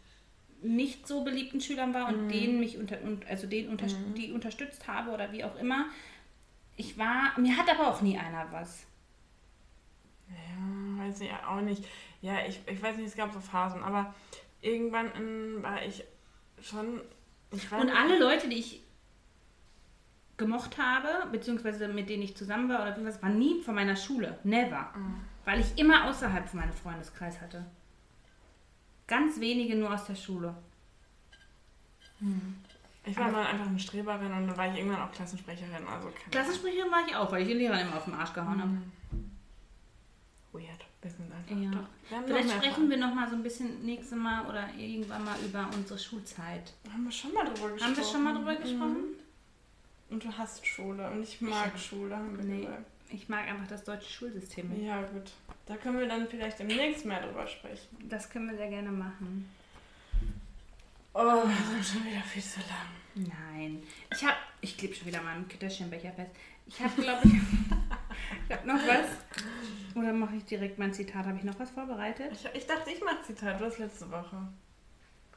nicht 0.61 1.07
so 1.07 1.23
beliebten 1.23 1.61
Schülern 1.61 1.93
war 1.93 2.07
und 2.07 2.29
denen 2.29 2.59
mich 2.59 2.77
unter, 2.77 3.01
und, 3.01 3.25
also 3.27 3.47
denen 3.47 3.69
unter, 3.69 3.85
die 4.15 4.31
unterstützt 4.31 4.87
habe 4.87 5.11
oder 5.11 5.31
wie 5.31 5.43
auch 5.43 5.55
immer. 5.57 5.85
Ich 6.75 6.97
war, 6.97 7.37
mir 7.37 7.57
hat 7.57 7.69
aber 7.69 7.87
auch 7.87 8.01
nie 8.01 8.17
einer 8.17 8.51
was. 8.51 8.85
Ja, 10.29 11.03
weiß 11.03 11.21
ich 11.21 11.31
auch 11.31 11.61
nicht. 11.61 11.85
Ja, 12.21 12.45
ich, 12.47 12.59
ich 12.65 12.81
weiß 12.81 12.97
nicht, 12.97 13.07
es 13.07 13.15
gab 13.15 13.33
so 13.33 13.39
Phasen, 13.39 13.83
aber 13.83 14.13
irgendwann 14.61 15.11
in, 15.13 15.63
war 15.63 15.83
ich 15.83 16.03
schon. 16.61 17.01
Ich 17.51 17.71
war 17.71 17.79
Und 17.79 17.89
alle 17.89 18.19
Leute, 18.19 18.49
die 18.49 18.57
ich 18.57 18.81
gemocht 20.37 20.77
habe, 20.77 21.27
beziehungsweise 21.31 21.87
mit 21.87 22.09
denen 22.09 22.23
ich 22.23 22.35
zusammen 22.35 22.69
war 22.69 22.81
oder 22.81 22.91
irgendwas, 22.91 23.21
waren 23.21 23.39
nie 23.39 23.61
von 23.61 23.75
meiner 23.75 23.95
Schule. 23.95 24.37
Never. 24.43 24.93
Weil 25.45 25.59
ich 25.59 25.77
immer 25.77 26.05
außerhalb 26.05 26.47
von 26.47 26.59
meinem 26.59 26.73
Freundeskreis 26.73 27.41
hatte. 27.41 27.65
Ganz 29.07 29.39
wenige 29.39 29.75
nur 29.75 29.93
aus 29.93 30.05
der 30.05 30.15
Schule. 30.15 30.53
Ich 33.05 33.17
war 33.17 33.31
mal 33.31 33.45
einfach 33.45 33.67
eine 33.67 33.79
Streberin 33.79 34.31
und 34.33 34.47
dann 34.47 34.57
war 34.57 34.69
ich 34.71 34.77
irgendwann 34.79 35.01
auch 35.01 35.11
Klassensprecherin. 35.11 35.87
Also 35.87 36.11
Klassensprecherin 36.29 36.91
war 36.91 37.07
ich 37.07 37.15
auch, 37.15 37.31
weil 37.31 37.43
ich 37.43 37.47
den 37.47 37.57
Lehrern 37.57 37.79
immer 37.79 37.95
auf 37.97 38.05
den 38.05 38.13
Arsch 38.15 38.33
gehauen 38.33 38.61
habe. 38.61 38.77
Weird. 40.51 40.85
Wir 41.01 41.11
sind 41.11 41.31
einfach. 41.31 41.87
Ja. 42.11 42.21
Vielleicht 42.25 42.51
sprechen 42.51 42.89
wir 42.89 42.97
noch 42.97 43.13
mal 43.13 43.29
so 43.29 43.35
ein 43.35 43.43
bisschen 43.43 43.85
nächstes 43.85 44.17
Mal 44.17 44.45
oder 44.47 44.67
irgendwann 44.75 45.23
mal 45.23 45.37
über 45.45 45.69
unsere 45.73 45.97
Schulzeit. 45.99 46.73
Haben 46.91 47.03
wir 47.05 47.11
schon 47.11 47.33
mal 47.33 47.45
drüber 47.45 47.69
gesprochen? 47.69 47.81
Haben 47.83 47.97
wir 47.97 48.03
schon 48.03 48.23
mal 48.23 48.33
drüber 48.35 48.53
Mhm. 48.53 48.61
gesprochen? 48.61 49.03
Und 50.09 50.23
du 50.23 50.37
hast 50.37 50.65
Schule 50.65 51.09
und 51.11 51.21
ich 51.23 51.39
mag 51.41 51.77
Schule, 51.77 52.15
haben 52.15 52.35
wir 52.37 52.43
Nee. 52.43 52.61
gesagt. 52.61 52.85
Ich 53.09 53.29
mag 53.29 53.47
einfach 53.47 53.67
das 53.67 53.83
deutsche 53.83 54.09
Schulsystem 54.09 54.69
nicht. 54.69 54.85
Ja, 54.85 55.01
gut. 55.01 55.31
Da 55.65 55.75
können 55.75 55.99
wir 55.99 56.07
dann 56.07 56.27
vielleicht 56.27 56.59
demnächst 56.59 57.05
mehr 57.05 57.21
drüber 57.21 57.47
sprechen. 57.47 57.87
Das 58.09 58.29
können 58.29 58.49
wir 58.49 58.57
sehr 58.57 58.69
gerne 58.69 58.91
machen. 58.91 59.49
Oh, 61.13 61.43
wir 61.43 61.65
sind 61.69 61.85
schon 61.85 62.05
wieder 62.05 62.21
viel 62.21 62.43
zu 62.43 62.59
lang. 62.59 63.27
Nein. 63.53 63.83
Ich 64.13 64.23
habe, 64.23 64.37
ich 64.61 64.77
klebe 64.77 64.93
schon 64.93 65.07
wieder 65.07 65.21
meinen 65.21 65.47
Kitterchenbecher 65.47 66.11
fest. 66.11 66.31
Ich 66.67 66.79
habe, 66.79 67.01
glaube 67.01 67.21
ich, 67.25 67.33
ich 68.49 68.55
habe 68.55 68.67
noch 68.67 68.87
was. 68.87 69.07
Oder 69.95 70.13
mache 70.13 70.35
ich 70.35 70.45
direkt 70.45 70.77
mein 70.77 70.93
Zitat? 70.93 71.25
Habe 71.25 71.37
ich 71.37 71.43
noch 71.43 71.59
was 71.59 71.71
vorbereitet? 71.71 72.31
Ich, 72.31 72.61
ich 72.61 72.67
dachte, 72.67 72.91
ich 72.91 73.03
mache 73.03 73.23
Zitat. 73.23 73.59
Du 73.59 73.65
hast 73.65 73.79
letzte 73.79 74.11
Woche. 74.11 74.47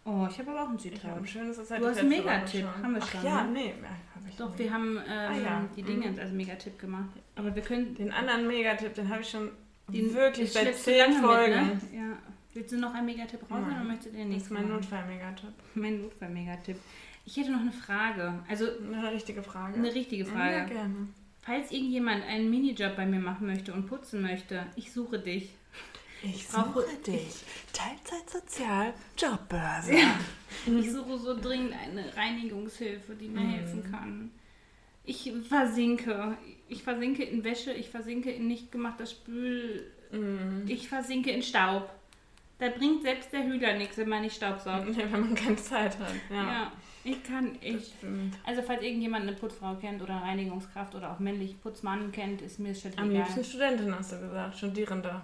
Oh, 0.05 0.27
ich 0.31 0.39
habe 0.39 0.51
aber 0.51 0.63
auch 0.63 0.69
ein 0.71 0.79
Ich 0.83 1.05
habe 1.05 1.21
ein 1.21 1.27
schönes, 1.27 1.57
das 1.57 1.71
hatte 1.71 1.83
Du 1.83 1.89
hast 1.89 1.99
einen 1.99 2.09
Megatipp, 2.09 2.65
haben 2.83 2.95
wir 2.95 3.03
Ach 3.03 3.11
schon, 3.13 3.25
Ja, 3.25 3.45
ne? 3.45 3.51
nee, 3.53 3.67
ja, 3.83 3.89
habe 4.15 4.29
ich 4.29 4.37
Doch, 4.37 4.49
nicht. 4.49 4.59
wir 4.59 4.73
haben 4.73 4.97
ähm, 4.97 5.03
Ah, 5.09 5.37
ja. 5.37 5.65
die 5.77 5.83
Mhm. 5.83 5.87
Dinge 5.87 6.21
als 6.21 6.33
Megatipp 6.33 6.79
gemacht. 6.79 7.11
Aber 7.37 7.55
wir 7.55 7.63
können 7.63 7.95
Den 7.95 8.11
anderen 8.13 8.47
Megatipp, 8.47 8.95
den 8.95 9.09
habe 9.09 9.21
ich 9.21 9.29
schon 9.31 9.51
den 9.89 10.13
wirklich 10.15 10.53
seit 10.53 10.75
zehn 10.75 11.13
Folgen. 11.15 11.67
Mit, 11.69 11.93
ne? 11.93 11.99
Ja. 11.99 12.19
Willst 12.55 12.73
du 12.73 12.79
noch 12.79 12.95
einen 12.95 13.07
Megatipp 13.07 13.43
raus 13.43 13.61
Nein. 13.61 13.77
oder 13.77 13.85
möchtest 13.85 14.07
du 14.15 14.19
den 14.19 14.29
Das 14.31 14.39
nächsten 14.39 14.55
ist 14.57 14.61
mein? 14.63 14.69
Notfall-Megatipp. 14.71 15.51
Mein 15.75 16.03
Notfall-Megatipp. 16.03 16.77
Ich 17.27 17.37
hätte 17.37 17.53
noch 17.53 17.61
eine 17.61 17.71
Frage. 17.73 18.35
Also 18.49 18.65
Eine 18.93 19.13
richtige 19.13 19.43
Frage. 19.43 19.75
eine 19.75 19.95
richtige 19.95 20.25
Ja, 20.25 20.31
Frage. 20.31 20.67
gerne. 20.73 20.95
Falls 21.43 21.71
irgendjemand 21.71 22.25
einen 22.27 22.51
Minijob 22.51 22.97
bei 22.97 23.07
mir 23.07 23.21
machen 23.21 23.47
möchte 23.47 23.73
und 23.73 23.87
putzen 23.87 24.23
möchte, 24.23 24.67
ich 24.77 24.93
suche 24.93 25.19
dich. 25.19 25.55
Ich 26.23 26.47
brauche- 26.49 26.83
suche 26.83 26.97
dich. 27.07 27.35
Teilzeit 27.73 28.29
sozial, 28.31 28.93
Jobbörse. 29.17 29.93
Ich 30.67 30.91
suche 30.93 31.17
so 31.19 31.41
dringend 31.41 31.73
eine 31.75 32.15
Reinigungshilfe, 32.17 33.15
die 33.15 33.29
mir 33.29 33.41
Mhm. 33.41 33.51
helfen 33.51 33.91
kann. 33.91 34.31
Ich 35.05 35.33
versinke. 35.49 36.37
Ich 36.69 36.83
versinke 36.83 37.23
in 37.23 37.43
Wäsche, 37.45 37.73
ich 37.73 37.89
versinke 37.89 38.31
in 38.31 38.49
nicht 38.49 38.71
gemachtes 38.73 39.13
Spül, 39.13 39.91
Mm. 40.13 40.67
ich 40.67 40.89
versinke 40.89 41.31
in 41.31 41.43
Staub. 41.43 41.89
Da 42.59 42.69
bringt 42.69 43.03
selbst 43.03 43.33
der 43.33 43.45
Hühler 43.45 43.75
nichts, 43.79 43.97
wenn 43.97 44.09
man 44.09 44.23
nicht 44.23 44.37
staubsaugt. 44.37 44.89
Ja, 44.97 45.11
wenn 45.11 45.21
man 45.21 45.35
keine 45.35 45.57
Zeit 45.57 45.99
hat. 45.99 46.13
Ja, 46.29 46.37
Ja, 46.45 46.73
ich 47.05 47.23
kann, 47.23 47.57
ich. 47.63 47.95
stimmt. 47.97 48.37
Also 48.45 48.61
falls 48.63 48.83
irgendjemand 48.83 49.23
eine 49.29 49.37
Putzfrau 49.37 49.77
kennt 49.77 50.03
oder 50.03 50.17
Reinigungskraft 50.17 50.95
oder 50.97 51.13
auch 51.13 51.21
männlich 51.21 51.61
Putzmann 51.63 52.11
kennt, 52.13 52.43
ist 52.43 52.59
mir 52.59 52.75
schon 52.75 52.93
Am 52.99 53.11
egal. 53.11 53.23
liebsten 53.23 53.45
Studentin 53.45 53.95
hast 53.95 54.13
du 54.13 54.21
gesagt, 54.21 54.59
Studierende. 54.59 55.23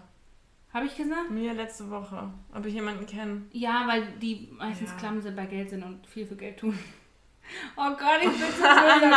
Habe 0.76 0.84
ich 0.84 0.94
gesagt? 0.94 1.30
Mir 1.30 1.54
letzte 1.54 1.88
Woche. 1.90 2.28
Ob 2.54 2.66
ich 2.66 2.74
jemanden 2.74 3.06
kenne. 3.06 3.46
Ja, 3.50 3.84
weil 3.86 4.02
die 4.20 4.50
meistens 4.58 4.90
Ja. 4.90 4.96
Klamse 4.98 5.32
bei 5.32 5.46
Geld 5.46 5.70
sind 5.70 5.82
und 5.82 6.06
viel 6.06 6.26
für 6.26 6.36
Geld 6.36 6.58
tun. 6.58 6.78
Oh 7.76 7.90
Gott, 7.90 8.18
ich 8.22 8.28
bin 8.28 8.40
so. 8.58 8.64
Nein, 8.64 9.08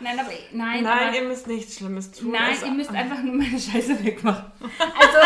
nein, 0.00 0.18
aber 0.18 0.28
nein, 0.52 0.82
Nein, 0.82 0.86
aber, 0.86 1.14
ihr 1.16 1.22
müsst 1.22 1.46
nichts 1.46 1.76
Schlimmes 1.76 2.10
tun. 2.10 2.32
nein, 2.32 2.50
Also- 2.50 2.66
ihr 2.66 2.72
müsst 2.72 2.90
einfach 2.90 3.22
nur 3.22 3.36
meine 3.36 3.56
Scheiße 3.60 4.04
wegmachen. 4.04 4.50
Also, 5.00 5.18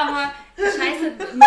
aber 0.00 0.32
Scheiße 0.56 1.10
mit, 1.10 1.42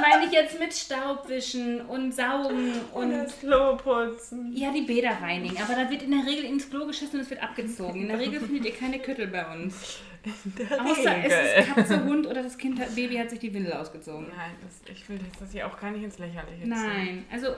meine 0.00 0.24
ich 0.24 0.30
jetzt 0.30 0.59
mit 0.70 0.76
Staubwischen 0.76 1.80
und 1.82 2.14
Saugen 2.14 2.72
Und 2.92 3.04
und 3.04 3.10
das 3.12 3.38
Klo 3.40 3.76
putzen. 3.76 4.56
ja, 4.56 4.72
die 4.72 4.82
Bäder 4.82 5.10
reinigen. 5.20 5.60
Aber 5.60 5.74
da 5.74 5.90
wird 5.90 6.02
in 6.02 6.12
der 6.12 6.24
Regel 6.24 6.44
ins 6.44 6.70
Klo 6.70 6.86
geschissen 6.86 7.16
und 7.16 7.20
es 7.22 7.30
wird 7.30 7.42
abgezogen. 7.42 8.02
In 8.02 8.08
der 8.08 8.18
Regel 8.18 8.40
findet 8.40 8.64
ihr 8.66 8.74
keine 8.74 9.00
Küttel 9.00 9.26
bei 9.26 9.52
uns. 9.52 10.00
Außer 10.24 11.16
Regel. 11.16 11.30
es 11.30 11.66
ist 11.66 11.74
Katze, 11.74 12.04
Hund 12.04 12.26
oder 12.26 12.42
das 12.42 12.56
Kind, 12.56 12.78
hat, 12.78 12.94
Baby 12.94 13.16
hat 13.16 13.30
sich 13.30 13.38
die 13.38 13.52
Windel 13.52 13.72
ausgezogen. 13.72 14.26
Nein, 14.28 14.52
das, 14.62 14.94
ich 14.94 15.08
will 15.08 15.18
das, 15.18 15.40
das 15.40 15.52
hier 15.52 15.66
auch 15.66 15.80
gar 15.80 15.90
nicht 15.90 16.04
ins 16.04 16.18
Lächerliche 16.18 16.62
ziehen. 16.62 16.68
Nein, 16.68 17.24
also 17.32 17.48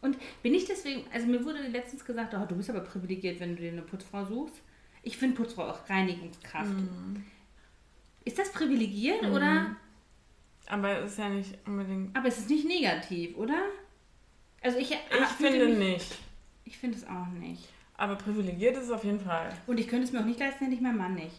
und 0.00 0.16
bin 0.42 0.54
ich 0.54 0.64
deswegen, 0.64 1.04
also 1.12 1.26
mir 1.26 1.44
wurde 1.44 1.58
letztens 1.66 2.04
gesagt, 2.04 2.32
oh, 2.32 2.46
du 2.46 2.54
bist 2.54 2.70
aber 2.70 2.80
privilegiert, 2.80 3.40
wenn 3.40 3.56
du 3.56 3.62
dir 3.62 3.72
eine 3.72 3.82
Putzfrau 3.82 4.24
suchst. 4.24 4.54
Ich 5.02 5.16
finde 5.16 5.36
Putzfrau 5.36 5.64
auch 5.64 5.88
Reinigungskraft. 5.90 6.70
Mhm. 6.70 7.24
Ist 8.24 8.38
das 8.38 8.52
privilegiert 8.52 9.24
oder? 9.24 9.76
Aber 10.68 10.98
es 11.00 11.12
ist 11.12 11.18
ja 11.18 11.28
nicht 11.28 11.54
unbedingt. 11.66 12.16
Aber 12.16 12.28
es 12.28 12.38
ist 12.38 12.50
nicht 12.50 12.66
negativ, 12.66 13.36
oder? 13.36 13.58
Also 14.60 14.78
ich, 14.78 14.90
Ich 14.92 15.26
finde 15.38 15.66
mich- 15.66 15.78
nicht. 15.78 16.18
Ich 16.64 16.78
finde 16.78 16.98
es 16.98 17.06
auch 17.06 17.26
nicht. 17.38 17.68
Aber 17.96 18.16
privilegiert 18.16 18.76
ist 18.76 18.84
es 18.84 18.90
auf 18.90 19.02
jeden 19.04 19.20
Fall. 19.20 19.50
Und 19.66 19.78
ich 19.80 19.88
könnte 19.88 20.04
es 20.04 20.12
mir 20.12 20.20
auch 20.20 20.24
nicht 20.24 20.38
leisten, 20.38 20.64
hätte 20.64 20.74
ich 20.76 20.80
mein 20.82 20.96
Mann 20.96 21.14
nicht. 21.14 21.34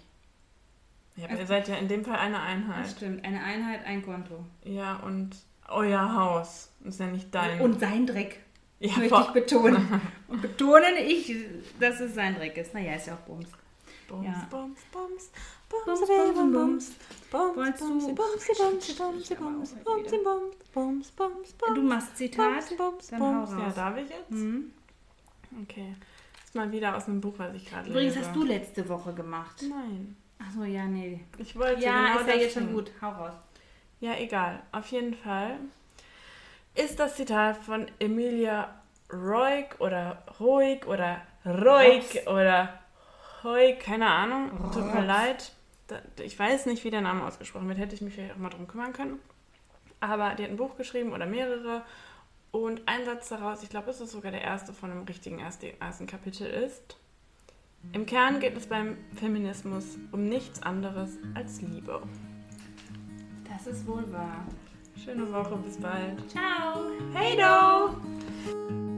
Ja, 1.16 1.26
aber 1.26 1.32
Also- 1.32 1.44
ihr 1.44 1.48
seid 1.48 1.68
ja 1.68 1.76
in 1.76 1.88
dem 1.88 2.04
Fall 2.04 2.18
eine 2.18 2.36
Das 2.36 2.44
Einheit. 2.44 2.88
stimmt. 2.90 3.24
Eine 3.26 3.44
Einheit, 3.44 3.86
ein 3.86 4.02
Konto. 4.04 4.44
Ja, 4.64 4.96
und 4.98 5.36
euer 5.68 6.16
Haus 6.16 6.72
ist 6.84 7.00
ja 7.00 7.06
nicht 7.08 7.34
dein. 7.34 7.62
Und 7.62 7.80
sein 7.80 8.08
Dreck. 8.08 8.40
ja, 8.80 8.98
möchte 8.98 9.22
ich 9.28 9.34
betonen. 9.34 10.02
Und 10.28 10.42
betonen 10.42 10.96
ich, 11.06 11.36
dass 11.80 12.00
es 12.00 12.16
sein 12.16 12.36
Dreck 12.36 12.56
ist. 12.58 12.74
Naja, 12.74 12.94
ist 12.96 13.08
ja 13.08 13.14
auch 13.16 13.20
Bums. 13.20 13.50
Bums, 14.10 14.26
Ja. 14.26 14.48
Bums, 14.50 14.80
Bums, 14.92 15.32
Bums, 15.70 15.86
Bums, 15.86 16.08
Bums, 16.08 16.50
Bums, 16.50 16.50
Bums. 16.52 16.96
Bums, 17.32 17.70
Bums, 19.04 19.30
du- 19.30 19.36
Bums, 19.44 19.74
Bums, 20.74 21.12
Bums, 21.12 21.52
Bums, 21.54 21.74
Du 21.76 21.82
machst 21.82 22.18
Zitat. 22.18 22.78
Bums, 22.78 23.08
dann 23.08 23.20
Bums. 23.20 23.52
hau 23.52 23.58
Ja, 23.60 23.66
raus. 23.66 23.76
darf 23.76 23.98
ich 23.98 24.10
jetzt? 24.10 24.32
Mhm. 24.32 24.74
Okay. 25.64 25.96
Das 26.36 26.46
ist 26.46 26.56
mal 26.56 26.72
wieder 26.72 26.96
aus 26.98 27.08
einem 27.08 27.22
Buch, 27.22 27.34
was 27.38 27.54
ich 27.56 27.66
gerade 27.70 27.90
Übrigens 27.90 28.16
lese. 28.16 28.28
hast 28.28 28.36
du 28.36 28.44
letzte 28.44 28.90
Woche 28.90 29.14
gemacht. 29.14 29.64
Nein. 29.70 30.16
Achso, 30.40 30.64
ja, 30.64 30.86
nee. 30.86 31.20
Ich 31.38 31.56
wollte 31.58 31.82
Ja, 31.84 32.08
genau 32.14 32.20
ist 32.22 32.28
ja 32.28 32.36
jetzt 32.36 32.54
schon 32.54 32.74
gut. 32.74 32.92
Hau 33.02 33.10
raus. 33.12 33.34
Ja, 34.00 34.16
egal. 34.18 34.62
Auf 34.72 34.88
jeden 34.88 35.14
Fall 35.14 35.60
ist 36.76 36.98
das 37.00 37.16
Zitat 37.16 37.58
von 37.58 37.88
Emilia 38.00 38.74
Roig 39.12 39.76
oder 39.80 40.24
Roig 40.40 40.88
oder 40.88 41.22
Roig 41.46 42.26
oder 42.28 42.80
Roig, 43.44 43.80
keine 43.80 44.08
Ahnung. 44.08 44.52
Tut 44.74 44.94
mir 44.94 45.06
leid. 45.06 45.54
Ich 46.22 46.38
weiß 46.38 46.66
nicht, 46.66 46.84
wie 46.84 46.92
der 46.92 47.02
Name 47.02 47.26
ausgesprochen 47.26 47.68
wird. 47.68 47.80
Hätte 47.80 47.96
ich 47.96 48.02
mich 48.02 48.14
vielleicht 48.14 48.34
auch 48.34 48.38
mal 48.38 48.50
drum 48.50 48.68
kümmern 48.68 48.94
können. 48.94 49.20
Aber 50.00 50.36
die 50.36 50.44
hat 50.44 50.52
ein 50.52 50.58
Buch 50.58 50.78
geschrieben 50.78 51.14
oder 51.14 51.26
mehrere. 51.26 51.84
Und 52.52 52.82
ein 52.88 53.06
Satz 53.06 53.30
daraus, 53.30 53.64
ich 53.64 53.70
glaube, 53.70 53.90
es 53.92 54.02
ist 54.02 54.12
sogar 54.12 54.32
der 54.32 54.42
erste 54.42 54.74
von 54.74 54.90
dem 54.90 55.04
richtigen 55.04 55.40
ersten, 55.40 55.68
ersten 55.80 56.08
Kapitel, 56.08 56.48
ist: 56.48 56.98
Im 57.94 58.06
Kern 58.06 58.40
geht 58.40 58.58
es 58.58 58.68
beim 58.68 58.98
Feminismus 59.16 59.98
um 60.12 60.28
nichts 60.28 60.62
anderes 60.64 61.18
als 61.36 61.62
Liebe. 61.62 62.02
Das 63.52 63.68
ist 63.68 63.86
wohl 63.88 64.12
wahr. 64.12 64.46
Schöne 65.04 65.32
Woche, 65.32 65.56
bis 65.58 65.78
bald. 65.78 66.30
Ciao. 66.30 66.92
Hey, 67.14 67.38
do! 67.38 68.89